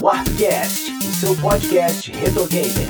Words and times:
Warpcast, 0.00 0.92
o 0.92 1.02
seu 1.14 1.34
podcast 1.36 2.10
retro 2.12 2.46
gamer. 2.48 2.88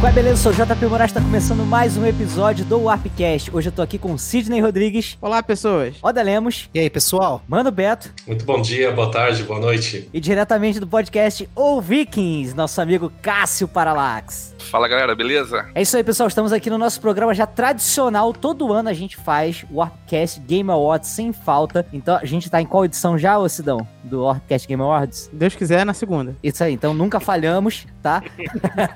Qual 0.00 0.10
é 0.10 0.12
beleza? 0.12 0.48
Eu 0.48 0.52
sou 0.54 0.64
o 0.64 0.66
JP 0.66 0.86
Moraes, 0.86 1.10
está 1.10 1.20
começando 1.20 1.64
mais 1.64 1.96
um 1.96 2.04
episódio 2.04 2.64
do 2.64 2.82
Warpcast. 2.82 3.54
Hoje 3.54 3.68
eu 3.68 3.72
tô 3.72 3.80
aqui 3.80 3.96
com 3.96 4.18
Sidney 4.18 4.60
Rodrigues. 4.60 5.16
Olá, 5.20 5.42
pessoas. 5.42 5.94
Oda 6.02 6.20
Lemos. 6.22 6.68
E 6.74 6.80
aí, 6.80 6.90
pessoal? 6.90 7.42
Mano 7.46 7.70
Beto. 7.70 8.10
Muito 8.26 8.44
bom 8.44 8.60
dia, 8.60 8.90
boa 8.90 9.10
tarde, 9.10 9.42
boa 9.44 9.60
noite. 9.60 10.08
E 10.12 10.20
diretamente 10.20 10.80
do 10.80 10.86
podcast 10.86 11.48
O 11.54 11.80
Vikings, 11.80 12.54
nosso 12.56 12.80
amigo 12.80 13.12
Cássio 13.22 13.68
Paralax. 13.68 14.53
Fala 14.70 14.88
galera, 14.88 15.14
beleza? 15.14 15.66
É 15.74 15.82
isso 15.82 15.96
aí, 15.96 16.02
pessoal. 16.02 16.28
Estamos 16.28 16.52
aqui 16.52 16.70
no 16.70 16.78
nosso 16.78 17.00
programa 17.00 17.34
já 17.34 17.46
tradicional. 17.46 18.32
Todo 18.32 18.72
ano 18.72 18.88
a 18.88 18.92
gente 18.92 19.16
faz 19.16 19.64
o 19.70 19.76
Warpcast 19.76 20.40
Game 20.40 20.70
Awards 20.70 21.08
sem 21.10 21.32
falta. 21.32 21.86
Então 21.92 22.16
a 22.16 22.24
gente 22.24 22.50
tá 22.50 22.60
em 22.60 22.66
qual 22.66 22.84
edição 22.84 23.16
já, 23.16 23.38
ô 23.38 23.48
Sidão? 23.48 23.86
Do 24.02 24.24
Warpcast 24.24 24.66
Game 24.66 24.82
Awards? 24.82 25.30
Deus 25.32 25.54
quiser, 25.54 25.84
na 25.84 25.94
segunda. 25.94 26.34
Isso 26.42 26.62
aí, 26.64 26.72
então 26.72 26.94
nunca 26.94 27.20
falhamos, 27.20 27.86
tá? 28.02 28.22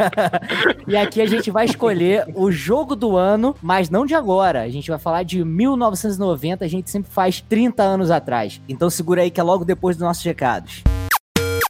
e 0.87 0.97
aqui 0.97 1.21
a 1.21 1.27
gente 1.27 1.51
vai 1.51 1.67
escolher 1.67 2.27
o 2.35 2.51
jogo 2.51 2.97
do 2.97 3.17
ano, 3.17 3.55
mas 3.63 3.91
não 3.91 4.05
de 4.05 4.15
agora. 4.15 4.63
A 4.63 4.69
gente 4.69 4.91
vai 4.91 4.99
falar 4.99 5.23
de 5.23 5.45
1990, 5.45 6.65
a 6.65 6.69
gente 6.69 6.91
sempre 6.91 7.11
faz 7.11 7.41
30 7.41 7.83
anos 7.83 8.11
atrás. 8.11 8.61
Então 8.69 8.91
segura 8.91 9.23
aí 9.23 9.31
que 9.31 9.41
é 9.41 9.43
logo 9.43 9.65
depois 9.65 9.97
dos 9.97 10.05
nossos 10.05 10.25
recados. 10.25 10.83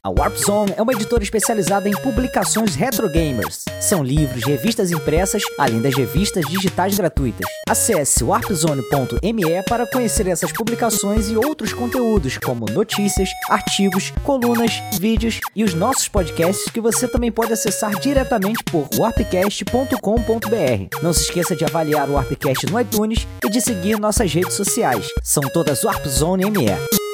A 0.01 0.09
Warp 0.09 0.37
Zone 0.37 0.73
é 0.77 0.81
uma 0.81 0.93
editora 0.93 1.21
especializada 1.21 1.89
em 1.89 1.91
publicações 1.91 2.73
retro 2.73 3.09
gamers. 3.09 3.65
São 3.81 4.01
livros, 4.01 4.45
revistas 4.45 4.91
impressas, 4.91 5.43
além 5.57 5.81
das 5.81 5.93
revistas 5.93 6.45
digitais 6.45 6.97
gratuitas. 6.97 7.45
Acesse 7.67 8.23
warpzone.me 8.23 9.63
para 9.67 9.85
conhecer 9.85 10.25
essas 10.27 10.53
publicações 10.53 11.29
e 11.29 11.35
outros 11.35 11.73
conteúdos, 11.73 12.37
como 12.37 12.65
notícias, 12.67 13.29
artigos, 13.49 14.13
colunas, 14.23 14.71
vídeos 14.97 15.41
e 15.53 15.65
os 15.65 15.73
nossos 15.73 16.07
podcasts 16.07 16.71
que 16.71 16.79
você 16.79 17.05
também 17.05 17.31
pode 17.31 17.51
acessar 17.51 17.99
diretamente 17.99 18.63
por 18.63 18.87
warpcast.com.br. 18.97 21.03
Não 21.03 21.11
se 21.11 21.23
esqueça 21.23 21.57
de 21.57 21.65
avaliar 21.65 22.09
o 22.09 22.13
Warpcast 22.13 22.67
no 22.67 22.79
iTunes 22.79 23.27
e 23.43 23.49
de 23.49 23.59
seguir 23.59 23.99
nossas 23.99 24.33
redes 24.33 24.53
sociais. 24.53 25.09
São 25.21 25.43
todas 25.43 25.83
Warp 25.83 26.05
Zone 26.05 26.49
ME. 26.49 27.08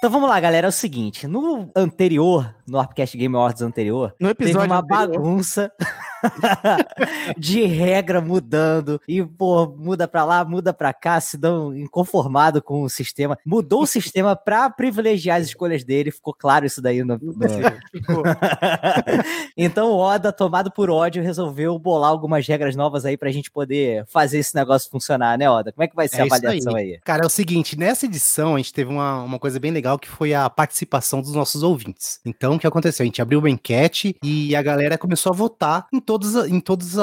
Então 0.00 0.10
vamos 0.10 0.30
lá, 0.30 0.40
galera. 0.40 0.66
É 0.66 0.70
o 0.70 0.72
seguinte: 0.72 1.26
no 1.26 1.70
anterior, 1.76 2.54
no 2.66 2.78
Warpcast 2.78 3.18
Game 3.18 3.36
Awards 3.36 3.60
anterior, 3.60 4.14
No 4.18 4.34
teve 4.34 4.48
episódio 4.50 4.72
uma 4.72 4.78
anterior. 4.80 5.08
bagunça 5.12 5.70
de 7.36 7.64
regra 7.64 8.20
mudando. 8.20 9.00
E, 9.06 9.22
pô, 9.24 9.66
muda 9.66 10.06
pra 10.08 10.24
lá, 10.24 10.44
muda 10.44 10.72
pra 10.72 10.92
cá, 10.92 11.20
se 11.20 11.36
dão 11.36 11.76
inconformado 11.76 12.62
com 12.62 12.82
o 12.82 12.88
sistema. 12.88 13.38
Mudou 13.44 13.82
o 13.82 13.86
sistema 13.86 14.34
pra 14.36 14.70
privilegiar 14.70 15.40
as 15.40 15.46
escolhas 15.46 15.84
dele. 15.84 16.10
Ficou 16.10 16.34
claro 16.34 16.66
isso 16.66 16.80
daí 16.82 17.02
no. 17.02 17.18
no- 17.18 17.34
então 19.56 19.90
o 19.90 19.96
Oda, 19.98 20.32
tomado 20.32 20.70
por 20.70 20.90
ódio, 20.90 21.22
resolveu 21.22 21.78
bolar 21.78 22.10
algumas 22.10 22.46
regras 22.46 22.76
novas 22.76 23.04
aí 23.04 23.16
pra 23.16 23.30
gente 23.30 23.50
poder 23.50 24.04
fazer 24.06 24.38
esse 24.38 24.54
negócio 24.54 24.90
funcionar, 24.90 25.38
né, 25.38 25.48
Oda? 25.50 25.72
Como 25.72 25.84
é 25.84 25.88
que 25.88 25.96
vai 25.96 26.08
ser 26.08 26.18
É 26.18 26.20
a 26.22 26.24
avaliação 26.24 26.74
aí? 26.74 26.98
Cara, 27.04 27.24
é 27.24 27.26
o 27.26 27.30
seguinte, 27.30 27.78
nessa 27.78 28.06
edição 28.06 28.54
a 28.54 28.58
gente 28.58 28.72
teve 28.72 28.90
uma, 28.90 29.22
uma 29.22 29.38
coisa 29.38 29.58
bem 29.58 29.70
legal 29.70 29.98
que 29.98 30.08
foi 30.08 30.34
a 30.34 30.48
participação 30.48 31.20
dos 31.20 31.34
nossos 31.34 31.62
ouvintes. 31.62 32.20
Então, 32.24 32.54
o 32.54 32.58
que 32.58 32.66
aconteceu? 32.66 33.04
A 33.04 33.06
gente 33.06 33.22
abriu 33.22 33.38
uma 33.38 33.50
enquete 33.50 34.16
e 34.22 34.54
a 34.56 34.62
galera 34.62 34.98
começou 34.98 35.32
a 35.32 35.36
votar 35.36 35.86
em 35.92 36.00
todas, 36.10 36.34
em 36.50 36.58
todas 36.58 36.96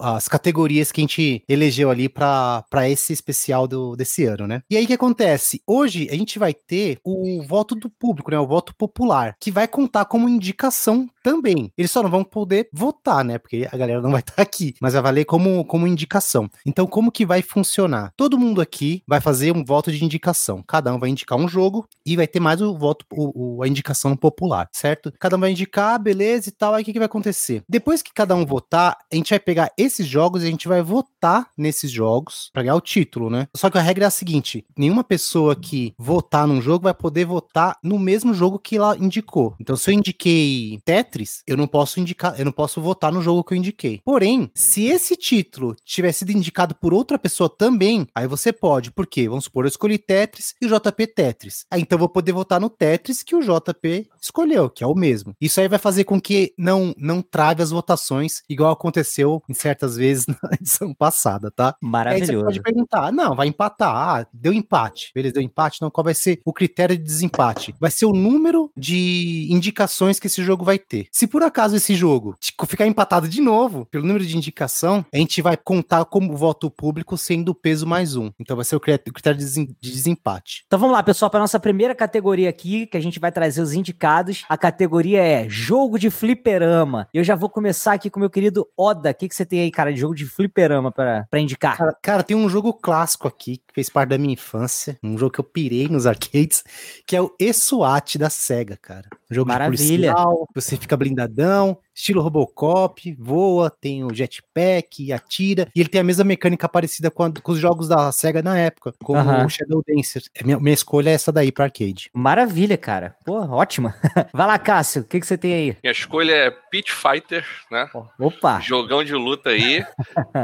as 0.00 0.28
categorias 0.28 0.92
que 0.92 1.00
a 1.00 1.04
gente 1.04 1.42
elegeu 1.48 1.90
ali 1.90 2.08
pra 2.10 2.64
esse 2.88 3.12
especial 3.12 3.66
do, 3.66 3.96
desse 3.96 4.24
ano, 4.24 4.46
né? 4.46 4.62
E 4.70 4.76
aí 4.76 4.84
o 4.84 4.86
que 4.86 4.92
acontece? 4.92 5.62
Hoje 5.66 6.06
a 6.10 6.14
gente 6.14 6.38
vai 6.38 6.52
ter 6.52 6.98
o 7.02 7.42
voto 7.42 7.74
do 7.74 7.88
público, 7.88 8.30
né? 8.30 8.38
O 8.38 8.46
voto 8.46 8.74
popular, 8.76 9.34
que 9.40 9.50
vai 9.50 9.66
contar 9.66 10.04
como 10.04 10.28
indicação 10.28 11.08
também. 11.22 11.72
Eles 11.76 11.90
só 11.90 12.02
não 12.02 12.10
vão 12.10 12.22
poder 12.22 12.68
votar, 12.72 13.24
né? 13.24 13.38
Porque 13.38 13.66
a 13.70 13.76
galera 13.76 14.00
não 14.02 14.10
vai 14.10 14.20
estar 14.20 14.34
aqui, 14.42 14.74
mas 14.80 14.92
vai 14.92 15.02
valer 15.02 15.24
como, 15.24 15.64
como 15.64 15.86
indicação. 15.86 16.48
Então, 16.66 16.86
como 16.86 17.10
que 17.10 17.24
vai 17.24 17.40
funcionar? 17.42 18.12
Todo 18.16 18.38
mundo 18.38 18.60
aqui 18.60 19.02
vai 19.06 19.20
fazer 19.20 19.54
um 19.56 19.64
voto 19.64 19.90
de 19.90 20.04
indicação. 20.04 20.62
Cada 20.66 20.92
um 20.94 20.98
vai 20.98 21.08
indicar 21.10 21.38
um 21.38 21.48
jogo 21.48 21.86
e 22.04 22.14
vai 22.16 22.26
ter 22.26 22.40
mais 22.40 22.60
o 22.60 22.76
voto, 22.76 23.04
o, 23.12 23.56
o- 23.58 23.62
a 23.62 23.68
indicação 23.68 24.14
popular, 24.16 24.68
certo? 24.72 25.12
Cada 25.18 25.36
um 25.36 25.40
vai 25.40 25.50
indicar, 25.50 25.98
beleza 25.98 26.48
e 26.48 26.52
tal. 26.52 26.74
Aí 26.74 26.82
o 26.82 26.84
que, 26.84 26.92
que 26.92 26.98
vai 26.98 27.06
acontecer? 27.06 27.62
Depois 27.68 27.85
que 28.02 28.12
cada 28.12 28.34
um 28.34 28.44
votar, 28.44 28.96
a 29.12 29.14
gente 29.14 29.30
vai 29.30 29.38
pegar 29.38 29.72
esses 29.78 30.06
jogos 30.06 30.42
e 30.42 30.46
a 30.46 30.50
gente 30.50 30.68
vai 30.68 30.82
votar 30.82 31.48
nesses 31.56 31.90
jogos 31.90 32.50
pra 32.52 32.62
ganhar 32.62 32.74
o 32.74 32.80
título, 32.80 33.30
né? 33.30 33.46
Só 33.56 33.70
que 33.70 33.78
a 33.78 33.82
regra 33.82 34.04
é 34.04 34.08
a 34.08 34.10
seguinte: 34.10 34.64
nenhuma 34.76 35.04
pessoa 35.04 35.54
que 35.54 35.94
votar 35.98 36.46
num 36.46 36.60
jogo 36.60 36.84
vai 36.84 36.94
poder 36.94 37.24
votar 37.24 37.78
no 37.82 37.98
mesmo 37.98 38.34
jogo 38.34 38.58
que 38.58 38.76
ela 38.76 38.96
indicou. 38.98 39.54
Então, 39.60 39.76
se 39.76 39.90
eu 39.90 39.94
indiquei 39.94 40.80
Tetris, 40.84 41.42
eu 41.46 41.56
não 41.56 41.66
posso 41.66 42.00
indicar, 42.00 42.38
eu 42.38 42.44
não 42.44 42.52
posso 42.52 42.80
votar 42.80 43.12
no 43.12 43.22
jogo 43.22 43.44
que 43.44 43.54
eu 43.54 43.58
indiquei. 43.58 44.00
Porém, 44.04 44.50
se 44.54 44.84
esse 44.84 45.16
título 45.16 45.76
tiver 45.84 46.12
sido 46.12 46.30
indicado 46.30 46.74
por 46.74 46.92
outra 46.92 47.18
pessoa 47.18 47.48
também, 47.48 48.06
aí 48.14 48.26
você 48.26 48.52
pode. 48.52 48.90
Por 48.90 49.06
quê? 49.06 49.28
Vamos 49.28 49.44
supor, 49.44 49.64
eu 49.64 49.68
escolhi 49.68 49.98
Tetris 49.98 50.54
e 50.60 50.66
o 50.66 50.68
JP 50.68 51.06
Tetris. 51.08 51.66
Aí 51.70 51.80
então 51.80 51.96
eu 51.96 52.00
vou 52.00 52.08
poder 52.08 52.32
votar 52.32 52.60
no 52.60 52.68
Tetris 52.68 53.22
que 53.22 53.36
o 53.36 53.40
JP 53.40 54.08
escolheu, 54.20 54.68
que 54.68 54.82
é 54.82 54.86
o 54.86 54.94
mesmo. 54.94 55.34
Isso 55.40 55.60
aí 55.60 55.68
vai 55.68 55.78
fazer 55.78 56.04
com 56.04 56.20
que 56.20 56.52
não 56.58 56.94
não 56.98 57.22
trave 57.22 57.62
as 57.62 57.70
votações, 57.76 58.42
igual 58.48 58.72
aconteceu 58.72 59.42
em 59.48 59.54
certas 59.54 59.96
vezes 59.96 60.26
na 60.42 60.50
edição 60.60 60.92
passada, 60.94 61.50
tá? 61.50 61.68
Aí 61.68 61.72
você 61.80 61.86
Maravilhoso. 61.86 62.44
pode 62.46 62.62
perguntar, 62.62 63.12
não, 63.12 63.34
vai 63.34 63.46
empatar, 63.48 63.94
ah, 63.94 64.26
deu 64.32 64.52
empate, 64.52 65.10
beleza, 65.14 65.34
deu 65.34 65.42
empate, 65.42 65.80
não, 65.82 65.90
qual 65.90 66.04
vai 66.04 66.14
ser 66.14 66.40
o 66.44 66.52
critério 66.52 66.96
de 66.96 67.02
desempate? 67.04 67.74
Vai 67.80 67.90
ser 67.90 68.06
o 68.06 68.12
número 68.12 68.70
de 68.76 69.48
indicações 69.50 70.18
que 70.18 70.26
esse 70.26 70.42
jogo 70.42 70.64
vai 70.64 70.78
ter. 70.78 71.06
Se 71.12 71.26
por 71.26 71.42
acaso 71.42 71.76
esse 71.76 71.94
jogo 71.94 72.34
tipo, 72.40 72.66
ficar 72.66 72.86
empatado 72.86 73.28
de 73.28 73.40
novo, 73.40 73.86
pelo 73.86 74.06
número 74.06 74.24
de 74.24 74.36
indicação, 74.36 75.04
a 75.12 75.16
gente 75.18 75.40
vai 75.42 75.56
contar 75.56 76.04
como 76.06 76.36
voto 76.36 76.70
público 76.70 77.16
sendo 77.16 77.50
o 77.50 77.54
peso 77.54 77.86
mais 77.86 78.16
um. 78.16 78.30
Então 78.38 78.56
vai 78.56 78.64
ser 78.64 78.76
o 78.76 78.80
cri- 78.80 78.94
o 78.94 79.12
critério 79.12 79.38
de 79.38 79.66
desempate. 79.80 80.62
Então 80.66 80.78
vamos 80.78 80.94
lá, 80.94 81.02
pessoal, 81.02 81.30
para 81.30 81.40
nossa 81.40 81.58
primeira 81.60 81.94
categoria 81.94 82.48
aqui, 82.48 82.86
que 82.86 82.96
a 82.96 83.00
gente 83.00 83.18
vai 83.20 83.30
trazer 83.32 83.60
os 83.60 83.72
indicados. 83.72 84.44
A 84.48 84.56
categoria 84.56 85.22
é 85.22 85.48
jogo 85.48 85.98
de 85.98 86.10
fliperama. 86.10 87.08
Eu 87.12 87.24
já 87.24 87.34
vou 87.34 87.48
começar 87.48 87.65
aqui 87.94 88.10
com 88.10 88.18
o 88.18 88.20
meu 88.20 88.30
querido 88.30 88.66
Oda. 88.76 89.10
O 89.10 89.14
que, 89.14 89.28
que 89.28 89.34
você 89.34 89.44
tem 89.44 89.60
aí, 89.60 89.70
cara, 89.70 89.92
de 89.92 90.00
jogo 90.00 90.14
de 90.14 90.26
fliperama 90.26 90.92
para 90.92 91.26
indicar? 91.34 91.76
Cara, 91.76 91.96
cara, 92.02 92.22
tem 92.22 92.36
um 92.36 92.48
jogo 92.48 92.72
clássico 92.72 93.28
aqui, 93.28 93.58
que 93.58 93.74
fez 93.74 93.88
parte 93.88 94.10
da 94.10 94.18
minha 94.18 94.34
infância, 94.34 94.98
um 95.02 95.16
jogo 95.16 95.32
que 95.32 95.40
eu 95.40 95.44
pirei 95.44 95.88
nos 95.88 96.06
arcades, 96.06 96.64
que 97.06 97.16
é 97.16 97.20
o 97.20 97.34
E-SWAT 97.38 98.18
da 98.18 98.30
SEGA, 98.30 98.76
cara. 98.76 99.08
Um 99.30 99.34
jogo 99.34 99.48
Maravilha. 99.48 99.76
de 99.76 99.86
policial, 99.88 100.48
você 100.54 100.76
fica 100.76 100.96
blindadão, 100.96 101.78
estilo 101.94 102.22
Robocop, 102.22 103.16
voa, 103.18 103.68
tem 103.70 104.04
o 104.04 104.14
jetpack, 104.14 105.12
atira, 105.12 105.68
e 105.74 105.80
ele 105.80 105.88
tem 105.88 106.00
a 106.00 106.04
mesma 106.04 106.22
mecânica 106.24 106.68
parecida 106.68 107.10
com, 107.10 107.24
a- 107.24 107.32
com 107.32 107.52
os 107.52 107.58
jogos 107.58 107.88
da 107.88 108.12
SEGA 108.12 108.40
na 108.42 108.56
época, 108.58 108.92
como 109.02 109.18
o 109.44 109.48
Shadow 109.48 109.82
Dancer. 109.86 110.22
É, 110.34 110.44
Minha, 110.44 110.60
minha 110.60 110.74
escolha 110.74 111.10
é 111.10 111.14
essa 111.14 111.32
daí 111.32 111.50
pra 111.50 111.64
arcade. 111.64 112.08
Maravilha, 112.14 112.76
cara. 112.78 113.16
Pô, 113.24 113.34
ótima. 113.38 113.94
vai 114.32 114.46
lá, 114.46 114.58
Cássio, 114.58 115.02
o 115.02 115.04
que, 115.04 115.18
que 115.18 115.26
você 115.26 115.36
tem 115.36 115.52
aí? 115.54 115.76
Minha 115.82 115.92
escolha 115.92 116.32
é 116.32 116.50
Pit 116.50 116.92
Fighter, 116.92 117.44
né? 117.70 117.88
Opa, 118.20 118.60
Jogão 118.60 119.02
de 119.02 119.14
luta 119.14 119.50
aí. 119.50 119.84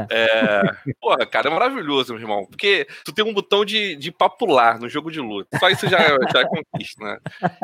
É... 0.09 0.61
Porra, 0.99 1.25
cara, 1.25 1.49
é 1.49 1.53
maravilhoso, 1.53 2.13
meu 2.13 2.21
irmão. 2.21 2.45
Porque 2.45 2.87
tu 3.05 3.13
tem 3.13 3.23
um 3.23 3.33
botão 3.33 3.63
de, 3.63 3.95
de 3.95 4.11
papular 4.11 4.79
no 4.79 4.89
jogo 4.89 5.11
de 5.11 5.19
luta. 5.19 5.57
Só 5.59 5.69
isso 5.69 5.87
já, 5.87 5.99
já 5.99 6.41
é 6.41 6.45
conquista, 6.45 7.03
né? 7.03 7.17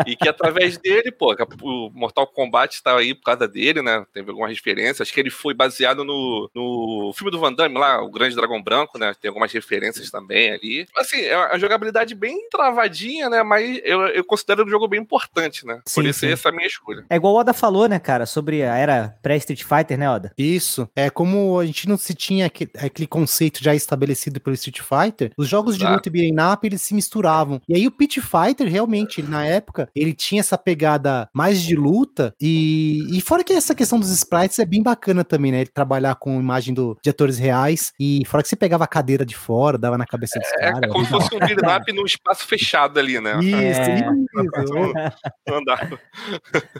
E 0.05 0.15
que 0.15 0.27
através 0.29 0.77
dele, 0.77 1.08
pô, 1.11 1.35
o 1.61 1.89
Mortal 1.93 2.27
Kombat 2.27 2.81
tá 2.83 2.95
aí 2.97 3.13
por 3.13 3.23
causa 3.23 3.47
dele, 3.47 3.81
né? 3.81 4.05
Teve 4.13 4.29
algumas 4.29 4.49
referências. 4.51 5.01
Acho 5.01 5.13
que 5.13 5.19
ele 5.19 5.29
foi 5.29 5.53
baseado 5.53 6.03
no, 6.03 6.49
no 6.53 7.11
filme 7.15 7.31
do 7.31 7.39
Van 7.39 7.53
Damme 7.53 7.77
lá, 7.77 8.01
O 8.01 8.09
Grande 8.11 8.35
Dragão 8.35 8.61
Branco, 8.61 8.97
né? 8.97 9.13
Tem 9.19 9.29
algumas 9.29 9.51
referências 9.51 10.09
também 10.11 10.51
ali. 10.51 10.85
Assim, 10.97 11.21
é 11.21 11.37
uma 11.37 11.59
jogabilidade 11.59 12.13
bem 12.15 12.47
travadinha, 12.49 13.29
né? 13.29 13.43
Mas 13.43 13.79
eu, 13.83 14.01
eu 14.07 14.23
considero 14.23 14.65
um 14.65 14.69
jogo 14.69 14.87
bem 14.87 14.99
importante, 15.01 15.65
né? 15.65 15.81
Sim, 15.85 16.01
Por 16.01 16.05
isso 16.09 16.19
sim. 16.19 16.27
essa 16.31 16.49
é 16.49 16.51
a 16.51 16.55
minha 16.55 16.67
escolha. 16.67 17.05
é 17.09 17.15
igual 17.15 17.33
o 17.33 17.37
Oda 17.37 17.53
falou, 17.53 17.87
né, 17.87 17.99
cara, 17.99 18.25
sobre 18.25 18.63
a 18.63 18.75
era 18.75 19.15
pré-Street 19.21 19.63
Fighter, 19.63 19.97
né, 19.97 20.09
Oda? 20.09 20.33
Isso. 20.37 20.89
É 20.95 21.09
como 21.09 21.59
a 21.59 21.65
gente 21.65 21.87
não 21.87 21.97
se 21.97 22.13
tinha 22.13 22.45
aque- 22.47 22.69
aquele 22.77 23.07
conceito 23.07 23.63
já 23.63 23.73
estabelecido 23.75 24.39
pelo 24.39 24.53
Street 24.55 24.79
Fighter, 24.81 25.31
os 25.37 25.47
jogos 25.47 25.75
de 25.77 25.83
Exato. 25.83 25.95
luta 25.95 26.09
e 26.09 26.11
beat'em 26.11 26.53
up, 26.53 26.65
eles 26.67 26.81
se 26.81 26.93
misturavam. 26.93 27.61
E 27.67 27.75
aí 27.75 27.87
o 27.87 27.91
Pit 27.91 28.19
Fighter, 28.21 28.67
realmente, 28.67 29.21
ele, 29.21 29.27
na 29.29 29.45
época, 29.45 29.89
ele 29.95 30.13
tinha 30.13 30.39
essa 30.41 30.57
pegada 30.57 30.98
pegada 30.99 31.29
mais 31.33 31.61
de 31.61 31.75
luta. 31.75 32.33
E, 32.41 33.17
e 33.17 33.21
fora 33.21 33.43
que 33.43 33.53
essa 33.53 33.73
questão 33.73 33.99
dos 33.99 34.09
sprites 34.11 34.59
é 34.59 34.65
bem 34.65 34.83
bacana 34.83 35.23
também, 35.23 35.51
né? 35.51 35.61
Ele 35.61 35.69
trabalhar 35.73 36.15
com 36.15 36.39
imagem 36.39 36.73
do, 36.73 36.97
de 37.03 37.09
atores 37.09 37.37
reais. 37.37 37.91
E 37.99 38.23
fora 38.25 38.43
que 38.43 38.49
você 38.49 38.55
pegava 38.55 38.83
a 38.83 38.87
cadeira 38.87 39.25
de 39.25 39.35
fora, 39.35 39.77
dava 39.77 39.97
na 39.97 40.05
cabeça 40.05 40.39
dos 40.39 40.47
É, 40.53 40.71
caras. 40.71 40.79
é 40.83 40.87
como 40.87 41.05
se 41.05 41.11
fosse 41.11 41.35
um 41.35 41.39
beatmap 41.39 41.87
num 41.93 42.05
espaço 42.05 42.45
fechado 42.45 42.99
ali, 42.99 43.19
né? 43.19 43.39
Isso, 43.41 43.55
É. 43.55 43.95
isso. 43.95 44.09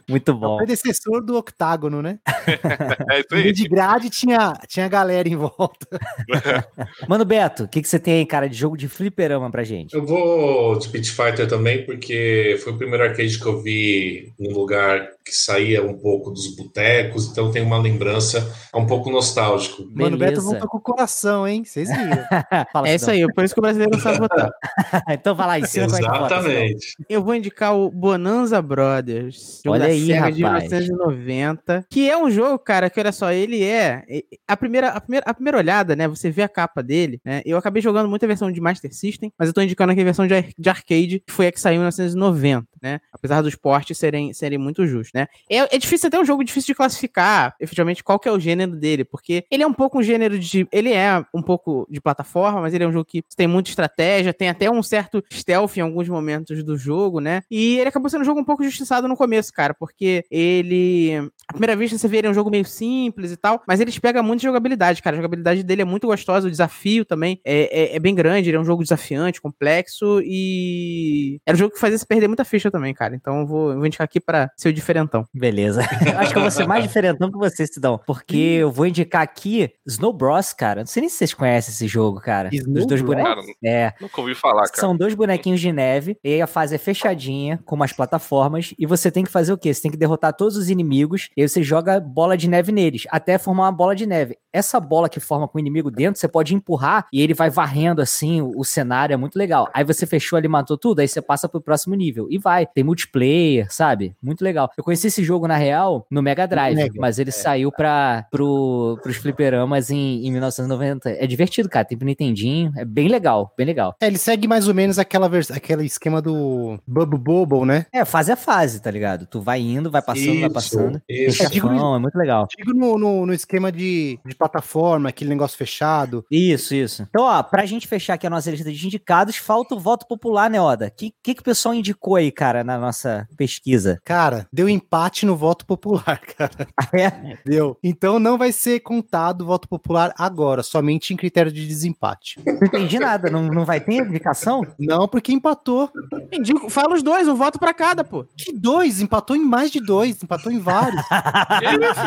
Muito 0.09 0.31
É 0.31 0.33
o 0.33 0.37
bom. 0.37 0.57
predecessor 0.57 1.23
do 1.23 1.37
octágono, 1.37 2.01
né? 2.01 2.19
É 3.09 3.19
isso 3.19 3.27
aí. 3.33 3.51
de 3.51 3.67
grade 3.67 4.09
tinha, 4.09 4.53
tinha 4.67 4.87
galera 4.87 5.27
em 5.27 5.35
volta. 5.35 5.87
Mano 7.07 7.25
Beto, 7.25 7.63
o 7.63 7.67
que, 7.67 7.81
que 7.81 7.87
você 7.87 7.99
tem 7.99 8.15
aí, 8.15 8.25
cara, 8.25 8.47
de 8.49 8.55
jogo 8.57 8.77
de 8.77 8.87
fliperama 8.87 9.49
pra 9.49 9.63
gente? 9.63 9.93
Eu 9.95 10.05
vou 10.05 10.77
de 10.77 10.89
Pit 10.89 11.11
Fighter 11.11 11.47
também, 11.47 11.85
porque 11.85 12.59
foi 12.63 12.73
o 12.73 12.77
primeiro 12.77 13.03
arcade 13.03 13.39
que 13.39 13.45
eu 13.45 13.61
vi 13.61 14.08
num 14.39 14.53
lugar 14.53 15.09
que 15.23 15.35
saía 15.35 15.83
um 15.85 15.97
pouco 15.97 16.31
dos 16.31 16.55
botecos, 16.55 17.27
então 17.27 17.51
tem 17.51 17.61
uma 17.61 17.77
lembrança 17.77 18.51
um 18.73 18.85
pouco 18.85 19.11
nostálgico. 19.11 19.83
Mano, 19.93 20.15
o 20.15 20.19
Beto 20.19 20.31
Beleza. 20.31 20.41
voltou 20.41 20.67
com 20.67 20.77
o 20.77 20.81
coração, 20.81 21.47
hein? 21.47 21.63
Vocês 21.63 21.89
viram. 21.89 22.17
Fala, 22.73 22.89
É 22.89 22.95
isso 22.95 23.09
aí, 23.09 23.31
por 23.33 23.43
isso 23.43 23.53
que 23.53 23.59
o 23.59 23.61
brasileiro 23.61 23.91
não 23.93 24.01
sabe 24.01 24.19
votar. 24.19 24.49
então 25.09 25.35
vai 25.35 25.47
lá, 25.47 25.59
ensina 25.59 25.85
como 25.85 25.97
é 25.97 26.01
que 26.01 26.07
vota. 26.07 26.35
Exatamente. 26.35 26.95
Eu 27.07 27.23
vou 27.23 27.35
indicar 27.35 27.75
o 27.75 27.91
Bonanza 27.91 28.61
Brothers. 28.61 29.61
Jogo 29.63 29.75
Olha 29.75 29.85
da 29.85 29.91
aí, 29.91 30.07
Sega 30.07 30.31
de 30.31 30.43
rapaz. 30.43 30.71
1990. 30.71 31.85
Que 31.89 32.09
é 32.09 32.17
um 32.17 32.29
jogo, 32.29 32.57
cara, 32.59 32.89
que 32.89 32.99
olha 32.99 33.11
só, 33.11 33.31
ele 33.31 33.63
é. 33.63 34.03
A 34.47 34.57
primeira, 34.57 34.89
a 34.89 35.01
primeira, 35.01 35.25
a 35.27 35.33
primeira 35.33 35.57
olhada, 35.57 35.95
né? 35.95 36.07
Você 36.07 36.29
vê 36.31 36.41
a 36.41 36.49
capa 36.49 36.81
dele, 36.81 37.21
né? 37.23 37.41
Eu 37.45 37.57
acabei 37.57 37.81
jogando 37.81 38.09
muita 38.09 38.27
versão 38.27 38.51
de 38.51 38.59
Master 38.59 38.93
System, 38.93 39.31
mas 39.37 39.47
eu 39.47 39.53
tô 39.53 39.61
indicando 39.61 39.91
aqui 39.91 40.01
a 40.01 40.05
versão 40.05 40.25
de, 40.25 40.53
de 40.57 40.69
arcade, 40.69 41.23
que 41.25 41.31
foi 41.31 41.47
a 41.47 41.51
que 41.51 41.59
saiu 41.59 41.75
em 41.75 41.79
1990, 41.79 42.67
né? 42.81 42.99
Apesar 43.13 43.41
dos 43.41 43.55
portes 43.55 43.97
serem, 43.99 44.33
serem 44.33 44.57
muito 44.57 44.85
justos, 44.85 45.11
né? 45.13 45.27
É, 45.49 45.75
é 45.75 45.77
difícil 45.77 46.07
até 46.07 46.19
um 46.19 46.25
jogo 46.25 46.43
difícil 46.43 46.67
de 46.67 46.75
classificar, 46.75 47.55
efetivamente, 47.59 48.03
qual 48.03 48.19
que 48.19 48.27
é 48.27 48.31
o 48.31 48.39
gênero 48.39 48.75
dele, 48.75 49.03
porque 49.03 49.45
ele 49.51 49.63
é 49.63 49.67
um 49.67 49.73
pouco 49.73 49.99
um 49.99 50.03
gênero 50.03 50.39
de. 50.39 50.67
Ele 50.71 50.93
é 50.93 51.23
um 51.33 51.41
pouco 51.41 51.87
de 51.89 52.01
plataforma, 52.01 52.61
mas 52.61 52.73
ele 52.73 52.83
é 52.83 52.87
um 52.87 52.91
jogo 52.91 53.05
que 53.05 53.23
tem 53.35 53.47
muita 53.47 53.69
estratégia, 53.69 54.33
tem 54.33 54.49
até 54.49 54.69
um 54.69 54.81
certo 54.81 55.23
stealth 55.31 55.77
em 55.77 55.81
alguns 55.81 56.07
momentos 56.07 56.63
do 56.63 56.77
jogo, 56.77 57.19
né? 57.19 57.41
E 57.49 57.77
ele 57.77 57.89
acabou 57.89 58.09
sendo 58.09 58.21
um 58.21 58.25
jogo 58.25 58.39
um 58.39 58.43
pouco 58.43 58.63
justiçado 58.63 59.07
no 59.07 59.15
começo, 59.15 59.51
cara, 59.53 59.73
porque 59.73 60.23
ele. 60.31 61.29
À 61.47 61.53
primeira 61.53 61.75
vista 61.75 61.97
você 61.97 62.07
vê 62.07 62.17
ele 62.17 62.27
é 62.27 62.29
um 62.29 62.33
jogo 62.33 62.49
meio 62.49 62.65
simples 62.65 63.31
e 63.31 63.37
tal, 63.37 63.61
mas 63.67 63.79
ele 63.79 63.91
pega 63.99 64.21
muito 64.21 64.41
de 64.41 64.47
jogabilidade, 64.47 65.01
cara. 65.01 65.15
A 65.15 65.17
jogabilidade 65.17 65.63
dele 65.63 65.81
é 65.81 65.85
muito 65.85 66.07
gostosa, 66.07 66.47
o 66.47 66.51
desafio 66.51 67.03
também 67.03 67.39
é, 67.43 67.93
é, 67.93 67.95
é 67.95 67.99
bem 67.99 68.15
grande, 68.15 68.49
ele 68.49 68.57
é 68.57 68.59
um 68.59 68.65
jogo 68.65 68.83
desafiante, 68.83 69.41
complexo 69.41 70.21
e. 70.23 71.39
Era 71.45 71.55
um 71.55 71.59
jogo 71.59 71.73
que 71.73 71.79
fazia 71.79 71.97
você 71.97 72.05
perder 72.05 72.27
muita 72.27 72.45
ficha 72.45 72.71
também, 72.71 72.93
cara. 72.93 73.15
Então 73.15 73.41
eu 73.41 73.47
vou, 73.47 73.71
eu 73.71 73.77
vou 73.77 73.85
indicar 73.89 74.05
aqui 74.05 74.19
pra 74.19 74.49
ser 74.55 74.69
o 74.69 74.73
diferentão. 74.73 75.25
Beleza. 75.33 75.81
Eu 76.05 76.17
acho 76.19 76.31
que 76.31 76.37
eu 76.37 76.41
vou 76.41 76.51
ser 76.51 76.65
mais 76.67 76.83
diferentão 76.83 77.29
que 77.31 77.37
você, 77.37 77.67
Sidão. 77.67 77.99
Porque 78.07 78.37
eu 78.37 78.71
vou 78.71 78.85
indicar 78.87 79.21
aqui 79.21 79.69
Snow 79.85 80.13
Bros, 80.13 80.53
cara. 80.53 80.81
Não 80.81 80.87
sei 80.87 81.01
nem 81.01 81.09
se 81.09 81.17
vocês 81.17 81.33
conhecem 81.33 81.73
esse 81.73 81.87
jogo, 81.87 82.19
cara. 82.21 82.49
Snow 82.53 82.77
Os 82.77 82.85
dois. 82.85 83.01
Cara, 83.01 83.41
É. 83.63 83.93
nunca 83.99 84.21
ouvi 84.21 84.33
falar, 84.35 84.63
cara. 84.63 84.79
São 84.79 84.95
dois 84.95 85.13
bonequinhos 85.13 85.59
de 85.59 85.71
neve, 85.71 86.17
e 86.23 86.33
aí 86.33 86.41
a 86.41 86.47
fase 86.47 86.75
é 86.75 86.77
fechadinha, 86.77 87.59
com 87.65 87.75
umas 87.75 87.91
plataformas, 87.93 88.73
e 88.77 88.85
você 88.85 89.11
tem 89.11 89.23
que 89.23 89.31
fazer 89.31 89.51
o 89.53 89.57
quê? 89.57 89.73
Você 89.73 89.81
tem 89.81 89.91
que 89.91 89.97
derrotar 89.97 90.33
todos 90.33 90.55
os 90.55 90.69
inimigos, 90.69 91.29
e 91.35 91.41
aí 91.41 91.49
você 91.49 91.61
joga 91.63 91.99
bola 91.99 92.37
de 92.37 92.47
neve 92.47 92.71
neles, 92.71 93.03
até 93.09 93.37
formar 93.37 93.63
uma 93.63 93.71
bola 93.71 93.95
de 93.95 94.05
neve. 94.05 94.37
Essa 94.51 94.79
bola 94.79 95.09
que 95.09 95.19
forma 95.19 95.47
com 95.47 95.57
o 95.57 95.61
inimigo 95.61 95.91
dentro, 95.91 96.19
você 96.19 96.27
pode 96.27 96.55
empurrar, 96.55 97.07
e 97.13 97.21
ele 97.21 97.33
vai 97.33 97.49
varrendo 97.49 98.01
assim 98.01 98.41
o, 98.41 98.51
o 98.57 98.63
cenário, 98.63 99.13
é 99.13 99.17
muito 99.17 99.37
legal. 99.37 99.69
Aí 99.73 99.83
você 99.83 100.05
fechou 100.05 100.37
ali, 100.37 100.47
matou 100.47 100.77
tudo, 100.77 100.99
aí 100.99 101.07
você 101.07 101.21
passa 101.21 101.47
pro 101.47 101.61
próximo 101.61 101.95
nível, 101.95 102.27
e 102.29 102.37
vai. 102.37 102.65
Tem 102.65 102.83
multiplayer, 102.83 103.71
sabe? 103.71 104.15
Muito 104.21 104.43
legal. 104.43 104.69
Eu 104.77 104.83
conheci 104.83 105.07
esse 105.07 105.23
jogo, 105.23 105.47
na 105.47 105.57
real, 105.57 106.05
no 106.09 106.21
Mega 106.21 106.47
Drive, 106.47 106.75
Mega, 106.75 106.93
mas 106.99 107.19
ele 107.19 107.31
saiu 107.31 107.71
pra, 107.71 108.25
pro, 108.31 108.99
pros 109.01 109.17
fliperamas 109.17 109.89
em, 109.89 110.25
em 110.25 110.31
1990. 110.31 111.09
É 111.09 111.27
divertido, 111.27 111.69
cara, 111.69 111.85
tem 111.85 111.97
pro 111.97 112.05
Nintendinho, 112.05 112.71
é 112.75 112.85
bem 112.85 113.07
legal, 113.07 113.53
bem 113.57 113.65
legal. 113.65 113.95
É, 114.01 114.07
ele 114.07 114.17
segue 114.17 114.47
mais 114.47 114.67
ou 114.67 114.73
menos 114.73 114.97
aquela 114.99 115.27
vers... 115.29 115.51
aquele 115.51 115.85
esquema 115.85 116.21
do 116.21 116.79
Bubble 116.87 117.19
Bobble, 117.19 117.65
né? 117.65 117.85
É, 117.91 118.03
fase 118.05 118.31
a 118.31 118.35
fase, 118.35 118.81
tá 118.81 118.89
ligado? 118.89 119.25
Tu 119.25 119.41
vai 119.41 119.59
indo, 119.61 119.91
vai 119.91 120.01
passando, 120.01 120.25
vai 120.39 120.45
Isso, 120.45 120.53
passando. 120.53 121.01
Tem 121.07 121.27
isso. 121.27 121.43
É, 121.43 121.49
digo- 121.49 121.69
é 121.69 121.99
muito 121.99 122.17
legal. 122.17 122.47
Digo 122.57 122.73
no, 122.73 122.97
no, 122.97 123.25
no 123.25 123.33
esquema 123.33 123.71
de, 123.71 124.19
de 124.25 124.35
plataforma, 124.39 125.09
aquele 125.09 125.29
negócio 125.29 125.57
fechado. 125.57 126.25
Isso, 126.31 126.73
isso. 126.73 127.05
Então, 127.09 127.23
ó, 127.23 127.43
pra 127.43 127.65
gente 127.65 127.87
fechar 127.87 128.13
aqui 128.13 128.25
a 128.25 128.29
nossa 128.29 128.49
lista 128.49 128.71
de 128.71 128.85
indicados, 128.87 129.35
falta 129.35 129.75
o 129.75 129.79
voto 129.79 130.07
popular, 130.07 130.49
né, 130.49 130.61
Oda? 130.61 130.87
O 130.87 130.91
que, 130.91 131.13
que, 131.21 131.35
que 131.35 131.41
o 131.41 131.43
pessoal 131.43 131.75
indicou 131.75 132.15
aí, 132.15 132.31
cara, 132.31 132.63
na 132.63 132.77
nossa 132.77 133.27
pesquisa? 133.37 133.99
Cara, 134.05 134.47
deu 134.51 134.69
empate 134.69 135.25
no 135.25 135.35
voto 135.35 135.65
popular, 135.65 136.19
cara. 136.37 136.67
Ah, 136.77 136.89
é? 136.93 137.37
Deu. 137.45 137.77
Então 137.83 138.17
não 138.19 138.37
vai 138.37 138.51
ser 138.51 138.79
contado 138.79 139.41
o 139.41 139.45
voto 139.45 139.67
popular 139.67 140.13
agora, 140.17 140.63
somente 140.63 141.13
em 141.13 141.17
critério 141.17 141.51
de 141.51 141.67
desempate. 141.67 142.39
Não 142.45 142.55
entendi 142.55 142.97
nada, 142.97 143.29
não, 143.29 143.43
não 143.43 143.65
vai 143.65 143.81
ter 143.81 143.95
indicação? 143.95 144.65
Não, 144.79 145.07
porque 145.07 145.33
empatou. 145.33 145.91
Indico, 146.31 146.69
fala 146.69 146.95
os 146.95 147.03
dois, 147.03 147.27
um 147.27 147.35
voto 147.35 147.59
pra 147.59 147.73
cada, 147.73 148.03
pô. 148.03 148.25
Que 148.37 148.53
dois? 148.53 149.01
Empatou 149.01 149.35
em 149.35 149.43
mais 149.43 149.71
de 149.71 149.81
dois, 149.81 150.21
empatou 150.23 150.51
em 150.51 150.59
vários. 150.59 151.03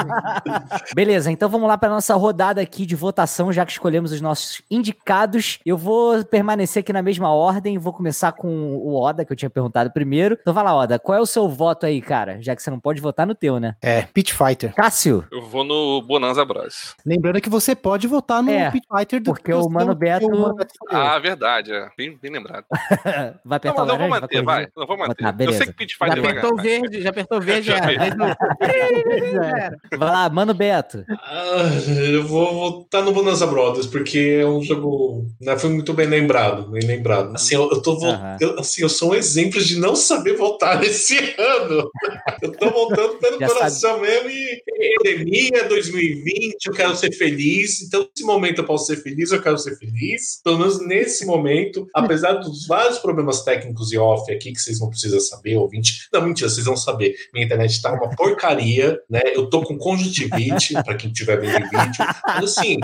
Beleza, 0.94 1.31
então 1.31 1.49
vamos 1.49 1.69
lá 1.69 1.76
pra 1.76 1.88
nossa 1.88 2.14
rodada 2.22 2.60
aqui 2.60 2.86
de 2.86 2.94
votação, 2.96 3.52
já 3.52 3.66
que 3.66 3.72
escolhemos 3.72 4.12
os 4.12 4.20
nossos 4.20 4.62
indicados. 4.70 5.58
Eu 5.66 5.76
vou 5.76 6.24
permanecer 6.24 6.80
aqui 6.80 6.92
na 6.92 7.02
mesma 7.02 7.30
ordem, 7.32 7.76
vou 7.78 7.92
começar 7.92 8.32
com 8.32 8.48
o 8.76 8.94
Oda, 8.94 9.24
que 9.24 9.32
eu 9.32 9.36
tinha 9.36 9.50
perguntado 9.50 9.90
primeiro. 9.90 10.38
Então 10.40 10.54
vai 10.54 10.64
lá, 10.64 10.74
Oda, 10.76 10.98
qual 10.98 11.19
é 11.19 11.20
o 11.20 11.26
seu 11.26 11.48
voto 11.48 11.84
aí, 11.86 12.00
cara? 12.00 12.38
Já 12.40 12.54
que 12.56 12.62
você 12.62 12.70
não 12.70 12.78
pode 12.80 13.00
votar 13.00 13.26
no 13.26 13.34
teu, 13.34 13.58
né? 13.60 13.74
É, 13.82 14.02
Pit 14.02 14.32
Fighter. 14.32 14.72
Cássio, 14.74 15.24
Eu 15.30 15.42
vou 15.42 15.64
no 15.64 16.00
Bonanza 16.02 16.44
Bros. 16.44 16.94
Lembrando 17.04 17.40
que 17.40 17.50
você 17.50 17.74
pode 17.74 18.06
votar 18.06 18.42
no 18.42 18.50
É, 18.50 18.70
Pit 18.70 18.86
Fighter 18.90 19.20
do 19.20 19.32
porque 19.32 19.52
o 19.52 19.69
Mano 19.69 19.94
Beto-. 19.94 20.28
Ah, 20.88 21.19
verdade, 21.19 21.72
é. 21.72 21.88
Bem, 21.98 22.16
bem 22.20 22.30
lembrado. 22.32 22.64
vai 22.70 23.34
Não, 23.44 23.56
apertar 23.56 23.84
mas 23.84 23.90
o 23.90 23.92
eu 23.92 23.98
vou 23.98 24.08
laranja? 24.08 24.20
manter, 24.20 24.42
vai. 24.42 24.69
Não 24.76 24.86
vou 24.86 24.96
manter. 24.98 25.14
Tá, 25.22 25.34
eu 25.40 25.52
sei 25.52 25.66
que 25.66 25.72
Pit 25.72 25.96
Já 25.98 26.04
Fighter 26.06 26.22
vai 26.22 26.30
apertou 26.32 26.52
o 26.52 26.56
ganhar. 26.56 26.80
verde, 26.80 27.02
já 27.02 27.10
apertou 27.10 27.38
o 27.38 27.40
verde, 27.40 27.66
Já 27.69 27.76
é. 27.90 28.10
Já. 29.32 29.96
Vai 29.98 30.10
lá, 30.10 30.28
Mano 30.30 30.54
Beto. 30.54 31.04
Eu 32.14 32.26
vou 32.26 32.53
votar 32.55 33.03
no 33.05 33.12
Bonanza 33.12 33.47
Brothers, 33.47 33.87
porque 33.87 34.38
é 34.41 34.47
um 34.47 34.62
jogo. 34.62 35.26
Né, 35.41 35.59
foi 35.59 35.70
muito 35.70 35.93
bem 35.93 36.06
lembrado, 36.06 36.70
bem 36.70 36.82
lembrado. 36.87 37.35
Assim, 37.35 37.55
eu, 37.55 37.70
eu 37.70 37.81
tô 37.82 37.99
vo- 37.99 38.06
eu, 38.41 38.59
assim, 38.61 38.82
eu 38.82 38.88
sou 38.88 39.11
um 39.12 39.14
exemplo 39.14 39.61
de 39.61 39.79
não 39.79 39.94
saber 39.97 40.37
votar 40.37 40.79
nesse 40.81 41.17
ano. 41.38 41.91
Eu 42.43 42.53
tô 42.53 42.70
voltando 42.70 43.19
pelo 43.19 43.38
coração 43.55 44.00
mesmo 44.00 44.29
e 44.31 44.62
pandemia 44.99 45.69
2020, 45.69 46.67
eu 46.67 46.73
quero 46.73 46.97
ser 46.97 47.12
feliz. 47.12 47.82
Então, 47.82 48.00
nesse 48.03 48.25
momento 48.26 48.58
eu 48.58 48.65
posso 48.65 48.87
ser 48.87 48.97
feliz, 49.03 49.31
eu 49.32 49.43
quero 49.43 49.58
ser 49.58 49.76
feliz. 49.76 50.41
Pelo 50.43 50.58
menos 50.58 50.81
nesse 50.87 51.25
momento, 51.26 51.87
apesar 51.94 52.35
dos 52.35 52.67
vários 52.67 52.99
problemas 52.99 53.43
técnicos 53.43 53.93
e 53.93 53.99
off 53.99 54.31
aqui 54.32 54.53
que 54.53 54.61
vocês 54.61 54.81
não 54.81 54.88
precisam 54.91 55.20
saber, 55.20 55.56
ouvinte. 55.56 56.08
Não, 56.12 56.23
mentira, 56.23 56.49
vocês 56.49 56.67
vão 56.67 56.76
saber. 56.76 57.15
Minha 57.32 57.47
internet 57.47 57.81
tá 57.81 57.93
uma 57.93 58.11
porcaria, 58.15 58.99
né? 59.08 59.20
Eu 59.35 59.47
tô 59.49 59.62
com 59.62 59.76
conjuntivite, 59.79 60.75
pra 60.85 60.94
quem 60.94 61.12
tiver 61.12 61.41
vendo 61.41 61.53
vídeo. 61.69 62.01
Mas 62.26 62.58
assim, 62.58 62.78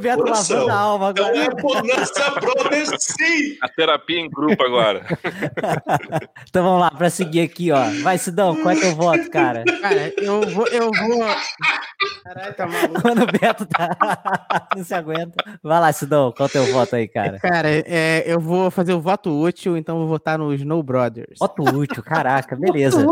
Beto 0.00 0.22
coração. 0.22 0.66
lavando 0.66 0.70
a 0.72 0.76
alma 0.78 1.10
Então 1.10 1.26
agora. 1.26 1.44
é 1.44 1.50
Bonanza 1.62 2.30
Brothers, 2.40 2.90
sim! 3.00 3.56
A 3.62 3.68
terapia 3.68 4.20
em 4.20 4.30
grupo 4.30 4.62
agora. 4.62 5.02
Então 6.48 6.64
vamos 6.64 6.80
lá, 6.80 6.90
pra 6.90 7.08
seguir 7.08 7.40
aqui, 7.40 7.70
ó. 7.72 7.82
Vai, 8.02 8.18
Sidão, 8.18 8.54
qual 8.56 8.74
é 8.74 8.78
teu 8.80 8.94
voto, 8.94 9.30
cara? 9.30 9.64
Cara, 9.80 10.12
eu 10.18 10.42
vou, 10.50 10.66
eu 10.68 10.90
vou. 10.90 11.24
Caralho, 12.24 12.54
tá 12.54 12.66
maluco. 12.66 13.00
Mano 13.06 13.26
Beto 13.26 13.66
tá. 13.66 13.88
Não 14.76 14.84
se 14.84 14.94
aguenta. 14.94 15.42
Vai 15.62 15.80
lá, 15.80 15.92
Sidão, 15.92 16.32
qual 16.32 16.46
é 16.46 16.52
teu 16.52 16.66
voto 16.72 16.96
aí, 16.96 17.08
cara? 17.08 17.38
Cara, 17.38 17.68
é, 17.70 18.22
eu 18.26 18.38
vou 18.40 18.70
fazer 18.70 18.92
o 18.92 19.00
voto 19.00 19.30
útil, 19.40 19.76
então 19.76 19.98
vou 19.98 20.08
votar 20.08 20.38
no 20.38 20.52
Snow 20.54 20.82
Brothers. 20.82 21.38
Voto 21.38 21.62
útil, 21.62 22.02
caraca, 22.02 22.54
beleza. 22.56 23.02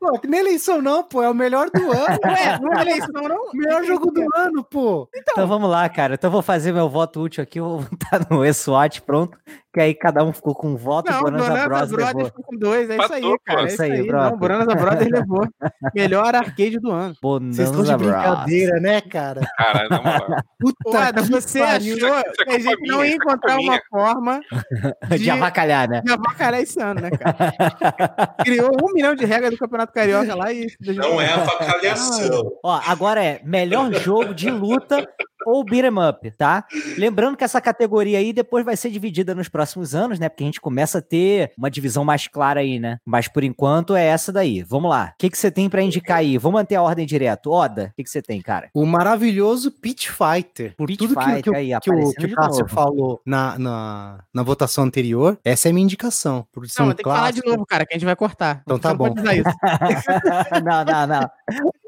Pô, 0.00 0.20
nem 0.26 0.40
eleição 0.40 0.82
não, 0.82 1.02
pô. 1.04 1.22
É 1.22 1.30
o 1.30 1.34
melhor 1.34 1.70
do 1.70 1.82
ano. 1.92 2.18
Ué, 2.24 2.58
não 2.60 2.72
é 2.74 2.82
eleição, 2.82 3.22
não? 3.28 3.44
O 3.52 3.56
melhor 3.56 3.84
jogo 3.84 4.10
do 4.10 4.20
ano, 4.34 4.47
pô. 4.64 5.08
Então 5.14 5.46
vamos 5.46 5.70
lá, 5.70 5.88
cara. 5.88 6.14
Então 6.14 6.30
vou 6.30 6.42
fazer 6.42 6.72
meu 6.72 6.88
voto 6.88 7.20
útil 7.20 7.42
aqui, 7.42 7.60
vou 7.60 7.80
votar 7.90 8.26
no 8.30 8.44
E-SWAT, 8.44 9.02
pronto. 9.02 9.38
Que 9.78 9.82
aí 9.82 9.94
cada 9.94 10.24
um 10.24 10.32
ficou 10.32 10.56
com 10.56 10.70
um 10.70 10.76
voto, 10.76 11.08
Não, 11.08 11.20
o 11.20 11.22
Bonanza 11.22 11.50
Bonanza 11.50 11.68
Bros 11.68 11.90
Brothers 11.92 12.14
levou. 12.14 12.24
ficou 12.26 12.44
com 12.46 12.56
dois, 12.56 12.90
é 12.90 12.96
isso 12.96 13.12
aí, 13.12 13.38
cara. 13.44 13.60
É 13.60 13.66
isso 13.66 13.82
aí, 13.84 13.92
aí, 13.92 14.06
não, 14.08 14.36
Bonanza 14.36 14.74
Brothers 14.74 15.08
levou. 15.08 15.48
Melhor 15.94 16.34
arcade 16.34 16.80
do 16.80 16.90
ano. 16.90 17.14
Vocês 17.22 17.68
estão 17.70 17.84
de 17.84 17.90
Bonanza 17.92 17.96
Bros. 17.96 18.10
brincadeira, 18.10 18.80
né, 18.80 19.00
cara? 19.00 19.40
Caralho, 19.56 19.88
na 19.88 20.02
moral. 20.02 20.26
Puta 20.58 20.98
Ué, 20.98 21.12
você 21.30 21.60
achou 21.60 22.16
é 22.18 22.22
que 22.24 22.50
a 22.50 22.58
gente 22.58 22.88
não 22.88 22.96
minha, 22.98 23.06
ia 23.06 23.12
é 23.12 23.14
encontrar 23.14 23.56
uma 23.56 23.80
forma 23.88 24.40
De 25.10 25.18
de 25.18 25.30
avacalhar, 25.30 25.88
né? 25.88 26.02
de 26.04 26.12
avacalhar 26.12 26.60
esse 26.60 26.82
ano, 26.82 27.00
né, 27.00 27.10
cara? 27.10 28.34
Criou 28.44 28.72
um 28.82 28.92
milhão 28.92 29.14
de 29.14 29.24
regras 29.24 29.52
do 29.52 29.58
Campeonato 29.58 29.92
Carioca 29.92 30.34
lá 30.34 30.52
e... 30.52 30.66
Não 30.80 31.20
é 31.20 31.34
avacalhação. 31.34 32.50
Ó, 32.64 32.80
agora 32.84 33.22
é 33.22 33.40
melhor 33.44 33.92
jogo 33.92 34.34
de 34.34 34.50
luta 34.50 35.06
ou 35.48 35.64
beat'em 35.64 35.92
up, 36.08 36.30
tá? 36.32 36.64
Lembrando 36.96 37.36
que 37.36 37.44
essa 37.44 37.60
categoria 37.60 38.18
aí 38.18 38.32
depois 38.32 38.64
vai 38.64 38.76
ser 38.76 38.90
dividida 38.90 39.34
nos 39.34 39.48
próximos 39.48 39.94
anos, 39.94 40.18
né? 40.18 40.28
Porque 40.28 40.44
a 40.44 40.46
gente 40.46 40.60
começa 40.60 40.98
a 40.98 41.02
ter 41.02 41.52
uma 41.56 41.70
divisão 41.70 42.04
mais 42.04 42.26
clara 42.28 42.60
aí, 42.60 42.78
né? 42.78 42.98
Mas 43.04 43.28
por 43.28 43.42
enquanto 43.44 43.94
é 43.96 44.04
essa 44.04 44.32
daí. 44.32 44.62
Vamos 44.62 44.90
lá. 44.90 45.12
O 45.14 45.18
que, 45.18 45.30
que 45.30 45.38
você 45.38 45.50
tem 45.50 45.68
pra 45.68 45.82
indicar 45.82 46.18
aí? 46.18 46.38
Vamos 46.38 46.60
manter 46.60 46.76
a 46.76 46.82
ordem 46.82 47.06
direto. 47.06 47.50
Oda, 47.50 47.90
o 47.92 47.96
que, 47.96 48.04
que 48.04 48.10
você 48.10 48.20
tem, 48.22 48.40
cara? 48.40 48.68
O 48.74 48.84
maravilhoso 48.86 49.70
Pit 49.70 50.10
Fighter. 50.10 50.74
Por 50.76 50.86
Pit 50.86 50.98
tudo 50.98 51.14
que, 51.16 51.24
Fighter 51.24 51.42
que, 51.42 51.50
o- 51.50 51.54
aí, 51.54 51.70
que 51.80 51.90
o, 51.90 52.12
que 52.12 52.26
o 52.26 52.34
Cássio 52.34 52.68
falou 52.68 53.20
na, 53.24 53.58
na, 53.58 54.24
na 54.32 54.42
votação 54.42 54.84
anterior, 54.84 55.38
essa 55.44 55.68
é 55.68 55.70
a 55.70 55.72
minha 55.74 55.84
indicação. 55.84 56.46
Por 56.52 56.68
ser 56.68 56.82
Não, 56.82 56.88
um 56.88 56.92
tem 56.92 57.04
que 57.04 57.10
falar 57.10 57.30
de 57.32 57.44
novo, 57.44 57.64
cara, 57.66 57.86
que 57.86 57.94
a 57.94 57.96
gente 57.96 58.04
vai 58.06 58.16
cortar. 58.16 58.60
Então 58.62 58.78
tá 58.78 58.92
bom. 58.94 59.08
pode 59.08 59.20
usar 59.20 59.34
isso. 59.34 59.48
não, 60.64 60.84
não, 60.84 61.06
não. 61.06 61.30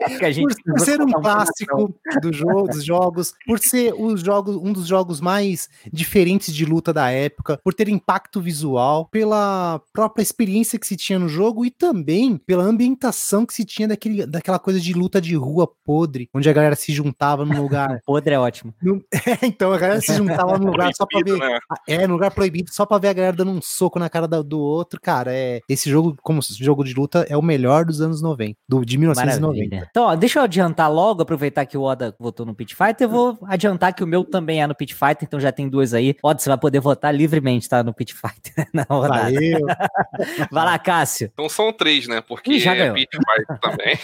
É 0.00 0.18
que 0.18 0.24
a 0.24 0.30
gente 0.32 0.54
por, 0.64 0.72
por 0.74 0.80
ser 0.80 1.00
um 1.00 1.10
clássico 1.10 1.94
do 2.22 2.32
jogo, 2.32 2.68
dos 2.68 2.84
jogos, 2.84 3.34
por 3.50 3.58
ser 3.58 3.92
os 3.98 4.20
jogos, 4.20 4.54
um 4.54 4.72
dos 4.72 4.86
jogos 4.86 5.20
mais 5.20 5.68
diferentes 5.92 6.54
de 6.54 6.64
luta 6.64 6.92
da 6.92 7.10
época, 7.10 7.58
por 7.64 7.74
ter 7.74 7.88
impacto 7.88 8.40
visual, 8.40 9.08
pela 9.10 9.82
própria 9.92 10.22
experiência 10.22 10.78
que 10.78 10.86
se 10.86 10.96
tinha 10.96 11.18
no 11.18 11.28
jogo 11.28 11.66
e 11.66 11.70
também 11.70 12.36
pela 12.36 12.62
ambientação 12.62 13.44
que 13.44 13.52
se 13.52 13.64
tinha 13.64 13.88
daquele, 13.88 14.24
daquela 14.24 14.60
coisa 14.60 14.78
de 14.78 14.92
luta 14.92 15.20
de 15.20 15.34
rua 15.34 15.68
podre, 15.84 16.28
onde 16.32 16.48
a 16.48 16.52
galera 16.52 16.76
se 16.76 16.92
juntava 16.92 17.44
num 17.44 17.60
lugar. 17.60 18.00
Podre 18.06 18.34
é 18.34 18.38
ótimo. 18.38 18.72
É, 18.80 19.10
então 19.44 19.72
a 19.72 19.78
galera 19.78 20.00
se 20.00 20.14
juntava 20.14 20.56
num 20.56 20.70
lugar 20.70 20.92
só 20.94 21.04
pra 21.04 21.20
ver. 21.20 21.36
Né? 21.36 21.58
É, 21.88 22.06
num 22.06 22.14
lugar 22.14 22.30
proibido, 22.30 22.72
só 22.72 22.86
pra 22.86 22.98
ver 22.98 23.08
a 23.08 23.12
galera 23.12 23.36
dando 23.36 23.50
um 23.50 23.60
soco 23.60 23.98
na 23.98 24.08
cara 24.08 24.28
do 24.28 24.60
outro, 24.60 25.00
cara. 25.00 25.34
É, 25.34 25.58
esse 25.68 25.90
jogo, 25.90 26.16
como 26.22 26.40
jogo 26.40 26.84
de 26.84 26.94
luta, 26.94 27.26
é 27.28 27.36
o 27.36 27.42
melhor 27.42 27.84
dos 27.84 28.00
anos 28.00 28.22
90, 28.22 28.56
do, 28.68 28.84
de 28.84 28.96
1990. 28.96 29.40
Maravilha. 29.40 29.88
Então, 29.90 30.04
ó, 30.04 30.14
deixa 30.14 30.38
eu 30.38 30.44
adiantar 30.44 30.92
logo, 30.92 31.22
aproveitar 31.22 31.66
que 31.66 31.76
o 31.76 31.82
Oda 31.82 32.14
votou 32.16 32.46
no 32.46 32.54
Pit 32.54 32.76
Fighter, 32.76 33.06
eu 33.06 33.10
vou 33.10 33.29
adiantar 33.46 33.94
que 33.94 34.02
o 34.04 34.06
meu 34.06 34.24
também 34.24 34.62
é 34.62 34.66
no 34.66 34.74
Pit 34.74 34.94
Fighter, 34.94 35.22
então 35.22 35.40
já 35.40 35.52
tem 35.52 35.68
duas 35.68 35.94
aí. 35.94 36.16
Oda, 36.22 36.38
você 36.40 36.48
vai 36.48 36.58
poder 36.58 36.80
votar 36.80 37.14
livremente, 37.14 37.68
tá? 37.68 37.82
No 37.82 37.92
Pit 37.94 38.14
Fighter 38.14 38.66
na 38.72 38.86
rodada. 38.88 39.24
Valeu. 39.24 39.60
Vai 40.50 40.64
lá, 40.64 40.78
Cássio. 40.78 41.30
Então 41.32 41.48
são 41.48 41.72
três, 41.72 42.06
né? 42.06 42.20
Porque 42.20 42.52
Ih, 42.52 42.60
já 42.60 42.74
é. 42.74 42.92
Pit 42.92 43.08
Fighter 43.16 43.58
também. 43.60 43.98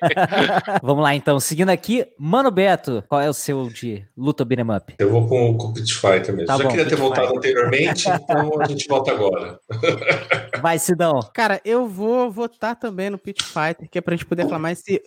Vamos 0.82 1.02
lá, 1.02 1.14
então. 1.14 1.38
Seguindo 1.40 1.70
aqui, 1.70 2.06
Mano 2.18 2.50
Beto, 2.50 3.02
qual 3.08 3.20
é 3.20 3.28
o 3.28 3.32
seu 3.34 3.68
de 3.68 4.04
luta 4.16 4.44
beat'em 4.44 4.76
up? 4.76 4.94
Eu 4.98 5.10
vou 5.10 5.26
com, 5.28 5.56
com 5.56 5.68
o 5.68 5.74
Pit 5.74 5.94
Fighter 5.94 6.34
mesmo. 6.34 6.46
Tá 6.46 6.56
Já 6.56 6.64
bom, 6.64 6.68
queria 6.70 6.84
ter 6.84 6.90
Pit 6.90 7.00
voltado 7.00 7.28
Fighter. 7.28 7.38
anteriormente, 7.38 8.08
então 8.08 8.60
a 8.60 8.68
gente 8.68 8.86
volta 8.88 9.12
agora. 9.12 9.58
Vai, 10.60 10.78
Sidão. 10.78 11.20
Cara, 11.34 11.60
eu 11.64 11.86
vou 11.86 12.30
votar 12.30 12.76
também 12.76 13.10
no 13.10 13.18
Pit 13.18 13.42
Fighter, 13.44 13.88
que 13.90 13.98
é 13.98 14.00
pra 14.00 14.14
gente 14.14 14.26
poder 14.26 14.44
falar 14.44 14.58
mais 14.58 14.78
se. 14.80 15.02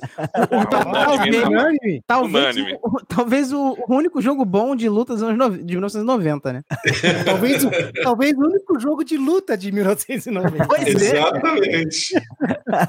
Unânime. 1.48 2.04
Talvez, 2.06 2.56
Unânime. 2.56 2.78
o, 2.82 3.06
talvez 3.06 3.52
o, 3.60 3.78
o 3.88 3.96
único 3.96 4.22
jogo 4.22 4.44
bom 4.46 4.76
de 4.76 4.88
luta 4.90 5.14
dos 5.14 5.24
anos 5.24 5.58
de 5.58 5.74
1990, 5.76 6.54
né? 6.54 6.64
Talvez, 7.26 7.64
o- 7.64 7.72
talvez 8.04 8.34
o 8.38 8.42
único 8.42 8.80
jogo 8.80 9.04
de 9.04 9.18
luta 9.18 9.58
de 9.58 9.72
1990. 9.72 10.66
Pois 10.68 11.02
é. 11.02 11.18
Exatamente. 11.18 12.14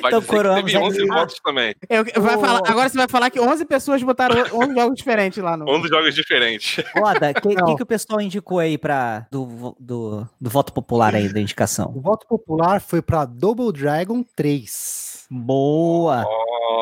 Vai 0.00 0.10
Então, 0.10 0.22
coroamos 0.22 0.70
teve 0.72 0.84
11 0.84 0.98
aqui. 0.98 1.06
votos 1.08 1.40
também. 1.44 1.74
Eu, 1.88 2.04
vai 2.22 2.36
Ô. 2.36 2.40
falar, 2.40 2.60
agora 2.68 2.88
você 2.88 2.96
vai 2.98 3.08
falar 3.08 3.30
que 3.30 3.40
11 3.40 3.64
pessoas 3.64 4.02
botaram 4.02 4.36
11 4.52 4.74
jogos 4.74 4.96
diferentes 4.96 5.42
lá 5.42 5.56
no. 5.56 5.68
11 5.68 5.88
jogos 5.88 6.14
diferentes. 6.14 6.84
Oda, 6.96 7.30
o 7.30 7.34
que, 7.48 7.54
que, 7.64 7.76
que 7.76 7.82
o 7.82 7.86
pessoal 7.86 8.20
indicou 8.20 8.58
aí 8.58 8.76
pra, 8.76 9.26
do, 9.30 9.74
do, 9.78 10.26
do 10.40 10.50
voto 10.50 10.72
popular 10.72 11.14
aí 11.14 11.32
da 11.32 11.40
indicação? 11.40 11.92
O 11.94 12.00
voto 12.00 12.26
popular 12.26 12.80
foi 12.80 13.00
pra 13.02 13.24
Double 13.24 13.72
Dragon 13.72 14.24
3. 14.36 15.11
Boa! 15.34 16.26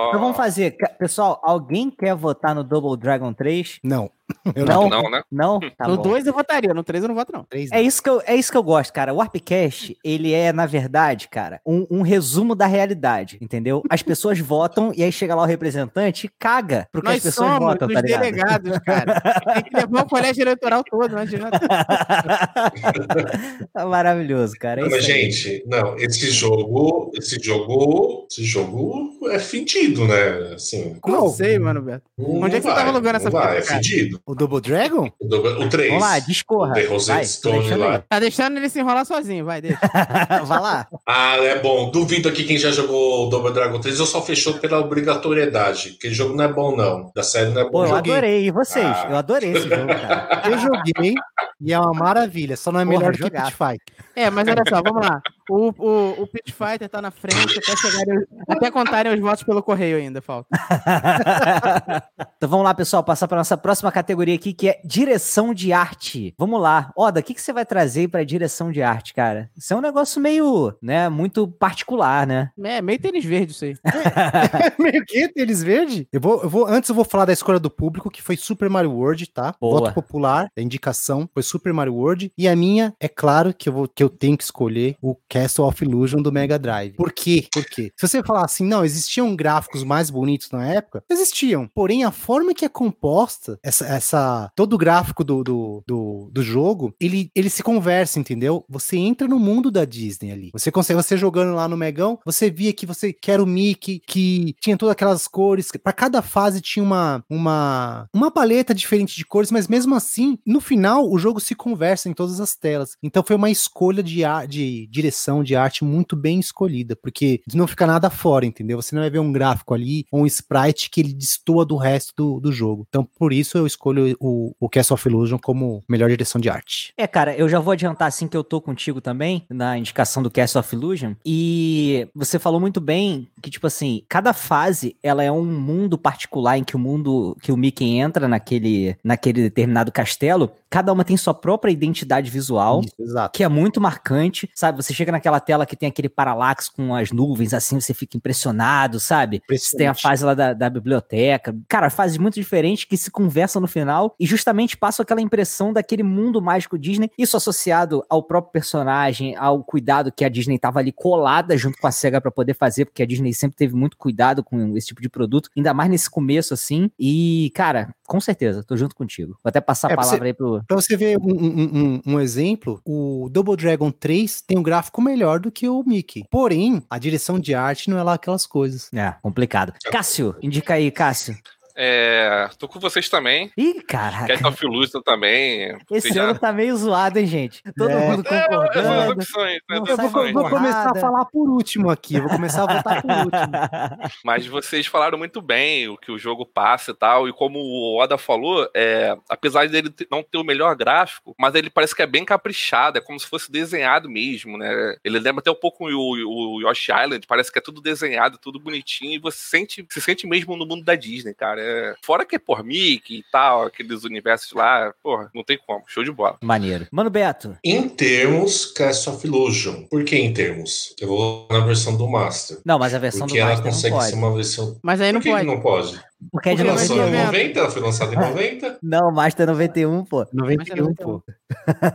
Então 0.09 0.19
vamos 0.19 0.37
fazer. 0.37 0.77
Pessoal, 0.99 1.41
alguém 1.45 1.89
quer 1.89 2.17
votar 2.17 2.53
no 2.53 2.65
Double 2.65 2.97
Dragon 2.97 3.33
3? 3.33 3.79
Não. 3.85 4.11
Eu 4.55 4.67
Não? 4.67 4.89
Não, 4.89 5.11
né? 5.11 5.23
Não? 5.31 5.61
Tá 5.77 5.89
no 5.89 5.97
bom. 5.97 6.03
2 6.03 6.27
eu 6.27 6.33
votaria, 6.33 6.75
no 6.75 6.83
3 6.83 7.05
eu 7.05 7.09
não 7.09 7.15
voto, 7.15 7.33
não. 7.33 7.45
3 7.45 7.71
É 7.73 7.81
isso, 7.81 8.03
que 8.03 8.11
eu, 8.11 8.21
é 8.27 8.35
isso 8.35 8.51
que 8.51 8.59
eu 8.59 8.63
gosto, 8.63 8.93
cara. 8.93 9.13
O 9.15 9.17
Warpcast, 9.17 9.97
ele 10.05 10.33
é, 10.33 10.53
na 10.53 10.67
verdade, 10.67 11.29
cara, 11.29 11.61
um, 11.65 11.87
um 11.91 12.03
resumo 12.03 12.55
da 12.55 12.67
realidade, 12.67 13.39
entendeu? 13.41 13.83
As 13.89 14.03
pessoas 14.03 14.39
votam 14.41 14.93
e 14.97 15.03
aí 15.03 15.13
chega 15.13 15.35
lá 15.35 15.43
o 15.43 15.47
representante 15.47 16.27
e 16.27 16.31
caga 16.39 16.89
pro 16.93 17.01
que 17.01 17.09
Nós 17.09 17.17
as 17.19 17.23
pessoas 17.23 17.49
somos 17.49 17.65
votam, 17.65 17.89
os 17.89 17.95
tá 17.95 18.01
ligado? 18.01 18.21
delegados, 18.21 18.79
cara. 18.81 19.21
Tem 19.55 19.63
que 19.63 19.77
levar 19.77 20.03
o 20.03 20.09
colégio 20.09 20.43
eleitoral 20.43 20.83
todo, 20.85 21.13
não 21.13 21.23
adianta. 21.23 21.61
Tá 23.73 23.87
maravilhoso, 23.87 24.55
cara. 24.59 24.81
É 24.81 24.85
Não, 24.85 24.91
mas, 24.91 25.05
aí. 25.05 25.31
gente, 25.31 25.65
não, 25.67 25.97
esse 25.97 26.31
jogo, 26.31 27.11
esse 27.17 27.39
jogo, 27.41 28.27
esse 28.31 28.45
jogo 28.45 29.19
é 29.31 29.39
fedido, 29.39 30.07
né? 30.07 30.55
Assim, 30.55 30.97
Não 31.07 31.29
sei, 31.29 31.59
mano, 31.59 31.83
Beto. 31.83 32.03
Onde 32.19 32.57
é 32.57 32.59
que 32.59 32.63
você 32.63 32.69
vai, 32.69 32.77
tava 32.77 32.91
alugando 32.91 33.17
essa 33.17 33.31
vai, 33.31 33.43
fita, 33.43 33.59
É 33.59 33.63
cara? 33.63 33.75
fedido. 33.83 34.20
O 34.27 34.35
Double 34.35 34.61
Dragon? 34.61 35.11
O, 35.21 35.27
do- 35.29 35.63
o 35.63 35.69
3. 35.69 35.89
Vamos 35.91 36.05
lá, 36.05 36.19
discorra. 36.19 36.71
O 36.71 36.75
The 36.75 36.81
Vai, 36.83 36.89
Rosetta 36.91 37.51
deixando 37.51 37.79
lá. 37.81 38.03
Tá 38.09 38.19
deixando 38.21 38.57
ele 38.57 38.69
se 38.69 38.79
enrolar 38.81 39.05
sozinho, 39.05 39.45
vai, 39.45 39.61
deixa. 39.61 39.79
Vai 40.45 40.61
lá. 40.61 40.87
Ah, 41.07 41.37
é 41.37 41.59
bom. 41.61 41.91
Duvido 41.91 42.29
aqui 42.29 42.45
quem 42.45 42.59
já 42.59 42.71
jogou 42.71 43.27
o 43.27 43.31
Double 43.31 43.53
Dragon 43.53 43.81
3 43.81 44.01
ou 44.01 44.07
só 44.07 44.23
fechou 44.23 44.55
pela 44.55 44.79
obrigatoriedade. 44.79 45.97
Aquele 45.99 46.15
jogo 46.15 46.35
não 46.35 46.45
é 46.45 46.49
bom, 46.49 46.75
não. 46.77 47.11
Da 47.15 47.23
série 47.23 47.51
não 47.51 47.61
é 47.61 47.65
bom. 47.65 47.71
Pô, 47.71 47.85
eu 47.85 47.89
joguei. 47.89 48.13
adorei. 48.13 48.45
E 48.47 48.51
vocês? 48.51 48.85
Ah. 48.87 49.07
Eu 49.11 49.17
adorei 49.17 49.53
esse 49.53 49.69
jogo, 49.69 49.87
cara. 49.87 50.43
Eu 50.51 50.59
joguei 50.59 51.15
e 51.61 51.73
é 51.73 51.79
uma 51.79 51.93
maravilha. 51.93 52.57
Só 52.57 52.71
não 52.73 52.81
é 52.81 52.85
Porra, 52.85 52.97
melhor 52.99 53.13
do 53.13 53.19
que. 53.19 53.31
Pit 53.31 53.53
Fight. 53.53 53.83
É, 54.17 54.31
mas 54.31 54.47
olha 54.49 54.63
só, 54.69 54.83
vamos 54.83 55.07
lá. 55.07 55.21
O, 55.49 55.73
o, 55.79 56.23
o 56.23 56.27
Pit 56.29 56.53
Fighter 56.53 56.89
tá 56.89 57.03
na 57.03 57.11
frente 57.11 57.59
até, 57.59 57.77
chegarem, 57.77 58.25
até 58.49 58.71
contarem 58.71 59.13
os 59.13 59.21
votos 59.21 59.43
pelo 59.43 59.63
correio 59.63 59.97
ainda, 59.99 60.23
falta. 60.23 60.49
então 62.37 62.49
vamos 62.49 62.65
lá, 62.65 62.75
pessoal, 62.75 63.03
passar 63.03 63.27
para 63.27 63.39
nossa 63.39 63.57
próxima 63.57 63.91
categoria 63.91 64.10
aqui, 64.35 64.53
que 64.53 64.69
é 64.69 64.81
direção 64.85 65.55
de 65.55 65.73
arte. 65.73 66.35
Vamos 66.39 66.61
lá. 66.61 66.93
Oda, 66.97 67.21
o 67.21 67.23
que, 67.23 67.35
que 67.35 67.41
você 67.41 67.53
vai 67.53 67.65
trazer 67.65 68.09
para 68.09 68.25
direção 68.25 68.71
de 68.71 68.83
arte, 68.83 69.15
cara? 69.15 69.51
Isso 69.57 69.73
é 69.73 69.77
um 69.77 69.81
negócio 69.81 70.21
meio, 70.21 70.75
né, 70.83 71.09
muito 71.09 71.47
particular, 71.47 72.27
né? 72.27 72.51
É, 72.63 72.83
meio 72.83 72.99
tênis 72.99 73.25
verde 73.25 73.53
isso 73.53 73.65
aí. 73.65 73.75
Meio 74.79 75.05
que 75.05 75.29
tênis 75.29 75.63
verde? 75.63 76.09
Eu 76.13 76.21
vou, 76.21 76.43
eu 76.43 76.49
vou, 76.49 76.67
antes 76.67 76.89
eu 76.89 76.95
vou 76.95 77.05
falar 77.05 77.25
da 77.25 77.33
escolha 77.33 77.59
do 77.59 77.71
público, 77.71 78.11
que 78.11 78.23
foi 78.23 78.37
Super 78.37 78.69
Mario 78.71 78.93
World, 78.93 79.27
tá? 79.31 79.55
Boa. 79.61 79.81
Voto 79.81 79.95
popular, 79.95 80.51
a 80.57 80.61
indicação 80.61 81.29
foi 81.33 81.43
Super 81.43 81.73
Mario 81.73 81.95
World. 81.95 82.33
E 82.37 82.49
a 82.49 82.57
minha, 82.57 82.95
é 83.01 83.09
claro 83.09 83.53
que 83.53 83.69
eu, 83.69 83.73
vou, 83.73 83.89
que 83.89 84.03
eu 84.03 84.09
tenho 84.09 84.37
que 84.37 84.45
escolher 84.45 84.97
o 85.03 85.17
Castle 85.29 85.67
of 85.67 85.85
Illusion 85.85 86.23
do 86.23 86.33
Mega 86.33 86.59
Drive. 86.59 86.95
Por 86.95 87.13
quê? 87.13 87.47
Por 87.53 87.65
quê? 87.65 87.93
Se 87.97 88.09
você 88.09 88.23
falar 88.23 88.45
assim, 88.45 88.65
não, 88.65 88.85
existiam 88.85 89.35
gráficos 89.35 89.85
mais 89.85 90.11
bonitos 90.11 90.51
na 90.51 90.67
época, 90.67 91.03
existiam. 91.11 91.69
Porém, 91.75 92.05
a 92.05 92.11
forma 92.11 92.55
que 92.55 92.65
é 92.65 92.69
composta, 92.69 93.59
essa, 93.63 93.87
essa 94.01 94.51
todo 94.57 94.73
o 94.75 94.79
gráfico 94.79 95.23
do, 95.23 95.45
do, 95.45 95.83
do, 95.87 96.31
do 96.33 96.43
jogo, 96.43 96.95
ele, 97.01 97.31
ele 97.35 97.49
se 97.51 97.63
conversa, 97.63 98.19
entendeu? 98.19 98.65
Você 98.69 98.97
entra 98.97 99.29
no 99.29 99.39
mundo 99.39 99.71
da 99.71 99.85
Disney 99.85 100.33
ali. 100.33 100.51
Você 100.53 100.71
consegue, 100.71 101.01
você 101.03 101.17
jogando 101.17 101.55
lá 101.55 101.69
no 101.69 101.77
Megão, 101.77 102.19
você 102.25 102.51
via 102.51 102.73
que 102.73 102.87
você 102.87 103.13
que 103.13 103.31
era 103.31 103.43
o 103.43 103.47
Mickey, 103.47 104.01
que 104.07 104.55
tinha 104.61 104.77
todas 104.77 104.93
aquelas 104.93 105.29
cores. 105.29 105.69
Para 105.83 105.93
cada 105.93 106.23
fase 106.23 106.61
tinha 106.61 106.83
uma, 106.83 107.25
uma, 107.29 108.09
uma 108.13 108.31
paleta 108.31 108.75
diferente 108.75 109.17
de 109.17 109.25
cores, 109.25 109.51
mas 109.51 109.69
mesmo 109.69 109.95
assim, 109.95 110.39
no 110.47 110.61
final, 110.61 111.11
o 111.11 111.19
jogo 111.19 111.41
se 111.41 111.55
conversa 111.55 112.09
em 112.09 112.13
todas 112.15 112.41
as 112.41 112.57
telas. 112.57 112.97
Então 113.03 113.23
foi 113.27 113.37
uma 113.37 113.51
escolha 113.51 114.03
de, 114.03 114.25
ar- 114.25 114.47
de 114.47 114.87
direção 114.91 115.45
de 115.45 115.55
arte 115.55 115.85
muito 115.85 116.17
bem 116.17 116.41
escolhida, 116.41 116.97
porque 116.97 117.41
não 117.55 117.67
fica 117.67 117.87
nada 117.87 118.11
fora, 118.11 118.47
entendeu? 118.47 118.81
Você 118.81 118.95
não 118.95 119.03
vai 119.03 119.11
ver 119.11 119.19
um 119.19 119.33
gráfico 119.33 119.75
ali, 119.75 120.05
um 120.13 120.27
sprite 120.27 120.89
que 120.91 121.01
ele 121.01 121.13
destoa 121.13 121.65
do 121.65 121.77
resto 121.77 122.13
do, 122.17 122.41
do 122.41 122.53
jogo. 122.53 122.87
Então, 122.89 123.05
por 123.19 123.33
isso 123.33 123.59
eu 123.59 123.67
escolho 123.81 124.15
o, 124.21 124.55
o 124.61 124.69
Castle 124.69 124.95
of 124.95 125.09
Illusion 125.09 125.39
como 125.39 125.83
melhor 125.89 126.11
direção 126.11 126.39
de 126.39 126.51
arte. 126.51 126.93
É, 126.97 127.07
cara, 127.07 127.35
eu 127.35 127.49
já 127.49 127.59
vou 127.59 127.73
adiantar 127.73 128.07
assim 128.07 128.29
que 128.29 128.37
eu 128.37 128.45
tô 128.45 128.61
contigo 128.61 129.01
também 129.01 129.45
na 129.49 129.79
indicação 129.79 130.23
do 130.23 130.31
Castle 130.31 130.61
of 130.61 130.77
Illusion. 130.77 131.15
E 131.25 132.07
você 132.15 132.39
falou 132.39 132.61
muito 132.61 132.81
bem 132.81 133.27
que, 133.41 133.51
tipo 133.51 133.67
assim, 133.67 134.03
cada 134.09 134.35
fase 134.35 134.95
ela 135.03 135.25
é 135.25 135.33
um 135.33 135.45
mundo 135.45 135.97
particular 135.97 136.59
em 136.59 136.65
que 136.65 136.77
o 136.77 136.79
mundo 136.79 137.37
que 137.41 137.51
o 137.51 137.57
Mickey 137.57 137.97
entra 137.97 138.29
naquele, 138.29 138.97
naquele 139.03 139.43
determinado 139.43 139.91
castelo. 139.91 140.53
Cada 140.69 140.93
uma 140.93 141.05
tem 141.05 141.17
sua 141.17 141.35
própria 141.35 141.73
identidade 141.73 142.31
visual. 142.31 142.83
Isso. 142.83 143.31
Que 143.33 143.43
é 143.43 143.49
muito 143.49 143.81
marcante, 143.81 144.49
sabe? 144.55 144.83
Você 144.83 144.93
chega 144.93 145.11
naquela 145.11 145.41
tela 145.41 145.65
que 145.65 145.75
tem 145.75 145.89
aquele 145.89 146.09
paralaxe 146.09 146.71
com 146.71 146.95
as 146.95 147.11
nuvens, 147.11 147.55
assim, 147.55 147.81
você 147.81 147.95
fica 147.95 148.17
impressionado, 148.17 149.01
sabe? 149.01 149.43
Você 149.49 149.77
tem 149.77 149.87
a 149.87 149.95
fase 149.95 150.25
lá 150.25 150.35
da, 150.35 150.53
da 150.53 150.69
biblioteca. 150.69 151.57
Cara, 151.67 151.89
fases 151.89 152.19
muito 152.19 152.35
diferentes 152.35 152.85
que 152.85 152.97
se 152.97 153.11
conversam 153.11 153.63
no 153.63 153.70
final 153.71 154.15
e 154.21 154.27
justamente 154.27 154.77
passam 154.77 155.03
aquela 155.03 155.21
impressão 155.23 155.73
daquele 155.73 156.03
mundo 156.03 156.43
mágico 156.43 156.79
Disney. 156.79 157.11
Isso 157.17 157.37
associado 157.37 158.05
ao 158.11 158.23
próprio 158.23 158.53
personagem, 158.53 159.35
ao 159.37 159.65
cuidado 159.65 160.13
que 160.13 160.25
a 160.25 160.29
Disney 160.29 160.59
tava 160.59 160.81
ali 160.81 160.93
colada 160.93 161.57
junto 161.57 161.79
com 161.79 161.87
a 161.87 161.93
SEGA 161.93 162.21
pra 162.21 162.31
poder 162.31 162.55
fazer, 162.55 162.85
porque 162.85 163.03
a 163.03 163.07
Disney 163.07 163.33
sempre 163.33 163.57
teve 163.57 163.75
muito 163.75 163.97
cuidado 163.97 164.43
com 164.45 164.77
esse 164.77 164.89
tipo 164.89 165.01
de 165.01 165.09
produto, 165.09 165.49
ainda 165.57 165.73
mais 165.73 165.89
nesse 165.91 166.11
começo, 166.11 166.53
assim. 166.53 166.91
E, 166.99 167.51
cara, 167.55 167.95
com 168.07 168.21
certeza, 168.21 168.63
tô 168.65 168.77
junto 168.77 168.95
contigo. 168.95 169.33
Vou 169.43 169.49
até 169.49 169.61
passar 169.61 169.89
a 169.89 169.93
É, 169.93 169.95
pra 169.95 170.03
palavra 170.05 170.19
você- 170.21 170.27
aí 170.27 170.35
pro. 170.35 170.63
Pra 170.67 170.77
você 170.77 170.97
ver 170.97 171.17
um, 171.19 171.31
um- 171.33 172.01
um- 172.07 172.15
um 172.15 172.21
exemplo, 172.21 172.81
o 172.85 173.29
Double 173.31 173.57
Dragon 173.57 173.91
3 173.91 174.43
tem 174.43 174.59
um 174.59 174.63
gráfico 174.63 175.01
melhor 175.01 175.39
do 175.41 175.51
que 175.53 175.69
o 175.69 175.83
Mickey. 175.87 176.25
Porém, 176.31 176.83
a 176.91 176.99
direção 176.99 177.39
de 177.39 177.55
arte 177.55 177.89
não 177.89 177.99
é 177.99 178.03
lá 178.03 178.15
aquelas 178.15 178.47
coisas. 178.47 178.89
É, 178.93 179.15
complicado. 179.23 179.73
Cássio, 179.91 180.35
indica 180.43 180.75
aí, 180.75 180.91
Cássio. 180.91 181.37
É, 181.77 182.49
tô 182.59 182.69
com 182.69 182.79
vocês 182.81 183.09
também. 183.09 183.51
Ih, 183.57 183.83
caraca. 183.83 184.27
Cat 184.27 184.47
of 184.47 184.65
Illusion 184.65 185.01
também. 185.03 185.77
Esse 185.91 186.13
já- 186.13 186.25
ano 186.25 186.39
tá 186.39 186.53
meio 186.53 186.77
zoado, 186.77 187.19
hein, 187.19 187.27
gente? 187.27 187.63
Todo 187.77 187.91
É. 187.91 188.09
mundo 188.11 188.27
É, 188.29 188.49
concordando. 188.49 189.13
opções, 189.13 189.61
né, 189.69 189.77
vou, 189.79 189.83
opções. 189.83 190.33
vou 190.33 190.49
começar 190.51 190.91
a 190.91 191.01
falar 191.01 191.25
por 191.27 191.49
último 191.49 191.91
aqui. 191.91 192.17
eu 192.17 192.23
Vou 192.23 192.31
começar 192.31 192.65
a 192.65 192.75
votar 192.77 193.03
por 193.03 193.11
último. 193.11 193.31
Mas 194.25 194.47
vocês 194.47 194.87
falaram 194.87 195.17
muito 195.19 195.41
bem 195.41 195.89
o 195.89 195.97
que 195.97 196.13
o 196.13 196.19
jogo 196.19 196.45
passa 196.45 196.91
e 196.91 196.95
tal. 196.95 197.29
E 197.29 197.33
como 197.33 197.59
o 197.59 197.99
Oda 198.01 198.17
falou, 198.19 198.69
é, 198.75 199.17
apesar 199.29 199.69
dele 199.69 199.93
não 200.11 200.23
ter 200.23 200.39
o 200.39 200.45
melhor 200.45 200.75
gráfico, 200.77 201.35
mas 201.39 201.55
ele 201.55 201.71
parece 201.71 201.95
que 201.95 202.03
é 202.03 202.07
bem 202.07 202.25
caprichado, 202.25 202.99
é 202.99 203.01
como 203.01 203.19
se 203.19 203.27
fosse 203.27 203.51
desenhado 203.51 204.09
mesmo, 204.09 204.57
né? 204.59 204.97
Ele 205.05 205.19
lembra 205.19 205.41
até 205.41 205.51
um 205.51 205.55
pouco 205.55 205.87
o, 205.89 206.57
o 206.57 206.61
Yoshi 206.63 206.93
Island, 206.93 207.27
parece 207.27 207.51
que 207.53 207.59
é 207.59 207.63
tudo 207.63 207.81
desenhado, 207.81 208.39
tudo 208.39 208.59
bonitinho, 208.61 209.15
e 209.15 209.19
você 209.19 209.39
sente, 209.39 209.87
se 209.91 210.01
sente 210.01 210.27
mesmo 210.27 210.57
no 210.57 210.67
mundo 210.67 210.85
da 210.85 210.95
Disney, 210.95 211.35
cara. 211.35 211.61
É, 211.71 211.95
fora 212.05 212.25
que 212.27 212.35
é 212.37 212.39
por 212.39 212.65
Mickey 212.65 213.19
e 213.19 213.25
tal, 213.31 213.63
aqueles 213.63 214.03
universos 214.05 214.53
lá, 214.53 214.93
porra, 215.03 215.31
não 215.35 215.45
tem 215.45 215.57
como. 215.65 215.85
Show 215.87 216.03
de 216.03 216.11
bola. 216.11 216.37
Maneiro. 216.43 216.87
Mano 216.91 217.09
Beto, 217.11 217.57
Em 217.65 217.89
termos, 217.89 218.67
Cast 218.73 219.09
of 219.09 219.25
Illusion. 219.27 219.85
Por 219.89 220.03
que 220.05 220.17
em 220.17 220.33
termos? 220.33 220.95
Eu 221.01 221.09
vou 221.09 221.47
na 221.51 221.61
versão 221.61 221.97
do 221.97 222.09
Master. 222.09 222.59
não, 222.65 222.79
mas 222.79 222.93
a 222.95 222.99
versão 222.99 223.21
Porque 223.27 223.39
do 223.39 223.43
ela 223.43 223.51
Master 223.51 223.65
não 223.67 223.73
consegue 223.73 223.95
pode. 223.95 224.09
ser 224.11 224.15
uma 224.17 224.35
versão. 224.35 224.79
Mas 224.83 225.01
aí 225.01 225.13
não 225.13 225.21
Por 225.21 225.25
que 225.25 225.31
pode. 225.31 225.45
que 225.47 225.55
não 225.55 225.61
pode? 225.61 226.01
Porque 226.31 226.51
é 226.51 226.55
de 226.55 226.63
Porque 226.63 226.69
Ela 226.69 226.79
vai 226.79 226.89
lançou 226.89 226.97
ser 226.97 227.03
em 227.03 227.13
91. 227.13 227.27
90, 227.27 227.59
ela 227.61 227.71
foi 227.71 227.83
lançada 227.83 228.15
em 228.15 228.19
90. 228.19 228.79
Não, 228.83 229.09
o 229.09 229.15
Master 229.15 229.45
é 229.45 229.51
91, 229.53 230.05
pô. 230.05 230.27
91, 230.33 230.95
pô. 230.95 231.23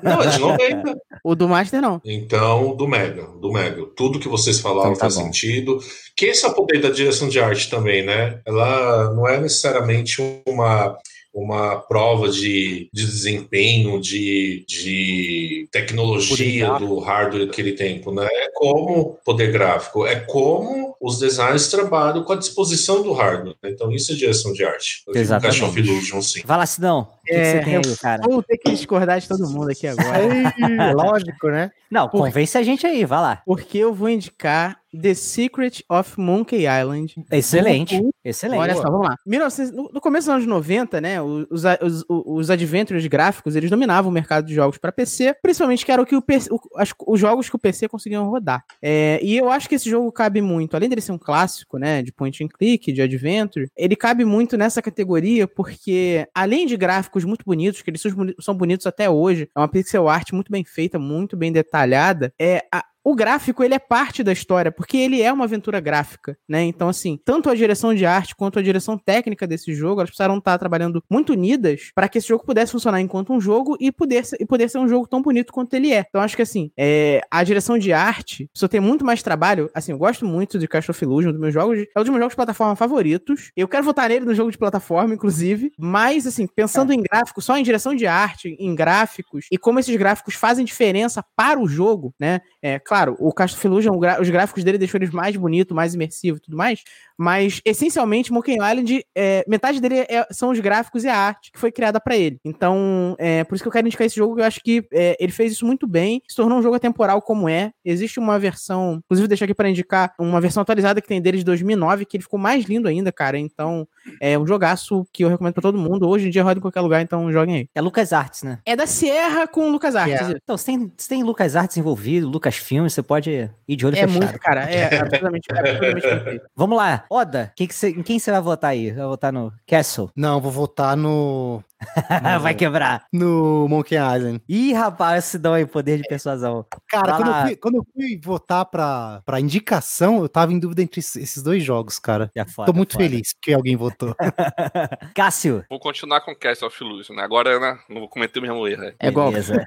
Não, 0.01 0.22
é 0.24 0.27
de 0.27 0.39
90. 0.39 0.98
O 1.24 1.36
do 1.36 1.48
Master 1.48 1.82
não. 1.82 2.01
Então, 2.03 2.75
do 2.75 2.88
Mega, 2.88 3.24
do 3.39 3.51
Mega. 3.51 3.86
Tudo 3.96 4.20
que 4.20 4.27
vocês 4.27 4.60
falaram 4.60 4.91
Então 4.91 4.94
tá 4.94 5.00
faz 5.01 5.15
bom. 5.15 5.24
sentido. 5.25 5.79
Que 6.15 6.27
esse 6.27 6.46
é 6.46 6.48
o 6.50 6.53
poder 6.53 6.82
da 6.82 6.89
direção 6.89 7.27
de 7.29 7.39
arte 7.39 7.70
também, 7.70 8.05
né? 8.05 8.39
Ela 8.46 9.13
não 9.13 9.27
é 9.27 9.39
necessariamente 9.39 10.22
uma, 10.48 10.98
uma 11.36 11.75
prova 11.82 12.30
de, 12.30 12.89
de 12.94 13.06
desempenho, 13.06 14.00
de, 14.00 14.63
de 14.68 15.68
tecnologia 15.70 16.74
do 16.80 16.98
hardware 17.00 17.46
daquele 17.46 17.74
tempo, 17.74 18.12
né? 18.12 18.25
É 18.32 18.50
como 18.54 19.18
poder 19.25 19.51
gráfico, 19.51 20.06
é 20.08 20.15
como 20.15 20.96
os 21.01 21.20
designers 21.20 21.68
trabalham 21.68 22.24
com 22.24 22.32
a 22.34 22.38
disposição 22.38 23.04
do 23.04 23.12
hardware. 23.12 23.56
né? 23.62 23.70
Então, 23.70 23.92
isso 23.92 24.13
é 24.13 24.15
direção 24.15 24.54
de 24.54 24.63
arte. 24.63 25.04
Exatamente. 25.13 25.80
Illusion, 25.80 26.22
sim. 26.22 26.42
Vai 26.46 26.58
lá, 26.58 26.65
Sidão. 26.65 27.01
O 27.01 27.25
que, 27.25 27.34
que 27.34 27.38
É, 27.39 27.51
você 27.51 27.65
tem 27.65 27.75
aí, 27.77 27.98
cara? 27.98 28.22
Vou 28.24 28.42
ter 28.42 28.58
que 28.58 28.72
discordar 28.72 29.20
de 29.20 29.27
todo 29.27 29.50
mundo 29.50 29.70
aqui 29.70 29.88
agora. 29.88 30.18
É 30.24 30.94
lógico, 30.96 31.48
né? 31.50 31.70
Não, 31.92 32.08
Por- 32.08 32.20
convence 32.22 32.58
a 32.58 32.63
gente 32.63 32.88
aí, 32.88 33.04
vai 33.04 33.20
lá. 33.20 33.42
Porque 33.46 33.77
eu 33.77 33.94
vou 33.94 34.08
indicar 34.10 34.77
The 35.01 35.13
Secret 35.13 35.83
of 35.89 36.19
Monkey 36.19 36.65
Island. 36.65 37.15
Excelente. 37.31 37.95
Uhum. 37.95 38.11
Excelente. 38.23 38.59
Olha 38.59 38.75
só, 38.75 38.83
vamos 38.83 39.07
lá. 39.07 39.17
1900 39.25 39.71
no, 39.93 40.01
começo 40.01 40.27
dos 40.27 40.35
anos 40.35 40.47
90, 40.47 40.99
né, 41.01 41.21
os, 41.21 41.63
os, 41.81 42.05
os, 42.09 42.49
adventures 42.49 43.05
gráficos, 43.07 43.55
eles 43.55 43.69
dominavam 43.69 44.09
o 44.09 44.13
mercado 44.13 44.45
de 44.45 44.53
jogos 44.53 44.77
para 44.77 44.91
PC, 44.91 45.35
principalmente 45.41 45.85
que 45.85 45.91
era 45.91 46.01
o 46.01 46.05
que 46.05 46.15
o 46.15 46.21
PC, 46.21 46.49
o- 46.51 46.59
as- 46.75 46.93
os 47.07 47.19
jogos 47.19 47.49
que 47.49 47.55
o 47.55 47.59
PC 47.59 47.87
conseguiam 47.87 48.29
rodar. 48.29 48.63
É, 48.81 49.19
e 49.21 49.37
eu 49.37 49.49
acho 49.49 49.69
que 49.69 49.75
esse 49.75 49.89
jogo 49.89 50.11
cabe 50.11 50.41
muito, 50.41 50.75
além 50.75 50.89
dele 50.89 51.01
ser 51.01 51.11
um 51.11 51.17
clássico, 51.17 51.77
né, 51.77 52.01
de 52.01 52.11
point 52.11 52.43
and 52.43 52.47
click, 52.47 52.91
de 52.91 53.01
adventure, 53.01 53.69
ele 53.75 53.95
cabe 53.95 54.25
muito 54.25 54.57
nessa 54.57 54.81
categoria 54.81 55.47
porque, 55.47 56.27
além 56.33 56.65
de 56.65 56.75
gráficos 56.77 57.23
muito 57.23 57.43
bonitos, 57.45 57.81
que 57.81 57.89
eles 57.89 58.01
são 58.39 58.55
bonitos 58.55 58.87
até 58.87 59.09
hoje, 59.09 59.49
é 59.55 59.59
uma 59.59 59.67
pixel 59.67 60.07
art 60.09 60.31
muito 60.31 60.51
bem 60.51 60.63
feita, 60.63 60.97
muito 60.97 61.35
bem 61.37 61.51
detalhada, 61.51 62.33
é 62.39 62.63
a, 62.71 62.83
o 63.05 63.13
gráfico, 63.13 63.63
ele 63.63 63.75
é 63.75 63.79
parte 63.79 64.24
da 64.24 64.33
história, 64.33 64.71
porque 64.71 64.97
ele 64.97 65.21
é 65.21 65.31
uma 65.31 65.43
aventura 65.43 65.79
gráfica, 65.79 66.35
né? 66.50 66.63
Então, 66.63 66.89
assim, 66.89 67.19
tanto 67.24 67.51
a 67.51 67.53
direção 67.53 67.93
de 67.93 68.03
arte 68.03 68.35
quanto 68.35 68.57
a 68.57 68.63
direção 68.63 68.97
técnica 68.97 69.45
desse 69.45 69.75
jogo, 69.75 70.01
elas 70.01 70.09
precisaram 70.09 70.39
estar 70.39 70.57
trabalhando 70.57 71.03
muito 71.07 71.33
unidas 71.33 71.91
para 71.93 72.09
que 72.09 72.17
esse 72.17 72.27
jogo 72.27 72.43
pudesse 72.43 72.71
funcionar 72.71 73.00
enquanto 73.00 73.31
um 73.31 73.39
jogo 73.39 73.77
e 73.79 73.91
poder, 73.91 74.25
ser, 74.25 74.38
e 74.39 74.45
poder 74.45 74.67
ser 74.71 74.79
um 74.79 74.88
jogo 74.88 75.07
tão 75.07 75.21
bonito 75.21 75.53
quanto 75.53 75.75
ele 75.75 75.93
é. 75.93 76.03
Então, 76.09 76.19
acho 76.19 76.35
que, 76.35 76.41
assim, 76.41 76.71
é, 76.75 77.21
a 77.29 77.43
direção 77.43 77.77
de 77.77 77.93
arte 77.93 78.47
precisa 78.47 78.67
ter 78.67 78.79
muito 78.79 79.05
mais 79.05 79.21
trabalho. 79.21 79.69
Assim, 79.75 79.91
eu 79.91 80.00
gosto 80.00 80.25
muito 80.25 80.57
de 80.57 80.67
Cast 80.67 80.89
of 80.89 81.03
Illusion, 81.03 81.31
dos 81.31 81.39
meus 81.39 81.53
jogos, 81.53 81.77
é 81.77 82.00
um 82.00 82.01
dos 82.01 82.09
meus 82.09 82.21
jogos 82.21 82.31
de 82.31 82.38
plataforma 82.38 82.75
favoritos. 82.75 83.51
Eu 83.55 83.67
quero 83.67 83.83
votar 83.83 84.09
nele 84.09 84.25
no 84.25 84.33
jogo 84.33 84.50
de 84.50 84.57
plataforma, 84.57 85.13
inclusive, 85.13 85.71
mas, 85.77 86.25
assim, 86.25 86.47
pensando 86.47 86.91
em 86.91 87.03
gráfico, 87.03 87.39
só 87.39 87.55
em 87.55 87.62
direção 87.62 87.93
de 87.93 88.07
arte, 88.07 88.55
em 88.59 88.74
gráficos, 88.74 89.45
e 89.51 89.59
como 89.59 89.79
esses 89.79 89.95
gráficos 89.95 90.33
fazem 90.33 90.65
diferença 90.65 91.24
para 91.35 91.59
o 91.59 91.67
jogo, 91.67 92.15
né? 92.19 92.41
É, 92.63 92.79
claro, 92.79 92.94
o 93.19 93.31
Cast 93.33 93.55
of 93.57 93.67
Illusion, 93.67 93.93
o 93.93 93.99
gra- 93.99 94.21
os 94.21 94.29
gráficos 94.29 94.63
dele 94.63 94.77
deixou 94.77 94.97
eles 94.97 95.09
mais 95.11 95.35
bonito, 95.35 95.73
mais 95.75 95.93
imersivo 95.93 96.37
e 96.37 96.39
tudo 96.39 96.55
mais, 96.57 96.83
mas 97.17 97.61
essencialmente 97.65 98.31
Monkey 98.31 98.53
Island, 98.53 99.05
é, 99.15 99.43
metade 99.47 99.79
dele 99.79 99.99
é- 100.09 100.27
são 100.31 100.49
os 100.51 100.59
gráficos 100.59 101.03
e 101.03 101.07
a 101.07 101.17
arte 101.17 101.51
que 101.51 101.59
foi 101.59 101.71
criada 101.71 101.99
para 101.99 102.15
ele. 102.15 102.39
Então, 102.43 103.15
é, 103.17 103.43
por 103.43 103.55
isso 103.55 103.63
que 103.63 103.67
eu 103.67 103.71
quero 103.71 103.87
indicar 103.87 104.05
esse 104.05 104.15
jogo, 104.15 104.39
eu 104.39 104.43
acho 104.43 104.59
que 104.61 104.85
é, 104.91 105.15
ele 105.19 105.31
fez 105.31 105.51
isso 105.51 105.65
muito 105.65 105.87
bem, 105.87 106.21
se 106.27 106.36
tornou 106.36 106.58
um 106.58 106.62
jogo 106.62 106.75
atemporal 106.75 107.21
como 107.21 107.47
é. 107.47 107.71
Existe 107.84 108.19
uma 108.19 108.38
versão, 108.39 108.99
inclusive 109.05 109.27
deixar 109.27 109.45
aqui 109.45 109.53
para 109.53 109.69
indicar, 109.69 110.13
uma 110.19 110.41
versão 110.41 110.62
atualizada 110.62 111.01
que 111.01 111.08
tem 111.08 111.21
dele 111.21 111.38
de 111.38 111.43
2009, 111.43 112.05
que 112.05 112.17
ele 112.17 112.23
ficou 112.23 112.39
mais 112.39 112.65
lindo 112.65 112.88
ainda, 112.88 113.12
cara. 113.12 113.38
Então, 113.38 113.88
é 114.21 114.38
um 114.38 114.45
jogaço 114.45 115.05
que 115.13 115.23
eu 115.23 115.29
recomendo 115.29 115.53
para 115.53 115.62
todo 115.62 115.77
mundo. 115.77 116.08
Hoje 116.08 116.27
em 116.27 116.29
dia 116.31 116.43
roda 116.43 116.60
em 116.60 116.62
qualquer 116.62 116.81
lugar, 116.81 117.01
então 117.01 117.31
joguem 117.31 117.55
aí. 117.55 117.69
É 117.73 117.81
Lucas 117.81 118.12
Arts, 118.13 118.43
né? 118.43 118.60
É 118.65 118.75
da 118.75 118.86
Sierra 118.88 119.47
com 119.47 119.69
Lucas 119.69 119.95
Arts. 119.95 120.13
Yeah. 120.13 120.38
Então, 120.43 120.58
você 120.58 120.65
tem, 120.65 120.91
tem 121.10 121.23
Lucas 121.23 121.55
Arts 121.55 121.77
envolvido, 121.77 122.27
Lucas 122.29 122.55
Filmes, 122.86 122.93
você 122.93 123.04
pode 123.04 123.50
ir 123.67 123.76
de 123.76 123.86
olho 123.86 123.95
É 123.95 124.02
fechado. 124.08 124.13
muito, 124.26 124.39
cara. 124.39 124.62
É 124.69 125.00
absolutamente, 125.00 125.48
é 125.52 125.60
absolutamente. 125.60 126.41
Vamos 126.56 126.78
lá. 126.78 127.04
Oda, 127.10 127.52
que 127.56 127.67
que 127.67 127.74
você- 127.74 127.89
em 127.89 128.04
quem 128.04 128.19
você 128.19 128.32
vai 128.32 128.41
votar 128.41 128.71
aí? 128.71 128.91
Vai 128.91 129.06
votar 129.06 129.34
no 129.34 129.52
Castle? 129.67 130.10
Não, 130.15 130.39
vou 130.39 130.52
votar 130.52 130.95
no. 130.95 131.63
vai 132.41 132.54
quebrar. 132.56 133.04
No 133.12 133.67
Monkey 133.67 133.95
Island. 133.95 134.41
Ih, 134.48 134.74
rapaz, 134.74 135.26
esse 135.26 135.38
dá 135.38 135.54
aí 135.56 135.65
poder 135.65 135.98
de 135.98 136.04
persuasão. 136.08 136.65
Cara, 136.89 137.13
quando 137.17 137.28
eu, 137.28 137.41
fui, 137.45 137.56
quando 137.58 137.76
eu 137.76 137.86
fui 137.93 138.19
votar 138.24 138.65
pra, 138.65 139.21
pra 139.26 139.39
indicação, 139.39 140.19
eu 140.21 140.30
tava 140.30 140.54
em 140.54 140.60
dúvida 140.60 140.82
entre 140.82 141.00
esses- 141.00 141.43
dois 141.43 141.63
jogos, 141.63 142.00
cara. 142.00 142.32
É 142.36 142.45
foda, 142.45 142.71
Tô 142.71 142.76
muito 142.78 142.93
foda. 142.93 143.04
feliz 143.04 143.34
que 143.41 143.54
alguém 143.54 143.76
votou. 143.76 144.15
Cássio. 145.13 145.63
Vou 145.69 145.80
continuar 145.80 146.21
com 146.21 146.34
Cast 146.36 146.63
of 146.65 146.84
Illusion, 146.84 147.15
né? 147.15 147.24
Agora, 147.24 147.60
né? 147.60 147.78
Não 147.89 148.00
vou 148.00 148.10
cometer 148.10 148.39
o 148.39 148.41
mesmo 148.41 148.67
erro. 148.67 148.82
né? 148.82 148.93
É 149.00 149.08
igual. 149.10 149.30
Beleza. 149.30 149.63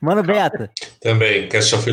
Mano 0.00 0.22
Beto. 0.22 0.68
Também, 1.00 1.48
Cast 1.48 1.74
of 1.74 1.87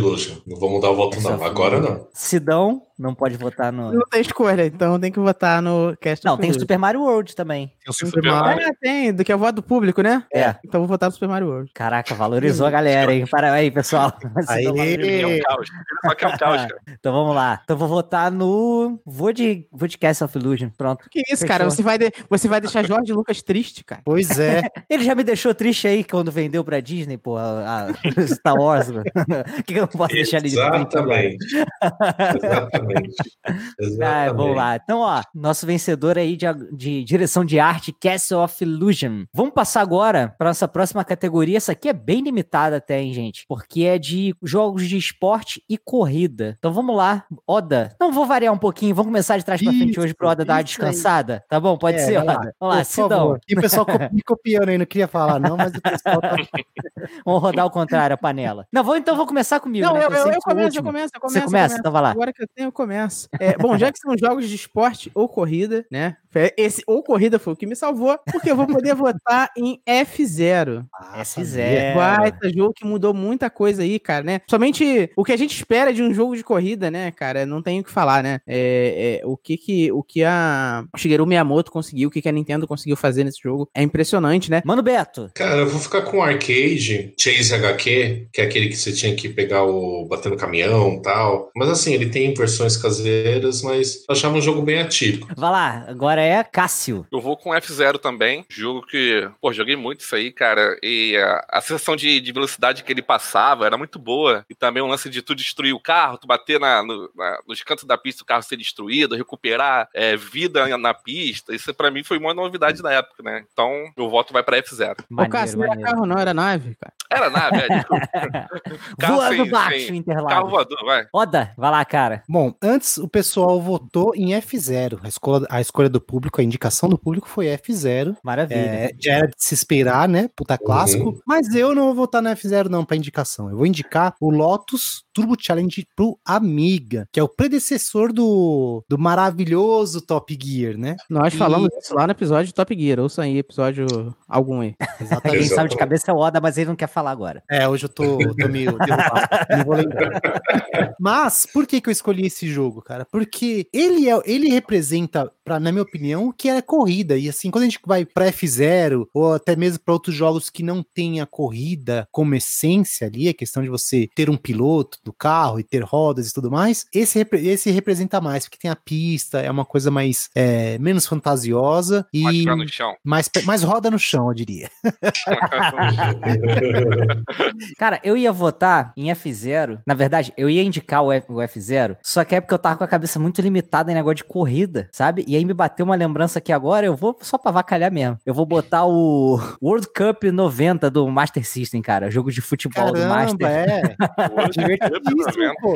Não 0.45 0.57
vou 0.57 0.69
mudar 0.69 0.89
o 0.91 0.95
voto, 0.95 1.19
não. 1.21 1.43
Agora 1.43 1.79
não. 1.79 2.07
Sidão, 2.13 2.81
não 2.97 3.13
pode 3.13 3.35
votar 3.37 3.71
no. 3.71 3.91
Não 3.91 4.05
tem 4.09 4.21
escolha, 4.21 4.65
então 4.65 4.99
tem 4.99 5.11
que 5.11 5.19
votar 5.19 5.61
no 5.61 5.95
Cast 5.99 6.25
Não, 6.25 6.37
tem 6.37 6.51
o. 6.51 6.59
Super 6.59 6.77
Mario 6.77 7.01
World 7.01 7.35
também. 7.35 7.67
Tem 7.67 7.89
o 7.89 7.93
Super 7.93 8.07
Super 8.21 8.23
Mario. 8.31 8.45
Mario. 8.55 8.67
Ah, 8.69 8.75
tem, 8.81 9.13
do 9.13 9.23
que 9.23 9.31
é 9.31 9.35
o 9.35 9.39
voto 9.39 9.55
do 9.55 9.63
público, 9.63 10.01
né? 10.01 10.23
É. 10.33 10.55
Então 10.63 10.79
vou 10.81 10.87
votar 10.87 11.09
no 11.09 11.13
Super 11.13 11.27
Mario 11.29 11.47
World. 11.47 11.71
Caraca, 11.73 12.15
valorizou 12.15 12.65
a 12.67 12.71
galera, 12.71 13.13
hein? 13.13 13.25
Parabéns, 13.29 13.73
pessoal. 13.73 14.13
Sidão 14.47 14.75
Aê. 14.75 14.93
Ele 14.93 15.21
é 15.21 15.27
um 15.27 15.39
caos. 15.41 15.67
Um 16.05 16.15
caos, 16.15 16.37
cara. 16.37 16.67
Então 17.05 17.13
vamos 17.13 17.35
lá. 17.35 17.61
Então 17.63 17.77
vou 17.77 17.87
votar 17.87 18.31
no. 18.31 18.99
Vou 19.05 19.31
de, 19.31 19.67
vou 19.71 19.87
de 19.87 19.97
Castle 19.97 20.25
of 20.25 20.37
Illusion. 20.37 20.69
Pronto. 20.77 21.05
Que 21.11 21.19
isso, 21.19 21.41
Fechou. 21.41 21.47
cara? 21.47 21.65
Você 21.65 21.83
vai, 21.83 21.97
de- 21.97 22.11
você 22.29 22.47
vai 22.47 22.59
deixar 22.61 22.83
Jorge 22.85 23.11
Lucas 23.13 23.41
triste, 23.43 23.83
cara. 23.83 24.01
Pois 24.03 24.39
é. 24.39 24.61
Ele 24.89 25.03
já 25.03 25.13
me 25.13 25.23
deixou 25.23 25.53
triste 25.53 25.87
aí 25.87 26.03
quando 26.03 26.31
vendeu 26.31 26.63
pra 26.63 26.79
Disney, 26.79 27.17
pô, 27.17 27.37
a, 27.37 27.87
a 27.87 28.27
Star 28.27 28.55
Wars. 28.55 28.89
mano. 28.89 29.03
O 29.59 29.63
que 29.63 29.73
que 29.73 29.79
eu 29.79 29.81
não 29.81 29.87
posso 29.87 30.13
deixar 30.13 30.37
ele 30.37 30.49
de 30.49 30.55
triste 30.55 30.97
agora? 30.97 31.23
Exatamente. 31.25 32.84
Exatamente. 32.89 33.15
Exatamente. 33.79 34.03
Ah, 34.03 34.33
vamos 34.33 34.55
lá. 34.55 34.75
Então, 34.75 34.99
ó, 34.99 35.21
nosso 35.33 35.65
vencedor 35.65 36.17
aí 36.17 36.35
de, 36.35 36.45
de 36.75 37.03
direção 37.03 37.43
de 37.45 37.59
arte, 37.59 37.93
Castle 37.93 38.37
of 38.39 38.63
Illusion. 38.63 39.23
Vamos 39.33 39.53
passar 39.53 39.81
agora 39.81 40.33
para 40.37 40.49
nossa 40.49 40.67
próxima 40.67 41.03
categoria. 41.03 41.57
Essa 41.57 41.71
aqui 41.73 41.89
é 41.89 41.93
bem 41.93 42.21
limitada 42.21 42.77
até, 42.77 43.01
hein, 43.01 43.13
gente? 43.13 43.45
Porque 43.47 43.83
é 43.83 43.97
de 43.97 44.35
jogos 44.43 44.87
de 44.87 44.97
esporte 44.97 45.61
e 45.69 45.77
corrida. 45.77 46.55
Então 46.57 46.71
vamos 46.73 46.95
lá, 46.95 47.25
Oda. 47.47 47.95
Não 47.99 48.11
vou 48.11 48.25
variar 48.25 48.53
um 48.53 48.57
pouquinho, 48.57 48.93
vamos 48.95 49.09
começar 49.09 49.37
de 49.37 49.45
trás 49.45 49.61
pra 49.61 49.71
frente 49.71 49.99
hoje 49.99 50.13
pro 50.13 50.27
Oda 50.29 50.43
dar 50.45 50.55
uma 50.55 50.61
isso 50.61 50.81
aí. 50.81 50.87
descansada. 50.89 51.43
Tá 51.49 51.59
bom? 51.59 51.77
Pode 51.77 51.97
É, 51.97 52.05
ser. 52.05 52.17
Oda. 52.17 52.53
Vamos 52.59 52.75
lá, 52.75 52.83
Sidão. 52.83 53.37
E 53.47 53.55
o 53.57 53.61
pessoal 53.61 53.85
me 54.11 54.21
copiando 54.23 54.69
aí, 54.69 54.77
não 54.77 54.85
queria 54.85 55.07
falar, 55.07 55.39
não, 55.39 55.57
mas 55.57 55.73
o 55.73 55.81
pessoal 55.81 56.21
tá. 56.21 56.35
Vamos 57.25 57.41
rodar 57.41 57.63
ao 57.63 57.71
contrário 57.71 58.13
a 58.13 58.17
panela. 58.17 58.65
Não, 58.71 58.83
vou, 58.83 58.97
então 58.97 59.15
vou 59.15 59.27
começar 59.27 59.59
comigo. 59.59 59.85
Não, 59.85 59.93
né, 59.93 60.05
eu, 60.05 60.09
eu, 60.09 60.31
eu 60.31 60.39
começo, 60.39 60.39
eu 60.39 60.41
começo, 60.41 60.77
eu 60.77 60.83
começo. 60.83 61.09
Você 61.13 61.41
começa? 61.41 61.45
começo. 61.45 61.77
Então 61.79 61.91
vai 61.91 62.01
lá. 62.01 62.11
Agora 62.11 62.33
que 62.33 62.41
eu 62.43 62.47
tenho, 62.55 62.71
começo. 62.75 63.27
É, 63.39 63.57
bom, 63.57 63.77
já 63.77 63.91
que 63.91 63.97
são 63.97 64.15
jogos 64.17 64.47
de 64.47 64.55
esporte 64.55 65.11
ou 65.15 65.27
corrida, 65.27 65.85
né? 65.89 66.17
Esse 66.57 66.83
ou 66.85 67.01
corrida 67.01 67.39
foi 67.39 67.53
o 67.53 67.55
que 67.55 67.65
me 67.65 67.75
salvou, 67.75 68.19
porque 68.31 68.51
eu 68.51 68.55
vou 68.55 68.67
poder 68.67 68.93
votar 68.95 69.49
em 69.57 69.79
F0. 69.87 70.85
Ah, 70.93 71.21
F0. 71.21 71.25
sabia. 71.25 71.63
É, 71.63 71.95
Baita 71.95 72.49
jogo 72.49 72.73
que 72.73 72.85
mudou 72.85 73.13
muita 73.13 73.49
coisa 73.49 73.83
aí, 73.83 73.99
cara, 73.99 74.23
né? 74.23 74.41
Somente 74.47 75.09
o 75.15 75.23
que 75.23 75.31
a 75.31 75.37
gente 75.37 75.55
espera 75.55 75.93
de 75.93 76.03
um 76.03 76.13
jogo 76.13 76.35
de 76.35 76.43
corrida, 76.43 76.91
né, 76.91 77.11
cara? 77.11 77.45
Não 77.45 77.61
tem 77.61 77.79
o 77.79 77.83
que 77.83 77.91
falar, 77.91 78.21
né? 78.21 78.41
É, 78.45 79.21
é, 79.21 79.25
o 79.25 79.37
que 79.37 79.57
que 79.57 79.91
o 79.91 80.03
que 80.03 80.23
a 80.23 80.85
Shigeru 80.97 81.25
Miyamoto 81.25 81.71
conseguiu, 81.71 82.09
o 82.09 82.11
que 82.11 82.21
que 82.21 82.29
a 82.29 82.31
Nintendo 82.31 82.67
conseguiu 82.67 82.97
fazer 82.97 83.23
nesse 83.23 83.41
jogo 83.41 83.69
é 83.73 83.81
impressionante, 83.81 84.51
né? 84.51 84.61
Mano 84.65 84.83
Beto. 84.83 85.31
Cara, 85.33 85.61
eu 85.61 85.69
vou 85.69 85.79
ficar 85.79 86.01
com 86.01 86.17
o 86.17 86.21
arcade, 86.21 87.13
Chase 87.17 87.53
HQ, 87.53 88.27
que 88.33 88.41
é 88.41 88.45
aquele 88.45 88.67
que 88.67 88.75
você 88.75 88.91
tinha 88.91 89.15
que 89.15 89.29
pegar 89.29 89.63
o. 89.63 90.05
bater 90.05 90.29
no 90.29 90.37
caminhão 90.37 90.95
e 90.95 91.01
tal. 91.01 91.51
Mas 91.55 91.69
assim, 91.69 91.93
ele 91.93 92.07
tem 92.07 92.33
versões 92.33 92.64
versões 92.65 92.77
caseiras, 92.81 93.61
mas 93.61 94.03
eu 94.07 94.13
achava 94.13 94.35
um 94.35 94.41
jogo 94.41 94.61
bem 94.61 94.79
atípico. 94.81 95.27
Vai 95.35 95.51
lá, 95.51 95.85
agora 95.87 96.21
é 96.21 96.43
Cássio. 96.43 97.05
Eu 97.11 97.21
vou 97.21 97.37
com 97.37 97.51
F0 97.51 97.99
também. 97.99 98.45
Jogo 98.49 98.81
que, 98.85 99.29
pô, 99.39 99.53
joguei 99.53 99.75
muito 99.75 100.01
isso 100.01 100.15
aí, 100.15 100.31
cara. 100.31 100.77
E 100.81 101.15
a, 101.17 101.45
a 101.49 101.61
sensação 101.61 101.95
de, 101.95 102.19
de 102.19 102.31
velocidade 102.31 102.83
que 102.83 102.91
ele 102.91 103.01
passava 103.01 103.65
era 103.65 103.77
muito 103.77 103.99
boa. 103.99 104.43
E 104.49 104.55
também 104.55 104.81
o 104.81 104.87
lance 104.87 105.09
de 105.09 105.21
tu 105.21 105.35
destruir 105.35 105.73
o 105.73 105.79
carro, 105.79 106.17
tu 106.17 106.27
bater 106.27 106.59
na, 106.59 106.83
no- 106.83 107.09
na- 107.15 107.39
nos 107.47 107.61
cantos 107.61 107.85
da 107.85 107.97
pista, 107.97 108.23
o 108.23 108.25
carro 108.25 108.41
ser 108.43 108.57
destruído, 108.57 109.15
recuperar 109.15 109.87
é, 109.93 110.15
vida 110.17 110.65
na 110.77 110.93
pista. 110.93 111.53
Isso 111.53 111.73
pra 111.73 111.91
mim 111.91 112.03
foi 112.03 112.17
uma 112.17 112.33
novidade 112.33 112.81
da 112.81 112.91
época, 112.91 113.21
né? 113.23 113.43
Então, 113.51 113.71
meu 113.97 114.09
voto 114.09 114.33
vai 114.33 114.43
pra 114.43 114.57
F0. 114.61 114.95
Ô, 115.11 115.29
Cássio, 115.29 115.57
não 115.59 115.65
era 115.65 115.81
carro, 115.81 116.05
não, 116.05 116.17
era 116.17 116.33
nave, 116.33 116.75
cara. 116.75 116.93
Era 117.09 117.29
nave, 117.29 117.57
é, 117.57 117.67
desculpa. 117.69 118.05
Carro 118.99 119.15
Voando 119.17 119.35
sem- 119.43 119.51
baixo, 119.51 119.87
sem- 119.87 119.95
Interlagos. 119.97 120.33
Carro 120.33 120.49
voador, 120.49 120.85
vai. 120.85 121.07
Oda, 121.13 121.53
vai 121.57 121.71
lá, 121.71 121.85
cara. 121.85 122.23
Bom, 122.27 122.51
antes 122.61 122.97
o 122.97 123.07
pessoal 123.07 123.59
votou 123.61 124.13
em 124.15 124.29
F0. 124.31 124.99
A 125.03 125.07
escolha, 125.07 125.47
a 125.49 125.61
escolha 125.61 125.89
do 125.89 126.01
público, 126.01 126.39
a 126.41 126.43
indicação 126.43 126.87
do 126.89 126.97
público 126.97 127.27
foi 127.27 127.47
F0. 127.47 128.15
Maravilha. 128.23 128.57
É, 128.59 128.91
já 128.99 129.13
era 129.13 129.27
de 129.27 129.33
se 129.37 129.53
esperar, 129.53 130.07
né? 130.07 130.29
Puta 130.35 130.57
clássico. 130.57 131.19
Mas 131.25 131.53
eu 131.55 131.73
não 131.75 131.85
vou 131.87 131.95
votar 131.95 132.21
no 132.21 132.29
F0, 132.29 132.67
não, 132.69 132.85
pra 132.85 132.95
indicação. 132.97 133.49
Eu 133.49 133.57
vou 133.57 133.65
indicar 133.65 134.15
o 134.21 134.29
Lotus 134.29 135.03
Turbo 135.13 135.35
Challenge 135.39 135.87
pro 135.95 136.17
Amiga, 136.25 137.07
que 137.11 137.19
é 137.19 137.23
o 137.23 137.29
predecessor 137.29 138.11
do, 138.11 138.83
do 138.89 138.97
maravilhoso 138.97 140.01
Top 140.01 140.37
Gear, 140.41 140.77
né? 140.77 140.95
Nós 141.09 141.33
E- 141.33 141.37
falamos 141.37 141.69
isso 141.81 141.93
lá 141.95 142.05
no 142.05 142.11
episódio 142.11 142.47
de 142.47 142.53
Top 142.53 142.75
Gear. 142.77 142.99
Ouça 142.99 143.23
aí, 143.23 143.37
episódio 143.37 143.85
algum 144.27 144.61
aí. 144.61 144.75
Quem 145.23 145.35
Exato. 145.35 145.55
sabe 145.55 145.69
de 145.69 145.77
cabeça 145.77 146.11
é 146.11 146.13
o 146.13 146.17
Oda, 146.17 146.39
mas 146.41 146.57
ele 146.57 146.67
não 146.69 146.75
quer 146.75 146.87
falar 146.87 147.11
agora. 147.11 147.41
É, 147.49 147.67
hoje 147.67 147.85
eu 147.85 147.89
tô, 147.89 148.17
tô 148.17 148.47
meio 148.49 148.77
derrubado, 148.77 149.27
não 149.49 149.63
vou 149.65 149.75
lembrar. 149.75 150.19
Mas, 150.99 151.45
por 151.51 151.67
que 151.67 151.81
que 151.81 151.89
eu 151.89 151.91
escolhi 151.91 152.25
esse 152.27 152.44
jogo, 152.45 152.81
cara? 152.81 153.05
Porque 153.05 153.67
ele, 153.73 154.09
é, 154.09 154.21
ele 154.25 154.49
representa, 154.49 155.31
pra, 155.45 155.59
na 155.59 155.71
minha 155.71 155.83
opinião, 155.83 156.27
o 156.27 156.33
que 156.33 156.49
é 156.49 156.59
corrida. 156.61 157.15
E 157.17 157.29
assim, 157.29 157.51
quando 157.51 157.63
a 157.63 157.67
gente 157.67 157.79
vai 157.85 158.03
pra 158.03 158.25
F0, 158.31 159.05
ou 159.13 159.33
até 159.33 159.55
mesmo 159.55 159.79
pra 159.79 159.93
outros 159.93 160.15
jogos 160.15 160.49
que 160.49 160.63
não 160.63 160.81
tem 160.83 161.21
a 161.21 161.25
corrida 161.27 162.07
como 162.11 162.33
essência 162.35 163.05
ali, 163.07 163.29
a 163.29 163.33
questão 163.33 163.61
de 163.61 163.69
você 163.69 164.09
ter 164.15 164.29
um 164.29 164.37
piloto 164.37 164.97
do 165.03 165.13
carro 165.13 165.59
e 165.59 165.63
ter 165.63 165.83
rodas 165.83 166.29
e 166.29 166.33
tudo 166.33 166.49
mais, 166.49 166.85
esse, 166.93 167.19
repre- 167.19 167.47
esse 167.47 167.69
representa 167.69 168.19
mais, 168.19 168.45
porque 168.45 168.57
tem 168.57 168.71
a 168.71 168.75
pista, 168.75 169.39
é 169.39 169.51
uma 169.51 169.65
coisa 169.65 169.91
mais, 169.91 170.29
é, 170.33 170.77
menos 170.79 171.05
fantasiosa 171.05 172.07
Mais 172.13 172.35
e 172.37 172.45
pé 172.45 172.55
no 172.55 172.67
chão. 172.67 172.95
mais, 173.03 173.29
mais 173.45 173.61
roda 173.63 173.91
no 173.91 173.99
chão, 173.99 174.27
eu 174.29 174.33
diria. 174.33 174.69
Cara, 177.77 177.99
eu 178.03 178.17
ia 178.17 178.31
votar 178.31 178.93
em 178.97 179.11
F0. 179.11 179.79
Na 179.85 179.93
verdade, 179.93 180.33
eu 180.37 180.49
ia 180.49 180.63
indicar 180.63 181.03
o, 181.03 181.11
F, 181.11 181.31
o 181.31 181.35
F0. 181.35 181.97
Só 182.01 182.23
que 182.23 182.35
é 182.35 182.41
porque 182.41 182.53
eu 182.53 182.59
tava 182.59 182.77
com 182.77 182.83
a 182.83 182.87
cabeça 182.87 183.19
muito 183.19 183.41
limitada 183.41 183.91
em 183.91 183.95
negócio 183.95 184.15
de 184.17 184.23
corrida, 184.23 184.89
sabe? 184.91 185.23
E 185.27 185.34
aí 185.35 185.45
me 185.45 185.53
bateu 185.53 185.85
uma 185.85 185.95
lembrança 185.95 186.39
aqui 186.39 186.51
agora. 186.51 186.85
Eu 186.85 186.95
vou 186.95 187.17
só 187.21 187.37
pra 187.37 187.51
vacalhar 187.51 187.91
mesmo. 187.91 188.17
Eu 188.25 188.33
vou 188.33 188.45
botar 188.45 188.85
o 188.85 189.39
World 189.61 189.87
Cup 189.95 190.23
90 190.25 190.89
do 190.89 191.07
Master 191.09 191.45
System, 191.45 191.81
cara. 191.81 192.09
Jogo 192.11 192.31
de 192.31 192.41
futebol 192.41 192.87
do 192.87 192.93
Caramba, 192.93 193.15
Master. 193.15 193.47
é. 193.47 193.81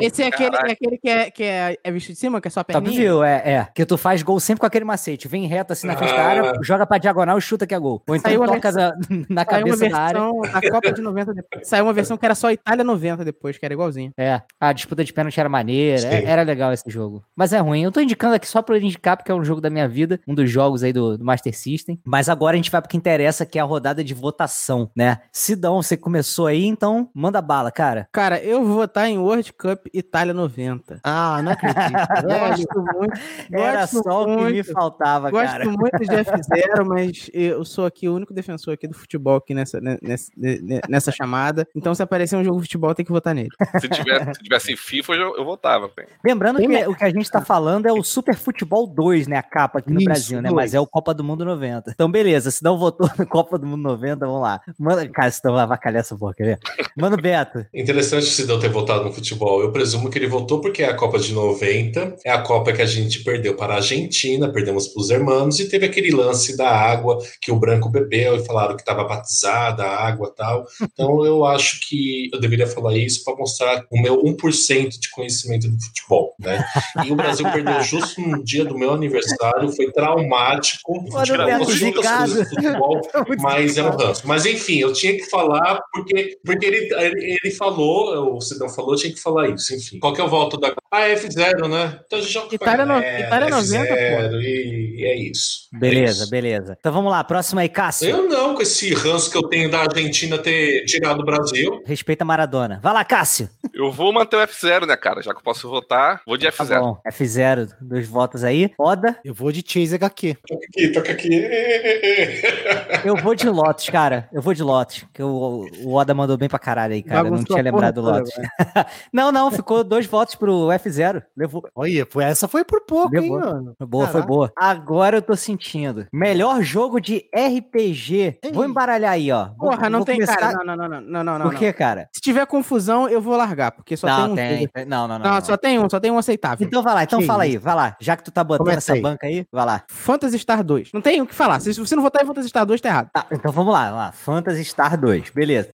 Esse 0.00 0.22
é 0.22 0.26
aquele, 0.26 0.56
é 0.56 0.72
aquele 0.72 0.98
que, 0.98 1.08
é, 1.08 1.30
que 1.30 1.42
é, 1.42 1.76
é 1.82 1.90
visto 1.92 2.08
de 2.08 2.16
cima, 2.16 2.40
que 2.40 2.48
é 2.48 2.50
só 2.50 2.60
a 2.60 2.64
Top 2.64 2.80
perninha? 2.80 3.00
view, 3.00 3.22
é, 3.24 3.42
é. 3.44 3.68
Que 3.74 3.84
tu 3.84 3.96
faz 3.96 4.22
gol 4.22 4.38
sempre 4.40 4.60
com 4.60 4.66
aquele 4.66 4.84
macete. 4.84 5.28
Vem 5.28 5.46
reto 5.46 5.72
assim 5.72 5.86
na 5.86 5.96
frente 5.96 6.12
da 6.14 6.22
área, 6.22 6.52
joga 6.62 6.86
pra 6.86 6.98
diagonal 6.98 7.38
e 7.38 7.40
chuta 7.40 7.66
que 7.66 7.74
é 7.74 7.78
gol. 7.78 8.02
Ou 8.06 8.16
então 8.16 8.30
Saiu 8.30 8.40
uma 8.40 8.46
toca 8.48 8.72
na, 8.72 8.92
na 9.28 9.44
Saiu 9.44 9.66
uma 9.66 9.74
cabeça 9.74 9.88
da 9.88 9.98
área. 9.98 10.20
versão 10.20 10.40
da 10.60 10.70
Copa 10.70 10.92
de 10.92 11.02
90 11.02 11.34
depois. 11.34 11.68
Saiu 11.68 11.84
uma 11.84 11.92
versão 11.92 12.16
que 12.16 12.24
era 12.24 12.34
só 12.34 12.50
Itália 12.50 12.84
90 12.84 13.24
depois, 13.24 13.58
que 13.58 13.64
era 13.64 13.74
igualzinho. 13.74 14.12
É, 14.16 14.40
a 14.60 14.72
disputa 14.72 15.04
de 15.04 15.12
pênalti 15.12 15.38
era 15.38 15.48
maneira, 15.48 15.98
Sim. 15.98 16.08
era 16.08 16.42
legal 16.42 16.72
esse 16.72 16.88
jogo. 16.88 17.22
Mas 17.34 17.52
é 17.52 17.58
ruim. 17.58 17.82
Eu 17.82 17.92
tô 17.92 18.00
indicando 18.00 18.34
aqui 18.34 18.46
só 18.46 18.62
pra 18.62 18.76
ele 18.76 18.86
indicar, 18.86 19.16
porque 19.16 19.30
é 19.30 19.34
um 19.34 19.44
jogo 19.44 19.49
da 19.58 19.70
minha 19.70 19.88
vida, 19.88 20.20
um 20.28 20.34
dos 20.34 20.50
jogos 20.50 20.82
aí 20.82 20.92
do, 20.92 21.16
do 21.16 21.24
Master 21.24 21.56
System. 21.56 21.98
Mas 22.04 22.28
agora 22.28 22.54
a 22.54 22.58
gente 22.58 22.70
vai 22.70 22.82
pro 22.82 22.90
que 22.90 22.96
interessa, 22.98 23.46
que 23.46 23.58
é 23.58 23.62
a 23.62 23.64
rodada 23.64 24.04
de 24.04 24.12
votação, 24.12 24.90
né? 24.94 25.22
Sidão, 25.32 25.82
você 25.82 25.96
começou 25.96 26.46
aí, 26.46 26.66
então 26.66 27.08
manda 27.14 27.40
bala, 27.40 27.70
cara. 27.70 28.06
Cara, 28.12 28.38
eu 28.42 28.62
vou 28.64 28.76
votar 28.76 29.08
em 29.08 29.16
World 29.18 29.52
Cup 29.54 29.86
Itália 29.94 30.34
90. 30.34 31.00
Ah, 31.02 31.40
não 31.42 31.52
acredito. 31.52 31.80
Gosto 32.22 32.82
muito. 32.98 33.20
Era 33.52 33.80
gosto 33.80 34.02
só 34.02 34.22
o 34.22 34.26
que 34.26 34.36
me 34.44 34.52
muito. 34.52 34.72
faltava, 34.72 35.30
Gosto 35.30 35.46
cara. 35.46 35.64
muito 35.64 35.98
de 35.98 36.06
F0, 36.06 36.84
mas 36.86 37.30
eu 37.32 37.64
sou 37.64 37.86
aqui 37.86 38.08
o 38.08 38.14
único 38.14 38.34
defensor 38.34 38.74
aqui 38.74 38.86
do 38.86 38.94
futebol 38.94 39.36
aqui 39.36 39.54
nessa, 39.54 39.80
ne- 39.80 39.98
nessa, 40.02 40.30
ne- 40.36 40.80
nessa 40.88 41.10
chamada. 41.12 41.66
Então, 41.74 41.94
se 41.94 42.02
aparecer 42.02 42.36
um 42.36 42.44
jogo 42.44 42.56
de 42.58 42.64
futebol, 42.64 42.94
tem 42.94 43.04
que 43.04 43.12
votar 43.12 43.34
nele. 43.34 43.48
Se 43.80 43.88
tivesse, 43.88 44.34
se 44.34 44.42
tivesse 44.42 44.76
FIFA, 44.76 45.12
eu, 45.14 45.36
eu 45.36 45.44
votava. 45.44 45.90
Lembrando 46.24 46.58
Tem 46.58 46.68
que 46.68 46.86
o 46.86 46.94
que 46.94 47.04
a 47.04 47.10
gente 47.10 47.30
tá 47.30 47.40
falando 47.40 47.86
é 47.86 47.92
o 47.92 48.02
Super 48.02 48.34
Futebol 48.34 48.86
2, 48.86 49.26
né? 49.26 49.39
A 49.40 49.42
capa 49.42 49.78
aqui 49.78 49.90
no 49.90 49.98
Isso, 50.00 50.04
Brasil, 50.04 50.42
né? 50.42 50.50
dois. 50.50 50.54
Mas 50.54 50.74
é 50.74 50.80
o 50.80 50.86
Copa 50.86 51.14
do 51.14 51.24
Mundo 51.24 51.46
90. 51.46 51.90
Então, 51.90 52.10
beleza. 52.10 52.50
Se 52.50 52.62
não 52.62 52.78
votou 52.78 53.08
no 53.18 53.24
Copa 53.26 53.58
do 53.58 53.66
Mundo 53.66 53.82
90, 53.82 54.26
vamos 54.26 54.42
lá. 54.42 54.60
Manda, 54.78 55.08
cara, 55.08 55.30
se 55.30 55.40
não 55.42 55.56
avacalhar 55.56 56.00
essa 56.00 56.14
porra, 56.14 56.34
quer 56.34 56.44
ver? 56.44 56.58
Mano, 56.94 57.16
Beto. 57.16 57.64
Interessante 57.72 58.24
o 58.24 58.26
Sidão 58.26 58.60
ter 58.60 58.68
votado 58.68 59.04
no 59.04 59.12
futebol. 59.12 59.62
Eu 59.62 59.72
presumo 59.72 60.10
que 60.10 60.18
ele 60.18 60.26
votou 60.26 60.60
porque 60.60 60.82
é 60.82 60.90
a 60.90 60.94
Copa 60.94 61.18
de 61.18 61.32
90, 61.32 62.16
é 62.22 62.30
a 62.30 62.42
Copa 62.42 62.72
que 62.72 62.82
a 62.82 62.86
gente 62.86 63.24
perdeu 63.24 63.56
para 63.56 63.72
a 63.72 63.76
Argentina, 63.76 64.52
perdemos 64.52 64.88
para 64.88 65.00
os 65.00 65.08
hermanos, 65.08 65.58
e 65.58 65.68
teve 65.68 65.86
aquele 65.86 66.10
lance 66.10 66.54
da 66.54 66.68
água 66.68 67.18
que 67.40 67.50
o 67.50 67.58
branco 67.58 67.88
bebeu 67.88 68.36
e 68.36 68.44
falaram 68.44 68.76
que 68.76 68.82
estava 68.82 69.04
batizada 69.04 69.84
a 69.84 70.06
água 70.06 70.30
e 70.30 70.36
tal. 70.36 70.66
Então 70.82 71.24
eu 71.24 71.46
acho 71.46 71.80
que 71.88 72.28
eu 72.32 72.38
deveria 72.38 72.66
falar 72.66 72.94
isso 72.94 73.24
para 73.24 73.36
mostrar 73.36 73.86
o 73.90 74.00
meu 74.02 74.22
1% 74.22 74.98
de 74.98 75.10
conhecimento 75.10 75.66
do 75.68 75.80
futebol. 75.80 76.34
Né? 76.38 76.62
E 77.06 77.10
o 77.10 77.16
Brasil 77.16 77.50
perdeu 77.50 77.82
justo 77.82 78.20
no 78.20 78.42
dia 78.44 78.64
do 78.64 78.76
meu 78.76 78.92
aniversário, 78.92 79.29
foi 79.74 79.90
traumático. 79.92 80.92
Olha 81.12 81.20
o 81.20 81.24
Tirar 81.24 81.46
Beto 81.46 81.58
todas 81.60 81.72
as 81.74 81.78
zicado. 81.78 82.18
coisas 82.32 82.48
do 82.48 82.54
futebol, 82.54 83.00
mas 83.40 83.76
é 83.78 83.82
um 83.82 83.90
ranço. 83.90 84.26
Mas 84.26 84.46
enfim, 84.46 84.78
eu 84.78 84.92
tinha 84.92 85.14
que 85.16 85.24
falar, 85.30 85.80
porque, 85.92 86.38
porque 86.44 86.66
ele, 86.66 86.88
ele, 86.94 87.38
ele 87.42 87.54
falou, 87.54 88.36
o 88.36 88.40
Sidão 88.40 88.68
falou, 88.68 88.92
eu 88.94 88.98
tinha 88.98 89.12
que 89.12 89.20
falar 89.20 89.48
isso, 89.48 89.74
enfim. 89.74 89.98
Qual 89.98 90.12
que 90.12 90.20
é 90.20 90.24
o 90.24 90.28
voto 90.28 90.56
da. 90.56 90.72
Ah, 90.92 91.02
F0, 91.08 91.68
né? 91.68 92.00
Então 92.06 92.18
a 92.18 92.22
gente 92.22 92.32
joga 92.32 92.54
Itália 92.54 92.84
no- 92.84 92.94
galera, 92.94 93.26
Itália 93.26 93.50
90, 93.50 93.86
pô. 93.86 93.94
F0, 93.94 94.40
E, 94.42 94.94
e 95.00 95.04
é 95.04 95.16
isso. 95.16 95.68
É 95.74 95.78
Beleza, 95.78 96.22
isso. 96.24 96.30
beleza. 96.30 96.76
Então 96.78 96.92
vamos 96.92 97.10
lá, 97.12 97.22
próximo 97.22 97.60
aí, 97.60 97.68
Cássio. 97.68 98.08
Eu 98.10 98.28
não, 98.28 98.54
com 98.54 98.62
esse 98.62 98.92
ranço 98.94 99.30
que 99.30 99.36
eu 99.36 99.42
tenho 99.48 99.70
da 99.70 99.80
Argentina 99.80 100.36
ter 100.38 100.84
tirado 100.86 101.20
o 101.20 101.24
Brasil. 101.24 101.82
Respeita 101.86 102.24
Maradona. 102.24 102.80
Vai 102.82 102.92
lá, 102.92 103.04
Cássio. 103.04 103.48
Eu 103.80 103.90
vou 103.90 104.12
manter 104.12 104.36
o 104.36 104.40
F0, 104.40 104.86
né, 104.86 104.94
cara? 104.94 105.22
Já 105.22 105.32
que 105.32 105.38
eu 105.38 105.42
posso 105.42 105.68
votar, 105.68 106.20
vou 106.26 106.36
de 106.36 106.44
Tá 106.50 106.64
F0. 106.64 106.80
bom. 106.80 107.00
F0, 107.08 107.68
dois 107.80 108.06
votos 108.06 108.44
aí. 108.44 108.70
Oda, 108.78 109.18
Eu 109.24 109.32
vou 109.32 109.50
de 109.50 109.64
Chase 109.66 109.94
HQ. 109.94 110.36
Toca 110.46 110.64
aqui, 110.66 110.88
toca 110.92 111.12
aqui. 111.12 111.48
eu 113.04 113.16
vou 113.16 113.34
de 113.34 113.48
Lotus, 113.48 113.88
cara. 113.88 114.28
Eu 114.32 114.42
vou 114.42 114.52
de 114.52 114.62
Lotus. 114.62 115.04
Que 115.14 115.22
o, 115.22 115.66
o 115.82 115.94
Oda 115.94 116.12
mandou 116.12 116.36
bem 116.36 116.48
pra 116.48 116.58
caralho 116.58 116.92
aí, 116.94 117.02
cara. 117.02 117.26
Eu 117.28 117.32
não 117.32 117.42
tinha 117.44 117.62
lembrado 117.62 117.94
do 117.94 118.02
Lotus. 118.02 118.30
não, 119.12 119.32
não, 119.32 119.50
ficou 119.50 119.82
dois 119.82 120.04
votos 120.06 120.34
pro 120.34 120.68
F0. 120.68 121.22
Levou. 121.36 121.62
Olha, 121.74 122.06
foi- 122.10 122.24
essa 122.24 122.46
foi 122.46 122.64
por 122.64 122.82
pouco, 122.82 123.14
hein, 123.16 123.22
Levou. 123.22 123.40
mano? 123.40 123.74
Foi 123.78 123.86
boa, 123.86 124.04
foi 124.06 124.12
Caraca. 124.20 124.28
boa. 124.28 124.52
Agora 124.58 125.16
eu 125.16 125.22
tô 125.22 125.34
sentindo. 125.36 126.06
Melhor 126.12 126.60
jogo 126.62 127.00
de 127.00 127.24
RPG. 127.34 128.38
Vou 128.52 128.64
embaralhar 128.64 129.12
aí, 129.12 129.32
ó. 129.32 129.46
Vou- 129.56 129.70
Porra, 129.70 129.88
não 129.88 130.00
vou 130.00 130.06
tem 130.06 130.16
começar- 130.16 130.36
cara. 130.36 130.58
Não, 130.64 130.64
não, 130.64 130.76
não, 130.76 130.88
não, 130.88 131.00
não, 131.00 131.24
não, 131.24 131.38
não. 131.38 131.50
Por 131.50 131.58
que, 131.58 131.72
cara? 131.72 132.08
Se 132.12 132.20
tiver 132.20 132.44
confusão, 132.46 133.08
eu 133.08 133.20
vou 133.20 133.36
largar, 133.36 133.69
porque 133.70 133.96
só 133.96 134.06
não, 134.06 134.16
tem 134.16 134.30
um. 134.30 134.34
tem. 134.34 134.58
jogo. 134.60 134.70
Não, 134.88 135.08
não, 135.08 135.18
não. 135.18 135.30
Não, 135.30 135.40
só 135.40 135.56
tem 135.56 135.78
um, 135.78 135.88
só 135.88 136.00
tem 136.00 136.10
um 136.10 136.18
aceitável. 136.18 136.66
Então 136.66 136.82
vai 136.82 136.94
lá, 136.94 137.02
então 137.04 137.18
Que 137.20 137.26
fala 137.26 137.42
aí, 137.44 137.56
vai 137.56 137.74
lá. 137.74 137.96
Já 138.00 138.16
que 138.16 138.24
tu 138.24 138.30
tá 138.30 138.44
botando 138.44 138.66
Começa 138.66 138.92
essa 138.92 139.02
banca 139.02 139.26
aí, 139.26 139.46
vai 139.50 139.64
lá. 139.64 139.82
Phantasy 139.88 140.38
Star 140.38 140.62
2. 140.62 140.92
Não 140.92 141.00
tem 141.00 141.20
o 141.20 141.26
que 141.26 141.34
falar. 141.34 141.60
Se 141.60 141.72
você 141.72 141.96
não 141.96 142.02
votar 142.02 142.22
em 142.22 142.26
Phantasy 142.26 142.48
Star 142.48 142.66
2, 142.66 142.80
tá 142.80 142.88
errado. 142.88 143.10
Tá, 143.12 143.26
então 143.30 143.52
vamos 143.52 143.72
lá, 143.72 143.84
vamos 143.84 143.98
lá. 143.98 144.12
Fantasy 144.12 144.64
Star 144.64 144.98
2, 144.98 145.30
beleza. 145.30 145.70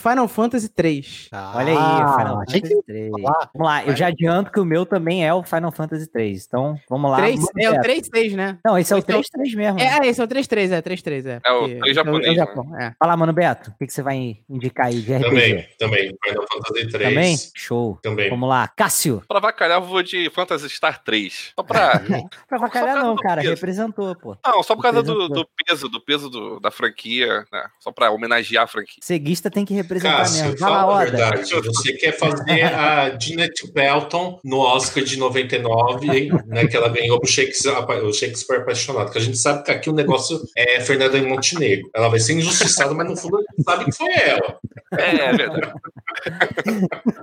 Final 0.00 0.26
Fantasy 0.28 0.68
3. 0.68 1.28
Olha 1.54 1.72
aí, 1.72 1.76
Ah, 1.78 2.14
Final 2.18 2.38
Fantasy 2.38 2.60
que 2.62 2.82
3. 2.82 3.10
falar. 3.10 3.50
Vamos 3.54 3.68
lá, 3.68 3.84
eu 3.84 3.94
já 3.96 4.06
adianto 4.06 4.50
que 4.50 4.58
o 4.58 4.64
meu 4.64 4.86
também 4.86 5.26
é 5.26 5.34
o 5.34 5.42
Final 5.42 5.70
Fantasy 5.70 6.06
3. 6.10 6.46
Então, 6.46 6.78
vamos 6.88 7.10
lá. 7.10 7.18
3, 7.18 7.38
Manda 7.40 7.50
é 7.62 7.68
o 7.68 7.72
Beto. 7.72 7.82
3-6, 7.84 8.32
né? 8.34 8.58
Não, 8.64 8.78
esse 8.78 8.92
é 8.92 8.96
o 8.96 8.98
Então- 8.98 9.20
3-3 9.20 9.54
mesmo. 9.54 9.78
É, 9.78 9.88
ah, 10.00 10.06
esse 10.06 10.20
é 10.20 10.24
o 10.24 10.26
3-3, 10.26 10.72
é 10.72 10.80
3-3, 10.80 11.26
é. 11.26 11.40
É 11.44 11.52
o 11.52 11.58
porque- 11.60 11.78
três 11.80 11.96
japonês, 11.96 12.26
é 12.26 12.30
o 12.30 12.32
né? 12.32 12.38
Japão, 12.38 12.76
é. 12.80 12.94
Fala, 12.98 13.16
mano, 13.16 13.32
Beto, 13.34 13.70
o 13.70 13.74
que, 13.78 13.86
que 13.86 13.92
você 13.92 14.02
vai 14.02 14.38
indicar 14.48 14.86
aí 14.86 15.02
de 15.02 15.12
RPG? 15.14 15.28
Também, 15.28 15.68
também. 15.78 16.16
Final 16.26 16.46
Fantasy 16.50 16.88
3. 16.88 17.08
Também? 17.10 17.36
Show. 17.54 17.98
Também. 18.02 18.30
Vamos 18.30 18.48
lá, 18.48 18.68
Cássio. 18.68 19.22
Pra 19.28 19.36
avacalhar, 19.38 19.78
eu 19.82 19.86
vou 19.86 20.02
de 20.02 20.30
Phantasy 20.30 20.68
Star 20.70 21.02
3. 21.04 21.52
Só 21.54 21.62
pra. 21.62 21.90
Pra 22.48 22.58
vacalhar 22.58 22.96
não, 22.96 23.14
cara, 23.16 23.42
peso. 23.42 23.54
representou, 23.54 24.14
pô. 24.16 24.36
Não, 24.46 24.62
só 24.62 24.74
por 24.74 24.82
causa 24.82 25.02
do, 25.02 25.28
do 25.28 25.46
peso, 25.66 25.88
do 25.88 26.00
peso 26.00 26.30
do- 26.30 26.58
da 26.58 26.70
franquia, 26.70 27.44
né? 27.52 27.64
Só 27.78 27.92
pra 27.92 28.10
homenagear 28.10 28.64
a 28.64 28.66
franquia. 28.66 28.96
Ceguista 29.02 29.50
tem 29.50 29.64
que 29.64 29.74
representar 29.74 29.89
Cássio, 29.98 30.44
mesmo. 30.44 30.58
Vai 30.58 30.70
lá, 30.70 30.80
fala 30.80 30.92
a 30.92 30.96
Oda. 30.96 31.10
verdade. 31.10 31.50
Você 31.66 31.92
quer 31.94 32.12
fazer 32.12 32.62
a 32.64 33.18
Jeanette 33.18 33.72
Pelton 33.72 34.38
no 34.44 34.58
Oscar 34.58 35.02
de 35.02 35.16
99, 35.18 36.06
hein? 36.16 36.30
né, 36.46 36.66
que 36.66 36.76
ela 36.76 36.88
ganhou 36.88 37.18
o 37.22 37.26
Shakespeare, 37.26 37.74
o 38.04 38.12
Shakespeare 38.12 38.60
apaixonado. 38.60 39.10
Que 39.10 39.18
a 39.18 39.20
gente 39.22 39.38
sabe 39.38 39.64
que 39.64 39.70
aqui 39.70 39.90
o 39.90 39.94
negócio 39.94 40.40
é 40.56 40.80
Fernanda 40.80 41.16
em 41.18 41.26
Montenegro. 41.26 41.88
Ela 41.94 42.08
vai 42.08 42.20
ser 42.20 42.34
injustiçada, 42.34 42.92
mas 42.94 43.08
no 43.08 43.16
fundo 43.16 43.38
a 43.38 43.40
gente 43.40 43.62
sabe 43.64 43.84
que 43.86 43.92
foi 43.92 44.12
ela. 44.14 44.58
É, 44.98 45.16
é 45.26 45.32
verdade. 45.36 45.72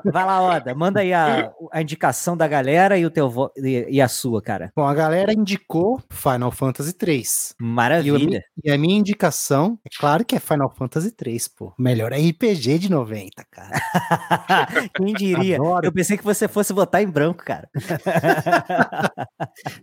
Vai 0.05 0.25
lá, 0.25 0.41
Oda. 0.41 0.73
Manda 0.73 1.01
aí 1.01 1.13
a, 1.13 1.51
a 1.71 1.81
indicação 1.81 2.35
da 2.35 2.47
galera 2.47 2.97
e, 2.97 3.05
o 3.05 3.09
teu 3.11 3.29
vo- 3.29 3.51
e, 3.57 3.85
e 3.89 4.01
a 4.01 4.07
sua, 4.07 4.41
cara. 4.41 4.71
Bom, 4.75 4.85
a 4.85 4.93
galera 4.93 5.33
indicou 5.33 6.01
Final 6.09 6.51
Fantasy 6.51 6.93
3. 6.93 7.55
E, 7.59 7.63
o 7.63 7.65
mi- 7.65 7.71
Maravilha. 7.73 8.43
e 8.63 8.71
a 8.71 8.77
minha 8.77 8.97
indicação, 8.97 9.77
é 9.85 9.89
claro 9.99 10.23
que 10.25 10.35
é 10.35 10.39
Final 10.39 10.73
Fantasy 10.77 11.11
3, 11.11 11.47
pô. 11.49 11.73
Melhor 11.77 12.11
RPG 12.13 12.56
de 12.79 12.89
90, 12.91 13.43
cara. 13.51 13.71
Quem 14.95 15.13
diria? 15.13 15.55
Adoro. 15.57 15.85
Eu 15.85 15.91
pensei 15.91 16.17
que 16.17 16.23
você 16.23 16.47
fosse 16.47 16.73
votar 16.73 17.01
em 17.01 17.07
branco, 17.07 17.43
cara. 17.43 17.69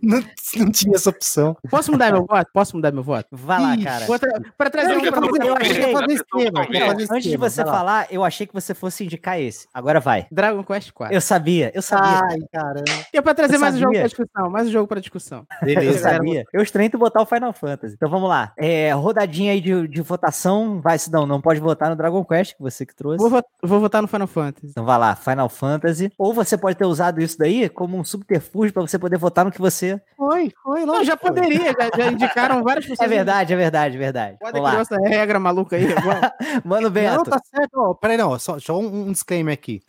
Não, 0.01 0.23
não 0.57 0.71
tinha 0.71 0.95
essa 0.95 1.09
opção. 1.09 1.55
Posso 1.69 1.91
mudar 1.91 2.11
meu 2.11 2.25
voto? 2.25 2.49
Posso 2.53 2.75
mudar 2.75 2.91
meu 2.91 3.03
voto? 3.03 3.27
Vai 3.31 3.59
lá, 3.61 3.77
cara. 3.83 4.05
Vou 4.05 4.17
tra- 4.19 4.39
pra 4.57 4.69
trazer 4.69 4.93
Eu 4.93 4.99
um 4.99 5.01
pra 5.01 5.19
você. 5.21 5.41
eu 5.49 5.55
achei- 5.55 5.93
eu 5.93 6.11
esquema, 6.15 6.65
fazer 6.65 6.83
Antes 6.83 7.07
de 7.07 7.17
esquema, 7.29 7.49
você 7.49 7.63
vai 7.63 7.71
lá. 7.71 7.77
falar, 7.77 8.07
eu 8.11 8.23
achei 8.23 8.47
que 8.47 8.53
você 8.53 8.73
fosse 8.73 9.03
indicar 9.03 9.39
esse. 9.39 9.67
Agora 9.73 9.99
vai. 9.99 10.27
Dragon 10.31 10.63
Quest 10.63 10.91
4. 10.91 11.13
Eu 11.15 11.21
sabia, 11.21 11.71
eu 11.73 11.81
sabia. 11.81 12.21
Ai, 12.23 12.37
caramba. 12.53 12.83
E 13.13 13.17
é 13.17 13.21
pra 13.21 13.33
trazer 13.33 13.55
Eu 13.55 13.59
mais 13.59 13.75
um 13.75 13.79
jogo 13.79 13.87
sabia. 13.93 13.99
pra 14.01 14.07
discussão, 14.07 14.49
mais 14.49 14.67
um 14.67 14.71
jogo 14.71 14.87
pra 14.87 14.99
discussão. 14.99 15.45
Eu 15.61 15.65
Beleza. 15.75 15.99
sabia. 15.99 16.43
Eu 16.53 16.61
estranho 16.61 16.89
tu 16.89 16.97
botar 16.97 17.21
o 17.21 17.25
Final 17.25 17.53
Fantasy. 17.53 17.95
Então 17.95 18.09
vamos 18.09 18.29
lá. 18.29 18.53
É, 18.57 18.91
rodadinha 18.93 19.51
aí 19.51 19.61
de, 19.61 19.87
de 19.87 20.01
votação. 20.01 20.79
Vai, 20.81 20.97
Sidão, 20.97 21.25
não 21.25 21.41
pode 21.41 21.59
votar 21.59 21.89
no 21.89 21.95
Dragon 21.95 22.23
Quest, 22.23 22.55
que 22.55 22.61
você 22.71 22.85
que 22.85 22.95
trouxe. 22.95 23.17
Vou, 23.17 23.29
vo- 23.29 23.43
vou 23.63 23.79
votar 23.79 24.01
no 24.01 24.07
Final 24.07 24.27
Fantasy. 24.27 24.67
Então 24.69 24.85
vai 24.85 24.97
lá, 24.97 25.15
Final 25.15 25.49
Fantasy. 25.49 26.11
Ou 26.17 26.33
você 26.33 26.57
pode 26.57 26.77
ter 26.77 26.85
usado 26.85 27.21
isso 27.21 27.37
daí 27.37 27.69
como 27.69 27.97
um 27.97 28.03
subterfúgio 28.03 28.73
pra 28.73 28.81
você 28.81 28.97
poder 28.99 29.17
votar 29.17 29.45
no 29.45 29.51
que 29.51 29.59
você. 29.61 29.99
Foi, 30.17 30.51
foi, 30.63 30.85
Não, 30.85 31.03
já 31.03 31.15
poderia, 31.17 31.73
já, 31.73 31.89
já 31.97 32.11
indicaram 32.11 32.63
várias 32.63 32.85
pessoas. 32.85 32.95
É 33.05 33.07
verdade, 33.07 33.53
é 33.53 33.55
verdade, 33.55 33.95
é 33.95 33.99
verdade. 33.99 34.37
Pode 34.39 34.59
criar 34.59 34.79
essa 34.81 34.95
regra 34.97 35.39
maluca 35.39 35.75
aí 35.75 35.91
agora. 35.93 36.33
Mano 36.65 36.89
Beto. 36.89 37.17
Não, 37.17 37.23
tá 37.23 37.39
certo. 37.43 37.71
Ó, 37.75 37.93
peraí, 37.93 38.17
não, 38.17 38.37
só, 38.39 38.57
só 38.59 38.79
um, 38.79 39.07
um 39.07 39.11
disclaimer 39.11 39.53
aqui. 39.53 39.81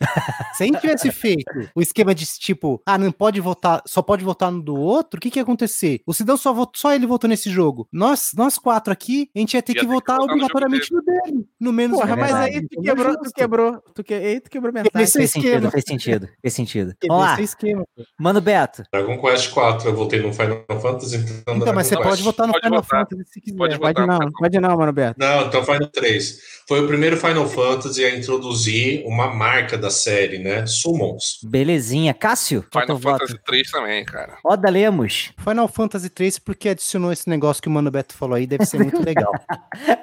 Se 0.53 0.63
a 0.63 0.65
gente 0.67 0.79
tivesse 0.79 1.11
feito 1.11 1.45
o 1.75 1.81
esquema 1.81 2.13
de 2.13 2.25
tipo, 2.25 2.81
ah, 2.85 2.97
não 2.97 3.11
pode 3.11 3.39
votar, 3.41 3.81
só 3.85 4.01
pode 4.01 4.23
votar 4.23 4.51
no 4.51 4.61
do 4.61 4.75
outro, 4.75 5.17
o 5.17 5.21
que 5.21 5.31
que 5.31 5.39
ia 5.39 5.43
acontecer? 5.43 6.01
O 6.05 6.13
Sidão 6.13 6.37
só, 6.37 6.53
votou, 6.53 6.73
só 6.75 6.93
ele 6.93 7.07
votou 7.07 7.27
nesse 7.29 7.49
jogo. 7.49 7.87
Nós, 7.91 8.31
nós 8.35 8.57
quatro 8.57 8.93
aqui, 8.93 9.29
a 9.35 9.39
gente 9.39 9.53
ia 9.55 9.61
ter 9.61 9.71
Ia 9.73 9.75
que 9.75 9.79
ter 9.81 9.87
que 9.87 9.93
votar 9.93 10.15
no 10.17 10.21
jogo 10.23 10.33
obrigatoriamente 10.33 10.93
no 10.93 11.01
dele. 11.03 11.47
No 11.59 11.73
menos 11.73 11.97
Porra, 11.99 12.13
um. 12.13 12.17
mas 12.19 12.33
aí 12.35 12.66
tu 12.69 12.81
quebrou, 12.81 13.17
tu 13.17 13.31
quebrou, 13.33 13.83
tu, 13.95 14.03
que, 14.03 14.13
aí 14.13 14.39
tu 14.39 14.49
quebrou 14.49 14.71
minha 14.71 14.83
seu 14.83 14.91
Fez 15.21 15.31
sentido, 15.31 15.71
fez 15.71 15.83
sentido, 15.85 16.29
fez 16.41 16.53
sentido. 16.53 16.95
Vamos 17.07 17.23
lá, 17.23 17.41
esquema. 17.41 17.85
pô. 17.95 18.03
Mano 18.19 18.41
Beto. 18.41 18.83
Dragon 18.91 19.19
Quest 19.19 19.51
4, 19.51 19.89
eu 19.89 19.95
voltei 19.95 20.21
no 20.21 20.33
Final 20.33 20.65
Fantasy, 20.81 21.17
então. 21.17 21.55
Então, 21.57 21.73
mas 21.73 21.87
você 21.87 21.95
Quest. 21.95 22.09
pode 22.09 22.23
votar 22.23 22.47
no 22.47 22.53
Pode 22.53 22.65
Final 22.65 22.81
votar. 22.81 22.99
Fantasy 23.07 23.23
se 23.31 23.41
quiser. 23.41 23.57
Pode 23.57 23.79
Pode 23.79 24.05
não, 24.05 24.19
tá 24.19 24.29
pode 24.37 24.59
não, 24.59 24.77
mano, 24.77 24.93
Beto. 24.93 25.19
Não, 25.19 25.47
então 25.47 25.63
Final 25.63 25.87
3. 25.87 26.39
Foi 26.67 26.81
o 26.83 26.87
primeiro 26.87 27.15
Final 27.17 27.47
Fantasy 27.47 28.03
a 28.03 28.15
introduzir 28.15 29.05
uma 29.05 29.33
marca 29.33 29.77
da 29.77 29.89
série, 29.89 30.37
né? 30.39 30.65
Summons. 30.65 31.39
Belezinha. 31.43 32.13
Cássio, 32.13 32.65
Final 32.71 32.97
voto? 32.97 33.19
Fantasy 33.19 33.39
3 33.45 33.71
também, 33.71 34.05
cara. 34.05 34.37
Oda 34.43 34.69
Lemos. 34.69 35.31
Final 35.37 35.67
Fantasy 35.67 36.09
3 36.09 36.39
porque 36.39 36.69
adicionou 36.69 37.11
esse 37.11 37.29
negócio 37.29 37.61
que 37.61 37.69
o 37.69 37.71
Mano 37.71 37.89
Beto 37.89 38.13
falou 38.13 38.35
aí, 38.35 38.45
deve 38.45 38.65
ser 38.65 38.79
muito 38.79 39.01
legal. 39.03 39.31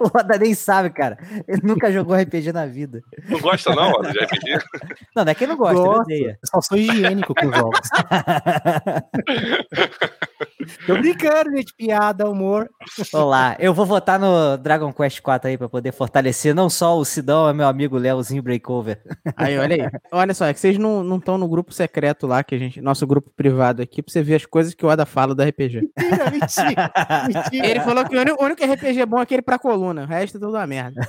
O 0.01 0.19
Oda 0.19 0.39
nem 0.39 0.55
sabe, 0.55 0.91
cara. 0.91 1.19
Ele 1.49 1.61
nunca 1.63 1.91
jogou 1.91 2.17
RPG 2.17 2.44
na 2.53 2.67
vida. 2.67 3.01
Não 3.29 3.41
gosta 3.41 3.75
não, 3.75 3.93
de 4.03 4.19
RPG? 4.19 4.55
Não, 5.15 5.25
não 5.25 5.31
é 5.31 5.35
que 5.35 5.45
ele 5.45 5.53
não 5.53 5.59
gosta, 5.59 5.75
Gosto. 5.75 6.01
odeia. 6.01 6.39
Eu 6.43 6.49
só 6.49 6.61
sou 6.61 6.77
higiênico 6.77 7.35
com 7.35 7.47
os 7.47 7.57
jogos. 7.57 7.89
Tô 10.87 10.95
brincando, 10.95 11.57
gente. 11.57 11.75
Piada, 11.77 12.29
humor. 12.29 12.69
Vamos 13.13 13.31
lá, 13.31 13.57
eu 13.59 13.73
vou 13.73 13.87
votar 13.87 14.19
no 14.19 14.57
Dragon 14.57 14.93
Quest 14.93 15.21
4 15.21 15.51
aí 15.51 15.59
pra 15.59 15.69
poder 15.69 15.93
fortalecer 15.93 16.55
não 16.55 16.71
só 16.71 16.97
o 16.97 17.05
Sidão, 17.05 17.45
mas 17.45 17.57
meu 17.57 17.67
amigo 17.67 17.97
Leozinho 17.97 18.43
Breakover. 18.43 19.01
Aí, 19.37 19.59
olha 19.59 19.85
aí. 19.85 19.91
Olha 20.13 20.35
só, 20.35 20.47
é 20.47 20.55
que 20.55 20.61
vocês 20.61 20.79
não 20.79 21.17
estão 21.17 21.39
no 21.39 21.49
grupo 21.49 21.73
secreto 21.73 22.27
lá, 22.27 22.43
que 22.43 22.55
a 22.55 22.59
gente, 22.59 22.81
nosso 22.81 23.07
grupo 23.07 23.31
privado 23.37 23.83
aqui, 23.83 24.03
pra 24.03 24.13
você 24.13 24.23
ver 24.23 24.37
as 24.37 24.47
coisas 24.47 24.75
que 24.75 24.85
o 24.85 24.89
Oda 24.89 25.07
fala 25.07 25.35
do 25.35 25.43
RPG. 25.43 25.89
Mentira, 25.99 26.31
mentira. 26.31 26.93
mentira. 27.29 27.67
Ele 27.67 27.81
falou 27.81 28.05
que 28.05 28.17
o 28.17 28.21
único, 28.21 28.43
o 28.43 28.47
único 28.47 28.65
RPG 28.65 29.07
bom 29.07 29.19
é 29.19 29.23
aquele 29.23 29.43
pra 29.43 29.59
coluna, 29.59 30.03
o 30.03 30.07
resto 30.07 30.39
é 30.39 30.41
tudo 30.41 30.57
uma 30.57 30.67
merda. 30.67 31.01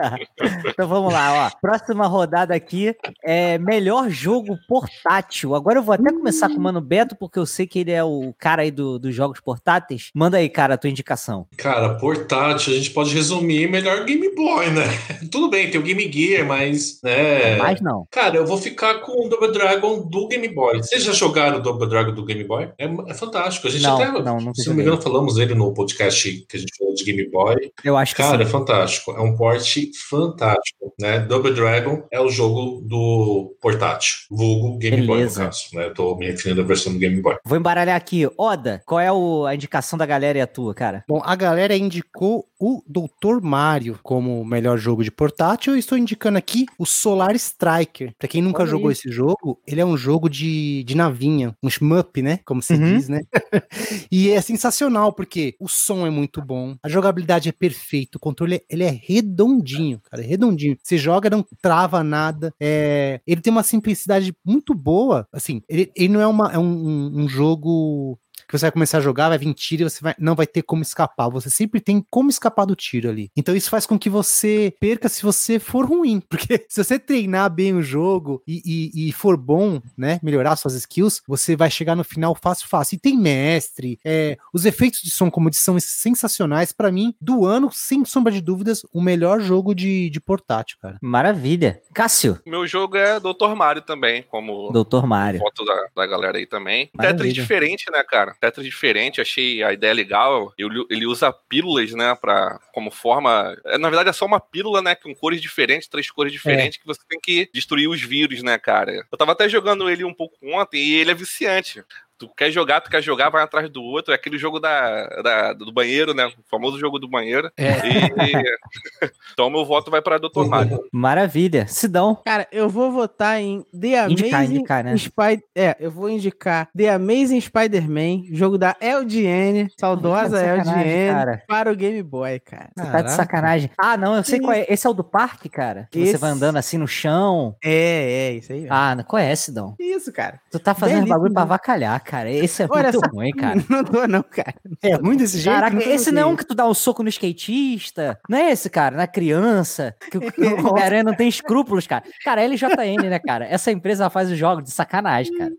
então 0.66 0.88
vamos 0.88 1.12
lá, 1.12 1.46
ó. 1.46 1.58
Próxima 1.60 2.06
rodada 2.06 2.54
aqui 2.54 2.94
é 3.22 3.58
melhor 3.58 4.08
jogo 4.08 4.58
portátil. 4.68 5.54
Agora 5.54 5.78
eu 5.78 5.82
vou 5.82 5.94
até 5.94 6.10
começar 6.12 6.48
com 6.48 6.56
o 6.56 6.60
Mano 6.60 6.80
Beto, 6.80 7.16
porque 7.16 7.38
eu 7.38 7.46
sei 7.46 7.66
que 7.66 7.78
ele 7.80 7.92
é 7.92 8.02
o 8.04 8.34
cara 8.38 8.62
aí 8.62 8.70
do- 8.70 8.98
dos 8.98 9.14
jogos 9.14 9.40
portáteis. 9.40 10.10
Manda 10.14 10.38
aí, 10.38 10.48
cara, 10.48 10.74
a 10.74 10.78
tua 10.78 10.90
indicação. 10.90 11.46
Cara, 11.56 11.94
portátil, 11.94 12.72
a 12.72 12.76
gente 12.76 12.90
pode 12.90 13.14
resumir 13.14 13.68
melhor 13.70 14.04
Game 14.04 14.34
Boy, 14.34 14.70
né? 14.70 14.84
Tudo 15.30 15.48
bem, 15.50 15.70
tem 15.70 15.80
o 15.80 15.84
Game 15.84 16.10
Gear, 16.12 16.46
mas. 16.46 17.00
Né, 17.02 17.56
Mas 17.56 17.80
não. 17.80 18.06
Cara, 18.10 18.36
eu 18.36 18.46
vou 18.46 18.56
ficar 18.58 19.00
com 19.00 19.26
o 19.26 19.28
Double 19.28 19.52
Dragon 19.52 20.02
do 20.02 20.28
Game 20.28 20.48
Boy. 20.48 20.78
Vocês 20.78 21.02
já 21.04 21.12
jogaram 21.12 21.58
o 21.58 21.62
Double 21.62 21.88
Dragon 21.88 22.12
do 22.12 22.24
Game 22.24 22.44
Boy? 22.44 22.70
É, 22.78 22.86
é 23.08 23.14
fantástico. 23.14 23.66
A 23.68 23.70
gente 23.70 23.82
Não, 23.82 23.96
até, 24.00 24.10
não, 24.22 24.38
nunca 24.40 24.60
se 24.60 24.68
não 24.68 24.76
me 24.76 24.82
engano, 24.82 25.00
falamos 25.00 25.34
dele 25.34 25.54
no 25.54 25.72
podcast 25.72 26.30
que 26.48 26.56
a 26.56 26.60
gente 26.60 26.72
falou 26.76 26.94
de 26.94 27.04
Game 27.04 27.28
Boy. 27.30 27.70
Eu 27.84 27.96
acho 27.96 28.14
que 28.14 28.22
Cara, 28.22 28.42
é 28.42 28.44
sim. 28.46 28.50
fantástico. 28.50 29.12
É 29.12 29.20
um 29.20 29.36
porte 29.36 29.89
fantástico, 29.96 30.92
né? 31.00 31.20
Double 31.20 31.52
Dragon 31.54 32.02
é 32.10 32.20
o 32.20 32.28
jogo 32.28 32.80
do 32.82 33.54
portátil, 33.60 34.14
vulgo 34.30 34.78
Game 34.78 35.06
Boy, 35.06 35.24
no 35.24 35.32
caso. 35.34 35.64
Né? 35.74 35.86
Eu 35.86 35.94
tô 35.94 36.16
me 36.16 36.26
referindo 36.26 36.60
à 36.60 36.64
versão 36.64 36.92
do 36.92 36.98
Game 36.98 37.20
Boy. 37.20 37.36
Vou 37.44 37.56
embaralhar 37.58 37.96
aqui. 37.96 38.28
Oda, 38.36 38.82
qual 38.86 39.00
é 39.00 39.10
o- 39.12 39.46
a 39.46 39.54
indicação 39.54 39.98
da 39.98 40.06
galera 40.06 40.38
e 40.38 40.40
a 40.40 40.46
tua, 40.46 40.74
cara? 40.74 41.04
Bom, 41.08 41.20
a 41.24 41.34
galera 41.34 41.76
indicou 41.76 42.46
o 42.58 42.82
Dr. 42.86 43.40
Mario 43.42 43.98
como 44.02 44.40
o 44.40 44.44
melhor 44.44 44.76
jogo 44.78 45.02
de 45.02 45.10
portátil. 45.10 45.72
Eu 45.74 45.78
estou 45.78 45.96
indicando 45.96 46.36
aqui 46.38 46.66
o 46.78 46.84
Solar 46.84 47.34
Striker. 47.34 48.12
Pra 48.18 48.28
quem 48.28 48.42
nunca 48.42 48.62
Olha 48.62 48.70
jogou 48.70 48.88
aí. 48.88 48.92
esse 48.92 49.10
jogo, 49.10 49.58
ele 49.66 49.80
é 49.80 49.84
um 49.84 49.96
jogo 49.96 50.28
de, 50.28 50.84
de 50.84 50.94
navinha, 50.94 51.56
um 51.62 51.70
shmup, 51.70 52.20
né? 52.22 52.40
Como 52.44 52.60
se 52.62 52.74
Uhum. 52.74 52.96
diz, 52.96 53.08
né? 53.08 53.20
e 54.10 54.30
é 54.30 54.40
sensacional, 54.40 55.12
porque 55.12 55.54
o 55.58 55.68
som 55.68 56.06
é 56.06 56.10
muito 56.10 56.42
bom, 56.42 56.76
a 56.82 56.88
jogabilidade 56.88 57.48
é 57.48 57.52
perfeita, 57.52 58.16
o 58.18 58.20
controle 58.20 58.60
ele 58.68 58.84
é 58.84 58.90
redondinho, 58.90 59.79
cara, 60.10 60.22
é 60.22 60.26
redondinho. 60.26 60.76
Você 60.82 60.96
joga, 60.98 61.30
não 61.30 61.44
trava 61.62 62.02
nada. 62.02 62.52
É, 62.60 63.20
ele 63.26 63.40
tem 63.40 63.52
uma 63.52 63.62
simplicidade 63.62 64.34
muito 64.44 64.74
boa. 64.74 65.26
Assim, 65.32 65.62
ele, 65.68 65.90
ele 65.96 66.08
não 66.08 66.20
é, 66.20 66.26
uma, 66.26 66.52
é 66.52 66.58
um, 66.58 66.62
um- 66.64 67.20
um 67.24 67.28
jogo 67.28 68.18
que 68.50 68.58
você 68.58 68.66
vai 68.66 68.72
começar 68.72 68.98
a 68.98 69.00
jogar, 69.00 69.28
vai 69.28 69.38
vir 69.38 69.52
tiro 69.54 69.82
e 69.82 69.90
você 69.90 70.00
vai- 70.02 70.14
não 70.18 70.34
vai 70.34 70.46
ter 70.46 70.62
como 70.62 70.82
escapar. 70.82 71.28
Você 71.30 71.48
sempre 71.50 71.80
tem 71.80 72.04
como 72.10 72.30
escapar 72.30 72.64
do 72.64 72.74
tiro 72.76 73.08
ali. 73.08 73.30
Então 73.36 73.54
isso 73.54 73.70
faz 73.70 73.86
com 73.86 73.98
que 73.98 74.10
você 74.10 74.74
perca 74.80 75.08
se 75.08 75.22
você 75.22 75.58
for 75.58 75.84
ruim. 75.86 76.20
Porque 76.28 76.64
se 76.68 76.82
você 76.82 76.98
treinar 76.98 77.50
bem 77.50 77.74
o 77.74 77.82
jogo 77.82 78.42
e, 78.46 78.60
e- 78.64 79.08
e 79.08 79.12
for 79.12 79.36
bom, 79.36 79.80
né? 79.96 80.18
Melhorar 80.22 80.56
suas 80.56 80.74
skills, 80.74 81.22
você 81.26 81.54
vai 81.56 81.70
chegar 81.70 81.94
no 81.96 82.04
final 82.04 82.34
fácil, 82.34 82.68
fácil. 82.68 82.96
E 82.96 82.98
tem 82.98 83.16
mestre, 83.16 83.98
é, 84.04 84.36
os 84.52 84.64
efeitos 84.64 85.00
de 85.02 85.10
som, 85.10 85.30
como 85.30 85.46
eu 85.48 85.50
disse, 85.50 85.62
são 85.64 85.78
sensacionais. 85.80 86.72
Pra 86.72 86.90
mim, 86.90 87.14
do 87.20 87.44
ano, 87.46 87.70
sem 87.72 88.04
sombra 88.04 88.32
de 88.32 88.40
dúvidas, 88.40 88.82
o 88.92 89.00
melhor 89.00 89.40
jogo 89.40 89.74
de, 89.74 90.08
de 90.10 90.20
portátil, 90.20 90.76
cara. 90.80 90.98
Maravilha. 91.00 91.80
Cássio, 91.94 92.38
Meu 92.46 92.66
jogo 92.66 92.96
é 92.96 93.20
Dr. 93.20 93.54
Mario 93.56 93.82
também, 93.82 94.22
como 94.22 94.70
Doutor 94.72 95.06
Mário. 95.06 95.40
foto 95.40 95.64
da, 95.64 95.86
da 95.96 96.06
galera 96.06 96.38
aí 96.38 96.46
também. 96.46 96.88
Maravilha. 96.94 97.18
Tetris 97.18 97.34
diferente, 97.34 97.84
né, 97.90 98.02
cara? 98.02 98.34
Tetris 98.40 98.64
diferente, 98.66 99.20
achei 99.20 99.62
a 99.62 99.72
ideia 99.72 99.92
legal. 99.92 100.52
Eu- 100.56 100.86
ele 100.90 101.06
usa 101.06 101.32
pílulas, 101.32 101.92
né, 101.92 102.14
pra, 102.20 102.58
como 102.72 102.90
forma... 102.90 103.56
é, 103.66 103.76
Na 103.78 103.88
verdade 103.90 104.08
é 104.08 104.12
só 104.12 104.24
uma 104.26 104.40
pílula, 104.40 104.80
né, 104.82 104.94
com 104.94 105.14
cores 105.14 105.40
diferentes, 105.40 105.88
três 105.88 106.10
cores 106.10 106.32
diferentes, 106.32 106.78
que 106.78 106.86
você 106.86 107.00
tem 107.08 107.18
que 107.22 107.48
destruir 107.52 107.88
os 107.88 108.00
vírus, 108.00 108.42
né, 108.42 108.58
cara? 108.58 109.06
Eu 109.12 109.18
tava 109.18 109.32
até 109.32 109.48
jogando 109.48 109.88
ele 109.90 110.04
um 110.04 110.14
pouco 110.14 110.36
ontem 110.42 110.78
e 110.82 110.94
ele 110.94 111.10
é 111.10 111.14
viciante. 111.14 111.84
Tu 112.20 112.28
quer 112.36 112.50
jogar, 112.50 112.82
tu 112.82 112.90
quer 112.90 113.02
jogar, 113.02 113.30
vai 113.30 113.42
atrás 113.42 113.70
do 113.70 113.82
outro. 113.82 114.12
É 114.12 114.14
aquele 114.14 114.36
jogo 114.36 114.60
da, 114.60 115.06
da- 115.22 115.52
do 115.54 115.72
banheiro, 115.72 116.12
né? 116.12 116.26
O 116.26 116.32
famoso 116.50 116.78
jogo 116.78 116.98
do 116.98 117.08
banheiro. 117.08 117.50
É. 117.56 117.70
E... 117.70 119.10
então 119.32 119.48
meu 119.48 119.64
voto 119.64 119.90
vai 119.90 120.02
pra 120.02 120.18
Dr. 120.18 120.44
Mario. 120.46 120.80
Maravilha. 120.92 121.66
Sidão. 121.66 122.18
Cara, 122.22 122.46
eu 122.52 122.68
vou 122.68 122.92
votar 122.92 123.40
em 123.40 123.64
The 123.72 124.06
Indicar, 124.10 124.40
Amazing 124.40 124.54
indicar, 124.56 124.84
né? 124.84 124.96
Spider... 124.98 125.42
É, 125.56 125.76
eu 125.80 125.90
vou 125.90 126.10
indicar 126.10 126.68
The 126.76 126.90
Amazing 126.90 127.40
Spider-Man, 127.40 128.24
jogo 128.32 128.58
da 128.58 128.76
LGN, 128.80 129.68
saudosa 129.78 130.36
Tá 130.38 130.46
LGN, 130.46 131.12
cara. 131.14 131.42
para 131.48 131.72
o 131.72 131.76
Game 131.76 132.02
Boy, 132.02 132.38
cara. 132.40 132.68
Você 132.76 132.90
tá 132.90 133.00
de 133.00 133.12
sacanagem. 133.12 133.70
Ah, 133.78 133.96
não, 133.96 134.14
eu 134.16 134.22
sei 134.24 134.38
Que 134.40 134.44
qual 134.44 134.54
é. 134.54 134.66
Esse 134.68 134.86
é 134.86 134.90
o 134.90 134.92
do 134.92 135.02
parque, 135.04 135.48
cara? 135.48 135.88
Que 135.90 136.00
você 136.00 136.10
Esse. 136.10 136.18
vai 136.18 136.30
andando 136.30 136.56
assim 136.58 136.76
no 136.76 136.86
chão. 136.86 137.56
É, 137.64 138.28
é, 138.28 138.32
isso 138.34 138.52
aí. 138.52 138.60
mesmo. 138.60 138.74
Ah, 138.74 138.94
não 138.94 139.04
conhece, 139.04 139.44
Sidão. 139.44 139.74
Isso, 139.80 140.12
cara. 140.12 140.38
Tu 140.50 140.58
tá 140.58 140.74
fazendo 140.74 140.96
Belíssimo. 140.98 141.14
bagulho 141.16 141.32
pra 141.32 141.42
avacalhar, 141.42 141.98
cara. 142.02 142.09
Esse 142.44 142.62
é 142.62 142.66
Olha 142.70 142.90
muito 142.92 143.08
ruim, 143.14 143.30
cara. 143.32 143.60
Não 143.70 143.84
tô, 143.84 144.06
não, 144.06 144.22
cara. 144.22 144.54
É 144.82 144.94
ruim 144.94 145.16
desse 145.16 145.38
jeito? 145.38 145.54
Caraca, 145.54 145.76
Nunca 145.76 145.88
esse 145.88 146.10
não 146.12 146.22
é 146.22 146.26
um 146.26 146.36
que 146.36 146.44
tu 146.44 146.54
dá 146.54 146.66
um 146.66 146.74
soco 146.74 147.02
no 147.02 147.08
skatista. 147.08 148.18
Não 148.28 148.36
é 148.38 148.50
esse, 148.50 148.68
cara, 148.68 148.96
na 148.96 149.06
criança. 149.06 149.94
Que 150.10 150.18
o, 150.18 150.20
o 150.22 150.24
Homem-Aranha 150.70 151.04
não 151.04 151.14
tem 151.14 151.28
escrúpulos, 151.28 151.86
cara. 151.86 152.02
Cara, 152.24 152.42
é 152.42 152.46
LJN, 152.48 153.08
né, 153.08 153.18
cara? 153.18 153.46
Essa 153.46 153.70
empresa 153.70 154.10
faz 154.10 154.30
os 154.30 154.36
jogos 154.38 154.64
de 154.64 154.70
sacanagem, 154.70 155.36
cara. 155.36 155.52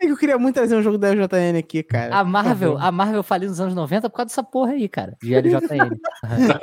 É 0.00 0.06
que 0.06 0.12
eu 0.12 0.16
queria 0.16 0.38
muito 0.38 0.54
trazer 0.54 0.74
um 0.76 0.82
jogo 0.82 0.96
da 0.98 1.08
LJN 1.12 1.58
aqui, 1.58 1.82
cara. 1.82 2.16
A 2.16 2.24
Marvel, 2.24 2.78
a 2.78 2.90
Marvel 2.90 3.22
faliu 3.22 3.48
nos 3.48 3.60
anos 3.60 3.74
90 3.74 4.08
por 4.08 4.16
causa 4.16 4.28
dessa 4.28 4.42
porra 4.42 4.72
aí, 4.72 4.88
cara. 4.88 5.16
De 5.22 5.34
LJN. 5.34 5.98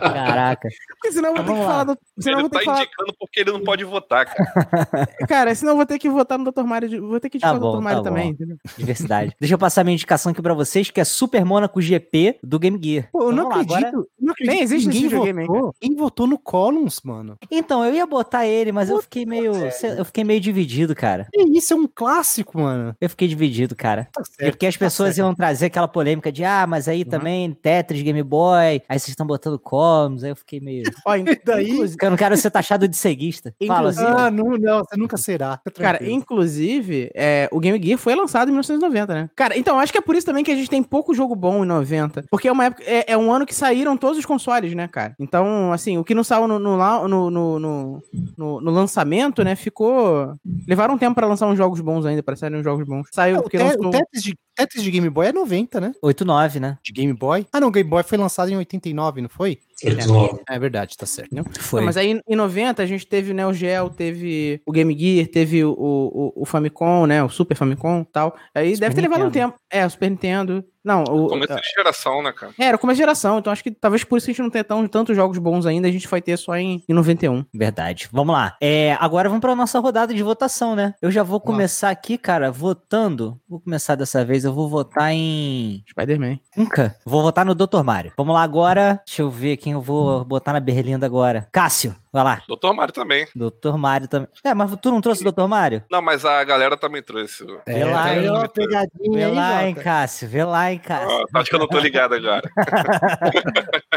Caraca. 0.00 0.68
Porque 0.90 1.12
senão 1.12 1.30
eu 1.30 1.36
vou 1.36 1.44
ter 1.44 1.52
que 1.60 1.66
falar 1.66 1.84
do. 1.84 1.98
Senão 2.18 2.38
eu 2.38 2.40
Ele 2.40 2.48
vou 2.48 2.50
ter 2.50 2.54
tá 2.54 2.58
que 2.60 2.64
falar. 2.66 2.82
indicando 2.82 3.14
porque 3.18 3.40
ele 3.40 3.52
não 3.52 3.62
pode 3.62 3.84
votar, 3.84 4.26
cara. 4.26 5.06
Cara, 5.28 5.54
senão 5.54 5.72
eu 5.72 5.76
vou 5.76 5.86
ter 5.86 5.98
que 5.98 6.08
votar 6.08 6.38
no 6.38 6.50
Dr. 6.50 6.62
Mario. 6.64 6.88
de- 6.88 7.00
Vou 7.00 7.18
ter 7.20 7.28
que 7.30 7.38
Tá 7.38 7.48
indicar 7.50 7.56
o 7.68 7.72
bom, 7.72 7.78
Dr. 7.78 7.82
Mario 7.84 8.02
tá 8.02 8.08
também, 8.10 8.26
bom. 8.26 8.30
entendeu? 8.32 8.56
Diversidade. 8.80 9.34
Deixa 9.38 9.54
eu 9.54 9.58
passar 9.58 9.84
minha 9.84 9.94
indicação 9.94 10.32
aqui 10.32 10.42
pra 10.42 10.54
vocês, 10.54 10.90
que 10.90 11.00
é 11.00 11.04
Super 11.04 11.44
Monaco 11.44 11.80
GP 11.80 12.38
do 12.42 12.58
Game 12.58 12.78
Gear. 12.82 13.08
Pô, 13.12 13.22
eu 13.24 13.32
não 13.32 13.44
Vamos 13.48 13.56
lá, 13.56 13.62
acredito. 13.62 13.86
agora- 13.88 14.06
Não 14.20 14.32
acredito. 14.32 14.52
Nem 14.54 14.62
existe 14.62 14.88
que 14.88 14.96
esse 14.96 15.02
ninguém 15.04 15.08
videogame 15.20 15.46
votou. 15.46 15.74
Quem 15.80 15.94
votou 15.96 16.26
no 16.26 16.38
Columns, 16.38 17.00
mano? 17.04 17.36
Então, 17.50 17.84
eu 17.84 17.94
ia 17.94 18.06
botar 18.06 18.46
ele, 18.46 18.72
mas 18.72 18.88
eu 18.90 19.00
fiquei 19.02 19.24
meio. 19.26 19.52
Eu 19.96 20.04
fiquei 20.04 20.24
meio 20.24 20.40
dividido, 20.40 20.94
cara. 20.94 21.26
Que 21.32 21.42
isso, 21.56 21.72
é 21.72 21.76
um 21.76 21.86
clássico, 21.86 22.58
mano. 22.60 22.94
Eu 23.00 23.08
fiquei 23.10 23.28
dividido, 23.28 23.74
cara. 23.76 24.08
Tá 24.12 24.22
E 24.46 24.50
porque 24.50 24.66
as 24.66 24.76
pessoas 24.76 25.16
iam 25.18 25.34
trazer 25.34 25.66
aquela 25.66 25.88
polêmica 25.88 26.30
de, 26.32 26.44
ah, 26.44 26.66
mas 26.66 26.88
aí 26.88 27.04
também 27.04 27.52
Tetris, 27.52 28.02
Game 28.02 28.22
Boy, 28.22 28.82
aí 28.88 28.98
vocês 28.98 29.08
estão 29.08 29.26
botando 29.26 29.58
Columns, 29.58 30.24
aí 30.24 30.30
eu 30.30 30.36
fiquei 30.36 30.60
meio. 30.60 30.82
Ó, 31.06 31.12
Daí- 31.44 31.76
Porque 31.90 32.04
eu 32.06 32.10
não 32.10 32.16
quero 32.16 32.36
ser 32.36 32.50
taxado 32.50 32.86
de 32.88 32.96
ceguista. 32.96 33.54
Fala, 33.66 33.90
Inclusive- 33.90 34.06
assim. 34.06 34.20
Ah, 34.20 34.30
não, 34.30 34.44
não, 34.56 34.78
você 34.84 34.96
nunca 34.96 35.16
será. 35.16 35.60
Cara, 35.74 35.98
inclusive, 36.10 37.10
é, 37.14 37.48
o 37.52 37.60
Game 37.60 37.80
Gear 37.82 37.98
foi 37.98 38.14
lançado 38.14 38.50
em 38.50 38.54
1990, 38.72 39.14
né? 39.14 39.30
Cara, 39.36 39.56
então 39.58 39.78
acho 39.78 39.92
que 39.92 39.98
é 39.98 40.02
por 40.02 40.14
isso 40.16 40.26
também 40.26 40.44
que 40.44 40.50
a 40.50 40.54
gente 40.56 40.70
tem 40.70 40.82
pouco 40.82 41.14
jogo 41.14 41.34
bom 41.34 41.64
em 41.64 41.66
90. 41.66 42.24
Porque 42.30 42.48
é 42.48 42.52
uma 42.52 42.66
época, 42.66 42.82
é, 42.86 43.12
é 43.12 43.16
um 43.16 43.32
ano 43.32 43.46
que 43.46 43.54
saíram 43.54 43.96
todos 43.96 44.18
os 44.18 44.26
consoles, 44.26 44.74
né, 44.74 44.88
cara? 44.88 45.14
Então, 45.18 45.72
assim, 45.72 45.98
o 45.98 46.04
que 46.04 46.14
não 46.14 46.24
saiu 46.24 46.46
no, 46.48 46.58
no, 46.58 46.76
no, 47.08 47.30
no, 47.30 47.58
no, 47.60 48.02
no- 48.36 48.60
no 48.60 48.70
lançamento, 48.70 49.42
né, 49.44 49.54
ficou. 49.56 50.34
Levaram 50.66 50.94
um 50.94 50.98
tempo 50.98 51.14
pra 51.14 51.26
lançar 51.26 51.46
uns 51.46 51.56
jogos 51.56 51.80
bons 51.80 52.04
ainda, 52.06 52.22
pra 52.22 52.36
saírem 52.36 52.58
uns 52.60 52.64
jogos 52.64 52.86
bons. 52.86 53.06
Saiu 53.12 53.36
É, 53.36 53.38
o, 53.38 53.42
porque 53.42 53.56
Te- 53.58 53.62
lançou. 53.64 53.86
o 53.88 53.90
Tetris, 53.90 54.22
de, 54.22 54.34
Tetris 54.56 54.82
de 54.82 54.90
Game 54.90 55.08
Boy 55.10 55.26
é 55.28 55.32
90, 55.32 55.80
né? 55.80 55.92
8-9, 56.04 56.60
né? 56.60 56.78
De 56.82 56.92
Game 56.92 57.12
Boy. 57.12 57.46
Ah, 57.52 57.60
não, 57.60 57.68
o 57.68 57.70
Game 57.70 57.88
Boy 57.88 58.02
foi 58.02 58.18
lançado 58.18 58.50
em 58.50 58.56
89, 58.56 59.20
não 59.22 59.28
foi? 59.28 59.58
89. 59.82 60.40
É 60.46 60.58
verdade, 60.58 60.94
tá 60.94 61.06
certo. 61.06 61.30
Foi. 61.58 61.80
Não, 61.80 61.86
mas 61.86 61.96
aí 61.96 62.20
em 62.28 62.36
90 62.36 62.82
a 62.82 62.86
gente 62.86 63.06
teve 63.06 63.30
o 63.30 63.34
Neo 63.34 63.50
Geo, 63.54 63.88
teve 63.88 64.60
o 64.66 64.72
Game 64.72 64.94
Gear, 64.98 65.26
teve 65.26 65.64
o, 65.64 65.70
o, 65.72 66.32
o 66.42 66.44
Famicom, 66.44 67.06
né? 67.06 67.24
O 67.24 67.30
Super 67.30 67.54
Famicom 67.56 68.02
e 68.02 68.12
tal. 68.12 68.36
Aí 68.54 68.74
Super 68.74 68.80
deve 68.80 68.94
ter 68.94 69.00
levado 69.02 69.20
um 69.22 69.24
Nintendo. 69.26 69.52
tempo. 69.52 69.60
É, 69.70 69.88
Super 69.88 70.10
Nintendo. 70.10 70.64
Não, 70.84 71.04
o. 71.04 71.28
Começo 71.28 71.54
de 71.54 71.70
geração, 71.76 72.22
né, 72.22 72.32
cara? 72.32 72.52
É, 72.58 72.64
era 72.66 72.78
como 72.78 72.92
a 72.92 72.94
geração, 72.94 73.38
então 73.38 73.52
acho 73.52 73.62
que 73.62 73.70
talvez 73.70 74.04
por 74.04 74.16
isso 74.16 74.26
a 74.26 74.32
gente 74.32 74.42
não 74.42 74.50
tenha 74.50 74.64
tão, 74.64 74.86
tantos 74.86 75.14
jogos 75.14 75.38
bons 75.38 75.66
ainda, 75.66 75.88
a 75.88 75.90
gente 75.90 76.08
vai 76.08 76.22
ter 76.22 76.36
só 76.36 76.56
em, 76.56 76.82
em 76.88 76.94
91. 76.94 77.44
Verdade. 77.54 78.08
Vamos 78.12 78.34
lá. 78.34 78.56
É, 78.60 78.96
agora 79.00 79.28
vamos 79.28 79.40
pra 79.40 79.54
nossa 79.54 79.78
rodada 79.78 80.14
de 80.14 80.22
votação, 80.22 80.74
né? 80.74 80.94
Eu 81.02 81.10
já 81.10 81.22
vou 81.22 81.40
começar 81.40 81.90
aqui, 81.90 82.16
cara, 82.16 82.50
votando. 82.50 83.40
Vou 83.48 83.60
começar 83.60 83.94
dessa 83.94 84.24
vez, 84.24 84.44
eu 84.44 84.52
vou 84.52 84.68
votar 84.68 85.12
em. 85.12 85.84
Spider-Man. 85.88 86.38
Nunca. 86.56 86.96
Vou 87.04 87.22
votar 87.22 87.44
no 87.44 87.54
Dr. 87.54 87.82
Mario. 87.84 88.12
Vamos 88.16 88.34
lá 88.34 88.42
agora. 88.42 89.00
Deixa 89.06 89.22
eu 89.22 89.30
ver 89.30 89.56
quem 89.56 89.72
eu 89.72 89.80
vou 89.80 90.24
botar 90.24 90.52
na 90.52 90.60
berlinda 90.60 91.04
agora. 91.04 91.48
Cássio, 91.52 91.94
vai 92.12 92.24
lá. 92.24 92.42
Doutor 92.46 92.72
Mario 92.74 92.94
também. 92.94 93.26
Dr. 93.34 93.76
Mario 93.76 94.08
também. 94.08 94.28
É, 94.44 94.54
mas 94.54 94.74
tu 94.80 94.90
não 94.90 95.00
trouxe 95.00 95.26
o 95.26 95.32
Dr. 95.32 95.46
Mario? 95.46 95.82
Não, 95.90 96.00
mas 96.00 96.24
a 96.24 96.42
galera 96.44 96.76
também 96.76 97.02
trouxe. 97.02 97.44
Vê 97.66 97.84
lá, 97.84 98.04
tá 98.04 98.16
hein? 98.16 98.30
pegadinha 98.54 99.12
Vê 99.12 99.24
aí, 99.24 99.34
lá, 99.34 99.64
hein. 99.66 99.74
Cássio. 99.74 100.28
Vê 100.28 100.44
lá, 100.44 100.69
Cássio. 100.78 101.26
Ah, 101.34 101.40
acho 101.40 101.50
que 101.50 101.56
eu 101.56 101.60
não 101.60 101.68
tô 101.68 101.78
ligado 101.78 102.14
agora. 102.14 102.42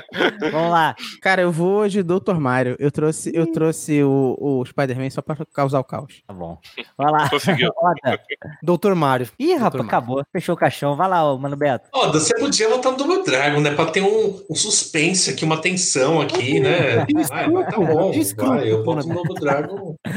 Vamos 0.52 0.72
lá. 0.72 0.96
Cara, 1.22 1.42
eu 1.42 1.52
vou 1.52 1.88
de 1.88 2.04
Dr. 2.04 2.36
Mario. 2.40 2.76
Eu 2.80 2.92
trouxe, 2.92 3.32
eu 3.34 3.52
trouxe 3.52 4.04
o, 4.04 4.38
o 4.40 4.66
Spider-Man 4.66 5.10
só 5.10 5.22
pra 5.22 5.36
causar 5.54 5.80
o 5.80 5.84
caos. 5.84 6.22
Tá 6.28 6.34
bom. 6.34 6.58
Vai 6.98 7.12
lá. 7.12 7.30
Conseguiu. 7.30 7.72
Doutor 8.64 8.96
Mario. 8.96 9.28
Ih, 9.40 9.54
rapaz, 9.54 9.74
Mario. 9.74 9.88
acabou. 9.88 10.24
Fechou 10.32 10.56
o 10.56 10.58
caixão. 10.58 10.96
Vai 10.96 11.10
lá, 11.10 11.32
ô, 11.32 11.38
Mano 11.38 11.56
Beto. 11.56 11.90
Ó, 11.94 12.12
você 12.12 12.34
podia 12.40 12.70
botar 12.70 12.92
no 12.92 12.98
Double 12.98 13.24
Dragon, 13.24 13.60
né? 13.60 13.72
Pra 13.74 13.86
ter 13.86 14.02
um, 14.02 14.42
um 14.50 14.56
suspense 14.56 15.30
aqui, 15.30 15.44
uma 15.46 15.60
tensão 15.62 16.22
aqui, 16.22 16.60
né? 16.60 17.06
Vai, 17.30 17.50
vai, 17.50 17.66
tá 17.72 17.78
bom. 17.78 18.12
Desculpa, 18.12 18.56
Vai, 18.56 18.72
eu 18.72 18.84
boto 18.84 19.08
no 19.08 19.14
Double 19.16 19.36
Dragon. 19.36 19.96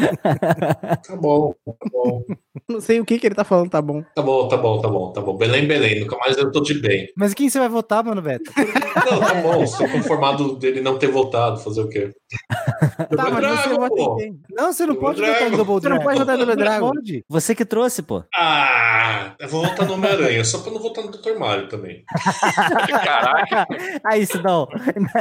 Tá 1.07 1.17
bom, 1.17 1.55
tá 1.65 1.73
bom. 1.93 2.23
Não 2.69 2.81
sei 2.81 3.01
o 3.01 3.05
que 3.05 3.19
que 3.19 3.27
ele 3.27 3.35
tá 3.35 3.45
falando, 3.45 3.71
tá 3.71 3.81
bom. 3.81 4.03
Tá 4.15 4.23
bom, 4.23 4.49
tá 4.49 4.57
bom, 4.57 4.81
tá 4.81 4.89
bom, 4.89 5.13
tá 5.13 5.21
bom. 5.21 5.37
Belém, 5.37 5.67
Belém. 5.67 6.01
Nunca 6.01 6.17
mais 6.17 6.37
eu 6.37 6.51
tô 6.51 6.61
de 6.61 6.75
bem. 6.75 7.09
Mas 7.17 7.33
quem 7.35 7.49
você 7.49 7.59
vai 7.59 7.69
votar, 7.69 8.03
mano, 8.05 8.21
Beto? 8.21 8.51
Não, 8.57 9.21
tá 9.21 9.35
bom. 9.35 9.65
Estou 9.87 10.01
conformado 10.01 10.57
dele 10.57 10.81
não 10.81 10.99
ter 10.99 11.07
voltado. 11.09 11.59
Fazer 11.61 11.81
o 11.83 11.89
quê? 11.89 12.13
Tá, 12.97 13.31
mas 13.31 13.35
você 13.35 13.69
Dragon, 13.69 13.77
vota 13.89 14.23
em? 14.25 14.41
Não, 14.51 14.73
você 14.73 14.87
não 14.87 14.95
Double 14.95 15.01
pode 15.09 15.21
votar 15.21 15.51
no 15.51 15.57
Dragon. 15.57 15.57
Double 15.57 15.75
Você 15.81 15.89
não 15.89 15.97
Dragon. 15.97 16.05
pode 16.05 16.19
votar 16.19 16.39
no 16.39 16.47
Double 16.47 16.65
Dragon. 16.65 16.91
Pode. 16.93 17.25
Você 17.29 17.55
que 17.55 17.65
trouxe, 17.65 18.03
pô. 18.03 18.25
Ah, 18.35 19.35
eu 19.39 19.49
vou 19.49 19.65
votar 19.65 19.87
no 19.87 19.95
Homem-Aranha, 19.95 20.45
só 20.45 20.59
pra 20.59 20.73
não 20.73 20.81
votar 20.81 21.05
no 21.05 21.11
Dr. 21.11 21.39
Mario 21.39 21.69
também. 21.69 22.03
Caraca, 23.05 23.67
Aí, 24.05 24.27
Sidão. 24.27 24.67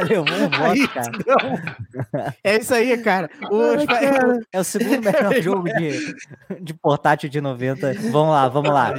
Levou 0.07 0.25
um 0.25 0.63
Aí, 0.63 0.79
voto, 0.81 0.93
cara. 0.93 2.35
É 2.43 2.57
isso 2.57 2.73
aí, 2.73 2.97
cara. 2.97 3.29
O 3.51 3.61
É 4.51 4.59
o 4.59 4.63
segundo 4.63 5.01
melhor 5.03 5.33
jogo 5.41 5.63
de, 5.65 6.15
de 6.61 6.73
portátil 6.73 7.29
de 7.29 7.41
90. 7.41 7.93
Vamos 8.11 8.29
lá, 8.33 8.47
vamos 8.47 8.71
lá. 8.71 8.93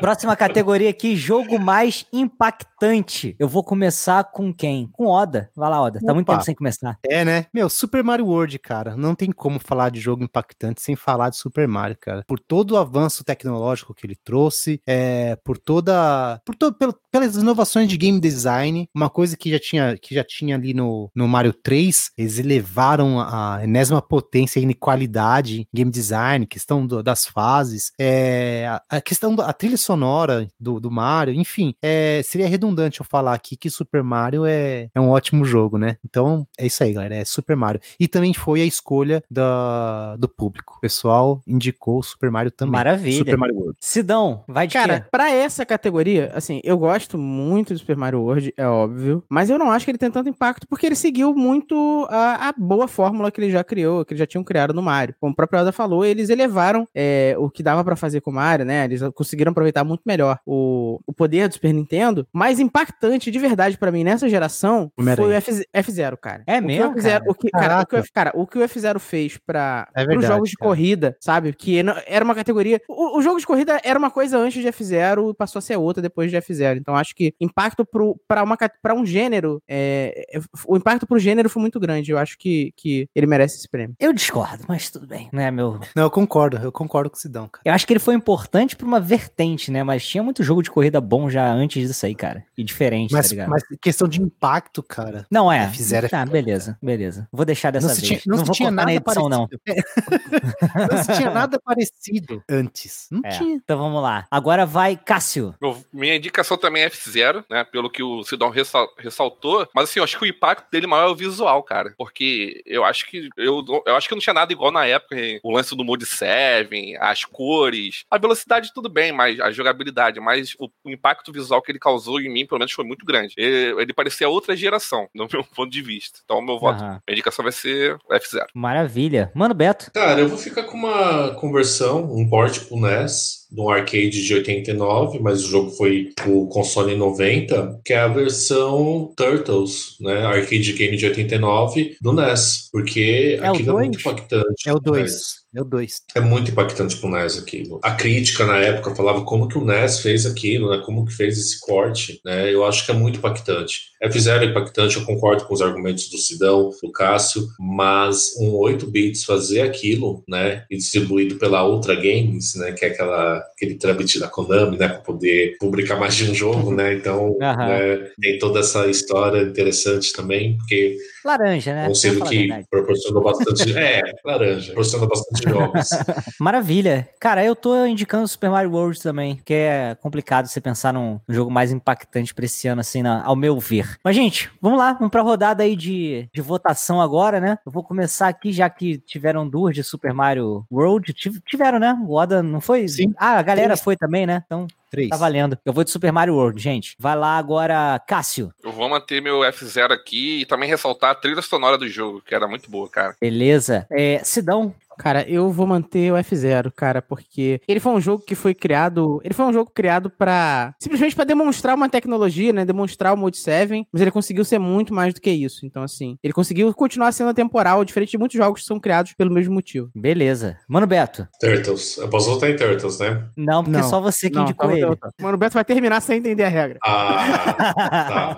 Próxima 0.00 0.36
categoria 0.36 0.90
aqui, 0.90 1.16
jogo 1.16 1.58
mais 1.58 2.06
impactante. 2.12 3.34
Eu 3.38 3.48
vou 3.48 3.64
começar 3.64 4.24
com 4.24 4.43
quem? 4.52 4.88
Com 4.92 5.06
Oda. 5.06 5.50
Vai 5.54 5.70
lá, 5.70 5.82
Oda. 5.82 6.00
Tá 6.04 6.12
muito 6.14 6.26
tempo 6.26 6.44
sem 6.44 6.54
começar. 6.54 6.98
É, 7.08 7.24
né? 7.24 7.46
Meu, 7.52 7.68
Super 7.68 8.02
Mario 8.02 8.26
World, 8.26 8.58
cara. 8.58 8.96
Não 8.96 9.14
tem 9.14 9.30
como 9.30 9.58
falar 9.58 9.90
de 9.90 10.00
jogo 10.00 10.22
impactante 10.24 10.82
sem 10.82 10.96
falar 10.96 11.30
de 11.30 11.36
Super 11.36 11.66
Mario, 11.68 11.96
cara. 12.00 12.24
Por 12.26 12.38
todo 12.38 12.72
o 12.72 12.76
avanço 12.76 13.24
tecnológico 13.24 13.94
que 13.94 14.06
ele 14.06 14.16
trouxe, 14.24 14.80
é, 14.86 15.36
por 15.44 15.58
toda. 15.58 16.40
Por 16.44 16.54
to, 16.54 16.72
pelo- 16.72 16.94
pelas 17.10 17.36
inovações 17.36 17.88
de 17.88 17.96
game 17.96 18.18
design, 18.20 18.88
uma 18.94 19.08
coisa 19.08 19.36
que 19.36 19.50
já 19.50 19.58
tinha, 19.58 19.96
que 19.96 20.14
já 20.14 20.24
tinha 20.24 20.56
ali 20.56 20.74
no, 20.74 21.10
no 21.14 21.28
Mario 21.28 21.52
3, 21.52 22.10
eles 22.18 22.38
elevaram 22.38 23.20
a, 23.20 23.56
a 23.58 23.64
enésima 23.64 24.02
potência 24.02 24.58
em 24.60 24.72
qualidade, 24.72 25.60
em 25.62 25.66
game 25.72 25.90
design, 25.90 26.46
questão 26.46 26.86
do- 26.86 27.02
das 27.02 27.24
fases, 27.24 27.92
é, 28.00 28.66
a, 28.68 28.96
a 28.96 29.00
questão 29.00 29.34
da 29.34 29.52
trilha 29.52 29.76
sonora 29.76 30.48
do, 30.58 30.80
do 30.80 30.90
Mario, 30.90 31.34
enfim, 31.34 31.74
é, 31.82 32.20
seria 32.24 32.48
redundante 32.48 33.00
eu 33.00 33.06
falar 33.08 33.34
aqui 33.34 33.56
que 33.56 33.70
Super 33.70 34.02
Mario 34.02 34.33
é, 34.44 34.88
é 34.94 35.00
um 35.00 35.10
ótimo 35.10 35.44
jogo, 35.44 35.78
né? 35.78 35.96
Então 36.04 36.46
é 36.58 36.66
isso 36.66 36.82
aí, 36.82 36.92
galera, 36.92 37.14
é 37.14 37.24
Super 37.24 37.56
Mario. 37.56 37.80
E 37.98 38.08
também 38.08 38.32
foi 38.32 38.62
a 38.62 38.64
escolha 38.64 39.22
da, 39.30 40.16
do 40.16 40.28
público. 40.28 40.74
O 40.78 40.80
pessoal 40.80 41.42
indicou 41.46 41.98
o 41.98 42.02
Super 42.02 42.30
Mario 42.30 42.50
também. 42.50 42.72
Maravilha. 42.72 43.18
Super 43.18 43.36
Mario 43.36 43.56
World. 43.56 43.76
Sidão, 43.80 44.44
vai 44.48 44.66
de 44.66 44.72
Cara, 44.72 45.00
quê? 45.00 45.06
pra 45.10 45.30
essa 45.30 45.66
categoria, 45.66 46.32
assim, 46.34 46.60
eu 46.64 46.78
gosto 46.78 47.18
muito 47.18 47.72
do 47.72 47.78
Super 47.78 47.96
Mario 47.96 48.20
World, 48.20 48.54
é 48.56 48.66
óbvio, 48.66 49.22
mas 49.28 49.50
eu 49.50 49.58
não 49.58 49.70
acho 49.70 49.84
que 49.84 49.90
ele 49.90 49.98
tem 49.98 50.10
tanto 50.10 50.28
impacto 50.28 50.66
porque 50.66 50.86
ele 50.86 50.94
seguiu 50.94 51.34
muito 51.34 52.06
a, 52.10 52.48
a 52.48 52.54
boa 52.56 52.88
fórmula 52.88 53.30
que 53.30 53.40
ele 53.40 53.50
já 53.50 53.62
criou, 53.62 54.04
que 54.04 54.12
eles 54.12 54.20
já 54.20 54.26
tinham 54.26 54.44
criado 54.44 54.72
no 54.72 54.82
Mario. 54.82 55.14
Como 55.20 55.32
o 55.32 55.36
próprio 55.36 55.60
Oda 55.60 55.72
falou, 55.72 56.04
eles 56.04 56.30
elevaram 56.30 56.88
é, 56.94 57.34
o 57.38 57.50
que 57.50 57.62
dava 57.62 57.84
pra 57.84 57.96
fazer 57.96 58.20
com 58.20 58.30
o 58.30 58.34
Mario, 58.34 58.64
né? 58.64 58.84
Eles 58.84 59.00
conseguiram 59.14 59.50
aproveitar 59.50 59.84
muito 59.84 60.02
melhor 60.06 60.38
o, 60.46 61.00
o 61.06 61.12
poder 61.12 61.48
do 61.48 61.54
Super 61.54 61.72
Nintendo. 61.72 62.26
Mais 62.32 62.58
impactante 62.60 63.30
de 63.30 63.38
verdade 63.38 63.76
pra 63.76 63.92
mim 63.92 64.04
nessa 64.04 64.23
geração 64.28 64.90
Homem-Aranha. 64.98 65.40
foi 65.40 65.52
o 65.52 65.56
F- 65.58 65.68
F0, 65.74 66.16
cara. 66.16 66.42
É 66.46 66.58
O 66.58 66.60
que 66.60 66.66
mesmo, 66.66 66.90
o 66.90 66.94
F0 66.94 67.02
cara? 67.02 67.24
o 67.30 67.34
que, 67.34 67.50
cara, 67.50 67.64
o 67.64 67.86
que 67.86 67.86
o 67.86 67.88
Caraca. 67.88 67.98
F- 67.98 68.12
cara, 68.12 68.32
o 68.34 68.46
que 68.46 68.58
o 68.58 68.62
F0 68.62 68.98
fez 68.98 69.38
pra, 69.46 69.88
É 69.94 70.04
verdade, 70.04 70.26
jogos 70.26 70.50
de 70.50 70.56
cara. 70.56 70.68
corrida, 70.68 71.16
sabe? 71.20 71.52
Que 71.52 71.82
não- 71.82 71.94
era 72.06 72.24
uma 72.24 72.34
categoria. 72.34 72.80
O, 72.88 73.18
o 73.18 73.22
jogo 73.22 73.38
de 73.38 73.46
corrida 73.46 73.80
era 73.84 73.98
uma 73.98 74.10
coisa 74.10 74.38
antes 74.38 74.60
de 74.62 74.68
F0 74.68 75.30
e 75.30 75.34
passou 75.34 75.58
a 75.58 75.62
ser 75.62 75.76
outra 75.76 76.02
depois 76.02 76.30
de 76.30 76.36
F0. 76.36 76.76
Então 76.78 76.94
acho 76.96 77.14
que 77.14 77.34
impacto 77.40 77.84
pra 78.26 78.94
um 78.94 79.04
gênero. 79.06 79.62
é, 79.68 80.26
é, 80.34 80.40
o 80.66 80.76
impacto 80.76 81.06
pro 81.06 81.18
gênero 81.18 81.48
foi 81.48 81.60
muito 81.60 81.78
grande. 81.80 82.10
Eu 82.10 82.18
acho 82.18 82.36
que, 82.38 82.72
que 82.76 83.08
ele 83.14 83.26
merece 83.26 83.56
esse 83.58 83.68
prêmio. 83.68 83.94
Eu 83.98 84.12
discordo, 84.12 84.64
mas 84.68 84.90
tudo 84.90 85.06
bem, 85.06 85.28
né, 85.32 85.50
meu? 85.50 85.78
Não, 85.94 86.04
eu 86.04 86.10
concordo, 86.10 86.58
eu 86.58 86.72
concordo 86.72 87.10
com 87.10 87.16
o 87.16 87.20
Sidão, 87.20 87.48
cara. 87.48 87.62
Eu 87.64 87.72
acho 87.72 87.86
que 87.86 87.92
ele 87.92 88.00
foi 88.00 88.14
importante 88.14 88.76
pra 88.76 88.86
uma 88.86 89.00
vertente, 89.00 89.70
né? 89.70 89.82
Mas 89.82 90.06
tinha 90.06 90.22
muito 90.22 90.42
jogo 90.42 90.62
de 90.62 90.70
corrida 90.70 91.00
bom 91.00 91.28
já 91.30 91.50
antes 91.50 91.86
disso 91.86 92.06
aí, 92.06 92.14
cara. 92.14 92.44
E 92.56 92.62
diferente, 92.64 93.12
Mas, 93.12 93.26
tá 93.28 93.30
ligado? 93.34 93.48
mas 93.50 93.62
questão 93.80 94.03
de 94.08 94.20
impacto, 94.20 94.82
cara. 94.82 95.26
Não 95.30 95.50
é. 95.50 95.68
Fizeram- 95.68 96.08
Tá, 96.08 96.24
beleza, 96.26 96.78
beleza. 96.82 97.28
Vou 97.32 97.44
deixar 97.44 97.70
dessa 97.70 97.88
não 97.88 97.94
se 97.94 98.00
vez. 98.00 98.22
tinha, 98.22 98.22
não 98.26 98.38
se 98.38 98.44
vou 98.44 98.54
tinha 98.54 98.68
cortar 98.68 98.86
na 98.86 98.92
nada 98.92 99.04
edição, 99.10 99.28
não. 99.28 99.48
parecido. 99.48 99.84
não 100.90 101.02
se 101.02 101.12
tinha 101.16 101.30
nada 101.30 101.60
parecido 101.60 102.42
antes. 102.48 103.08
Não 103.10 103.20
É. 103.24 103.28
tinha. 103.30 103.54
Então 103.56 103.78
vamos 103.78 104.02
lá. 104.02 104.26
Agora 104.30 104.66
vai 104.66 104.96
Cássio. 104.96 105.54
Minha 105.92 106.16
indicação 106.16 106.56
também 106.56 106.82
é 106.82 106.88
F0, 106.90 107.44
né? 107.50 107.64
Pelo 107.64 107.90
que 107.90 108.02
o 108.02 108.22
Sidão 108.24 108.50
ressal- 108.50 108.88
ressaltou. 108.98 109.66
Mas 109.74 109.90
assim, 109.90 110.00
eu 110.00 110.04
acho 110.04 110.18
que 110.18 110.24
o 110.24 110.28
impacto 110.28 110.70
dele 110.70 110.86
maior 110.86 111.08
é 111.08 111.10
o 111.12 111.16
visual, 111.16 111.62
cara. 111.62 111.94
Porque 111.96 112.62
eu 112.66 112.84
acho 112.84 113.06
que 113.06 113.28
eu, 113.36 113.64
eu 113.86 113.96
acho 113.96 114.08
que 114.08 114.14
não 114.14 114.20
tinha 114.20 114.34
nada 114.34 114.52
igual 114.52 114.70
na 114.70 114.86
época. 114.86 115.16
hein? 115.18 115.40
O 115.42 115.50
lance 115.52 115.74
do 115.74 115.84
Mode 115.84 116.06
7, 116.06 116.96
as 117.00 117.24
cores, 117.24 118.04
a 118.10 118.18
velocidade, 118.18 118.72
tudo 118.74 118.88
bem, 118.88 119.12
mas 119.12 119.40
a 119.40 119.50
jogabilidade, 119.50 120.20
mas 120.20 120.54
o, 120.58 120.68
o 120.84 120.90
impacto 120.90 121.32
visual 121.32 121.62
que 121.62 121.70
ele 121.72 121.78
causou 121.78 122.20
em 122.20 122.28
mim, 122.32 122.46
pelo 122.46 122.58
menos, 122.58 122.72
foi 122.72 122.84
muito 122.84 123.04
grande. 123.06 123.34
Ele, 123.36 123.80
ele 123.82 123.92
parecia 123.94 124.28
outra 124.28 124.56
geração, 124.56 125.08
no 125.14 125.28
meu 125.32 125.44
ponto 125.54 125.70
de 125.70 125.82
vista. 125.82 126.20
Então, 126.24 126.42
meu 126.42 126.58
voto, 126.58 126.82
minha 126.82 127.00
indicação 127.08 127.42
vai 127.42 127.52
ser 127.52 127.96
F0. 128.10 128.46
Maravilha. 128.54 129.30
Mano, 129.34 129.54
Beto. 129.54 129.90
Cara, 129.92 130.20
eu 130.20 130.28
vou 130.28 130.38
ficar 130.38 130.64
com 130.64 130.76
uma 130.76 131.34
conversão, 131.34 132.04
um 132.12 132.28
port 132.28 132.60
pro 132.66 132.76
NES. 132.80 133.43
No 133.50 133.68
arcade 133.68 134.24
de 134.24 134.34
89, 134.34 135.18
mas 135.20 135.44
o 135.44 135.48
jogo 135.48 135.70
foi 135.70 136.10
o 136.26 136.46
console 136.46 136.96
90, 136.96 137.80
que 137.84 137.92
é 137.92 137.98
a 137.98 138.08
versão 138.08 139.12
Turtles, 139.16 139.96
né? 140.00 140.24
Arcade 140.24 140.72
game 140.72 140.96
de 140.96 141.06
89 141.06 141.96
do 142.00 142.12
NES, 142.12 142.68
porque 142.72 143.38
É 143.40 143.46
aquilo 143.46 143.70
é 143.70 143.82
muito 143.82 144.00
impactante. 144.00 144.68
É 144.68 144.72
o 144.72 144.76
né? 144.76 144.82
2. 144.84 145.44
É 145.54 145.60
o 145.60 145.64
2. 145.64 145.92
É 146.16 146.20
muito 146.20 146.50
impactante 146.50 146.96
pro 146.96 147.08
NES 147.08 147.38
aquilo. 147.38 147.78
A 147.82 147.92
crítica 147.92 148.44
na 148.44 148.58
época 148.58 148.94
falava 148.94 149.22
como 149.22 149.46
que 149.46 149.56
o 149.56 149.64
NES 149.64 150.00
fez 150.00 150.26
aquilo, 150.26 150.70
né? 150.70 150.82
Como 150.84 151.04
que 151.04 151.14
fez 151.14 151.38
esse 151.38 151.60
corte, 151.60 152.20
né? 152.24 152.52
Eu 152.52 152.64
acho 152.64 152.84
que 152.84 152.90
é 152.90 152.94
muito 152.94 153.18
impactante. 153.18 153.94
F0 154.02 154.42
é 154.42 154.44
impactante, 154.46 154.96
eu 154.96 155.04
concordo 155.04 155.44
com 155.44 155.54
os 155.54 155.62
argumentos 155.62 156.08
do 156.08 156.18
Sidão, 156.18 156.70
do 156.82 156.92
Cássio, 156.92 157.48
mas 157.58 158.34
um 158.38 158.52
8 158.54 158.86
bits 158.90 159.24
fazer 159.24 159.62
aquilo, 159.62 160.24
né? 160.28 160.64
E 160.70 160.76
distribuído 160.76 161.36
pela 161.36 161.66
Ultra 161.66 161.94
Games, 161.94 162.54
né? 162.56 162.72
Que 162.72 162.86
é 162.86 162.88
aquela, 162.88 163.43
aquele 163.52 163.74
trâmite 163.76 164.18
da 164.18 164.28
Konami, 164.28 164.76
né? 164.78 164.88
Para 164.88 164.98
poder 165.00 165.56
publicar 165.58 165.96
mais 165.96 166.14
de 166.14 166.30
um 166.30 166.34
jogo, 166.34 166.74
né? 166.74 166.94
Então, 166.94 167.36
Aham. 167.40 167.66
né, 167.68 168.10
tem 168.20 168.38
toda 168.38 168.60
essa 168.60 168.86
história 168.88 169.42
interessante 169.42 170.12
também, 170.12 170.56
porque 170.58 170.96
Laranja, 171.24 171.72
né? 171.74 171.88
um 171.88 171.94
selo 171.94 172.18
falar 172.18 172.30
a 172.30 172.32
que 172.32 172.64
proporcionou 172.70 173.22
bastante. 173.22 173.72
é, 173.78 174.02
laranja, 174.24 174.66
proporcionou 174.72 175.08
bastante 175.08 175.48
jogos. 175.48 175.88
Maravilha. 176.40 177.08
Cara, 177.20 177.44
eu 177.44 177.56
tô 177.56 177.86
indicando 177.86 178.28
Super 178.28 178.50
Mario 178.50 178.72
World 178.72 179.00
também, 179.02 179.40
que 179.44 179.54
é 179.54 179.94
complicado 180.00 180.46
você 180.46 180.60
pensar 180.60 180.92
num 180.92 181.18
jogo 181.28 181.50
mais 181.50 181.72
impactante 181.72 182.34
pra 182.34 182.44
esse 182.44 182.68
ano, 182.68 182.80
assim, 182.80 183.02
na- 183.02 183.24
ao 183.24 183.34
meu 183.36 183.58
ver. 183.58 183.96
Mas, 184.04 184.14
gente, 184.16 184.50
vamos 184.60 184.78
lá, 184.78 184.92
vamos 184.92 185.10
pra 185.10 185.22
rodada 185.22 185.62
aí 185.62 185.74
de, 185.76 186.28
de 186.32 186.40
votação 186.42 187.00
agora, 187.00 187.40
né? 187.40 187.58
Eu 187.64 187.72
vou 187.72 187.82
começar 187.82 188.28
aqui, 188.28 188.52
já 188.52 188.68
que 188.68 188.98
tiveram 188.98 189.48
duas 189.48 189.74
de 189.74 189.82
Super 189.82 190.12
Mario 190.12 190.64
World. 190.70 191.12
Tiv- 191.14 191.40
Tiveram, 191.46 191.78
né? 191.78 191.96
O 192.06 192.12
Oda 192.14 192.42
não 192.42 192.60
foi? 192.60 192.86
Sim. 192.88 193.12
Ah, 193.26 193.38
a 193.38 193.42
galera 193.42 193.68
Três. 193.68 193.80
foi 193.82 193.96
também, 193.96 194.26
né? 194.26 194.42
Então, 194.44 194.66
3. 194.90 195.08
tá 195.08 195.16
valendo. 195.16 195.58
Eu 195.64 195.72
vou 195.72 195.82
de 195.82 195.90
Super 195.90 196.12
Mario 196.12 196.34
World, 196.34 196.60
gente. 196.60 196.94
Vai 196.98 197.16
lá 197.16 197.38
agora, 197.38 197.98
Cássio. 198.06 198.52
Eu 198.62 198.70
vou 198.70 198.86
manter 198.86 199.22
meu 199.22 199.40
F0 199.40 199.92
aqui 199.92 200.42
e 200.42 200.44
também 200.44 200.68
ressaltar 200.68 201.10
a 201.12 201.14
trilha 201.14 201.40
sonora 201.40 201.78
do 201.78 201.88
jogo, 201.88 202.20
que 202.20 202.34
era 202.34 202.46
muito 202.46 202.70
boa, 202.70 202.86
cara. 202.86 203.16
Beleza. 203.18 203.86
É, 203.90 204.20
Sidão. 204.22 204.74
Cara, 204.98 205.28
eu 205.28 205.50
vou 205.50 205.66
manter 205.66 206.12
o 206.12 206.16
F0, 206.16 206.70
cara, 206.74 207.02
porque 207.02 207.60
ele 207.68 207.80
foi 207.80 207.92
um 207.92 208.00
jogo 208.00 208.22
que 208.24 208.34
foi 208.34 208.54
criado. 208.54 209.20
Ele 209.24 209.34
foi 209.34 209.44
um 209.46 209.52
jogo 209.52 209.70
criado 209.74 210.10
pra. 210.10 210.74
simplesmente 210.80 211.14
pra 211.14 211.24
demonstrar 211.24 211.74
uma 211.74 211.88
tecnologia, 211.88 212.52
né? 212.52 212.64
Demonstrar 212.64 213.12
o 213.14 213.16
Mode 213.16 213.36
7, 213.38 213.86
mas 213.92 214.02
ele 214.02 214.10
conseguiu 214.10 214.44
ser 214.44 214.58
muito 214.58 214.92
mais 214.94 215.12
do 215.14 215.20
que 215.20 215.30
isso. 215.30 215.64
Então, 215.66 215.82
assim, 215.82 216.16
ele 216.22 216.32
conseguiu 216.32 216.72
continuar 216.74 217.12
sendo 217.12 217.30
atemporal, 217.30 217.84
diferente 217.84 218.10
de 218.10 218.18
muitos 218.18 218.36
jogos 218.36 218.60
que 218.60 218.66
são 218.66 218.78
criados 218.80 219.12
pelo 219.14 219.32
mesmo 219.32 219.54
motivo. 219.54 219.90
Beleza. 219.94 220.56
Mano 220.68 220.86
Beto. 220.86 221.26
Turtles. 221.40 221.98
Eu 221.98 222.08
posso 222.08 222.30
votar 222.30 222.50
em 222.50 222.56
Turtles, 222.56 222.98
né? 222.98 223.24
Não, 223.36 223.62
porque 223.64 223.78
Não. 223.78 223.88
só 223.88 224.00
você 224.00 224.28
que 224.30 224.36
Não, 224.36 224.44
indicou 224.44 224.70
ele. 224.70 224.96
Mano, 225.20 225.36
Beto 225.38 225.54
vai 225.54 225.64
terminar 225.64 226.00
sem 226.00 226.18
entender 226.18 226.44
a 226.44 226.48
regra. 226.48 226.78
Ah, 226.84 227.54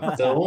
tá. 0.00 0.10
Então. 0.14 0.38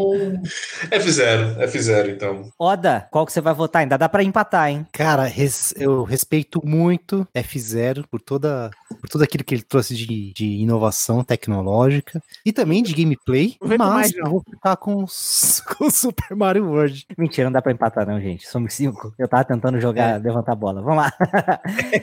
F0. 0.92 1.58
F0, 1.68 2.10
então. 2.10 2.50
Oda, 2.58 3.08
qual 3.12 3.26
que 3.26 3.32
você 3.34 3.42
vai 3.42 3.54
votar? 3.54 3.82
Ainda 3.82 3.98
dá 3.98 4.10
pra 4.10 4.24
empatar, 4.24 4.70
hein? 4.70 4.86
Cara, 4.92 5.24
res- 5.24 5.74
eu 6.00 6.04
respeito 6.04 6.62
muito 6.66 7.28
F0 7.36 8.06
por 8.10 8.22
toda 8.22 8.70
por 9.00 9.10
tudo 9.10 9.24
aquilo 9.24 9.44
que 9.44 9.56
ele 9.56 9.62
trouxe 9.62 9.96
de, 9.96 10.34
de 10.34 10.46
inovação 10.46 11.24
tecnológica 11.24 12.22
e 12.46 12.52
também 12.52 12.84
de 12.84 12.94
gameplay, 12.94 13.56
mas 13.62 13.78
mais, 13.78 14.14
não. 14.14 14.26
eu 14.26 14.32
vou 14.32 14.44
ficar 14.50 14.76
com, 14.78 15.04
o 15.04 15.92
Super 15.92 16.36
Mario 16.36 16.68
World. 16.68 17.06
Mentira, 17.18 17.46
não 17.46 17.52
dá 17.52 17.62
pra 17.62 17.72
empatar, 17.72 18.06
não, 18.06 18.20
gente. 18.20 18.48
Somos 18.48 18.74
cinco. 18.74 19.14
Eu 19.18 19.28
tava 19.28 19.44
tentando 19.44 19.80
jogar, 19.80 20.22
levantar 20.22 20.54
a 20.54 20.56
bola. 20.56 20.82
Vamos 20.82 21.04
lá. 21.04 21.14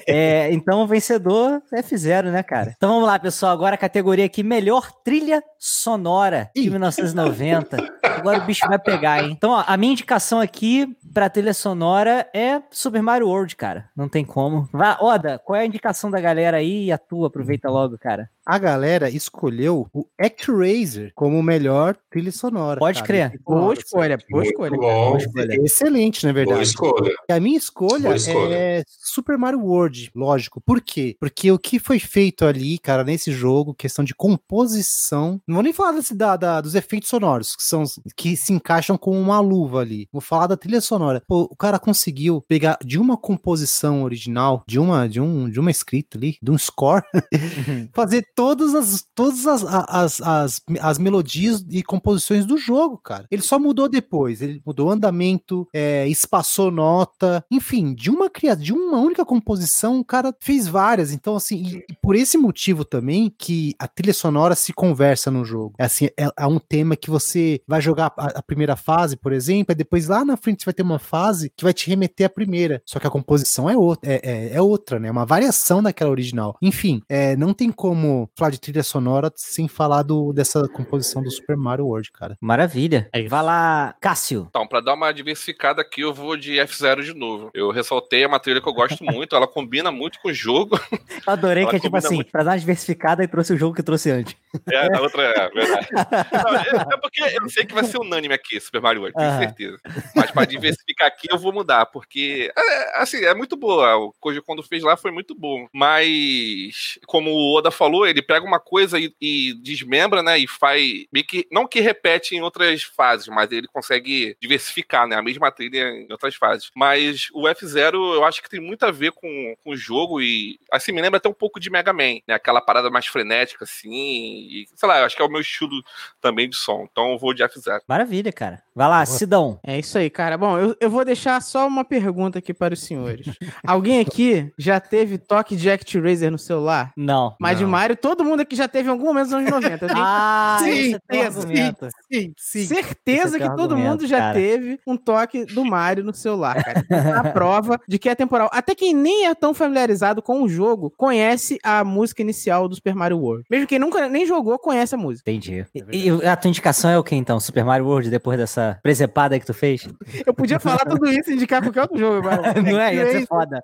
É, 0.09 0.53
então, 0.53 0.83
o 0.83 0.87
vencedor 0.87 1.63
é 1.73 1.81
F0, 1.81 2.31
né, 2.31 2.43
cara? 2.43 2.73
Então 2.77 2.91
vamos 2.91 3.07
lá, 3.07 3.19
pessoal. 3.19 3.53
Agora 3.53 3.75
a 3.75 3.79
categoria 3.79 4.25
aqui: 4.25 4.43
melhor 4.43 4.91
trilha 5.05 5.43
sonora 5.59 6.51
de 6.55 6.63
Ih. 6.63 6.71
1990. 6.71 7.77
Agora 8.03 8.39
o 8.39 8.47
bicho 8.47 8.67
vai 8.67 8.79
pegar, 8.79 9.23
hein? 9.23 9.33
Então, 9.33 9.51
ó, 9.51 9.65
a 9.67 9.77
minha 9.77 9.93
indicação 9.93 10.41
aqui 10.41 10.97
pra 11.13 11.29
trilha 11.29 11.55
sonora 11.55 12.29
é 12.35 12.61
Super 12.71 13.03
Mario 13.03 13.29
World, 13.29 13.57
cara. 13.57 13.86
Não 13.97 14.09
tem 14.09 14.25
como. 14.25 14.69
Vai, 14.73 14.97
Oda, 15.01 15.39
qual 15.39 15.57
é 15.57 15.63
a 15.63 15.67
indicação 15.67 16.11
da 16.11 16.21
galera 16.21 16.59
aí 16.59 16.87
e 16.87 16.93
a 16.93 16.99
tua? 16.99 17.29
Aproveita 17.29 17.71
logo, 17.71 17.99
cara. 17.99 18.31
A 18.47 18.59
galera 18.59 19.11
escolheu 19.11 19.89
o 19.93 20.07
ActRaiser 20.19 21.11
como 21.15 21.39
o 21.39 21.43
melhor 21.43 21.97
trilha 22.11 22.31
sonora. 22.31 22.79
Pode 22.79 23.03
cara. 23.03 23.07
crer. 23.07 23.33
E, 23.35 23.39
Boa 23.43 23.61
pô, 23.67 23.73
escolha, 23.73 24.19
boa 24.31 24.45
escolha. 24.45 24.71
bom. 24.77 25.17
é 25.39 25.57
Excelente, 25.65 26.25
na 26.25 26.33
Boa 26.33 26.45
verdade. 26.45 26.63
escolha. 26.69 27.15
E 27.29 27.33
a 27.33 27.41
minha 27.41 27.59
escolha, 27.59 28.03
Boa 28.05 28.17
escolha. 28.17 28.55
é 28.55 28.83
Super 28.87 29.37
Mario 29.37 29.61
World, 29.61 30.11
lógico. 30.15 30.61
Por 30.65 30.81
quê? 30.81 31.17
Porque 31.19 31.51
o 31.51 31.59
que 31.59 31.79
foi 31.81 31.99
feito 31.99 32.45
ali, 32.45 32.79
cara, 32.79 33.03
nesse 33.03 33.33
jogo, 33.33 33.75
questão 33.75 34.05
de 34.05 34.15
composição. 34.15 35.41
Não 35.47 35.55
vou 35.57 35.63
nem 35.65 35.73
falar 35.73 35.93
desse, 35.93 36.15
da, 36.15 36.37
da- 36.37 36.61
dos 36.61 36.75
efeitos 36.75 37.09
sonoros, 37.09 37.57
que 37.57 37.63
são 37.63 37.83
que 38.17 38.37
se 38.37 38.53
encaixam 38.53 38.97
com 38.97 39.19
uma 39.21 39.41
luva 39.41 39.81
ali. 39.81 40.09
Vou 40.13 40.21
falar 40.21 40.47
da 40.47 40.57
trilha 40.57 40.81
sonora. 40.81 41.23
Pô, 41.27 41.43
o 41.51 41.57
cara 41.57 41.79
conseguiu 41.79 42.41
pegar 42.43 42.79
de 42.85 42.99
uma 42.99 43.17
composição 43.17 44.03
original, 44.05 44.63
de 44.67 44.79
uma, 44.79 45.09
de 45.09 45.21
um, 45.21 45.49
de 45.51 45.59
uma 45.59 45.71
escrita 45.71 46.17
ali, 46.17 46.37
de 46.43 46.51
um 46.51 46.59
score, 46.59 47.03
fazer 47.95 48.25
todas 48.37 48.74
as 48.74 49.05
todas 49.14 49.47
as, 49.47 49.64
as, 49.64 50.20
as, 50.20 50.62
as 50.80 50.99
melodias 50.99 51.64
e 51.70 51.82
composições 51.82 52.45
do 52.45 52.59
jogo, 52.59 52.99
cara. 52.99 53.26
Ele 53.30 53.43
só 53.43 53.59
mudou 53.59 53.89
depois. 53.89 54.43
Ele 54.43 54.62
mudou 54.64 54.91
andamento, 54.91 55.66
é, 55.74 56.07
espaçou 56.07 56.70
nota, 56.70 57.45
enfim, 57.51 57.95
de 57.95 58.11
uma 58.11 58.30
de 58.59 58.72
uma 58.72 58.99
única 58.99 59.24
composição, 59.24 59.99
o 59.99 60.05
cara 60.05 60.34
fez 60.41 60.68
várias. 60.68 61.11
Então, 61.11 61.34
assim, 61.34 61.80
por 62.03 62.14
esse 62.14 62.37
motivo 62.37 62.84
também 62.84 63.32
que 63.39 63.74
a 63.78 63.89
trilha 63.89 64.12
sonora 64.12 64.55
se 64.55 64.74
conversa 64.74 65.30
no 65.30 65.43
jogo. 65.43 65.74
É 65.78 65.84
assim, 65.84 66.07
é, 66.18 66.28
é 66.39 66.47
um 66.47 66.59
tema 66.59 66.97
que 66.97 67.09
você 67.09 67.62
vai 67.66 67.80
jogar 67.80 68.12
a, 68.16 68.39
a 68.39 68.43
primeira 68.43 68.76
fase, 68.76 69.16
por 69.16 69.32
exemplo, 69.32 69.72
e 69.72 69.74
depois 69.74 70.07
lá 70.07 70.22
na 70.22 70.37
frente 70.37 70.61
você 70.62 70.66
vai 70.66 70.74
ter 70.74 70.82
uma 70.82 70.99
fase 70.99 71.51
que 71.57 71.64
vai 71.64 71.72
te 71.72 71.89
remeter 71.89 72.26
à 72.26 72.30
primeira. 72.30 72.82
Só 72.84 73.01
que 73.01 73.07
a 73.07 73.11
composição 73.11 73.70
é 73.70 73.76
outra, 73.76 74.12
é, 74.12 74.20
é, 74.22 74.55
é 74.57 74.61
outra, 74.61 74.99
né? 74.99 75.09
É 75.09 75.11
uma 75.11 75.24
variação 75.24 75.82
daquela 75.82 76.11
original. 76.11 76.59
Enfim, 76.61 77.01
é, 77.09 77.34
não 77.37 77.55
tem 77.55 77.72
como 77.72 78.26
falar 78.37 78.51
de 78.51 78.61
trilha 78.61 78.83
sonora 78.83 79.33
sem 79.37 79.68
falar 79.68 80.03
do, 80.03 80.33
dessa 80.33 80.68
composição 80.68 81.22
do 81.22 81.31
Super 81.31 81.57
Mario 81.57 81.87
World, 81.87 82.11
cara. 82.12 82.37
Maravilha. 82.41 83.09
É. 83.12 83.22
Vai 83.27 83.43
lá, 83.43 83.95
Cássio. 84.01 84.47
Então, 84.49 84.66
pra 84.66 84.81
dar 84.81 84.95
uma 84.95 85.12
diversificada 85.12 85.83
aqui, 85.83 86.01
eu 86.01 86.14
vou 86.14 86.37
de 86.37 86.55
F0 86.55 87.03
de 87.03 87.14
novo. 87.14 87.51
Eu 87.55 87.70
ressaltei 87.70 88.22
é 88.22 88.27
uma 88.27 88.41
trilha 88.41 88.61
que 88.61 88.68
eu 88.68 88.72
gosto 88.72 89.03
muito, 89.05 89.35
ela 89.37 89.47
combina 89.47 89.91
muito 89.91 90.20
com 90.20 90.29
o 90.29 90.35
jogo. 90.35 90.79
Eu 90.93 91.33
adorei 91.33 91.62
Ela 91.62 91.70
que 91.70 91.77
é 91.77 91.81
tipo 91.81 91.97
assim, 91.97 92.16
muito. 92.16 92.31
pra 92.31 92.43
dar 92.43 92.53
uma 92.53 92.59
diversificada 92.59 93.22
e 93.22 93.29
trouxe 93.29 93.53
o 93.53 93.57
jogo 93.57 93.74
que 93.74 93.83
trouxe 93.83 94.11
antes. 94.11 94.37
É, 94.70 94.97
a 94.97 95.01
outra 95.01 95.22
é 95.22 95.49
verdade. 95.51 95.89
Não, 95.93 96.57
é, 96.57 96.95
é 96.95 96.97
porque 97.01 97.22
eu 97.22 97.49
sei 97.49 97.64
que 97.64 97.74
vai 97.74 97.85
ser 97.85 97.99
unânime 97.99 98.35
aqui, 98.35 98.59
Super 98.61 98.81
Mario 98.81 99.03
World, 99.03 99.16
tenho 99.16 99.29
Aham. 99.31 99.39
certeza. 99.39 99.79
Mas 100.14 100.31
pra 100.31 100.45
diversificar 100.45 101.09
aqui, 101.09 101.27
eu 101.31 101.39
vou 101.39 101.53
mudar, 101.53 101.87
porque, 101.87 102.53
é, 102.57 103.01
assim, 103.01 103.24
é 103.24 103.35
muito 103.35 103.57
boa. 103.57 103.97
O 103.97 104.14
Koji, 104.20 104.41
quando 104.43 104.62
fez 104.62 104.83
lá, 104.83 104.97
foi 104.97 105.11
muito 105.11 105.35
bom. 105.35 105.66
Mas, 105.72 106.99
como 107.07 107.31
o 107.31 107.57
Oda 107.57 107.70
falou, 107.70 108.07
ele 108.07 108.16
pega 108.23 108.45
uma 108.45 108.61
coisa 108.61 108.99
e, 108.99 109.14
e 109.21 109.55
desmembra, 109.55 110.23
né, 110.23 110.39
e 110.39 110.47
faz, 110.47 110.83
que, 111.29 111.47
não 111.51 111.67
que 111.67 111.81
repete 111.81 112.35
em 112.35 112.43
outras 112.43 112.83
fases, 112.83 113.29
mas 113.29 113.51
ele 113.53 113.67
consegue 113.69 114.37
diversificar, 114.41 115.07
né, 115.07 115.17
a 115.17 115.23
mesma 115.23 115.51
trilha 115.51 115.91
em 115.91 116.11
outras 116.11 116.35
fases. 116.35 116.71
Mas 116.75 117.29
o 117.33 117.43
F0, 117.43 117.95
eu 117.95 118.25
acho 118.25 118.43
que 118.43 118.51
tem 118.51 118.61
muito 118.61 118.85
a 118.85 118.91
ver 118.91 119.12
com, 119.12 119.55
com 119.62 119.71
o 119.71 119.77
jogo 119.77 120.21
e, 120.21 120.59
assim, 120.71 120.93
me 120.93 121.03
lembra 121.03 121.19
até 121.19 121.29
um 121.29 121.35
pouco 121.35 121.61
de 121.61 121.71
Mega 121.71 121.93
Man, 121.93 122.21
né, 122.27 122.35
aquela 122.35 122.61
parada 122.61 122.91
mais 122.91 123.07
frenética, 123.07 123.64
assim, 123.64 123.91
e, 123.91 124.67
sei 124.75 124.89
lá, 124.89 125.01
eu 125.01 125.05
acho 125.07 125.17
que 125.17 125.23
é 125.23 125.25
o 125.25 125.31
meu 125.31 125.41
estilo 125.41 125.83
também 126.21 126.49
de 126.49 126.57
som. 126.57 126.87
Então 126.91 127.12
eu 127.12 127.19
vou 127.19 127.35
de 127.35 127.43
F0. 127.43 127.81
Maravilha, 127.87 128.33
cara. 128.33 128.66
Vai 128.77 128.89
lá, 128.89 129.07
Sidão. 129.07 129.59
É 129.66 129.79
isso 129.79 129.97
aí, 129.97 130.11
cara. 130.11 130.37
Bom, 130.37 130.59
eu, 130.59 130.77
eu 130.79 130.91
vou 130.91 131.03
deixar 131.03 131.41
só 131.41 131.66
uma 131.66 131.83
pergunta 131.83 132.41
aqui 132.41 132.53
para 132.53 132.74
os 132.74 132.81
senhores. 132.83 133.27
Alguém 133.66 134.01
aqui 134.01 134.53
já 134.59 134.79
teve 134.79 135.16
toque 135.16 135.57
de 135.57 135.70
ActRaiser 135.70 136.31
no 136.31 136.39
celular? 136.39 136.93
Não. 136.95 137.35
Mas 137.41 137.57
de. 137.57 137.64
Mario, 137.64 137.97
todo 137.97 138.22
mundo 138.22 138.41
aqui 138.41 138.55
já 138.55 138.68
teve 138.68 138.91
em 138.91 138.93
algum 138.93 139.07
momento 139.07 139.24
dos 139.24 139.33
anos 139.33 139.51
90. 139.51 139.85
Eu 139.87 139.89
tenho 139.89 140.05
Ah, 140.05 140.59
Sim, 140.61 140.70
esse 140.70 140.95
é 141.09 141.31
sim. 141.31 141.74
Sim, 142.12 142.33
sim. 142.37 142.66
certeza 142.66 143.39
é 143.39 143.49
que 143.49 143.57
todo 143.57 143.79
mundo 143.79 144.07
já 144.07 144.18
cara. 144.18 144.35
teve 144.35 144.79
um 144.87 144.95
toque 144.95 145.47
do 145.47 145.64
Mario 145.64 146.05
no 146.05 146.12
celular, 146.12 146.62
cara. 146.62 146.85
A 147.18 147.24
prova 147.33 147.81
de 147.89 147.99
que 147.99 148.11
é 148.11 148.14
temporal. 148.14 148.51
Até 148.53 148.74
quem 148.74 148.95
nem 148.95 149.27
é 149.27 149.35
tão 149.35 149.55
familiarizado 149.55 150.20
com 150.20 150.43
o 150.43 150.49
jogo 150.49 150.93
conhece 150.99 151.59
a 151.62 151.83
música 151.83 152.20
inicial 152.20 152.68
do 152.68 152.74
Super 152.74 152.95
Mario 152.95 153.18
World. 153.18 153.47
Mesmo 153.51 153.66
quem 153.66 153.79
nunca 153.79 154.07
nem 154.07 154.27
jogou, 154.27 154.59
conhece 154.59 154.95
a 154.95 154.99
música. 154.99 155.31
Entendi. 155.31 155.64
E, 155.91 156.09
e 156.09 156.27
a 156.27 156.37
tua 156.37 156.49
indicação 156.51 156.91
é 156.91 156.99
o 156.99 157.03
que 157.03 157.14
então? 157.14 157.41
Super 157.41 157.64
Mario 157.64 157.87
World 157.87 158.11
depois 158.11 158.39
dessa 158.39 158.66
essa 158.67 158.79
presepada 158.83 159.39
que 159.39 159.47
tu 159.47 159.55
fez? 159.55 159.89
Eu 160.27 160.35
podia 160.35 160.59
falar 160.59 160.85
tudo 160.87 161.09
isso 161.09 161.31
e 161.31 161.35
indicar 161.35 161.62
qualquer 161.62 161.83
outro 161.83 161.99
jogo 161.99 162.29
agora. 162.29 162.55
Não 162.61 162.81
é? 162.81 162.95
Ia 162.95 163.12
ser 163.12 163.27
foda. 163.27 163.62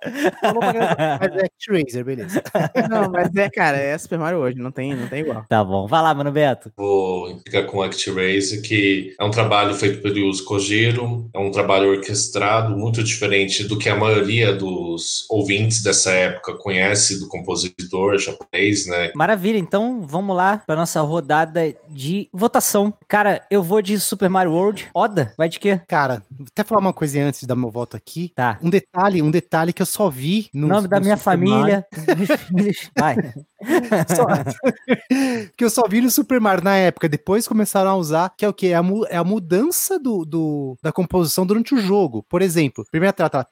Mas 1.21 1.37
é 1.37 1.47
Actraiser, 1.47 2.05
beleza. 2.05 2.43
Não, 2.89 3.11
mas 3.11 3.35
é, 3.35 3.51
cara, 3.51 3.77
é 3.77 3.97
Super 3.99 4.19
Mario 4.19 4.39
hoje, 4.39 4.59
não 4.59 4.71
tem, 4.71 4.95
não 4.95 5.09
tem 5.09 5.21
igual. 5.21 5.45
Tá 5.49 5.63
bom. 5.65 5.87
Vai 5.87 6.03
lá, 6.03 6.15
mano 6.15 6.31
Beto. 6.31 6.73
Vou 6.77 7.39
ficar 7.39 7.65
com 7.65 7.83
ActRaiser, 7.83 8.63
que 8.63 9.15
é 9.19 9.25
um 9.25 9.31
trabalho 9.31 9.75
feito 9.75 10.03
pelo 10.03 10.19
Yuzo 10.19 10.45
Kojiro, 10.45 11.29
é 11.35 11.39
um 11.39 11.51
trabalho 11.51 11.91
orquestrado, 11.91 12.77
muito 12.77 13.03
diferente 13.03 13.65
do 13.65 13.79
que 13.79 13.89
a 13.89 13.97
maioria 13.97 14.53
dos 14.53 15.27
ouvintes 15.31 15.83
dessa 15.83 16.11
época 16.11 16.55
conhece 16.55 17.21
do 17.21 17.29
compositor 17.29 18.19
japonês, 18.19 18.87
né? 18.87 19.13
Maravilha, 19.15 19.59
então 19.59 20.03
vamos 20.03 20.37
lá 20.37 20.63
pra 20.67 20.77
nossa 20.77 21.01
rodada 21.01 21.75
de 21.89 22.29
votação. 22.33 22.93
Cara, 23.09 23.43
eu 23.51 23.63
vou 23.63 23.81
de 23.81 23.99
Super 23.99 24.29
Mario 24.29 24.53
World. 24.53 24.89
Oda, 24.95 25.33
vai 25.37 25.49
de 25.49 25.59
quê? 25.59 25.81
Cara, 25.89 26.23
vou 26.31 26.47
até 26.51 26.65
falar 26.65 26.81
uma 26.81 26.93
coisinha 26.93 27.27
antes 27.27 27.45
dar 27.45 27.57
meu 27.57 27.71
voto 27.71 27.97
aqui. 27.97 28.33
Tá. 28.35 28.59
Um 28.63 28.71
detalhe, 28.71 29.23
um 29.23 29.31
detalhe 29.31 29.73
que 29.73 29.83
eu 29.83 29.87
só 29.87 30.09
vi 30.09 30.49
no 30.53 30.69
Nome 30.69 30.89
da 30.89 31.01
minha 31.01 31.17
família. 31.17 31.87
Vai. 32.99 33.17
Só- 34.15 34.27
que 35.57 35.65
eu 35.65 35.71
só 35.71 35.83
vi 35.89 36.01
no 36.01 36.11
Super 36.11 36.41
Mario 36.41 36.65
na 36.65 36.77
época, 36.77 37.09
depois 37.09 37.47
começaram 37.49 37.91
a 37.91 37.97
usar, 37.97 38.33
que 38.37 38.45
é 38.45 38.49
o 38.49 38.53
que? 38.53 38.69
É 38.69 38.75
a, 38.75 38.83
mu- 38.83 39.07
é 39.09 39.17
a 39.17 39.25
mudança 39.25 39.99
do, 39.99 40.25
do- 40.25 40.77
da 40.83 40.93
composição 40.93 41.45
durante 41.47 41.75
o 41.75 41.79
jogo. 41.79 42.25
Por 42.29 42.43
exemplo, 42.43 42.85
primeira 42.91 43.13
tela 43.13 43.29
tá. 43.31 43.47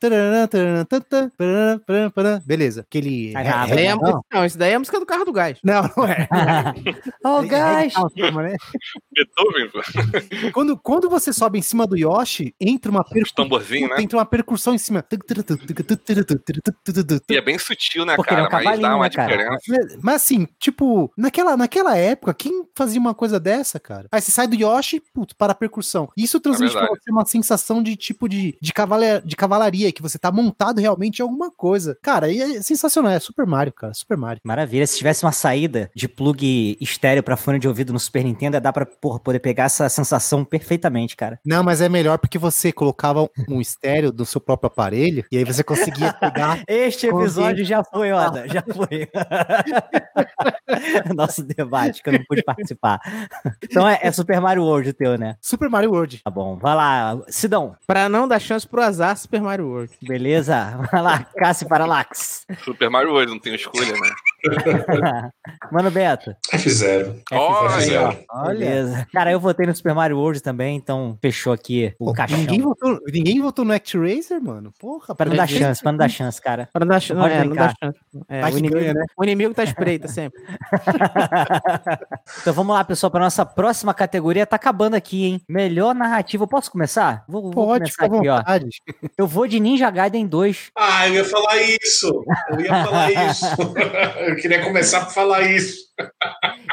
Beleza. 2.44 2.80
Aquele. 2.82 3.32
Ah, 3.36 3.44
não, 3.44 3.64
Isso 3.66 3.74
daí 3.74 3.84
é 3.86 3.90
a 3.90 3.94
não, 3.96 4.00
música- 4.02 4.20
não, 4.32 4.44
isso 4.44 4.58
daí 4.58 4.72
é 4.72 4.74
a 4.74 4.78
música 4.78 5.00
do 5.00 5.06
carro 5.06 5.24
do 5.24 5.32
gás. 5.32 5.58
não, 5.62 5.82
não 5.96 6.04
é. 6.06 6.28
oh, 7.24 7.40
É- 7.42 7.46
gás. 7.46 7.92
é- 8.16 8.30
né? 8.30 8.56
Beethoven, 9.12 9.70
pô. 9.70 9.80
Quando, 10.52 10.76
quando 10.76 11.08
você 11.08 11.32
sobe 11.32 11.58
em 11.58 11.62
cima 11.62 11.86
do 11.86 11.96
Yoshi, 11.96 12.54
entra 12.60 12.90
uma 12.90 13.04
percussão. 13.04 13.48
né? 13.88 14.02
Entra 14.02 14.18
uma 14.18 14.24
percussão 14.26 14.74
em 14.74 14.78
cima. 14.78 15.04
E 17.28 17.36
é 17.36 17.40
bem 17.40 17.58
sutil, 17.58 18.04
né, 18.04 18.16
Porque 18.16 18.32
ele 18.34 18.42
é 18.42 18.48
cara? 18.48 18.62
um 18.62 18.64
Mas 18.64 18.80
dá 18.80 18.96
uma 18.96 19.04
né, 19.04 19.10
cara? 19.10 19.28
diferença. 19.36 19.60
Mas, 19.68 19.96
mas 20.02 20.16
assim, 20.16 20.46
tipo, 20.58 21.10
naquela, 21.16 21.56
naquela 21.56 21.96
época, 21.96 22.34
quem 22.34 22.64
fazia 22.76 23.00
uma 23.00 23.14
coisa 23.14 23.38
dessa, 23.40 23.78
cara? 23.80 24.06
Aí 24.12 24.20
você 24.20 24.30
sai 24.30 24.46
do 24.46 24.54
Yoshi, 24.56 25.00
putz, 25.12 25.32
para 25.34 25.52
a 25.52 25.54
percussão. 25.54 26.08
Isso 26.16 26.40
transmite 26.40 26.72
pra 26.72 26.82
verdade. 26.82 27.00
você 27.04 27.10
uma 27.10 27.26
sensação 27.26 27.82
de 27.82 27.96
tipo 27.96 28.28
de, 28.28 28.56
de, 28.60 28.72
cavala- 28.72 29.20
de 29.24 29.36
cavalaria, 29.36 29.92
que 29.92 30.02
você 30.02 30.18
tá 30.18 30.30
montado 30.30 30.78
realmente 30.80 31.18
em 31.18 31.22
alguma 31.22 31.50
coisa. 31.50 31.96
Cara, 32.02 32.30
e 32.30 32.40
é 32.40 32.62
sensacional. 32.62 33.12
É 33.12 33.20
Super 33.20 33.46
Mario, 33.46 33.72
cara. 33.72 33.94
Super 33.94 34.16
Mario. 34.16 34.40
Maravilha. 34.44 34.86
Se 34.86 34.96
tivesse 34.96 35.24
uma 35.24 35.32
saída 35.32 35.90
de 35.94 36.08
plug 36.08 36.76
estéreo 36.80 37.22
pra 37.22 37.36
fone 37.36 37.58
de 37.58 37.68
ouvido 37.68 37.92
no 37.92 37.98
Super 37.98 38.24
Nintendo, 38.24 38.56
ia 38.56 38.60
dar 38.60 38.72
pra 38.72 38.86
porra, 38.86 39.18
poder 39.18 39.38
pegar 39.40 39.64
essa 39.64 39.88
sensação 39.88 40.44
perfeitamente, 40.44 41.16
cara. 41.16 41.38
Não, 41.44 41.62
mas 41.62 41.80
é 41.80 41.88
melhor 41.88 42.18
porque 42.18 42.38
você 42.38 42.72
colocava 42.72 43.28
um, 43.48 43.60
estéreo 43.60 44.12
do 44.12 44.24
seu 44.26 44.40
próprio 44.40 44.68
aparelho 44.68 45.24
e 45.30 45.36
aí 45.36 45.44
você 45.44 45.62
conseguia 45.62 46.12
pegar. 46.12 46.62
Este 46.68 47.06
episódio 47.06 47.64
já 47.64 47.82
foi, 47.84 48.12
Oda. 48.12 48.46
Já 48.48 48.62
foi. 48.62 49.08
Nosso 51.14 51.42
debate, 51.42 52.02
que 52.02 52.08
eu 52.08 52.12
não 52.14 52.24
pude 52.24 52.42
participar. 52.42 53.00
Então 53.62 53.88
é, 53.88 53.98
é 54.02 54.12
Super 54.12 54.40
Mario 54.40 54.64
World 54.64 54.90
o 54.90 54.94
teu, 54.94 55.18
né? 55.18 55.36
Super 55.40 55.68
Mario 55.68 55.90
World. 55.90 56.20
Tá 56.22 56.30
bom. 56.30 56.56
Vai 56.56 56.74
lá, 56.74 57.20
Sidão. 57.28 57.76
Pra 57.86 58.08
não 58.08 58.26
dar 58.26 58.38
chance 58.38 58.66
pro 58.66 58.82
azar, 58.82 59.16
Super 59.16 59.40
Mario 59.40 59.66
World. 59.66 59.92
Beleza? 60.02 60.78
Vai 60.90 61.02
lá, 61.02 61.24
Cássio 61.36 61.68
Paralax. 61.68 62.46
Super 62.64 62.90
Mario 62.90 63.12
World, 63.12 63.32
não 63.32 63.38
tem 63.38 63.54
escolha, 63.54 63.92
né? 63.92 64.10
Mano 65.72 65.90
Beto. 65.90 66.34
F0. 66.52 67.16
Olha 67.32 67.76
aí, 67.76 67.96
ó. 67.96 68.46
Beleza. 68.48 69.06
Cara, 69.12 69.32
eu 69.32 69.40
votei 69.40 69.66
no 69.66 69.74
Super 69.74 69.94
Mario 69.94 70.18
World 70.18 70.40
também, 70.42 70.76
então 70.76 71.18
fechou 71.20 71.52
aqui 71.52 71.94
o 71.98 72.06
Pô, 72.06 72.12
caixão. 72.12 72.38
ninguém, 72.38 72.60
votou, 72.60 72.98
ninguém 73.12 73.40
votou 73.40 73.64
no 73.64 73.72
ActRaiser, 73.72 74.42
mano? 74.42 74.72
Porra, 74.78 75.14
Pra 75.14 75.26
não 75.26 75.36
dar 75.36 75.48
chance, 75.48 75.82
pra 75.82 75.92
não 75.92 75.98
dar 75.98 76.08
chance, 76.08 76.40
cara. 76.40 76.68
Pra 76.72 76.84
não 76.84 76.90
dar, 76.90 77.00
ch- 77.00 77.10
não, 77.10 77.26
é, 77.26 77.44
não 77.44 77.54
dá 77.54 77.72
chance. 77.82 77.98
É, 78.28 78.44
o, 78.44 78.48
inimigo, 78.48 78.74
ganha, 78.74 78.94
né? 78.94 79.04
o 79.16 79.24
inimigo 79.24 79.54
tá 79.54 79.64
espreita 79.64 80.06
sempre. 80.08 80.40
então 82.40 82.52
vamos 82.54 82.74
lá, 82.74 82.84
pessoal, 82.84 83.10
para 83.10 83.20
nossa 83.20 83.44
próxima 83.44 83.92
categoria. 83.94 84.46
Tá 84.46 84.56
acabando 84.56 84.94
aqui, 84.94 85.24
hein? 85.24 85.40
Melhor 85.48 85.94
narrativa. 85.94 86.44
Eu 86.44 86.48
posso 86.48 86.70
começar? 86.70 87.24
Vou, 87.28 87.42
vou 87.42 87.50
Pode, 87.52 87.92
começar 87.94 88.04
fica 88.04 88.32
à 88.32 88.40
aqui, 88.40 88.68
ó. 88.68 89.10
Eu 89.18 89.26
vou 89.26 89.46
de 89.46 89.60
Ninja 89.60 89.90
Gaiden 89.90 90.26
2. 90.26 90.70
Ah, 90.76 91.08
eu 91.08 91.14
ia 91.14 91.24
falar 91.24 91.56
isso. 91.60 92.24
Eu 92.50 92.60
ia 92.60 92.84
falar 92.84 93.12
isso. 93.12 93.46
Eu 94.30 94.36
queria 94.36 94.62
começar 94.64 95.04
por 95.04 95.12
falar 95.12 95.42
isso. 95.42 95.90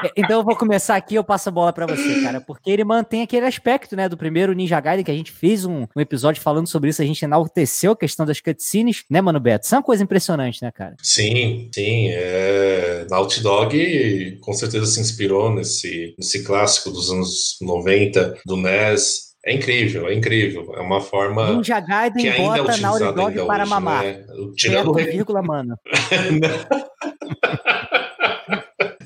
É, 0.03 0.11
Então 0.15 0.39
eu 0.39 0.43
vou 0.43 0.55
começar 0.55 0.95
aqui 0.95 1.15
eu 1.15 1.23
passo 1.23 1.49
a 1.49 1.51
bola 1.51 1.73
pra 1.73 1.85
você, 1.85 2.21
cara, 2.21 2.39
porque 2.39 2.69
ele 2.69 2.83
mantém 2.83 3.23
aquele 3.23 3.45
aspecto, 3.45 3.95
né, 3.95 4.07
do 4.07 4.17
primeiro 4.17 4.53
Ninja 4.53 4.79
Gaiden, 4.79 5.03
que 5.03 5.11
a 5.11 5.15
gente 5.15 5.31
fez 5.31 5.65
um, 5.65 5.85
um 5.95 6.01
episódio 6.01 6.41
falando 6.41 6.67
sobre 6.67 6.89
isso, 6.89 7.01
a 7.01 7.05
gente 7.05 7.23
enalteceu 7.23 7.91
a 7.91 7.97
questão 7.97 8.25
das 8.25 8.39
cutscenes, 8.39 9.03
né, 9.09 9.21
mano 9.21 9.39
Beto? 9.39 9.65
Isso 9.65 9.75
é 9.75 9.77
uma 9.77 9.83
coisa 9.83 10.03
impressionante, 10.03 10.61
né, 10.61 10.71
cara? 10.71 10.95
Sim, 11.01 11.69
sim. 11.73 12.09
É... 12.11 13.05
Naughty 13.09 13.41
Dog 13.41 14.37
com 14.41 14.53
certeza 14.53 14.85
se 14.85 14.99
inspirou 14.99 15.53
nesse, 15.53 16.15
nesse 16.17 16.43
clássico 16.43 16.91
dos 16.91 17.11
anos 17.11 17.57
90 17.61 18.37
do 18.45 18.57
NES. 18.57 19.27
É 19.45 19.53
incrível, 19.53 20.07
é 20.09 20.13
incrível. 20.13 20.73
É 20.75 20.81
uma 20.81 20.99
forma 20.99 21.53
Ninja 21.53 21.81
que 21.81 21.87
Gaiden 21.87 22.29
ainda 22.29 22.59
é 22.59 22.63
bota 22.63 22.77
Naughty 22.77 23.03
utilizada 23.03 23.11
Dog 23.13 23.29
ainda 23.29 23.45
para 23.45 23.63
hoje, 23.63 23.69
mamar. 23.69 24.03
né? 24.03 24.25
Tirando 24.57 24.91
o 24.91 24.93
vírgula, 24.93 25.41
mano. 25.41 25.79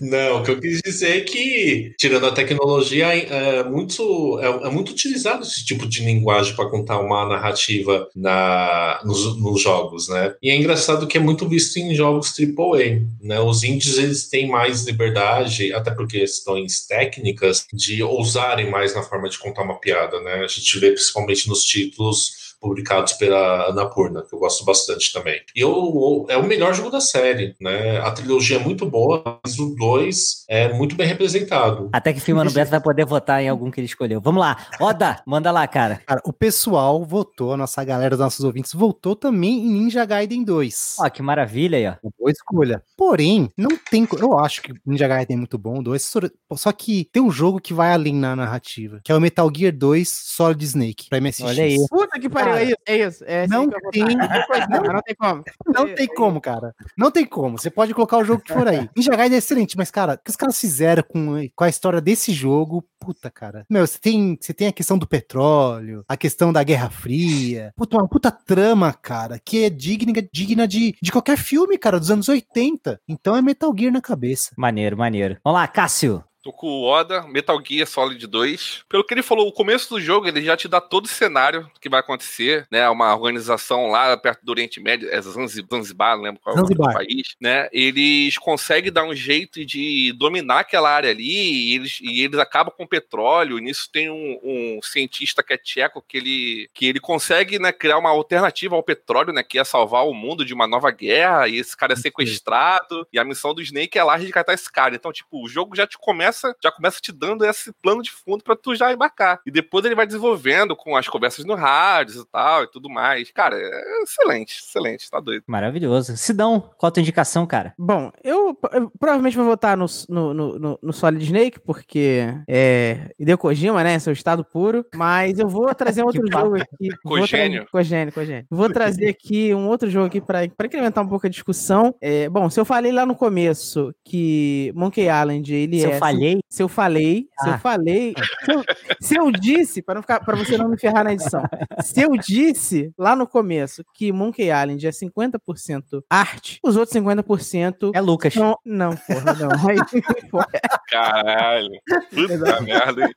Não, 0.01 0.39
o 0.39 0.43
que 0.43 0.49
eu 0.49 0.59
quis 0.59 0.81
dizer 0.81 1.17
é 1.17 1.21
que, 1.21 1.93
tirando 1.95 2.25
a 2.25 2.31
tecnologia, 2.31 3.05
é 3.05 3.63
muito, 3.63 4.39
é, 4.39 4.67
é 4.67 4.69
muito 4.71 4.91
utilizado 4.91 5.43
esse 5.43 5.63
tipo 5.63 5.87
de 5.87 6.03
linguagem 6.03 6.55
para 6.55 6.69
contar 6.69 6.99
uma 6.99 7.23
narrativa 7.27 8.09
na, 8.15 8.99
nos, 9.05 9.37
nos 9.37 9.61
jogos, 9.61 10.09
né? 10.09 10.33
E 10.41 10.49
é 10.49 10.55
engraçado 10.55 11.05
que 11.05 11.19
é 11.19 11.21
muito 11.21 11.47
visto 11.47 11.77
em 11.77 11.93
jogos 11.93 12.33
AAA, 12.37 13.03
né? 13.21 13.39
Os 13.41 13.63
indies, 13.63 13.99
eles 13.99 14.27
têm 14.27 14.49
mais 14.49 14.85
liberdade, 14.85 15.71
até 15.71 15.91
por 15.91 16.07
questões 16.07 16.87
técnicas, 16.87 17.67
de 17.71 18.01
ousarem 18.01 18.71
mais 18.71 18.95
na 18.95 19.03
forma 19.03 19.29
de 19.29 19.37
contar 19.37 19.61
uma 19.61 19.79
piada, 19.79 20.19
né? 20.21 20.43
A 20.43 20.47
gente 20.47 20.79
vê 20.79 20.91
principalmente 20.91 21.47
nos 21.47 21.63
títulos 21.63 22.50
publicados 22.61 23.13
pela 23.13 23.69
Annapurna, 23.69 24.21
que 24.21 24.33
eu 24.33 24.39
gosto 24.39 24.63
bastante 24.63 25.11
também. 25.11 25.41
E 25.55 25.59
eu, 25.61 26.25
é 26.29 26.37
o 26.37 26.43
melhor 26.45 26.73
jogo 26.73 26.89
da 26.91 27.01
série, 27.01 27.55
né? 27.59 27.97
A 27.99 28.11
trilogia 28.11 28.57
é 28.57 28.59
muito 28.59 28.85
boa, 28.85 29.39
mas 29.43 29.57
o 29.59 29.75
2 29.75 30.45
é 30.47 30.71
muito 30.73 30.95
bem 30.95 31.07
representado. 31.07 31.89
Até 31.91 32.13
que 32.13 32.19
fim, 32.19 32.33
mano 32.33 32.51
Beto 32.51 32.71
vai 32.71 32.79
poder 32.81 33.05
votar 33.05 33.41
em 33.41 33.49
algum 33.49 33.71
que 33.71 33.79
ele 33.79 33.87
escolheu. 33.87 34.21
Vamos 34.21 34.39
lá. 34.41 34.57
Oda, 34.79 35.21
manda 35.25 35.51
lá, 35.51 35.67
cara. 35.67 36.01
Cara, 36.05 36.21
o 36.25 36.31
pessoal 36.31 37.03
votou, 37.03 37.53
a 37.53 37.57
nossa 37.57 37.83
galera, 37.83 38.13
os 38.13 38.19
nossos 38.19 38.45
ouvintes, 38.45 38.73
votou 38.73 39.15
também 39.15 39.59
em 39.59 39.71
Ninja 39.71 40.05
Gaiden 40.05 40.43
2. 40.43 40.95
Ó, 40.99 41.09
que 41.09 41.21
maravilha 41.21 41.77
aí, 41.77 41.87
ó. 41.87 41.93
Boa 42.19 42.31
escolha. 42.31 42.83
Porém, 42.95 43.49
não 43.57 43.71
tem. 43.89 44.07
Eu 44.19 44.37
acho 44.39 44.61
que 44.61 44.73
Ninja 44.85 45.07
Gaiden 45.07 45.35
é 45.35 45.37
muito 45.37 45.57
bom, 45.57 45.79
o 45.79 45.83
2. 45.83 46.03
só- 46.03 46.19
Só 46.55 46.71
que 46.71 47.09
tem 47.11 47.21
um 47.23 47.31
jogo 47.31 47.59
que 47.59 47.73
vai 47.73 47.91
além 47.93 48.13
na 48.13 48.35
narrativa, 48.35 48.99
que 49.03 49.11
é 49.11 49.15
o 49.15 49.19
Metal 49.21 49.49
Gear 49.55 49.73
2 49.75 50.07
Solid 50.09 50.63
Snake, 50.63 51.09
pra 51.09 51.19
MSX. 51.19 51.41
Olha 51.49 51.63
aí. 51.63 51.75
Puta 51.89 52.19
que 52.19 52.29
pariu, 52.29 52.50
é 52.55 52.63
isso, 52.63 52.75
é 52.85 52.97
isso. 52.97 53.23
É 53.25 53.41
assim 53.43 53.53
Não 53.53 53.69
tem. 53.91 54.03
Não, 54.03 54.93
não 54.93 55.01
tem 55.01 55.15
como. 55.15 55.43
Não 55.73 55.95
tem 55.95 56.07
como, 56.07 56.41
cara. 56.41 56.75
Não 56.97 57.11
tem 57.11 57.25
como. 57.25 57.57
Você 57.57 57.69
pode 57.69 57.93
colocar 57.93 58.17
o 58.17 58.23
jogo 58.23 58.41
que 58.41 58.53
for 58.53 58.67
aí. 58.67 58.89
Ninja 58.95 59.15
Gaiden 59.15 59.35
é 59.35 59.39
excelente, 59.39 59.77
mas, 59.77 59.89
cara, 59.89 60.13
o 60.13 60.17
que 60.17 60.29
os 60.29 60.35
caras 60.35 60.59
fizeram 60.59 61.03
com, 61.03 61.35
com 61.55 61.63
a 61.63 61.69
história 61.69 62.01
desse 62.01 62.33
jogo, 62.33 62.85
puta, 62.99 63.29
cara. 63.29 63.65
Meu, 63.69 63.85
você 63.85 63.97
tem, 63.99 64.37
você 64.39 64.53
tem 64.53 64.67
a 64.67 64.73
questão 64.73 64.97
do 64.97 65.07
petróleo, 65.07 66.03
a 66.07 66.17
questão 66.17 66.51
da 66.51 66.63
Guerra 66.63 66.89
Fria. 66.89 67.73
Puta, 67.75 67.97
uma 67.97 68.07
puta 68.07 68.31
trama, 68.31 68.93
cara, 68.93 69.39
que 69.39 69.63
é 69.63 69.69
digna, 69.69 70.13
digna 70.33 70.67
de, 70.67 70.95
de 71.01 71.11
qualquer 71.11 71.37
filme, 71.37 71.77
cara, 71.77 71.99
dos 71.99 72.11
anos 72.11 72.27
80. 72.29 72.99
Então 73.07 73.35
é 73.35 73.41
Metal 73.41 73.73
Gear 73.77 73.93
na 73.93 74.01
cabeça. 74.01 74.51
Maneiro, 74.57 74.97
maneiro. 74.97 75.37
Vamos 75.43 75.59
lá, 75.59 75.67
Cássio. 75.67 76.23
Tô 76.43 76.51
com 76.51 76.65
o 76.67 76.83
Oda, 76.85 77.21
Metal 77.27 77.61
Gear 77.63 77.85
Solid 77.85 78.25
2. 78.25 78.85
Pelo 78.89 79.03
que 79.03 79.13
ele 79.13 79.21
falou, 79.21 79.47
o 79.47 79.51
começo 79.53 79.87
do 79.91 80.01
jogo 80.01 80.27
ele 80.27 80.41
já 80.41 80.57
te 80.57 80.67
dá 80.67 80.81
todo 80.81 81.05
o 81.05 81.07
cenário 81.07 81.69
que 81.79 81.87
vai 81.87 81.99
acontecer, 81.99 82.65
né? 82.71 82.89
Uma 82.89 83.13
organização 83.13 83.91
lá 83.91 84.17
perto 84.17 84.43
do 84.43 84.49
Oriente 84.51 84.79
Médio, 84.79 85.07
é 85.11 85.21
Zanzi- 85.21 85.63
Zanzibar, 85.71 86.15
não 86.17 86.23
lembro 86.23 86.41
qual 86.41 86.55
é 86.55 86.59
o 86.59 86.61
Zanzibar. 86.63 86.93
país, 86.95 87.35
né? 87.39 87.69
Eles 87.71 88.39
conseguem 88.39 88.91
dar 88.91 89.03
um 89.03 89.13
jeito 89.13 89.63
de 89.63 90.13
dominar 90.13 90.61
aquela 90.61 90.89
área 90.89 91.11
ali 91.11 91.23
e 91.71 91.75
eles, 91.75 91.99
e 92.01 92.23
eles 92.23 92.39
acabam 92.39 92.73
com 92.75 92.85
o 92.85 92.89
petróleo. 92.89 93.59
E 93.59 93.61
nisso 93.61 93.87
tem 93.93 94.09
um, 94.09 94.39
um 94.43 94.79
cientista 94.81 95.43
que 95.43 95.53
é 95.53 95.57
tcheco 95.59 96.03
que 96.07 96.17
ele, 96.17 96.69
que 96.73 96.87
ele 96.87 96.99
consegue 96.99 97.59
né, 97.59 97.71
criar 97.71 97.99
uma 97.99 98.09
alternativa 98.09 98.75
ao 98.75 98.81
petróleo, 98.81 99.31
né? 99.31 99.43
Que 99.43 99.59
é 99.59 99.63
salvar 99.63 100.07
o 100.07 100.13
mundo 100.13 100.43
de 100.43 100.55
uma 100.55 100.65
nova 100.65 100.89
guerra. 100.89 101.47
E 101.47 101.57
esse 101.57 101.77
cara 101.77 101.93
é 101.93 101.95
sequestrado. 101.95 103.07
E 103.13 103.19
a 103.19 103.23
missão 103.23 103.53
do 103.53 103.61
Snake 103.61 103.99
é 103.99 104.03
lá 104.03 104.15
resgatar 104.15 104.53
esse 104.53 104.71
cara. 104.71 104.95
Então, 104.95 105.11
tipo, 105.13 105.43
o 105.43 105.47
jogo 105.47 105.75
já 105.75 105.85
te 105.85 105.99
começa, 105.99 106.30
já 106.61 106.71
começa 106.71 106.99
te 106.99 107.11
dando 107.11 107.45
esse 107.45 107.71
plano 107.73 108.01
de 108.01 108.11
fundo 108.11 108.43
pra 108.43 108.55
tu 108.55 108.75
já 108.75 108.91
embarcar. 108.91 109.41
E 109.45 109.51
depois 109.51 109.85
ele 109.85 109.95
vai 109.95 110.05
desenvolvendo 110.05 110.75
com 110.75 110.95
as 110.95 111.07
conversas 111.07 111.45
no 111.45 111.55
rádio 111.55 112.21
e 112.21 112.25
tal 112.25 112.63
e 112.63 112.67
tudo 112.67 112.89
mais. 112.89 113.31
Cara, 113.31 113.57
é 113.57 113.90
excelente, 114.03 114.59
excelente, 114.59 115.09
tá 115.09 115.19
doido. 115.19 115.43
Maravilhoso. 115.47 116.15
Sidão, 116.17 116.59
qual 116.77 116.87
a 116.89 116.91
tua 116.91 117.01
indicação, 117.01 117.45
cara? 117.45 117.73
Bom, 117.77 118.11
eu, 118.23 118.57
eu 118.73 118.91
provavelmente 118.99 119.37
vou 119.37 119.45
votar 119.45 119.75
no, 119.77 119.85
no, 120.09 120.33
no, 120.33 120.79
no- 120.81 120.93
Solid 120.93 121.23
Snake, 121.23 121.59
porque 121.59 122.27
é 122.47 123.11
Hideo 123.17 123.37
Kojima, 123.37 123.83
né? 123.83 123.97
Seu 123.99 124.13
estado 124.13 124.43
puro. 124.43 124.85
Mas 124.95 125.39
eu 125.39 125.47
vou 125.47 125.73
trazer 125.73 126.01
um 126.03 126.07
outro 126.07 126.23
jogo 126.31 126.55
aqui. 126.55 126.89
Vou 127.03 127.13
tra- 127.17 127.21
Cogênio. 127.21 127.65
Cogênio, 127.71 128.13
cogênio. 128.13 128.45
Vou 128.49 128.69
trazer 128.71 129.07
aqui 129.09 129.53
um 129.55 129.67
outro 129.67 129.89
jogo 129.89 130.05
aqui 130.07 130.21
pra, 130.21 130.47
pra 130.55 130.67
incrementar 130.67 131.03
um 131.03 131.07
pouco 131.07 131.25
a 131.25 131.29
discussão. 131.29 131.95
É, 132.01 132.29
bom, 132.29 132.49
se 132.49 132.59
eu 132.59 132.65
falei 132.65 132.91
lá 132.91 133.05
no 133.05 133.15
começo 133.15 133.93
que 134.05 134.71
Monkey 134.75 135.07
Island, 135.07 135.53
ele 135.53 135.79
Se 135.79 135.85
é... 135.87 135.95
eu 135.95 135.99
falhei, 135.99 136.39
Se 136.49 136.63
eu 136.63 136.67
falei, 136.67 137.27
se 137.41 137.49
eu 137.49 137.53
Ah. 137.53 137.57
falei, 137.57 138.13
se 138.45 138.51
eu, 138.51 138.63
se 138.99 139.15
eu 139.15 139.31
disse, 139.31 139.81
para 139.81 139.95
não 139.95 140.01
ficar, 140.01 140.19
para 140.19 140.35
você 140.35 140.57
não 140.57 140.69
me 140.69 140.77
ferrar 140.77 141.03
na 141.03 141.13
edição, 141.13 141.43
se 141.81 142.01
eu 142.01 142.11
disse 142.17 142.91
lá 142.97 143.15
no 143.15 143.27
começo 143.27 143.83
que 143.93 144.11
Monkey 144.11 144.45
Island 144.49 144.85
é 144.85 144.89
50% 144.91 146.03
arte, 146.09 146.59
os 146.63 146.75
outros 146.75 146.95
50% 146.95 147.91
é 147.93 148.01
Lucas. 148.01 148.35
não, 148.35 148.57
não, 148.65 148.95
porra, 148.95 149.33
não. 149.35 149.51
Aí, 149.69 149.77
Caralho. 150.89 151.69
Puta 152.13 152.61
merda. 152.61 153.09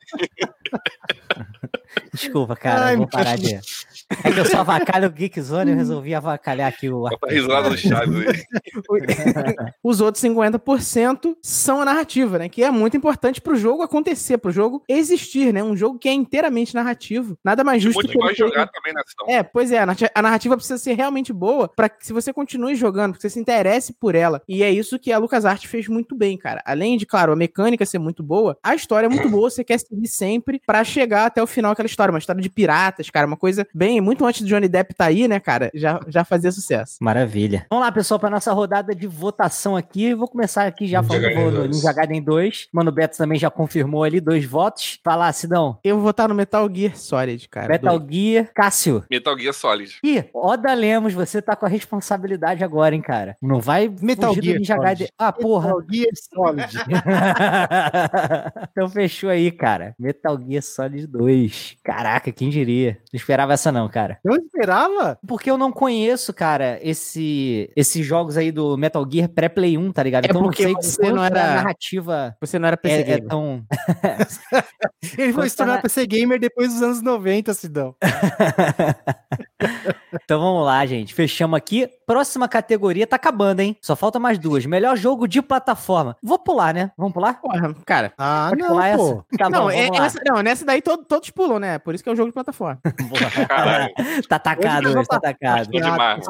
Desculpa, 2.13 2.57
cara. 2.57 2.87
Ai, 2.87 2.97
vou 2.97 3.07
parar 3.07 3.37
de. 3.37 3.55
É 3.55 4.33
que 4.33 4.39
eu 4.41 4.45
sou 4.47 4.61
avacalho 4.61 5.11
Geek 5.15 5.41
Zone 5.41 5.71
eu 5.73 5.77
resolvi 5.77 6.15
avacalhar 6.15 6.69
aqui 6.69 6.89
o. 6.89 7.01
Bota 7.03 7.27
risada 7.33 7.71
no 7.71 7.77
chat 7.77 8.03
aí. 8.03 9.65
os 9.83 10.01
outros 10.01 10.23
50% 10.23 11.37
são 11.43 11.81
a 11.81 11.85
narrativa, 11.85 12.39
né? 12.39 12.49
Que 12.49 12.63
é 12.65 12.71
muito 12.71 12.97
importante 12.97 13.41
pro 13.41 13.57
jogo 13.57 13.83
acontecer, 13.83 14.39
pro 14.39 14.51
jogo 14.53 14.83
existir, 14.89 15.53
né? 15.53 15.63
Um 15.63 15.77
jogo 15.77 15.99
que 15.99 16.09
é 16.09 16.13
inteiramente 16.13 16.75
narrativo. 16.75 17.37
Nada 17.45 17.63
mais 17.63 17.83
justo 17.83 17.97
Muito 17.97 18.29
que 18.29 18.35
jogar 18.35 18.67
também, 18.69 18.93
né? 18.93 19.03
É, 19.29 19.43
pois 19.43 19.71
é, 19.71 19.79
a 19.79 19.87
narrativa- 19.87 20.11
a 20.15 20.23
narrativa 20.23 20.57
precisa 20.67 20.79
ser 20.79 20.95
realmente 20.95 21.33
boa 21.33 21.69
para 21.69 21.89
que 21.89 22.07
se 22.07 22.13
você 22.13 22.33
continue 22.33 22.75
jogando, 22.75 23.15
que 23.15 23.21
você 23.23 23.31
se 23.31 23.39
interesse 23.41 23.93
por 23.93 24.15
ela. 24.15 24.43
E 24.49 24.63
é 24.63 24.71
isso 24.71 24.99
que 24.99 25.13
a 25.13 25.19
LucasArts 25.19 25.71
fez 25.71 25.89
muito 25.89 26.15
bem, 26.15 26.37
cara. 26.37 26.63
Além 26.65 26.97
de, 26.97 27.07
claro, 27.07 27.33
a 27.33 27.37
mecânica 27.37 27.85
ser 27.87 27.99
muito 27.99 28.23
boa, 28.23 28.57
a 28.63 28.75
história 28.75 29.07
é 29.07 29.09
muito 29.09 29.29
boa, 29.29 29.51
você 29.51 29.63
quer 29.65 29.79
seguir 29.79 30.09
sempre 30.09 30.61
pra 30.67 30.83
chegar 30.85 31.27
até 31.27 31.43
o 31.43 31.47
final 31.47 31.73
aquela 31.73 31.87
história, 31.87 32.13
uma 32.13 32.19
história 32.19 32.41
de 32.43 32.49
piratas, 32.51 33.11
cara, 33.11 33.27
uma 33.27 33.37
coisa 33.37 33.67
bem, 33.75 34.01
muito 34.01 34.25
antes 34.25 34.43
do 34.43 34.49
Johnny 34.49 34.69
Depp 34.69 34.95
tá 34.95 35.07
aí, 35.07 35.27
né, 35.29 35.39
cara, 35.41 35.71
já, 35.75 36.01
já 36.09 36.25
fazia 36.25 36.51
sucesso. 36.53 36.97
Maravilha. 37.01 37.67
Vamos 37.71 37.85
lá, 37.85 37.93
pessoal, 37.93 38.19
para 38.21 38.31
nossa 38.31 38.53
rodada 38.53 38.95
de 38.95 39.07
votação 39.07 39.77
aqui. 39.77 40.15
Vou 40.15 40.29
começar 40.29 40.67
aqui 40.67 40.87
já 40.87 41.01
Ninja 41.03 41.09
falando 41.15 41.23
Gaiden 41.35 41.51
do 41.51 41.57
2. 41.57 41.71
Ninja 41.77 41.93
Gaiden 41.93 42.23
2. 42.23 42.69
Mano 42.73 42.93
Beto 42.93 43.17
também 43.17 43.39
já 43.39 43.51
confirmou 43.51 44.03
ali 44.05 44.21
dois 44.21 44.45
votos. 44.45 44.99
Vai 45.05 45.17
lá, 45.17 45.33
Sidão. 45.33 45.79
Eu 45.85 45.97
vou 45.97 46.05
votar 46.05 46.29
no 46.29 46.35
Metal 46.35 46.69
Gear 46.75 46.97
Solid, 46.97 47.49
cara. 47.49 47.69
Metal 47.69 47.99
do- 47.99 48.13
Gear. 48.13 48.49
Cássio. 48.55 49.05
Metal 49.11 49.39
Gear 49.39 49.55
Solid. 49.55 49.99
Ih, 50.03 50.25
Oda 50.55 50.73
Lemos, 50.73 51.13
você 51.13 51.43
tá 51.43 51.57
com 51.57 51.67
a 51.67 51.69
responsabilidade 51.69 52.63
agora, 52.63 52.95
hein, 52.95 53.03
cara. 53.03 53.37
Não 53.43 53.61
vai 53.61 53.93
Metal 54.01 54.31
fugir 54.35 54.41
do 54.41 54.45
Gear 54.47 54.59
Ninja 54.59 54.75
Solid. 54.75 54.87
Gaiden. 54.87 55.09
Ah, 55.19 55.33
porra. 55.33 55.67
Metal 55.69 55.83
Gear 55.91 56.11
Solid. 56.15 56.79
então 58.71 58.89
fechou 58.89 59.31
aí, 59.31 59.51
cara. 59.51 59.95
Metal 59.99 60.39
Gear 60.41 60.63
Solid 60.63 61.07
2. 61.07 61.77
Caraca, 61.85 62.31
quem 62.33 62.49
diria? 62.51 62.99
Não 63.13 63.17
esperava 63.19 63.53
essa 63.53 63.71
não, 63.73 63.89
cara. 63.89 64.19
Eu 64.25 64.37
esperava. 64.37 65.19
Porque 65.27 65.51
eu 65.51 65.59
não 65.59 65.73
conheço, 65.73 66.33
cara, 66.33 66.79
esse, 66.83 67.71
esses 67.77 68.05
jogos 68.07 68.37
aí 68.37 68.51
do 68.53 68.77
Metal 68.77 69.05
Gear 69.11 69.29
pré-Play 69.29 69.77
1, 69.77 69.93
tá 69.93 70.03
ligado? 70.03 70.25
É 70.25 70.29
então 70.29 70.41
eu 70.41 70.45
não 70.45 70.51
porque 70.51 70.63
sei 70.63 70.73
você 70.75 71.13
não 71.13 71.25
era- 71.25 71.55
narrativa 71.55 72.37
Você 72.41 72.59
não 72.59 72.67
era 72.69 72.77
PC 72.77 72.95
é, 72.95 73.01
é 73.01 73.05
gamer. 73.05 73.29
tão... 73.29 73.65
Ele 75.19 75.33
foi 75.33 75.49
se 75.51 75.57
tornar 75.57 75.77
na- 75.77 75.83
PC 75.83 76.07
Gamer 76.07 76.39
depois 76.41 76.73
dos 76.73 76.83
anos 76.83 77.03
90, 77.03 77.53
Sidão. 77.55 77.95
então 80.23 80.41
vamos 80.45 80.65
lá, 80.67 80.85
gente. 80.87 81.13
Fechamos 81.15 81.57
aqui. 81.57 81.89
Próxima 82.07 82.47
categoria 82.47 83.07
tá 83.07 83.17
acabando, 83.17 83.61
hein? 83.61 83.77
Só 83.81 83.97
falta 83.97 84.19
mais 84.19 84.39
duas. 84.39 84.67
Melhor 84.67 84.95
jogo 84.97 85.27
de 85.27 85.41
plataforma. 85.41 86.17
Vou 86.23 86.39
pular, 86.39 86.75
né? 86.75 86.91
Vamos 86.99 87.15
pular? 87.15 87.41
Porra, 87.41 87.75
cara. 87.87 88.13
Ah, 88.19 88.49
Pode 88.51 88.61
não, 88.63 88.69
pular 88.69 88.97
pô. 88.97 89.05
essa? 89.05 89.25
Tá 89.39 89.45
bom, 89.51 89.51
não, 89.57 89.71
é- 89.71 89.83
vamos 89.87 89.99
lá. 89.99 90.07
essa, 90.07 90.21
não, 90.27 90.43
nessa 90.43 90.65
daí 90.67 90.83
todo- 90.83 91.05
todos 91.05 91.31
pulam, 91.31 91.59
né? 91.59 91.79
Por 91.79 91.95
isso 91.95 92.05
que 92.05 92.11
é 92.11 92.13
um 92.13 92.17
jogo 92.17 92.29
de 92.29 92.35
plataforma. 92.35 92.79
Tá 94.29 94.37
atacado 94.37 94.87
Hoje 94.89 94.99
hoje, 94.99 95.09
tá 95.09 95.17
atacado. 95.17 95.67
Tô 95.67 95.81
demais. 95.81 96.25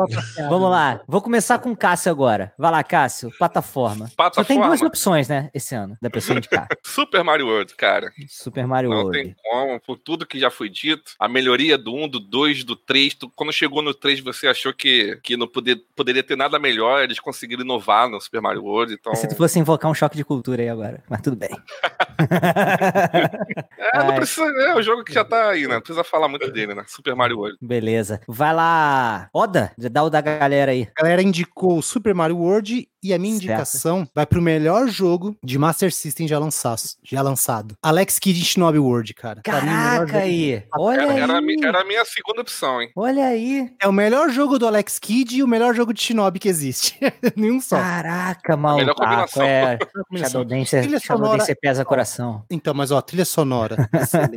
Vamos 0.48 0.70
lá. 0.70 1.00
Vou 1.08 1.20
começar 1.20 1.58
com 1.58 1.70
o 1.72 1.76
Cássio 1.76 2.10
agora. 2.10 2.52
Vai 2.58 2.70
lá, 2.70 2.82
Cássio. 2.84 3.30
Plataforma. 3.38 4.06
Só 4.08 4.44
tem 4.44 4.56
duas 4.56 4.68
Plataforma. 4.68 4.86
opções, 4.88 5.28
né? 5.28 5.50
Esse 5.54 5.74
ano, 5.74 5.96
da 6.00 6.08
pessoa 6.10 6.36
indicar. 6.38 6.68
Super 6.84 7.22
Mario 7.24 7.46
World, 7.46 7.74
cara. 7.74 8.10
Super 8.28 8.66
Mario 8.66 8.90
Não 8.90 8.96
World. 9.04 9.18
tem 9.22 9.36
como, 9.42 9.80
por 9.80 9.98
tudo 9.98 10.26
que 10.26 10.38
já 10.38 10.50
foi 10.50 10.68
dito. 10.68 11.12
A 11.18 11.28
melhoria 11.28 11.76
do 11.78 11.94
1, 11.94 12.08
do 12.08 12.20
2, 12.20 12.64
do 12.64 12.76
3. 12.76 13.14
tu- 13.14 13.30
quando 13.34 13.52
chegou 13.52 13.82
no 13.82 13.94
3, 14.04 14.20
você 14.20 14.46
achou 14.46 14.74
que, 14.74 15.18
que 15.22 15.34
não 15.34 15.48
poder, 15.48 15.82
poderia 15.96 16.22
ter 16.22 16.36
nada 16.36 16.58
melhor. 16.58 17.02
Eles 17.02 17.18
conseguiram 17.18 17.62
inovar 17.62 18.06
no 18.06 18.20
Super 18.20 18.42
Mario 18.42 18.62
World. 18.62 18.92
Então, 18.92 19.14
Se 19.14 19.26
tu 19.26 19.34
fosse 19.34 19.58
invocar 19.58 19.90
um 19.90 19.94
choque 19.94 20.14
de 20.14 20.22
cultura 20.22 20.60
aí 20.60 20.68
agora, 20.68 21.02
mas 21.08 21.22
tudo 21.22 21.36
bem. 21.36 21.48
é, 23.94 24.04
não 24.04 24.14
precisa, 24.14 24.44
é 24.44 24.74
o 24.74 24.82
jogo 24.82 25.02
que 25.02 25.14
já 25.14 25.24
tá 25.24 25.48
aí, 25.48 25.66
né? 25.66 25.76
Não 25.76 25.80
precisa 25.80 26.04
falar 26.04 26.28
muito 26.28 26.52
dele, 26.52 26.74
né? 26.74 26.84
Super 26.86 27.16
Mario 27.16 27.38
World. 27.38 27.56
Beleza. 27.62 28.20
Vai 28.28 28.52
lá, 28.52 29.30
Oda, 29.32 29.72
dá 29.78 30.02
o 30.02 30.10
da 30.10 30.20
galera 30.20 30.72
aí. 30.72 30.86
A 30.98 31.02
galera 31.02 31.22
indicou 31.22 31.80
Super 31.80 32.14
Mario 32.14 32.36
World 32.36 32.86
e 33.04 33.12
a 33.14 33.18
minha 33.18 33.34
Certo. 33.34 33.44
indicação 33.44 34.08
vai 34.14 34.24
pro 34.26 34.40
melhor 34.42 34.88
jogo 34.88 35.36
de 35.44 35.58
Master 35.58 35.92
System 35.92 36.26
já 36.26 36.38
lançado. 36.38 36.80
Já 37.04 37.20
lançado. 37.22 37.76
Alex 37.82 38.18
Kidd 38.18 38.42
Shinobi 38.44 38.78
World, 38.78 39.12
cara. 39.14 39.40
Pra 39.42 39.60
mim, 39.60 39.68
o 39.68 39.70
melhor 39.72 40.06
Caraca 40.06 40.18
aí. 40.18 40.62
Olha 40.76 41.02
Era, 41.02 41.12
aí. 41.12 41.20
era, 41.20 41.38
a 41.38 41.40
mi- 41.42 41.64
era 41.64 41.80
a 41.80 41.84
minha 41.84 42.04
segunda 42.04 42.40
opção, 42.40 42.80
hein? 42.82 42.90
Olha 42.96 43.26
aí. 43.26 43.70
É 43.80 43.86
o 43.86 43.92
melhor 43.92 44.30
jogo 44.30 44.58
do 44.58 44.66
Alex 44.66 44.98
Kidd 44.98 45.36
e 45.36 45.42
o 45.42 45.46
melhor 45.46 45.74
jogo 45.74 45.92
de 45.92 46.00
Shinobi 46.02 46.38
que 46.38 46.48
existe. 46.48 46.98
Nenhum 47.36 47.60
só. 47.60 47.76
Caraca, 47.76 48.56
maluco. 48.56 48.80
melhor 48.80 48.94
combinação. 48.94 49.42
É, 49.44 49.78
combinação. 50.08 50.40
Shadow 50.40 50.44
Dance, 50.44 50.80
Trilha 50.80 50.98
Shadow 51.00 51.18
sonora- 51.24 51.38
Dance 51.38 51.54
pesa 51.54 51.84
coração. 51.84 52.44
Então, 52.50 52.72
mas 52.74 52.90
ó, 52.90 53.00
trilha 53.02 53.24
sonora. 53.24 53.88
excelente. 53.92 54.32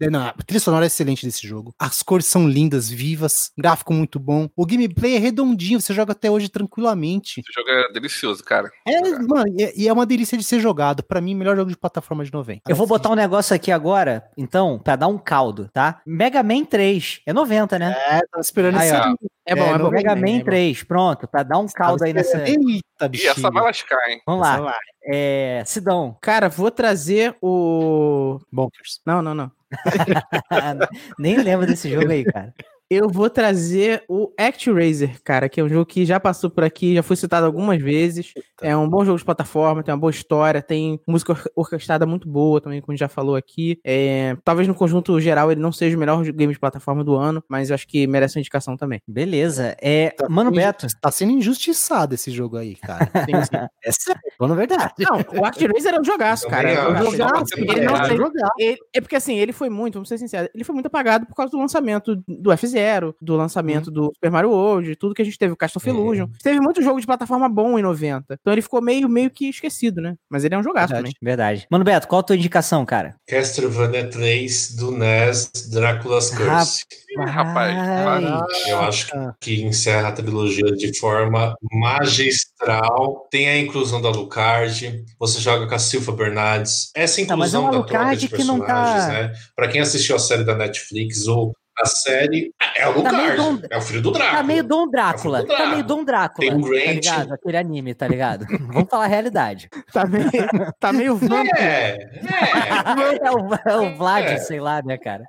É, 0.00 0.10
Não, 0.10 0.26
a 0.26 0.32
trilha 0.44 0.60
sonora 0.60 0.84
é 0.86 0.88
excelente 0.88 1.24
desse 1.24 1.46
jogo. 1.46 1.72
As 1.78 2.02
cores 2.02 2.26
são 2.26 2.48
lindas, 2.48 2.88
vivas, 2.88 3.50
gráfico 3.56 3.92
muito 3.92 4.18
bom. 4.18 4.48
O 4.56 4.66
gameplay 4.66 5.16
é 5.16 5.18
redondinho, 5.18 5.80
você 5.80 5.92
joga 5.94 6.12
até 6.12 6.30
hoje 6.30 6.48
tranquilamente. 6.48 7.42
Jogo 7.54 7.68
é 7.68 7.92
delicioso, 8.00 8.42
cara. 8.42 8.70
É, 8.86 9.00
mano, 9.18 9.46
e 9.58 9.84
e 9.84 9.88
é 9.88 9.92
uma 9.92 10.04
delícia 10.06 10.36
de 10.36 10.44
ser 10.44 10.60
jogado. 10.60 11.02
Pra 11.02 11.20
mim, 11.20 11.34
melhor 11.34 11.56
jogo 11.56 11.70
de 11.70 11.76
plataforma 11.76 12.24
de 12.24 12.32
90. 12.32 12.62
Eu 12.70 12.76
vou 12.76 12.86
botar 12.86 13.10
um 13.10 13.14
negócio 13.14 13.54
aqui 13.54 13.70
agora, 13.70 14.24
então, 14.36 14.78
pra 14.78 14.96
dar 14.96 15.06
um 15.08 15.18
caldo, 15.18 15.68
tá? 15.72 16.00
Mega 16.06 16.42
Man 16.42 16.64
3. 16.64 17.20
É 17.26 17.32
90, 17.32 17.78
né? 17.78 17.94
É, 18.08 18.20
tava 18.30 18.40
esperando 18.40 18.78
Aí, 18.78 18.88
esse. 18.88 18.96
ó. 18.96 19.14
É 19.46 19.54
bom, 19.54 19.62
É, 19.64 19.70
é, 19.74 19.78
bom. 19.78 19.90
Mega 19.90 20.14
também, 20.14 20.34
Man 20.34 20.36
é 20.36 20.38
bom. 20.40 20.44
3, 20.44 20.82
pronto, 20.84 21.28
pra 21.28 21.42
dar 21.42 21.58
um 21.58 21.66
caldo 21.66 22.04
aí 22.04 22.12
nessa. 22.12 22.38
Eita, 22.48 22.60
E 23.02 23.08
bichinho. 23.08 23.30
essa 23.32 23.50
vai 23.50 23.62
lascar, 23.62 24.08
hein? 24.10 24.20
Vamos 24.26 24.46
Essa 24.46 24.58
lá. 24.58 24.64
vai. 24.70 24.78
É. 25.04 25.62
Sidão. 25.66 26.16
Cara, 26.20 26.48
vou 26.48 26.70
trazer 26.70 27.34
o. 27.42 28.38
Bonkers. 28.52 29.00
Não, 29.06 29.20
não, 29.22 29.34
não. 29.34 29.50
Nem 31.18 31.36
lembro 31.42 31.66
desse 31.66 31.90
jogo 31.90 32.10
aí, 32.10 32.24
cara. 32.24 32.52
Eu 32.92 33.08
vou 33.08 33.30
trazer 33.30 34.02
o 34.08 34.32
ActRaiser, 34.36 35.22
cara, 35.22 35.48
que 35.48 35.60
é 35.60 35.64
um 35.64 35.68
jogo 35.68 35.86
que 35.86 36.04
já 36.04 36.18
passou 36.18 36.50
por 36.50 36.64
aqui, 36.64 36.96
já 36.96 37.04
foi 37.04 37.14
citado 37.14 37.46
algumas 37.46 37.80
vezes. 37.80 38.32
É 38.60 38.76
um 38.76 38.88
bom 38.88 39.04
jogo 39.04 39.16
de 39.16 39.24
plataforma, 39.24 39.80
tem 39.84 39.94
uma 39.94 40.00
boa 40.00 40.10
história, 40.10 40.60
tem 40.60 41.00
música 41.06 41.30
or- 41.32 41.44
orquestrada 41.54 42.04
muito 42.04 42.28
boa 42.28 42.60
também, 42.60 42.80
como 42.80 42.90
a 42.90 42.94
gente 42.94 43.00
já 43.00 43.08
falou 43.08 43.36
aqui. 43.36 43.78
É, 43.84 44.36
talvez 44.44 44.66
no 44.66 44.74
conjunto 44.74 45.20
geral 45.20 45.52
ele 45.52 45.60
não 45.60 45.70
seja 45.70 45.96
o 45.96 46.00
melhor 46.00 46.20
game 46.32 46.52
de 46.52 46.58
plataforma 46.58 47.04
do 47.04 47.14
ano, 47.14 47.44
mas 47.48 47.70
eu 47.70 47.74
acho 47.74 47.86
que 47.86 48.08
merece 48.08 48.36
uma 48.36 48.40
indicação 48.40 48.76
também. 48.76 49.00
Beleza. 49.06 49.76
É. 49.80 50.10
Tá 50.10 50.28
Mano 50.28 50.50
Beto. 50.50 50.88
Tá 51.00 51.12
sendo 51.12 51.30
injustiçado 51.30 52.16
esse 52.16 52.32
jogo 52.32 52.56
aí, 52.56 52.74
cara. 52.74 53.06
Tem 53.24 53.44
sim. 53.44 53.50
É 53.84 53.92
sério, 53.92 54.20
falando 54.36 54.56
verdade. 54.56 54.92
Não, 54.98 55.40
o 55.40 55.44
ActRaiser 55.44 55.94
é 55.94 56.00
um 56.00 56.04
jogaço, 56.04 56.48
cara. 56.48 56.68
É 56.68 56.88
um 56.88 57.10
jogaço. 57.12 57.44
Ele 57.56 57.84
não 57.86 57.94
é 57.96 58.40
ele- 58.58 58.78
é 58.92 59.00
porque 59.00 59.14
assim, 59.14 59.38
ele 59.38 59.52
foi 59.52 59.70
muito, 59.70 59.94
vamos 59.94 60.08
ser 60.08 60.18
sinceros, 60.18 60.50
ele 60.52 60.64
foi 60.64 60.74
muito 60.74 60.86
apagado 60.86 61.24
por 61.26 61.36
causa 61.36 61.52
do 61.52 61.58
lançamento 61.58 62.16
do 62.26 62.50
F0, 62.80 63.14
do 63.20 63.36
lançamento 63.36 63.90
do 63.90 64.10
Super 64.14 64.30
Mario 64.30 64.50
World, 64.50 64.96
tudo 64.96 65.14
que 65.14 65.22
a 65.22 65.24
gente 65.24 65.38
teve, 65.38 65.52
o 65.52 65.56
Castle 65.56 65.82
Illusion. 65.86 66.26
Teve 66.42 66.60
muito 66.60 66.82
jogo 66.82 67.00
de 67.00 67.06
plataforma 67.06 67.48
bom 67.48 67.78
em 67.78 67.82
90. 67.82 68.36
Então 68.40 68.52
ele 68.52 68.62
ficou 68.62 68.80
meio, 68.82 69.08
meio 69.08 69.30
que 69.30 69.48
esquecido, 69.48 70.00
né? 70.00 70.14
Mas 70.28 70.44
ele 70.44 70.54
é 70.54 70.58
um 70.58 70.62
jogaço 70.62 70.94
também. 70.94 71.12
Verdade. 71.22 71.66
Mano 71.70 71.84
Beto, 71.84 72.08
qual 72.08 72.20
a 72.20 72.22
tua 72.22 72.36
indicação, 72.36 72.84
cara? 72.84 73.14
Castlevania 73.28 74.08
3 74.08 74.74
do 74.76 74.90
NES 74.92 75.50
Drácula's 75.70 76.30
Curse. 76.30 76.84
Rapaz, 77.26 77.76
Ai. 77.76 78.70
Eu 78.70 78.80
acho 78.80 79.10
que 79.40 79.62
encerra 79.62 80.08
a 80.08 80.12
trilogia 80.12 80.70
de 80.76 80.96
forma 80.98 81.54
magistral. 81.72 83.26
Tem 83.30 83.48
a 83.48 83.58
inclusão 83.58 84.00
da 84.00 84.08
Alucard. 84.08 85.04
Você 85.18 85.40
joga 85.40 85.66
com 85.66 85.74
a 85.74 85.78
Silva 85.78 86.12
Bernardes. 86.12 86.90
Essa 86.94 87.20
Tá, 87.26 87.36
mas 87.36 87.52
é 87.54 87.58
inclusão 87.58 87.62
uma 87.62 87.70
da 87.72 87.78
troca 87.78 87.98
Alucard 87.98 88.20
de 88.20 88.28
que 88.28 88.44
não 88.44 88.58
tá- 88.60 88.64
personagens, 88.66 89.08
né? 89.08 89.32
Pra 89.54 89.68
quem 89.68 89.80
assistiu 89.80 90.16
a 90.16 90.18
série 90.18 90.44
da 90.44 90.54
Netflix, 90.54 91.26
o, 91.26 91.52
A 91.78 91.86
série 91.86 92.52
é 92.76 92.86
o 92.88 93.02
Tá 93.02 93.10
Lucard. 93.10 93.36
Dom- 93.36 93.58
É 93.70 93.78
o 93.78 93.80
filho 93.80 94.02
do 94.02 94.10
Drácula. 94.10 94.36
Tá 94.36 94.42
meio 94.42 94.64
Dom 94.64 94.90
Drácula. 94.90 95.38
É 95.38 95.40
filho 95.42 95.48
do 95.48 95.56
Tá 95.56 95.66
meio 95.66 95.82
Drácula. 95.82 95.96
Dom 95.96 96.04
Drácula. 96.04 96.48
Tem 96.50 96.58
o 96.58 96.60
Tá 96.62 96.68
Grant. 96.68 96.94
ligado? 97.04 97.32
Aquele 97.34 97.56
anime, 97.56 97.94
tá 97.94 98.08
ligado? 98.08 98.46
Vamos 98.72 98.88
falar 98.90 99.04
a 99.04 99.08
realidade. 99.08 99.68
Tá 99.92 100.04
meio, 100.06 100.30
tá 100.78 100.92
meio 100.92 101.16
vampiro. 101.16 101.56
É, 101.56 101.96
é. 101.96 103.20
É 103.22 103.30
o, 103.30 103.54
é 103.54 103.76
o 103.76 103.96
Vlad, 103.96 104.24
É. 104.26 104.36
sei 104.38 104.60
lá, 104.60 104.82
né, 104.82 104.98
cara? 104.98 105.24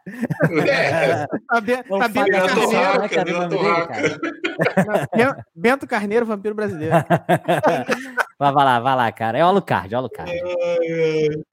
é. 0.67 1.25
Tá, 1.47 1.61
be, 1.61 1.77
tá 1.77 2.07
Bento 2.07 2.31
Carneiro. 2.31 3.01
Né, 3.01 3.09
cara, 3.09 3.23
dele, 3.23 3.57
cara. 3.87 5.07
Ben- 5.15 5.35
Bento 5.55 5.87
Carneiro, 5.87 6.25
vampiro 6.25 6.55
brasileiro. 6.55 6.95
Vai, 8.41 8.51
vai 8.51 8.65
lá, 8.65 8.79
vai 8.79 8.95
lá, 8.95 9.11
cara. 9.11 9.37
É 9.37 9.43
o 9.45 9.49
Alucard, 9.49 9.93
é 9.93 9.95
o 9.95 9.99
Alucard. 9.99 10.31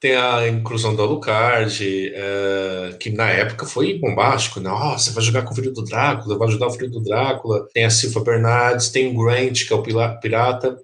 Tem 0.01 0.17
a 0.17 0.49
inclusão 0.49 0.97
do 0.97 1.03
Alucard, 1.03 2.13
é, 2.15 2.97
que 2.99 3.11
na 3.11 3.29
época 3.29 3.67
foi 3.67 3.99
bombástico. 3.99 4.59
né? 4.59 4.71
Nossa, 4.79 5.13
vai 5.13 5.25
jogar 5.25 5.43
com 5.43 5.53
o 5.53 5.55
filho 5.57 5.73
do 5.73 5.83
Drácula, 5.83 6.39
vai 6.39 6.47
ajudar 6.47 6.69
o 6.69 6.71
filho 6.71 6.91
do 6.91 7.01
Drácula. 7.01 7.67
Tem 7.75 7.85
a 7.85 7.91
Silva 7.91 8.21
Bernardes, 8.21 8.91
tem 8.91 9.09
o 9.09 9.25
Grant, 9.25 9.67
que 9.67 9.73
é 9.73 9.77
o 9.77 9.83
pirata. 10.21 10.79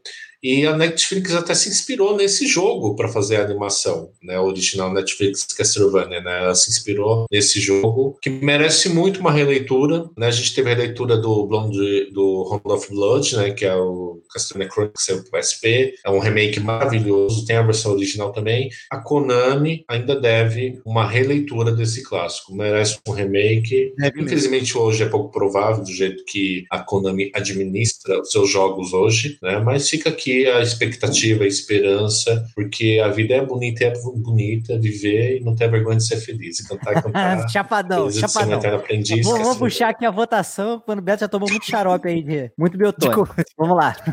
E 0.44 0.66
a 0.66 0.76
Netflix 0.76 1.34
até 1.34 1.54
se 1.54 1.70
inspirou 1.70 2.14
nesse 2.14 2.46
jogo 2.46 2.94
para 2.94 3.08
fazer 3.08 3.36
a 3.36 3.44
animação, 3.44 4.10
né? 4.22 4.38
O 4.38 4.44
original 4.44 4.92
Netflix 4.92 5.44
Castlevania, 5.44 6.20
né? 6.20 6.42
Ela 6.42 6.54
se 6.54 6.68
inspirou 6.68 7.24
nesse 7.32 7.58
jogo, 7.58 8.18
que 8.20 8.28
merece 8.28 8.90
muito 8.90 9.20
uma 9.20 9.32
releitura, 9.32 10.04
né? 10.18 10.26
A 10.26 10.30
gente 10.30 10.54
teve 10.54 10.70
a 10.70 10.74
releitura 10.74 11.16
do 11.16 11.46
Blonde, 11.46 12.10
do 12.12 12.42
Round 12.42 12.62
of 12.66 12.90
Blood, 12.90 13.36
né? 13.38 13.50
Que 13.52 13.64
é 13.64 13.74
o 13.74 14.20
Castlevania 14.30 14.70
Chronicles 14.70 15.08
é 15.08 15.14
o 15.14 15.24
PSP, 15.24 15.94
é 16.04 16.10
um 16.10 16.18
remake 16.18 16.60
maravilhoso, 16.60 17.46
tem 17.46 17.56
a 17.56 17.62
versão 17.62 17.92
original 17.92 18.30
também. 18.30 18.68
A 18.90 18.98
Konami 18.98 19.82
ainda 19.88 20.14
deve 20.14 20.78
uma 20.84 21.08
releitura 21.08 21.72
desse 21.72 22.02
clássico, 22.02 22.54
merece 22.54 22.98
um 23.08 23.12
remake. 23.12 23.94
Mesmo. 23.96 24.20
Infelizmente 24.20 24.76
hoje 24.76 25.04
é 25.04 25.08
pouco 25.08 25.30
provável 25.30 25.82
do 25.82 25.90
jeito 25.90 26.22
que 26.26 26.64
a 26.70 26.80
Konami 26.80 27.30
administra 27.34 28.20
os 28.20 28.30
seus 28.30 28.50
jogos 28.50 28.92
hoje, 28.92 29.38
né? 29.40 29.58
Mas 29.58 29.88
fica 29.88 30.10
aqui 30.10 30.33
a 30.46 30.60
expectativa, 30.60 31.44
a 31.44 31.46
esperança, 31.46 32.44
porque 32.54 33.00
a 33.04 33.08
vida 33.08 33.34
é 33.34 33.44
bonita, 33.44 33.84
é 33.84 33.92
bonita, 33.92 34.78
viver 34.78 35.38
e 35.38 35.44
não 35.44 35.54
ter 35.54 35.70
vergonha 35.70 35.96
de 35.98 36.06
ser 36.06 36.16
feliz, 36.16 36.60
cantar 36.66 36.92
e 36.96 37.02
cantar. 37.02 37.48
chapadão, 37.48 38.10
chapadão. 38.10 38.74
aprendiz. 38.76 39.24
Vou, 39.26 39.42
vou 39.42 39.56
puxar 39.56 39.90
aqui 39.90 40.04
a 40.04 40.10
votação, 40.10 40.80
quando 40.84 40.98
o 40.98 41.02
Beto 41.02 41.20
já 41.20 41.28
tomou 41.28 41.48
muito 41.48 41.64
xarope 41.66 42.08
aí, 42.08 42.22
de, 42.22 42.50
muito 42.58 42.76
biotônico. 42.76 43.28
Vamos 43.56 43.76
lá. 43.76 43.96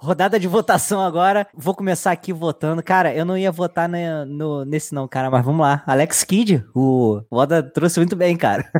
Rodada 0.00 0.38
de 0.38 0.46
votação 0.46 1.00
agora. 1.00 1.46
Vou 1.54 1.74
começar 1.74 2.12
aqui 2.12 2.32
votando. 2.32 2.82
Cara, 2.82 3.14
eu 3.14 3.24
não 3.24 3.36
ia 3.36 3.50
votar 3.50 3.88
ne- 3.88 4.24
no, 4.24 4.64
nesse 4.64 4.94
não, 4.94 5.08
cara, 5.08 5.30
mas 5.30 5.44
vamos 5.44 5.60
lá. 5.60 5.82
Alex 5.86 6.24
Kidd, 6.24 6.64
o 6.74 7.20
o 7.30 7.36
Oda 7.36 7.62
trouxe 7.62 7.98
muito 7.98 8.16
bem, 8.16 8.36
cara. 8.36 8.70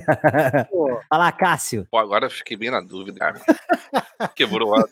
Vai 1.11 1.19
lá, 1.19 1.33
Cássio. 1.33 1.87
Pô, 1.91 1.99
agora 1.99 2.27
eu 2.27 2.31
fiquei 2.31 2.57
bem 2.57 2.71
na 2.71 2.81
dúvida, 2.81 3.19
cara. 3.19 3.41
Quebrou 4.35 4.75
a. 4.77 4.85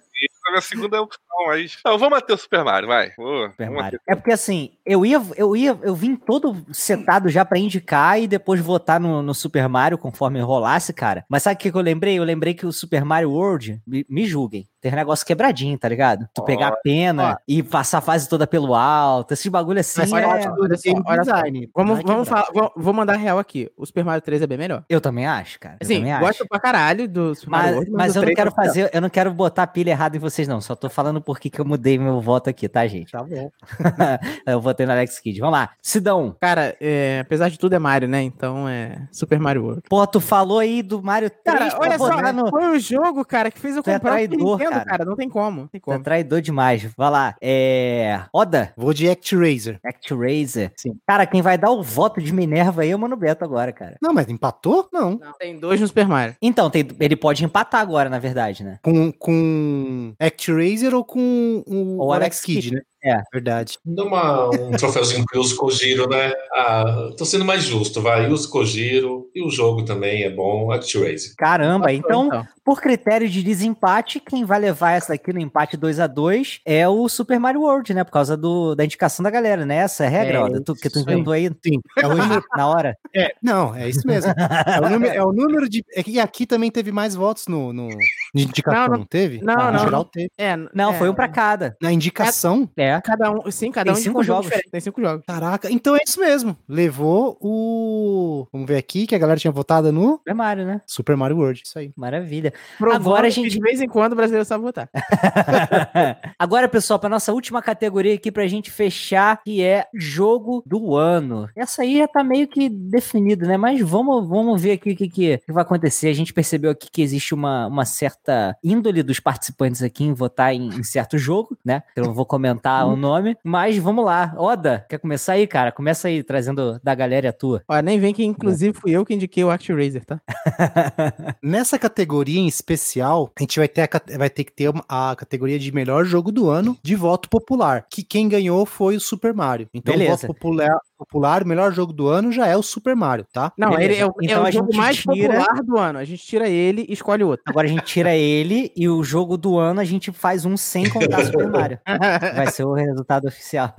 A 0.46 0.50
minha 0.50 0.62
segunda 0.62 1.00
opção, 1.02 1.20
mas. 1.46 1.76
Não, 1.84 1.98
vou 1.98 2.08
manter 2.10 2.32
o 2.32 2.38
Super 2.38 2.62
Mario, 2.64 2.88
vai. 2.88 3.12
Vou, 3.16 3.48
Super 3.50 3.66
vou 3.68 3.76
Mario. 3.76 4.00
É 4.06 4.14
porque 4.14 4.32
assim, 4.32 4.70
eu 4.84 5.04
ia, 5.04 5.20
eu 5.36 5.56
ia, 5.56 5.76
eu 5.82 5.94
vim 5.94 6.14
todo 6.14 6.56
setado 6.72 7.28
já 7.28 7.44
pra 7.44 7.58
indicar 7.58 8.20
e 8.20 8.28
depois 8.28 8.60
votar 8.60 9.00
no, 9.00 9.22
no 9.22 9.34
Super 9.34 9.68
Mario 9.68 9.98
conforme 9.98 10.40
rolasse, 10.40 10.92
cara. 10.92 11.24
Mas 11.28 11.42
sabe 11.42 11.56
o 11.56 11.58
que, 11.58 11.70
que 11.72 11.76
eu 11.76 11.82
lembrei? 11.82 12.18
Eu 12.18 12.24
lembrei 12.24 12.54
que 12.54 12.64
o 12.66 12.72
Super 12.72 13.04
Mario 13.04 13.30
World, 13.32 13.80
me, 13.86 14.06
me 14.08 14.24
julguem, 14.26 14.68
tem 14.80 14.92
um 14.92 14.96
negócio 14.96 15.26
quebradinho, 15.26 15.76
tá 15.76 15.88
ligado? 15.88 16.28
Tu 16.32 16.42
pegar 16.44 16.68
a 16.68 16.76
pena 16.76 17.40
e 17.48 17.60
passar 17.62 17.98
a 17.98 18.02
fase 18.02 18.28
toda 18.28 18.46
pelo 18.46 18.74
alto, 18.74 19.32
esses 19.34 19.46
bagulho 19.48 19.80
assim. 19.80 20.00
Mas 20.00 20.12
olha, 20.12 20.22
é- 20.24 20.26
olha, 20.28 20.52
olha 20.60 20.76
só, 20.76 20.90
olha 21.06 21.24
só. 21.24 21.32
design. 21.34 21.70
Vamos, 21.74 21.96
Vai 21.96 22.04
vamos 22.04 22.28
falar, 22.28 22.46
vou, 22.54 22.72
vou 22.76 22.94
mandar 22.94 23.16
real 23.16 23.38
aqui. 23.38 23.68
O 23.76 23.84
Super 23.84 24.04
Mario 24.04 24.22
3 24.22 24.42
é 24.42 24.46
bem 24.46 24.58
melhor. 24.58 24.84
Eu 24.88 25.00
também 25.00 25.26
acho, 25.26 25.58
cara. 25.58 25.76
Eu 25.80 25.84
Assim, 25.84 25.98
também 25.98 26.18
gosto 26.20 26.40
acho. 26.42 26.48
pra 26.48 26.60
caralho 26.60 27.08
do 27.08 27.34
Super 27.34 27.50
Mario 27.50 27.66
Mas, 27.66 27.74
World, 27.76 27.92
mas 27.92 28.14
o 28.14 28.18
eu 28.18 28.20
não 28.20 28.26
3 28.26 28.36
quero 28.36 28.50
é 28.50 28.54
fazer, 28.54 28.90
eu 28.92 29.00
não 29.00 29.08
quero 29.10 29.30
botar 29.32 29.62
a 29.64 29.66
pilha 29.66 29.90
errada 29.90 30.16
em 30.16 30.20
vocês, 30.36 30.48
não. 30.48 30.60
Só 30.60 30.74
tô 30.74 30.88
falando 30.88 31.20
por 31.20 31.38
que 31.40 31.58
eu 31.58 31.64
mudei 31.64 31.98
meu 31.98 32.20
voto 32.20 32.50
aqui, 32.50 32.68
tá, 32.68 32.86
gente? 32.86 33.12
Tá 33.12 33.22
bom. 33.22 33.50
eu 34.46 34.60
votei 34.60 34.86
no 34.86 34.92
Alex 34.92 35.18
Kidd. 35.18 35.40
Vamos 35.40 35.58
lá. 35.58 35.70
Sidão. 35.82 36.36
Cara, 36.40 36.76
é, 36.80 37.20
apesar 37.20 37.48
de 37.48 37.58
tudo 37.58 37.74
é 37.74 37.78
Mario, 37.78 38.08
né? 38.08 38.22
Então 38.22 38.68
é 38.68 39.06
Super 39.10 39.38
Mario 39.38 39.62
World. 39.64 39.82
Pô, 39.88 40.06
tu 40.06 40.20
falou 40.20 40.58
aí 40.58 40.82
do 40.82 41.02
Mario 41.02 41.30
3 41.30 41.58
Cara, 41.58 41.78
olha 41.80 41.98
só, 41.98 42.32
no... 42.32 42.50
foi 42.50 42.76
o 42.76 42.78
jogo, 42.78 43.24
cara, 43.24 43.50
que 43.50 43.58
fez 43.58 43.76
eu 43.76 43.82
Tu 43.82 43.90
é 43.90 43.94
comprar 43.94 44.10
o 44.10 44.14
traidor, 44.14 44.58
Nintendo, 44.58 44.70
cara. 44.70 44.84
cara. 44.84 45.04
Não 45.04 45.16
tem 45.16 45.28
como. 45.28 45.60
Não 45.62 45.68
tem 45.68 45.80
Tu 45.80 45.90
é 45.90 45.94
como. 45.94 46.04
traidor 46.04 46.40
demais. 46.40 46.84
Vai 46.96 47.10
lá. 47.10 47.34
É. 47.40 48.20
Oda, 48.32 48.72
Vou 48.76 48.92
de 48.92 49.08
ActRaiser. 49.08 49.78
ActRaiser. 49.84 50.72
Sim. 50.76 50.96
Cara, 51.06 51.26
quem 51.26 51.42
vai 51.42 51.56
dar 51.56 51.70
o 51.70 51.82
voto 51.82 52.20
de 52.20 52.32
Minerva 52.32 52.82
aí 52.82 52.90
é 52.90 52.96
o 52.96 52.98
Mano 52.98 53.16
Beto 53.16 53.44
agora, 53.44 53.72
cara. 53.72 53.96
Não, 54.02 54.12
mas 54.12 54.28
empatou? 54.28 54.88
Não. 54.92 55.12
Não, 55.12 55.32
tem 55.38 55.58
dois 55.58 55.80
no 55.80 55.86
Super 55.86 56.06
Mario. 56.06 56.36
Então, 56.42 56.68
tem- 56.70 56.86
ele 57.00 57.16
pode 57.16 57.44
empatar 57.44 57.80
agora, 57.80 58.08
na 58.10 58.18
verdade, 58.18 58.64
né? 58.64 58.78
Com, 58.82 59.10
com 59.12 60.14
ActRaiser 60.26 60.94
ou 60.94 61.04
com 61.04 61.62
o, 61.66 61.98
Ou 62.02 62.12
Alex 62.12 62.40
Kidd, 62.40 62.62
Kidd. 62.62 62.74
né? 62.76 62.82
É. 63.04 63.22
Verdade. 63.32 63.78
Dá 63.84 64.02
uma, 64.02 64.48
um 64.50 64.72
troféuzinho 64.72 65.24
pro 65.26 65.40
Yuzo 65.40 65.54
Kojiro, 65.56 66.08
né? 66.08 66.32
Ah, 66.52 67.10
tô 67.16 67.24
sendo 67.24 67.44
mais 67.44 67.62
justo, 67.62 68.00
vai. 68.02 68.28
Yuzo 68.28 68.50
Kojiro 68.50 69.30
e 69.32 69.44
o 69.46 69.50
jogo 69.50 69.84
também 69.84 70.24
é 70.24 70.30
bom. 70.30 70.72
ActRaiser. 70.72 71.32
Caramba, 71.38 71.92
então, 71.92 72.28
por 72.64 72.80
critério 72.80 73.28
de 73.28 73.44
desempate, 73.44 74.18
quem 74.18 74.44
vai 74.44 74.58
levar 74.58 74.92
essa 74.92 75.12
daqui 75.12 75.32
no 75.32 75.38
empate 75.38 75.76
2 75.76 76.00
a 76.00 76.08
2 76.08 76.62
é 76.64 76.88
o 76.88 77.08
Super 77.08 77.38
Mario 77.38 77.60
World, 77.60 77.94
né? 77.94 78.02
Por 78.02 78.10
causa 78.10 78.36
do, 78.36 78.74
da 78.74 78.84
indicação 78.84 79.22
da 79.22 79.30
galera, 79.30 79.64
né? 79.64 79.76
Essa 79.76 80.02
é 80.02 80.06
a 80.08 80.10
regra, 80.10 80.38
É, 80.38 80.42
Oda, 80.42 80.60
tu, 80.64 80.74
que 80.74 80.90
tu 80.90 80.98
inventou 80.98 81.32
aí 81.32 81.48
Sim. 81.64 81.78
É 81.98 82.06
o 82.08 82.08
número, 82.16 82.42
na 82.56 82.66
hora. 82.68 82.96
é, 83.14 83.30
não, 83.40 83.72
é 83.72 83.88
isso 83.88 84.04
mesmo. 84.04 84.32
É 84.32 84.80
o 84.84 84.90
número, 84.90 85.14
é 85.14 85.22
o 85.22 85.32
número 85.32 85.68
de. 85.68 85.84
É 85.94 86.02
que 86.02 86.18
aqui 86.18 86.44
também 86.44 86.72
teve 86.72 86.90
mais 86.90 87.14
votos 87.14 87.46
no, 87.46 87.72
no 87.72 87.88
de 88.34 88.44
indicação, 88.44 88.88
Não, 88.88 88.98
não, 88.98 89.04
teve? 89.04 89.40
não, 89.42 89.54
Ah, 89.54 89.64
não. 89.66 89.72
No 89.72 89.78
geral 89.78 90.04
teve. 90.04 90.30
É, 90.38 90.56
Não, 90.74 90.90
é, 90.92 90.98
foi 90.98 91.08
um 91.08 91.14
pra 91.14 91.28
cada. 91.28 91.76
Na 91.80 91.92
indicação, 91.92 92.68
É. 92.76 93.00
Cada 93.02 93.30
um, 93.30 93.50
sim, 93.50 93.70
cada 93.70 93.92
Tem 93.92 94.00
um 94.00 94.02
cinco 94.04 94.22
jogos. 94.22 94.44
diferente, 94.46 94.70
Tem 94.70 94.80
cinco 94.80 95.00
jogos. 95.00 95.24
caraca. 95.26 95.70
Então 95.70 95.94
é 95.96 96.00
isso 96.06 96.20
mesmo. 96.20 96.56
Levou 96.68 97.36
o. 97.40 98.46
Vamos 98.52 98.66
ver 98.68 98.76
aqui, 98.76 99.06
que 99.06 99.14
a 99.14 99.18
galera 99.18 99.38
tinha 99.38 99.52
votado 99.52 99.92
no 99.92 100.18
Super 100.18 100.34
Mario, 100.34 100.64
né? 100.66 100.80
Super 100.86 101.16
Mario 101.16 101.36
World. 101.38 101.62
Isso 101.64 101.78
aí. 101.78 101.92
Maravilha. 101.96 102.52
Provando 102.78 102.96
Agora 103.00 103.26
a 103.26 103.30
gente- 103.30 103.50
De 103.50 103.60
vez 103.60 103.80
em 103.80 103.88
quando 103.88 104.12
o 104.12 104.16
brasileiro 104.16 104.44
sabe 104.44 104.62
votar. 104.64 104.88
Agora, 106.38 106.68
pessoal, 106.68 106.98
para 106.98 107.08
nossa 107.08 107.32
última 107.32 107.62
categoria 107.62 108.14
aqui 108.14 108.30
pra 108.30 108.46
gente 108.46 108.70
fechar, 108.70 109.40
que 109.44 109.62
é 109.62 109.86
jogo 109.94 110.62
do 110.66 110.96
ano. 110.96 111.48
Essa 111.56 111.82
aí 111.82 111.98
já 111.98 112.08
tá 112.08 112.22
meio 112.24 112.48
que 112.48 112.68
definida, 112.68 113.46
né? 113.46 113.56
Mas 113.56 113.80
vamos, 113.80 114.26
vamos 114.28 114.60
ver 114.60 114.72
aqui 114.72 114.92
o 114.92 114.96
que, 114.96 115.08
que, 115.08 115.38
que 115.38 115.52
vai 115.52 115.62
acontecer. 115.62 116.08
A 116.08 116.12
gente 116.14 116.32
percebeu 116.32 116.70
aqui 116.70 116.88
que 116.90 117.02
existe 117.02 117.34
uma, 117.34 117.66
uma 117.66 117.84
certa 117.84 118.25
índole 118.62 119.02
dos 119.02 119.20
participantes 119.20 119.82
aqui 119.82 120.04
em 120.04 120.12
votar 120.12 120.54
em, 120.54 120.68
em 120.68 120.82
certo 120.82 121.18
jogo, 121.18 121.56
né? 121.64 121.82
Eu 121.94 122.04
não 122.04 122.14
vou 122.14 122.24
comentar 122.26 122.86
o 122.86 122.96
nome, 122.96 123.36
mas 123.44 123.76
vamos 123.78 124.04
lá. 124.04 124.34
Oda, 124.36 124.84
quer 124.88 124.98
começar 124.98 125.34
aí, 125.34 125.46
cara? 125.46 125.72
Começa 125.72 126.08
aí, 126.08 126.22
trazendo 126.22 126.80
da 126.82 126.94
galera 126.94 127.28
a 127.30 127.32
tua. 127.32 127.62
Ó, 127.68 127.80
nem 127.80 127.98
vem 127.98 128.12
que 128.14 128.24
inclusive 128.24 128.78
fui 128.78 128.90
eu 128.92 129.04
que 129.04 129.14
indiquei 129.14 129.44
o 129.44 129.50
ActRaiser, 129.50 130.04
tá? 130.04 130.20
Nessa 131.42 131.78
categoria 131.78 132.38
em 132.40 132.46
especial, 132.46 133.30
a 133.38 133.42
gente 133.42 133.58
vai 133.58 133.68
ter, 133.68 133.82
a 133.82 134.18
vai 134.18 134.30
ter 134.30 134.44
que 134.44 134.52
ter 134.52 134.68
uma- 134.68 134.84
a 134.88 135.14
categoria 135.16 135.58
de 135.58 135.72
melhor 135.72 136.04
jogo 136.04 136.30
do 136.32 136.48
ano 136.50 136.76
de 136.82 136.94
voto 136.94 137.28
popular. 137.28 137.86
Que 137.90 138.02
quem 138.02 138.28
ganhou 138.28 138.64
foi 138.66 138.96
o 138.96 139.00
Super 139.00 139.34
Mario. 139.34 139.68
Então, 139.74 139.94
o 139.94 139.98
Beleza. 139.98 140.26
voto 140.26 140.26
popular, 140.34 140.78
popular, 140.98 141.42
o 141.42 141.46
melhor 141.48 141.72
jogo 141.72 141.92
do 141.92 142.08
ano 142.08 142.32
já 142.32 142.46
é 142.46 142.56
o 142.56 142.62
Super 142.62 142.96
Mario, 142.96 143.26
tá? 143.32 143.52
Não, 143.58 143.70
Beleza. 143.70 143.84
ele 143.92 144.00
é, 144.00 144.06
o- 144.06 144.08
é 144.08 144.12
Então 144.24 144.42
o 144.42 144.46
a 144.46 144.50
jogo 144.50 144.76
mais 144.76 144.96
tira- 144.96 145.12
popular 145.34 145.62
do 145.62 145.78
ano. 145.78 145.98
A 145.98 146.04
gente 146.04 146.24
tira 146.24 146.48
ele 146.48 146.86
e 146.88 146.92
escolhe 146.92 147.22
outro. 147.24 147.42
Agora 147.46 147.66
a 147.66 147.70
gente 147.70 147.84
tira 147.84 148.14
ele 148.16 148.72
e 148.76 148.88
o 148.88 149.02
jogo 149.02 149.36
do 149.36 149.58
ano 149.58 149.80
a 149.80 149.84
gente 149.84 150.10
faz 150.12 150.44
um 150.44 150.56
sem 150.56 150.88
contar 150.88 151.24
Super 151.24 151.48
Mario. 151.48 151.78
Vai 152.34 152.50
ser 152.50 152.64
o 152.64 152.72
resultado 152.72 153.28
oficial. 153.28 153.74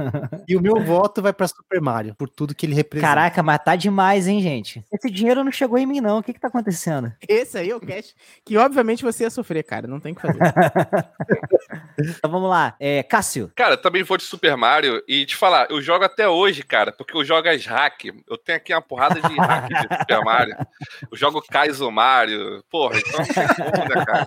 E 0.48 0.56
o 0.56 0.62
meu 0.62 0.80
voto 0.84 1.22
vai 1.22 1.34
pra 1.34 1.48
Super 1.48 1.82
Mario, 1.82 2.16
por 2.16 2.30
tudo 2.30 2.56
que 2.56 2.66
ele 2.66 2.76
representa. 2.76 3.08
Caraca, 3.08 3.44
mas 3.44 3.60
tá 3.64 3.76
demais, 3.76 4.28
hein, 4.28 4.42
gente? 4.42 4.84
Esse 4.92 5.10
dinheiro 5.10 5.44
não 5.44 5.52
chegou 5.52 5.78
em 5.78 5.86
mim, 5.86 6.02
não. 6.02 6.20
O 6.20 6.24
que 6.24 6.34
que 6.34 6.40
tá 6.40 6.48
acontecendo? 6.48 7.12
Esse 7.28 7.58
aí 7.58 7.70
é 7.70 7.76
o 7.76 7.80
cast 7.80 8.16
que 8.46 8.58
obviamente 8.58 9.04
você 9.04 9.24
ia 9.24 9.30
sofrer, 9.30 9.64
cara. 9.64 9.88
Não 9.88 10.00
tem 10.00 10.14
o 10.14 10.16
que 10.16 10.22
fazer. 10.22 10.40
Então 12.00 12.30
vamos 12.30 12.50
lá. 12.50 12.76
É, 12.80 13.02
Cássio. 13.02 13.52
Cara, 13.56 13.76
também 13.76 14.04
vou 14.04 14.18
de 14.18 14.24
Super 14.24 14.56
Mario 14.56 15.02
e 15.08 15.26
te 15.26 15.36
falar, 15.36 15.68
eu 15.70 15.82
jogo 15.82 16.06
até 16.06 16.30
hoje, 16.30 16.62
cara, 16.62 16.92
porque 16.92 17.18
eu 17.18 17.26
jogo 17.26 17.50
as 17.50 17.66
hack. 17.66 18.06
Eu 18.30 18.38
tenho 18.38 18.58
aqui 18.58 18.72
uma 18.74 18.82
porrada 18.82 19.20
de 19.20 19.36
hack 19.36 19.68
de 19.68 19.98
Super 20.00 20.24
Mario. 20.24 20.56
Eu 21.12 21.18
jogo 21.18 21.42
Kaizo 21.42 21.90
Mario. 21.90 22.64
Porra, 22.70 23.00
então 23.00 23.20
não 23.20 23.26
tem 23.26 23.48
como, 23.48 23.90
né, 23.90 24.06
cara? 24.06 24.27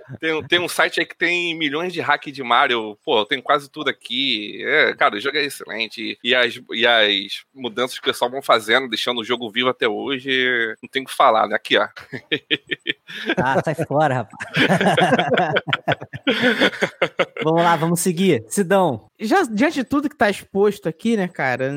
Tem, 0.19 0.43
tem 0.47 0.59
um 0.59 0.67
site 0.67 0.99
aí 0.99 1.05
que 1.05 1.17
tem 1.17 1.57
milhões 1.57 1.93
de 1.93 2.01
hack 2.01 2.27
de 2.27 2.43
Mario. 2.43 2.97
Pô, 3.03 3.19
eu 3.19 3.25
tenho 3.25 3.41
quase 3.41 3.69
tudo 3.69 3.89
aqui. 3.89 4.63
É, 4.65 4.93
cara, 4.93 5.15
o 5.15 5.19
jogo 5.19 5.37
é 5.37 5.43
excelente. 5.43 6.17
E 6.23 6.35
as, 6.35 6.59
e 6.71 6.85
as 6.85 7.43
mudanças 7.53 7.97
que 7.97 8.07
o 8.07 8.11
pessoal 8.11 8.29
vão 8.29 8.41
fazendo, 8.41 8.89
deixando 8.89 9.21
o 9.21 9.23
jogo 9.23 9.51
vivo 9.51 9.69
até 9.69 9.87
hoje, 9.87 10.75
não 10.81 10.89
tem 10.89 11.03
o 11.03 11.05
que 11.05 11.13
falar, 11.13 11.47
né? 11.47 11.55
Aqui, 11.55 11.77
ó. 11.77 11.87
Ah, 13.37 13.61
sai 13.63 13.75
fora, 13.85 14.15
rapaz. 14.15 14.51
vamos 17.43 17.63
lá, 17.63 17.75
vamos 17.75 17.99
seguir. 17.99 18.43
Sidão. 18.47 19.07
Já 19.19 19.43
diante 19.43 19.75
de 19.75 19.83
tudo 19.83 20.09
que 20.09 20.17
tá 20.17 20.29
exposto 20.29 20.89
aqui, 20.89 21.15
né, 21.15 21.27
cara? 21.27 21.71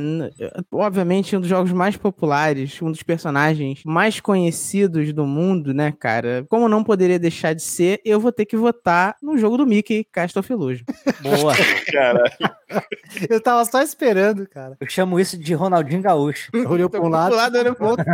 Obviamente, 0.72 1.36
um 1.36 1.40
dos 1.40 1.48
jogos 1.48 1.72
mais 1.72 1.96
populares, 1.96 2.80
um 2.80 2.90
dos 2.90 3.02
personagens 3.02 3.82
mais 3.84 4.20
conhecidos 4.20 5.12
do 5.12 5.26
mundo, 5.26 5.74
né, 5.74 5.92
cara? 5.92 6.46
Como 6.48 6.68
não 6.68 6.82
poderia 6.82 7.18
deixar 7.18 7.54
de 7.54 7.62
ser, 7.62 8.00
eu 8.04 8.18
vou 8.24 8.32
ter 8.32 8.44
que 8.46 8.56
votar 8.56 9.14
no 9.22 9.38
jogo 9.38 9.56
do 9.58 9.66
Mickey, 9.66 10.04
Cast 10.12 10.36
of 10.38 10.52
Illusion. 10.52 10.84
Boa. 11.20 11.54
Cara, 11.92 12.24
Eu 13.30 13.40
tava 13.40 13.64
só 13.64 13.80
esperando, 13.82 14.48
cara. 14.48 14.76
Eu 14.80 14.88
chamo 14.88 15.20
isso 15.20 15.38
de 15.38 15.54
Ronaldinho 15.54 16.02
Gaúcho. 16.02 16.50
Olhou 16.68 16.90
pra 16.90 17.00
um 17.00 17.08
lado. 17.08 17.30
Do 17.30 17.36
lado, 17.36 17.56
olhando 17.58 17.74
pro 17.76 17.88
outro. 17.88 18.04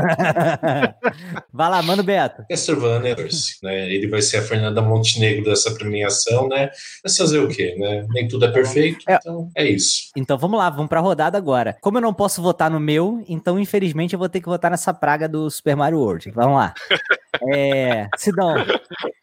Vai 1.52 1.70
lá, 1.70 1.82
mano 1.82 2.02
Beto. 2.02 2.44
Castlevania, 2.48 3.16
né? 3.62 3.90
Ele 3.92 4.08
vai 4.08 4.20
ser 4.20 4.38
a 4.38 4.42
Fernanda 4.42 4.82
Montenegro 4.82 5.44
dessa 5.44 5.72
premiação, 5.72 6.48
né? 6.48 6.70
Mas 7.02 7.16
fazer 7.16 7.38
o 7.38 7.48
quê, 7.48 7.74
né? 7.78 8.06
Nem 8.11 8.28
tudo 8.28 8.44
é 8.44 8.52
perfeito, 8.52 9.04
É. 9.08 9.14
então 9.14 9.50
é 9.56 9.64
isso. 9.66 10.11
Então 10.16 10.36
vamos 10.36 10.58
lá, 10.58 10.68
vamos 10.68 10.88
pra 10.88 11.00
rodada 11.00 11.38
agora. 11.38 11.76
Como 11.80 11.98
eu 11.98 12.02
não 12.02 12.12
posso 12.12 12.42
votar 12.42 12.70
no 12.70 12.80
meu, 12.80 13.24
então 13.28 13.58
infelizmente 13.58 14.12
eu 14.12 14.18
vou 14.18 14.28
ter 14.28 14.40
que 14.40 14.46
votar 14.48 14.70
nessa 14.70 14.92
praga 14.92 15.28
do 15.28 15.48
Super 15.50 15.76
Mario 15.76 15.98
World. 15.98 16.30
Vamos 16.32 16.56
lá. 16.56 16.74
É. 17.54 18.06
Sidão, 18.18 18.54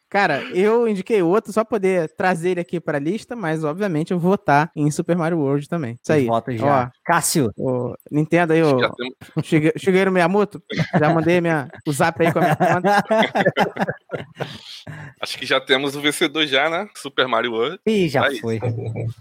Cara, 0.10 0.41
eu 0.53 0.88
indiquei 0.88 1.22
outro 1.22 1.51
só 1.51 1.64
poder 1.66 2.10
trazer 2.16 2.51
ele 2.51 2.62
aqui 2.62 2.80
pra 2.80 2.97
lista, 2.97 3.36
mas 3.36 3.64
obviamente 3.64 4.12
eu 4.12 4.20
vou 4.20 4.32
votar 4.32 4.72
em 4.76 4.89
Super 4.89 5.18
Mario 5.18 5.39
World 5.39 5.68
também. 5.68 5.99
Isso 6.01 6.14
aí. 6.14 6.26
Vota 6.26 6.55
já. 6.55 6.89
Cássio, 7.05 7.51
Ó, 7.60 7.91
o 7.91 7.95
Nintendo 8.10 8.53
aí, 8.53 8.62
temos- 8.62 9.45
Shige- 9.45 9.74
Shigeru 9.78 10.12
Miyamoto, 10.12 10.62
já 10.99 11.14
mandei 11.14 11.41
minha, 11.41 11.68
o 11.86 11.91
zap 11.91 12.26
aí 12.26 12.32
com 12.32 12.39
a 12.39 12.41
minha 12.41 12.55
conta. 12.55 13.03
acho 15.22 15.38
que 15.38 15.45
já 15.45 15.60
temos 15.60 15.95
o 15.95 16.01
vencedor 16.01 16.45
já, 16.45 16.70
né? 16.70 16.88
Super 16.95 17.28
Mario 17.28 17.51
World. 17.51 17.80
Ih, 17.86 18.08
já 18.08 18.22
Vai. 18.22 18.36
foi. 18.38 18.60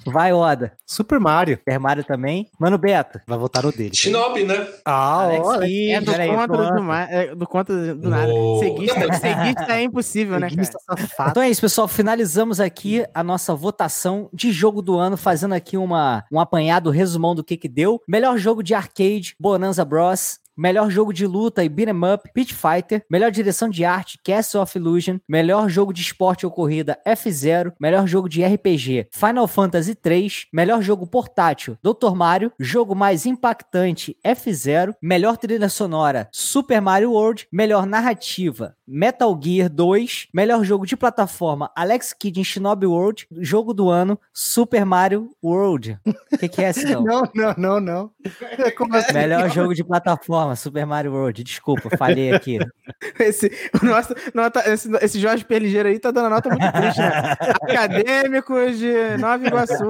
Vai, 0.06 0.32
Oda. 0.32 0.72
Super 0.86 1.18
Mario. 1.18 1.56
Super 1.58 1.78
Mario 1.78 2.04
também. 2.04 2.48
Mano 2.58 2.78
Beto. 2.78 3.20
Vai 3.26 3.38
votar 3.38 3.62
no 3.62 3.72
dele. 3.72 3.94
Shinobi, 3.94 4.44
né? 4.44 4.66
Ah, 4.84 5.22
Alex 5.24 5.46
olha. 5.46 5.66
É 5.96 6.00
do 6.00 6.12
peraí, 6.12 6.28
contra 6.28 6.70
do, 6.72 6.82
ma- 6.82 7.02
é 7.10 7.34
do 7.34 7.46
contra 7.46 7.94
do 7.94 8.08
nada. 8.08 8.30
Seguista, 8.60 9.12
seguista 9.14 9.72
é 9.76 9.82
impossível, 9.82 10.38
né, 10.38 10.48
cara? 10.50 10.62
Safado. 10.78 11.30
Então 11.30 11.42
é 11.42 11.50
isso, 11.50 11.60
pessoal. 11.60 11.88
Finalizamos 11.88 12.60
aqui 12.60 13.04
a 13.14 13.22
nossa 13.22 13.54
votação 13.54 14.28
de 14.32 14.52
jogo 14.52 14.82
do 14.82 14.96
ano, 14.96 15.16
fazendo 15.16 15.54
aqui 15.54 15.76
uma, 15.76 16.24
um 16.30 16.40
apanhado, 16.40 16.90
resumão 16.90 17.34
do 17.34 17.44
que 17.44 17.56
que 17.56 17.68
deu. 17.68 18.00
Melhor 18.06 18.38
jogo 18.38 18.62
de 18.62 18.74
arcade, 18.74 19.34
Bonanza 19.38 19.84
Bros. 19.84 20.40
Melhor 20.56 20.90
jogo 20.90 21.12
de 21.12 21.26
luta 21.26 21.62
e 21.62 21.68
beat'em 21.68 22.14
up, 22.14 22.30
Pit 22.32 22.54
Fighter. 22.54 23.04
Melhor 23.10 23.30
direção 23.30 23.68
de 23.68 23.84
arte, 23.84 24.18
Castle 24.24 24.60
of 24.60 24.78
Illusion. 24.78 25.18
Melhor 25.28 25.68
jogo 25.68 25.92
de 25.92 26.00
esporte 26.00 26.46
ou 26.46 26.52
corrida, 26.52 26.98
F0. 27.06 27.72
Melhor 27.78 28.06
jogo 28.06 28.28
de 28.28 28.44
RPG, 28.44 29.08
Final 29.12 29.46
Fantasy 29.46 29.94
3. 29.94 30.46
Melhor 30.52 30.80
jogo 30.82 31.06
portátil, 31.06 31.76
Dr. 31.82 32.14
Mario. 32.14 32.52
Jogo 32.58 32.94
mais 32.94 33.26
impactante, 33.26 34.16
F0. 34.24 34.94
Melhor 35.02 35.36
trilha 35.36 35.68
sonora, 35.68 36.28
Super 36.32 36.80
Mario 36.80 37.12
World. 37.12 37.46
Melhor 37.52 37.86
narrativa, 37.86 38.74
Metal 38.86 39.38
Gear 39.42 39.68
2. 39.68 40.28
Melhor 40.32 40.64
jogo 40.64 40.86
de 40.86 40.96
plataforma, 40.96 41.70
Alex 41.76 42.12
Kidd 42.12 42.40
em 42.40 42.44
Shinobi 42.44 42.86
World. 42.86 43.26
Jogo 43.40 43.74
do 43.74 43.90
ano, 43.90 44.18
Super 44.32 44.84
Mario 44.84 45.30
World. 45.42 45.98
O 46.32 46.38
que, 46.38 46.48
que 46.48 46.62
é 46.62 46.70
esse 46.70 46.84
não? 46.86 47.04
Não, 47.16 47.22
não, 47.34 47.54
não, 47.56 47.80
não. 47.80 48.10
Como 48.76 48.94
assim? 48.96 49.12
Melhor 49.12 49.48
jogo 49.50 49.74
de 49.74 49.84
plataforma, 49.84 50.45
Super 50.54 50.86
Mario 50.86 51.12
World. 51.12 51.42
Desculpa, 51.42 51.88
falhei 51.96 52.32
aqui. 52.32 52.58
Esse, 53.18 53.50
nosso, 53.82 54.14
nota, 54.32 54.62
esse, 54.70 54.88
esse 55.02 55.18
Jorge 55.18 55.44
Perligeiro 55.44 55.88
aí 55.88 55.98
tá 55.98 56.10
dando 56.10 56.30
nota 56.30 56.48
muito 56.48 56.70
triste, 56.70 57.00
né? 57.00 57.34
Acadêmicos 57.62 58.78
de 58.78 59.16
Nova 59.18 59.44
Iguaçu. 59.44 59.84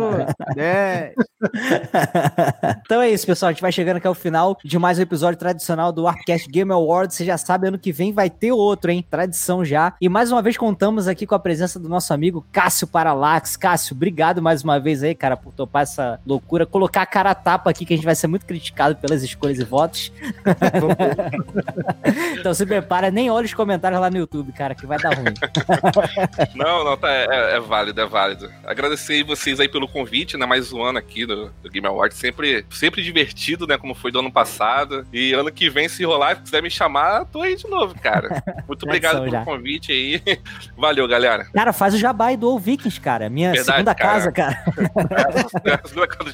10. 0.54 1.14
então 2.84 3.02
é 3.02 3.10
isso, 3.10 3.26
pessoal. 3.26 3.50
A 3.50 3.52
gente 3.52 3.60
vai 3.60 3.72
chegando 3.72 3.98
aqui 3.98 4.06
ao 4.06 4.14
final 4.14 4.56
de 4.64 4.78
mais 4.78 4.98
um 4.98 5.02
episódio 5.02 5.38
tradicional 5.38 5.92
do 5.92 6.06
Arcast 6.06 6.48
Game 6.48 6.72
Awards. 6.72 7.16
Você 7.16 7.24
já 7.24 7.36
sabe, 7.36 7.68
ano 7.68 7.78
que 7.78 7.92
vem 7.92 8.12
vai 8.12 8.30
ter 8.30 8.52
outro, 8.52 8.90
hein? 8.90 9.04
Tradição 9.08 9.64
já. 9.64 9.94
E 10.00 10.08
mais 10.08 10.32
uma 10.32 10.40
vez 10.40 10.56
contamos 10.56 11.06
aqui 11.06 11.26
com 11.26 11.34
a 11.34 11.38
presença 11.38 11.78
do 11.78 11.88
nosso 11.88 12.14
amigo 12.14 12.46
Cássio 12.50 12.86
Paralax. 12.86 13.56
Cássio, 13.56 13.94
obrigado 13.94 14.40
mais 14.40 14.62
uma 14.64 14.80
vez 14.80 15.02
aí, 15.02 15.14
cara, 15.14 15.36
por 15.36 15.52
topar 15.52 15.82
essa 15.82 16.20
loucura. 16.26 16.64
Colocar 16.64 17.02
a 17.02 17.06
cara 17.06 17.30
a 17.30 17.34
tapa 17.34 17.70
aqui, 17.70 17.84
que 17.84 17.94
a 17.94 17.96
gente 17.96 18.06
vai 18.06 18.14
ser 18.14 18.26
muito 18.26 18.46
criticado 18.46 18.96
pelas 18.96 19.22
escolhas 19.22 19.58
e 19.58 19.64
votos. 19.64 20.12
então 22.38 22.54
se 22.54 22.64
prepara, 22.64 23.10
nem 23.10 23.30
olha 23.30 23.44
os 23.44 23.54
comentários 23.54 24.00
lá 24.00 24.10
no 24.10 24.18
YouTube, 24.18 24.52
cara, 24.52 24.74
que 24.74 24.86
vai 24.86 24.98
dar 24.98 25.14
ruim. 25.14 25.34
Não, 26.54 26.84
não, 26.84 26.96
tá, 26.96 27.10
é, 27.10 27.56
é 27.56 27.60
válido, 27.60 28.00
é 28.00 28.06
válido. 28.06 28.50
Agradecer 28.64 29.22
vocês 29.24 29.60
aí 29.60 29.68
pelo 29.68 29.88
convite, 29.88 30.36
né? 30.36 30.46
Mais 30.46 30.72
um 30.72 30.82
ano 30.82 30.98
aqui 30.98 31.26
do, 31.26 31.50
do 31.62 31.70
Game 31.70 31.86
Awards. 31.86 32.16
Sempre, 32.16 32.64
sempre 32.70 33.02
divertido, 33.02 33.66
né? 33.66 33.76
Como 33.76 33.94
foi 33.94 34.10
do 34.10 34.18
ano 34.20 34.32
passado. 34.32 35.06
E 35.12 35.32
ano 35.32 35.50
que 35.50 35.68
vem, 35.68 35.88
se 35.88 36.04
rolar, 36.04 36.36
se 36.36 36.42
quiser 36.42 36.62
me 36.62 36.70
chamar, 36.70 37.24
tô 37.26 37.42
aí 37.42 37.56
de 37.56 37.68
novo, 37.68 37.94
cara. 38.00 38.42
Muito 38.66 38.84
obrigado 38.84 39.18
pelo 39.20 39.30
já. 39.30 39.44
convite 39.44 39.92
aí. 39.92 40.22
Valeu, 40.76 41.06
galera. 41.08 41.46
Cara, 41.52 41.72
faz 41.72 41.94
o 41.94 41.98
jabá 41.98 42.26
aí 42.26 42.36
do 42.36 42.48
All 42.48 42.58
Vikings, 42.58 43.00
cara. 43.00 43.28
Minha 43.28 43.52
Verdade, 43.52 43.72
segunda 43.72 43.94
cara. 43.94 44.12
casa, 44.12 44.32
cara. 44.32 44.64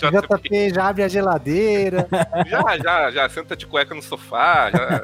Já, 0.01 0.11
JP 0.21 0.71
já 0.75 0.89
abre 0.89 1.03
a 1.03 1.09
geladeira. 1.09 2.09
já, 2.47 2.79
já, 2.79 3.11
já 3.11 3.29
senta 3.29 3.57
de 3.57 3.67
cueca 3.67 3.95
no 3.95 4.02
sofá, 4.05 4.71
já 4.71 5.01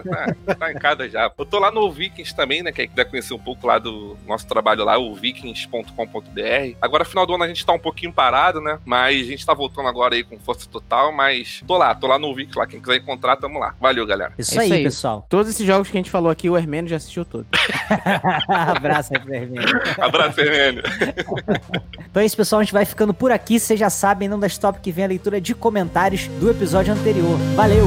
tá, 0.47 0.55
tá 0.55 0.73
em 0.73 0.77
casa 0.77 1.09
já. 1.09 1.31
Eu 1.39 1.45
tô 1.47 1.59
lá 1.59 1.71
no 1.71 1.91
Vikings 1.91 2.35
também, 2.35 2.63
né? 2.63 2.73
Quem 2.73 2.89
quiser 2.89 3.05
conhecer 3.05 3.35
um 3.35 3.39
pouco 3.39 3.67
lá 3.67 3.79
do 3.79 4.17
nosso 4.27 4.47
trabalho 4.47 4.85
lá, 4.85 4.99
o 4.99 5.15
vikings.com.br. 5.15 6.77
Agora, 6.81 7.05
final 7.05 7.27
do 7.27 7.35
ano, 7.35 7.45
a 7.45 7.49
gente 7.49 7.65
tá 7.65 7.73
um 7.73 7.79
pouquinho 7.79 8.13
parado, 8.13 8.61
né? 8.61 8.79
Mas 8.85 9.21
a 9.23 9.31
gente 9.31 9.45
tá 9.47 9.55
voltando 9.55 9.89
agora 9.89 10.15
aí 10.15 10.25
com 10.25 10.39
força 10.39 10.69
total, 10.69 11.13
mas 11.13 11.63
tô 11.67 11.77
lá, 11.77 11.95
tô 11.95 12.07
lá 12.07 12.19
no 12.19 12.35
Vikings 12.35 12.59
lá. 12.59 12.67
Quem 12.67 12.81
quiser 12.81 12.97
encontrar, 12.97 13.37
tamo 13.37 13.59
lá. 13.59 13.75
Valeu, 13.81 14.07
galera. 14.07 14.33
Isso, 14.39 14.53
É 14.53 14.65
isso 14.65 14.73
aí, 14.73 14.79
aí. 14.79 14.85
pessoal. 14.85 15.27
Todos 15.29 15.51
esses 15.51 15.67
jogos 15.67 15.89
que 15.89 15.97
a 15.97 16.01
gente 16.01 16.11
falou 16.11 16.31
aqui, 16.31 16.49
o 16.49 16.57
Hermênio 16.57 16.89
já 16.91 16.97
assistiu 16.97 17.25
todos. 17.25 17.47
Abraço 18.49 19.13
aí, 19.15 19.23
Vermelho. 19.25 19.69
Abraço, 19.99 20.33
Fernando. 20.35 20.83
Então 22.11 22.23
é 22.23 22.27
isso, 22.27 22.37
pessoal. 22.37 22.61
A 22.61 22.65
gente 22.65 22.73
vai 22.73 22.85
ficando 22.85 23.13
por 23.15 23.31
aqui. 23.31 23.59
Vocês 23.59 23.79
já 23.79 23.91
sabem, 23.91 24.29
não 24.29 24.39
da 24.39 24.47
stop 24.47 24.81
que 24.81 24.93
vem 24.93 25.05
a 25.05 25.09
leitura 25.09 25.41
de 25.41 25.55
comentários 25.55 26.27
do 26.41 26.51
episódio 26.51 26.93
anterior. 26.93 27.37
Valeu! 27.55 27.87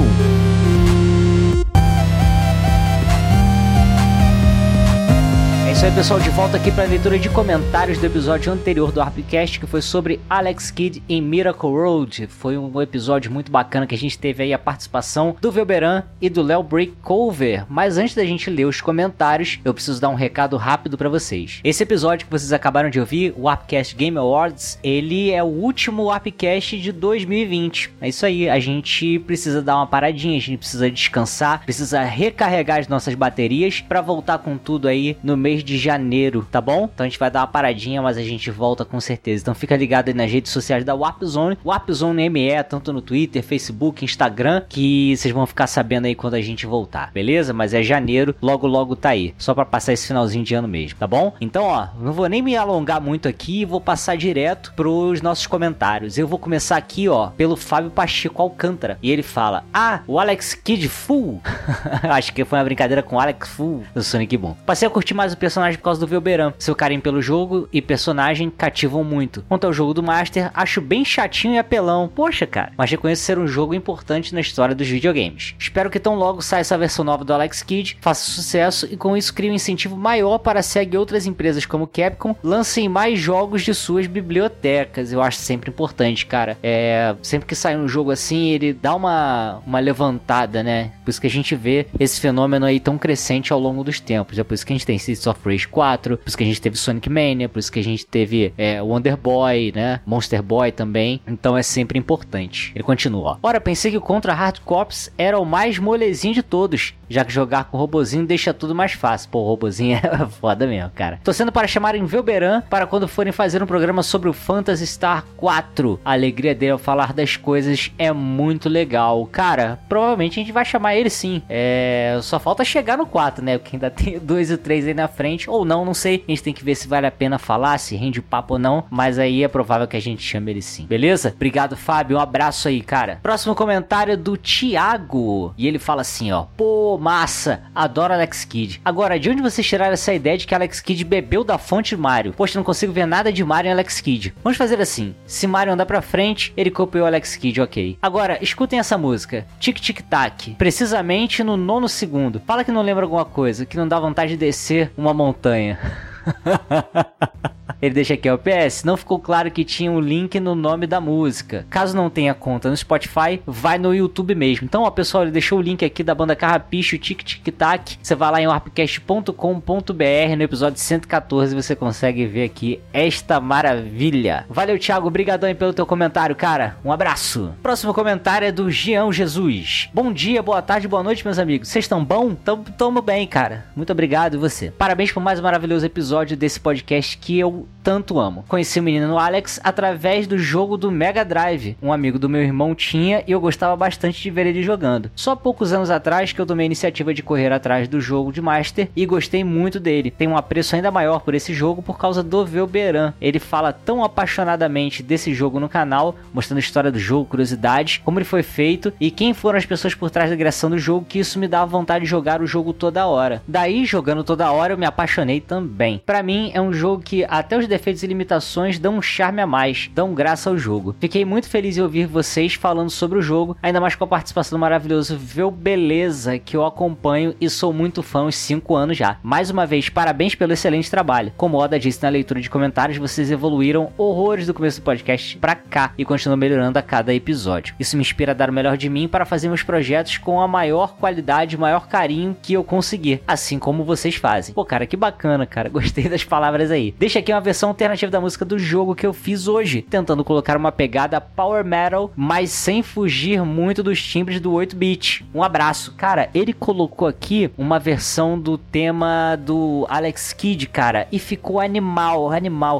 Isso 5.82 5.88
aí, 5.88 5.96
pessoal. 5.96 6.20
De 6.20 6.30
volta 6.30 6.58
aqui 6.58 6.72
para 6.72 6.84
a 6.84 6.88
leitura 6.88 7.18
de 7.18 7.28
comentários 7.28 7.98
do 7.98 8.06
episódio 8.06 8.54
anterior 8.54 8.92
do 8.92 9.02
Arpcast, 9.02 9.60
que 9.60 9.66
foi 9.66 9.82
sobre 9.82 10.20
Alex 10.30 10.70
Kidd 10.70 11.02
em 11.10 11.20
Miracle 11.20 11.72
Road. 11.72 12.28
Foi 12.28 12.56
um 12.56 12.80
episódio 12.80 13.32
muito 13.32 13.52
bacana 13.52 13.88
que 13.88 13.96
a 13.96 13.98
gente 13.98 14.20
teve 14.20 14.44
aí 14.44 14.54
a 14.54 14.60
participação 14.60 15.36
do 15.42 15.52
Velberan 15.52 16.04
e 16.22 16.30
do 16.30 16.44
Léo 16.44 16.62
Breakover. 16.62 17.66
Mas 17.68 17.98
antes 17.98 18.14
da 18.14 18.24
gente 18.24 18.48
ler 18.48 18.66
os 18.66 18.80
comentários, 18.80 19.60
eu 19.66 19.74
preciso 19.74 20.00
dar 20.00 20.10
um 20.10 20.14
recado 20.14 20.56
rápido 20.56 21.00
para 21.00 21.10
vocês. 21.10 21.60
Esse 21.64 21.82
episódio 21.82 22.28
que 22.28 22.32
vocês 22.32 22.54
acabaram 22.54 22.92
de 22.92 23.00
ouvir, 23.00 23.34
o 23.36 23.50
Arpcast 23.50 23.96
Game 23.96 24.20
Awards, 24.20 24.78
ele 24.84 25.32
é 25.32 25.42
o 25.42 25.48
último 25.48 26.12
Arpcast 26.12 26.80
de 26.80 26.92
2020. 26.92 27.90
É 28.00 28.10
isso 28.10 28.24
aí, 28.24 28.48
a 28.48 28.60
gente 28.60 29.18
precisa 29.18 29.64
dar 29.64 29.78
uma 29.78 29.88
paradinha, 29.88 30.38
a 30.38 30.42
gente 30.42 30.60
precisa 30.60 30.92
descansar, 30.92 31.64
precisa 31.64 32.04
recarregar 32.04 32.78
as 32.78 32.88
nossas 32.88 33.16
baterias 33.16 33.82
para 33.82 34.00
voltar 34.00 34.38
com 34.38 34.60
tudo 34.60 34.88
aí 34.88 35.18
no 35.24 35.36
mês 35.36 35.64
de 35.64 35.71
janeiro, 35.78 36.48
tá 36.52 36.62
bom? 36.62 36.90
Então 36.94 37.06
a 37.06 37.10
gente 37.10 37.20
vai 37.20 37.30
dar 37.30 37.42
uma 37.42 37.48
paradinha, 37.48 38.02
mas 38.02 38.18
a 38.18 38.22
gente 38.22 38.50
volta 38.52 38.86
com 38.86 39.00
certeza. 39.00 39.44
Então 39.44 39.56
fica 39.56 39.76
ligado 39.76 40.10
aí 40.10 40.14
nas 40.14 40.32
redes 40.32 40.52
sociais 40.52 40.84
da 40.84 40.96
Warp 40.96 41.24
Zone, 41.24 41.58
Warp 41.66 41.90
Zone 41.92 42.30
ME, 42.30 42.64
tanto 42.70 42.94
no 42.94 43.02
Twitter, 43.02 43.44
Facebook, 43.44 44.04
Instagram, 44.04 44.64
que 44.68 45.16
vocês 45.16 45.34
vão 45.34 45.46
ficar 45.46 45.68
sabendo 45.68 46.06
aí 46.06 46.16
quando 46.16 46.36
a 46.36 46.42
gente 46.42 46.66
voltar, 46.66 47.12
beleza? 47.14 47.54
Mas 47.54 47.74
é 47.74 47.84
janeiro, 47.84 48.36
logo 48.42 48.68
logo 48.68 48.96
tá 48.96 49.10
aí, 49.10 49.34
só 49.38 49.54
para 49.54 49.66
passar 49.66 49.94
esse 49.94 50.08
finalzinho 50.08 50.44
de 50.44 50.54
ano 50.54 50.68
mesmo, 50.68 51.00
tá 51.00 51.08
bom? 51.08 51.34
Então, 51.40 51.64
ó, 51.64 51.88
não 52.00 52.14
vou 52.14 52.28
nem 52.28 52.42
me 52.42 52.56
alongar 52.56 53.02
muito 53.02 53.28
aqui, 53.28 53.66
vou 53.66 53.82
passar 53.82 54.18
direto 54.18 54.74
pros 54.76 55.22
nossos 55.22 55.48
comentários. 55.48 56.18
Eu 56.18 56.28
vou 56.28 56.40
começar 56.40 56.78
aqui, 56.78 57.08
ó, 57.08 57.28
pelo 57.28 57.56
Fábio 57.56 57.92
Pacheco 57.92 58.42
Alcântara, 58.42 58.98
e 59.02 59.12
ele 59.12 59.24
fala: 59.24 59.64
"Ah, 59.74 60.02
o 60.08 60.20
Alex 60.20 60.54
Kidd 60.54 60.88
Full". 60.88 61.42
Acho 62.04 62.34
que 62.34 62.46
foi 62.46 62.60
uma 62.60 62.66
brincadeira 62.66 63.04
com 63.04 63.16
o 63.16 63.20
Alex 63.20 63.50
Full 63.50 63.84
do 63.94 64.04
Sonic 64.04 64.38
Boom. 64.38 64.56
Passei 64.66 64.88
a 64.88 64.92
curtir 64.92 65.14
mais 65.14 65.34
o 65.34 65.38
personagem 65.38 65.61
personagem 65.62 65.78
por 65.78 65.84
causa 65.84 66.00
do 66.00 66.08
Velberan. 66.08 66.54
Seu 66.58 66.76
carinho 66.76 67.02
pelo 67.02 67.22
jogo 67.22 67.70
e 67.72 67.82
personagem 67.82 68.50
cativam 68.50 69.04
muito. 69.04 69.44
Quanto 69.48 69.66
ao 69.66 69.74
jogo 69.74 69.94
do 69.94 70.02
Master, 70.02 70.50
acho 70.54 70.82
bem 70.82 71.06
chatinho 71.06 71.54
e 71.54 71.58
apelão. 71.58 72.10
Poxa, 72.14 72.48
cara, 72.48 72.74
mas 72.76 72.90
reconheço 72.90 73.24
ser 73.24 73.38
um 73.38 73.48
jogo 73.48 73.74
importante 73.74 74.34
na 74.34 74.42
história 74.42 74.74
dos 74.74 74.88
videogames. 74.88 75.56
Espero 75.60 75.90
que 75.90 76.00
tão 76.00 76.16
logo 76.16 76.42
saia 76.42 76.62
essa 76.62 76.78
versão 76.78 77.06
nova 77.06 77.24
do 77.24 77.34
Alex 77.34 77.62
Kidd, 77.62 77.98
faça 78.02 78.32
sucesso 78.32 78.88
e 78.90 78.98
com 78.98 79.16
isso 79.16 79.34
crie 79.34 79.52
um 79.52 79.54
incentivo 79.54 79.96
maior 79.96 80.40
para 80.40 80.60
a 80.60 80.64
SEGA 80.64 80.96
e 80.96 80.98
outras 80.98 81.28
empresas 81.28 81.66
como 81.66 81.88
Capcom 81.88 82.36
lancem 82.44 82.90
mais 82.90 83.20
jogos 83.20 83.62
de 83.62 83.74
suas 83.74 84.08
bibliotecas. 84.08 85.14
Eu 85.14 85.22
acho 85.22 85.38
sempre 85.38 85.70
importante, 85.70 86.26
cara. 86.26 86.58
É, 86.64 87.16
sempre 87.22 87.48
que 87.48 87.56
sai 87.56 87.78
um 87.78 87.88
jogo 87.88 88.12
assim, 88.12 88.50
ele 88.50 88.74
dá 88.74 88.96
uma, 88.96 89.62
uma 89.66 89.80
levantada, 89.80 90.64
né? 90.64 90.92
Por 91.04 91.12
isso 91.12 91.22
que 91.22 91.28
a 91.28 91.30
gente 91.32 91.56
vê 91.56 91.86
esse 92.00 92.20
fenômeno 92.20 92.66
aí 92.66 92.80
tão 92.80 92.98
crescente 92.98 93.54
ao 93.54 93.60
longo 93.60 93.84
dos 93.84 94.00
tempos. 94.00 94.40
É 94.40 94.44
por 94.44 94.54
isso 94.54 94.66
que 94.66 94.74
a 94.74 94.76
gente 94.76 94.86
tem 94.86 94.96
Streets 94.96 95.28
of 95.28 95.40
Rage 95.52 95.68
4, 95.68 96.18
por 96.18 96.28
isso 96.28 96.38
que 96.38 96.44
a 96.44 96.48
gente 96.48 96.62
teve 96.62 96.78
Sonic 96.78 97.10
Mania, 97.10 97.50
por 97.50 97.60
isso 97.60 97.72
que 97.72 97.80
a 97.80 97.84
gente 97.84 98.06
teve 98.06 98.54
é, 98.58 98.82
Wonder 98.82 99.18
Boy, 99.18 99.72
né? 99.76 100.00
Monster 100.06 100.42
Boy 100.42 100.72
também. 100.72 101.22
Então 101.28 101.58
é 101.58 101.64
sempre 101.64 102.00
importante. 102.00 102.72
Ele 102.74 102.84
continua. 102.84 103.38
Ora, 103.44 103.60
pensei 103.62 103.92
que 103.92 103.98
o 103.98 104.02
Contra 104.02 104.34
Hard 104.34 104.60
Corps 104.60 105.12
era 105.18 105.40
o 105.40 105.46
mais 105.46 105.78
molezinho 105.78 106.34
de 106.34 106.44
todos, 106.44 106.94
já 107.10 107.26
que 107.26 107.32
jogar 107.32 107.66
com 107.66 107.78
o 107.78 107.80
robozinho 107.80 108.26
deixa 108.26 108.54
tudo 108.54 108.74
mais 108.74 108.94
fácil. 108.94 109.30
Pô, 109.30 109.40
o 109.40 109.48
robozinho 109.48 109.98
é 110.02 110.26
foda 110.28 110.66
mesmo, 110.66 110.92
cara. 110.92 111.20
Torcendo 111.24 111.52
para 111.52 111.68
chamarem 111.68 112.06
Velberan 112.06 112.62
para 112.70 112.88
quando 112.88 113.08
forem 113.08 113.34
fazer 113.34 113.62
um 113.62 113.68
programa 113.68 114.04
sobre 114.04 114.30
o 114.30 114.34
Phantasy 114.34 114.88
Star 114.88 115.26
4. 115.38 116.00
A 116.04 116.14
alegria 116.14 116.56
dele 116.56 116.72
ao 116.72 116.78
falar 116.78 117.14
das 117.14 117.36
coisas 117.38 117.92
é 117.98 118.12
muito 118.12 118.70
legal. 118.70 119.26
Cara, 119.32 119.80
provavelmente 119.90 120.40
a 120.40 120.44
gente 120.44 120.52
vai 120.52 120.66
chamar 120.66 120.96
ele 120.96 121.10
sim. 121.10 121.42
É, 121.50 122.20
só 122.22 122.40
falta 122.40 122.64
chegar 122.64 122.98
no 122.98 123.06
4, 123.06 123.44
né? 123.44 123.58
Porque 123.58 123.76
ainda 123.76 123.90
tem 123.92 124.18
o 124.18 124.20
2 124.20 124.52
e 124.52 124.54
o 124.54 124.58
3 124.58 124.88
aí 124.88 124.94
na 124.94 125.08
frente. 125.08 125.41
Ou 125.50 125.66
não, 125.66 125.86
não 125.86 125.94
sei. 125.94 126.24
A 126.28 126.32
gente 126.32 126.44
tem 126.44 126.54
que 126.54 126.64
ver 126.64 126.76
se 126.76 126.88
vale 126.88 127.08
a 127.08 127.12
pena 127.12 127.38
falar, 127.38 127.78
se 127.78 127.96
rende 127.96 128.20
o 128.20 128.24
papo 128.24 128.56
ou 128.56 128.60
não. 128.60 128.84
Mas 128.90 129.20
aí 129.20 129.44
é 129.44 129.48
provável 129.48 129.88
que 129.88 129.98
a 129.98 130.02
gente 130.02 130.22
chame 130.22 130.52
ele 130.52 130.62
sim. 130.62 130.86
Beleza? 130.86 131.34
Obrigado, 131.36 131.76
Fábio. 131.76 132.18
Um 132.18 132.20
abraço 132.20 132.68
aí, 132.68 132.82
cara. 132.82 133.20
Próximo 133.22 133.56
comentário 133.56 134.18
do 134.18 134.38
Thiago. 134.38 135.54
E 135.58 135.68
ele 135.68 135.80
fala 135.80 136.02
assim, 136.02 136.32
ó. 136.32 136.46
Pô, 136.56 136.98
massa. 136.98 137.64
Adoro 137.74 138.14
Alex 138.14 138.46
Kidd. 138.46 138.82
Agora, 138.84 139.20
de 139.20 139.30
onde 139.30 139.42
vocês 139.42 139.68
tiraram 139.68 139.94
essa 139.94 140.14
ideia 140.14 140.38
de 140.38 140.48
que 140.48 140.56
Alex 140.56 140.80
Kidd 140.80 141.04
bebeu 141.04 141.44
da 141.44 141.58
fonte 141.58 141.96
Mario? 141.96 142.34
Poxa, 142.34 142.58
não 142.58 142.64
consigo 142.64 142.94
ver 142.94 143.06
nada 143.06 143.32
de 143.32 143.44
Mario 143.44 143.70
em 143.70 143.74
Alex 143.74 144.02
Kidd. 144.02 144.34
Vamos 144.44 144.58
fazer 144.58 144.80
assim. 144.82 145.16
Se 145.26 145.48
Mario 145.48 145.74
andar 145.74 145.86
pra 145.86 146.02
frente, 146.02 146.54
ele 146.56 146.72
copiou 146.72 147.06
Alex 147.06 147.36
Kidd, 147.36 147.62
ok. 147.62 147.98
Agora, 148.02 148.38
escutem 148.42 148.80
essa 148.80 148.98
música. 148.98 149.46
Tic 149.60 149.80
Tic 149.80 150.02
Tac. 150.02 150.56
Precisamente 150.58 151.44
no 151.44 151.58
nono 151.58 151.88
segundo. 151.88 152.42
Fala 152.46 152.64
que 152.64 152.72
não 152.72 152.82
lembra 152.82 153.06
alguma 153.06 153.26
coisa, 153.26 153.66
que 153.66 153.78
não 153.78 153.88
dá 153.88 154.00
vontade 154.00 154.32
de 154.32 154.38
descer 154.38 154.92
uma 154.98 155.14
montanha. 155.32 156.11
Ele 157.82 157.96
deixa 157.96 158.14
aqui, 158.14 158.30
ó, 158.30 158.38
PS, 158.38 158.84
não 158.84 158.96
ficou 158.96 159.18
claro 159.18 159.50
que 159.50 159.66
tinha 159.66 159.92
um 159.92 160.00
link 160.00 160.40
no 160.40 160.54
nome 160.54 160.86
da 160.86 161.02
música. 161.02 161.66
Caso 161.68 161.96
não 161.96 162.12
tenha 162.12 162.32
conta 162.34 162.70
no 162.70 162.78
Spotify, 162.78 163.42
vai 163.46 163.80
no 163.80 163.94
YouTube 163.94 164.36
mesmo. 164.36 164.66
Então, 164.66 164.84
ó, 164.84 164.92
pessoal, 164.92 165.24
ele 165.24 165.32
deixou 165.32 165.58
o 165.58 165.62
link 165.62 165.84
aqui 165.84 166.04
da 166.04 166.14
banda 166.14 166.36
Carrapicho, 166.36 167.00
Tic 167.00 167.24
Tic 167.24 167.44
Tac. 167.52 167.98
Você 168.02 168.14
vai 168.14 168.32
lá 168.32 168.42
em 168.42 168.46
warpcast.com.br 168.46 170.36
no 170.38 170.44
episódio 170.44 170.80
114 170.80 171.56
você 171.56 171.76
consegue 171.76 172.28
ver 172.28 172.44
aqui 172.44 172.80
esta 172.94 173.40
maravilha. 173.40 174.46
Valeu, 174.48 174.78
Thiago, 174.78 175.08
obrigadão 175.08 175.48
aí 175.48 175.56
pelo 175.56 175.74
teu 175.74 175.86
comentário, 175.86 176.36
cara. 176.36 176.78
Um 176.86 176.92
abraço. 176.92 177.52
Próximo 177.64 177.96
comentário 177.96 178.48
é 178.48 178.52
do 178.52 178.70
Jean 178.70 179.12
Jesus. 179.12 179.90
Bom 179.92 180.14
dia, 180.14 180.44
boa 180.44 180.62
tarde, 180.62 180.88
boa 180.88 181.02
noite, 181.02 181.26
meus 181.26 181.40
amigos. 181.40 181.70
Vocês 181.70 181.86
estão 181.86 182.06
bom? 182.06 182.36
Tamo, 182.36 182.64
tamo 182.78 183.02
bem, 183.02 183.26
cara. 183.26 183.66
Muito 183.76 183.92
obrigado 183.92 184.36
e 184.36 184.38
você. 184.38 184.70
Parabéns 184.70 185.12
por 185.12 185.20
mais 185.20 185.40
um 185.40 185.44
maravilhoso 185.44 185.84
episódio 185.84 186.11
desse 186.36 186.60
podcast 186.60 187.18
que 187.18 187.40
eu 187.40 187.66
tanto 187.82 188.20
amo. 188.20 188.44
Conheci 188.48 188.80
o 188.80 188.84
menino 188.84 189.18
Alex 189.18 189.60
através 189.64 190.28
do 190.28 190.38
jogo 190.38 190.76
do 190.78 190.92
Mega 190.92 191.24
Drive. 191.24 191.78
Um 191.82 191.92
amigo 191.92 192.20
do 192.20 192.30
meu 192.30 192.42
irmão 192.42 192.76
tinha 192.76 193.24
e 193.26 193.32
eu 193.32 193.40
gostava 193.40 193.76
bastante 193.76 194.22
de 194.22 194.30
ver 194.30 194.46
ele 194.46 194.62
jogando. 194.62 195.10
Só 195.16 195.36
poucos 195.36 195.74
anos 195.74 195.90
atrás 195.90 196.34
que 196.34 196.40
eu 196.40 196.46
tomei 196.46 196.66
a 196.66 196.68
iniciativa 196.68 197.14
de 197.14 197.24
correr 197.24 197.52
atrás 197.52 197.88
do 197.88 198.02
jogo 198.02 198.32
de 198.32 198.42
Master 198.42 198.90
e 198.96 199.06
gostei 199.06 199.44
muito 199.44 199.80
dele. 199.80 200.12
Tenho 200.12 200.32
um 200.32 200.38
apreço 200.38 200.76
ainda 200.76 200.92
maior 200.92 201.22
por 201.22 201.34
esse 201.34 201.54
jogo 201.54 201.82
por 201.82 201.98
causa 201.98 202.22
do 202.22 202.46
Velberan. 202.46 203.14
Ele 203.22 203.40
fala 203.40 203.74
tão 203.74 204.04
apaixonadamente 204.04 205.02
desse 205.02 205.34
jogo 205.34 205.60
no 205.60 205.70
canal, 205.70 206.16
mostrando 206.34 206.58
a 206.58 206.62
história 206.62 206.92
do 206.92 207.00
jogo, 207.00 207.30
curiosidades, 207.30 208.02
como 208.04 208.20
ele 208.20 208.26
foi 208.26 208.44
feito 208.44 208.94
e 209.00 209.10
quem 209.10 209.34
foram 209.34 209.58
as 209.58 209.66
pessoas 209.66 209.96
por 209.96 210.12
trás 210.12 210.30
da 210.30 210.38
criação 210.38 210.70
do 210.70 210.78
jogo 210.78 211.06
que 211.08 211.20
isso 211.20 211.40
me 211.40 211.48
dava 211.48 211.66
vontade 211.72 212.04
de 212.04 212.10
jogar 212.10 212.42
o 212.42 212.48
jogo 212.48 212.74
toda 212.74 213.08
hora. 213.08 213.42
Daí, 213.48 213.86
jogando 213.86 214.24
toda 214.24 214.52
hora, 214.52 214.74
eu 214.74 214.78
me 214.78 214.86
apaixonei 214.86 215.40
também. 215.40 216.01
Para 216.06 216.24
mim, 216.24 216.52
é 216.54 216.62
um 216.62 216.74
jogo 216.74 217.04
que 217.04 217.24
até 217.26 217.58
os 217.58 217.68
defeitos 217.68 218.04
e 218.04 218.08
limitações 218.08 218.80
dão 218.80 218.98
um 218.98 219.02
charme 219.02 219.42
a 219.42 219.48
mais, 219.48 219.90
dão 219.94 220.14
graça 220.14 220.50
ao 220.50 220.58
jogo. 220.58 220.96
Fiquei 221.00 221.24
muito 221.24 221.48
feliz 221.48 221.78
em 221.78 221.82
ouvir 221.82 222.06
vocês 222.06 222.56
falando 222.56 222.90
sobre 222.90 223.20
o 223.20 223.22
jogo, 223.22 223.56
ainda 223.62 223.80
mais 223.80 223.96
com 223.96 224.04
a 224.04 224.08
participação 224.08 224.58
do 224.58 224.62
maravilhoso 224.62 225.18
Vel 225.18 225.52
Beleza, 225.52 226.40
que 226.40 226.58
eu 226.58 226.66
acompanho 226.66 227.36
e 227.40 227.50
sou 227.50 227.72
muito 227.72 228.04
fã 228.04 228.24
uns 228.24 228.36
5 228.36 228.76
anos 228.76 228.98
já. 228.98 229.18
Mais 229.24 229.50
uma 229.50 229.66
vez, 229.66 229.90
parabéns 229.90 230.36
pelo 230.36 230.54
excelente 230.54 230.90
trabalho. 230.90 231.32
Como 231.38 231.58
Oda 231.58 231.80
disse 231.80 232.04
na 232.04 232.10
leitura 232.10 232.42
de 232.42 232.50
comentários, 232.50 232.98
vocês 232.98 233.32
evoluíram 233.32 233.92
horrores 233.98 234.48
do 234.48 234.54
começo 234.54 234.82
do 234.82 234.84
podcast 234.84 235.38
pra 235.38 235.56
cá 235.56 235.94
e 235.98 236.06
continuam 236.06 236.38
melhorando 236.38 236.80
a 236.80 236.82
cada 236.82 237.14
episódio. 237.14 237.76
Isso 237.80 237.96
me 237.96 238.02
inspira 238.02 238.32
a 238.32 238.36
dar 238.36 238.50
o 238.50 238.54
melhor 238.54 238.78
de 238.78 238.90
mim 238.90 239.08
para 239.08 239.26
fazer 239.26 239.48
meus 239.48 239.64
projetos 239.64 240.18
com 240.18 240.42
a 240.42 240.48
maior 240.48 240.96
qualidade, 240.96 241.58
maior 241.58 241.88
carinho 241.88 242.36
que 242.42 242.54
eu 242.54 242.64
conseguir, 242.64 243.22
assim 243.28 243.60
como 243.60 243.84
vocês 243.84 244.16
fazem. 244.16 244.54
Pô, 244.54 244.66
cara, 244.66 244.86
que 244.86 244.98
bacana, 244.98 245.46
cara. 245.46 245.70
Gostei 245.70 245.91
das 245.92 246.24
palavras 246.24 246.72
aí. 246.72 246.94
Deixa 246.98 247.20
aqui 247.20 247.32
uma 247.32 247.42
versão 247.42 247.70
alternativa 247.70 248.12
da 248.12 248.22
música 248.22 248.46
do 248.46 248.58
jogo 248.58 248.96
que 248.96 249.06
eu 249.06 249.14
fiz 249.14 249.48
hoje, 249.48 249.82
tentando 249.82 250.24
colocar 250.24 250.58
uma 250.58 250.72
pegada 250.72 251.20
power 251.20 251.64
metal, 251.64 252.12
mas 252.16 252.52
sem 252.52 252.82
fugir 252.82 253.44
muito 253.44 253.84
dos 253.84 254.02
timbres 254.02 254.40
do 254.40 254.52
8-bit. 254.52 255.26
Um 255.34 255.44
abraço. 255.44 255.94
Cara, 255.96 256.30
ele 256.34 256.54
colocou 256.54 257.08
aqui 257.08 257.52
uma 257.58 257.80
versão 257.80 258.40
do 258.40 258.58
tema 258.58 259.36
do 259.36 259.86
Alex 259.90 260.34
Kidd, 260.34 260.68
cara, 260.68 261.08
e 261.12 261.20
ficou 261.20 261.60
animal, 261.60 262.32
animal. 262.32 262.80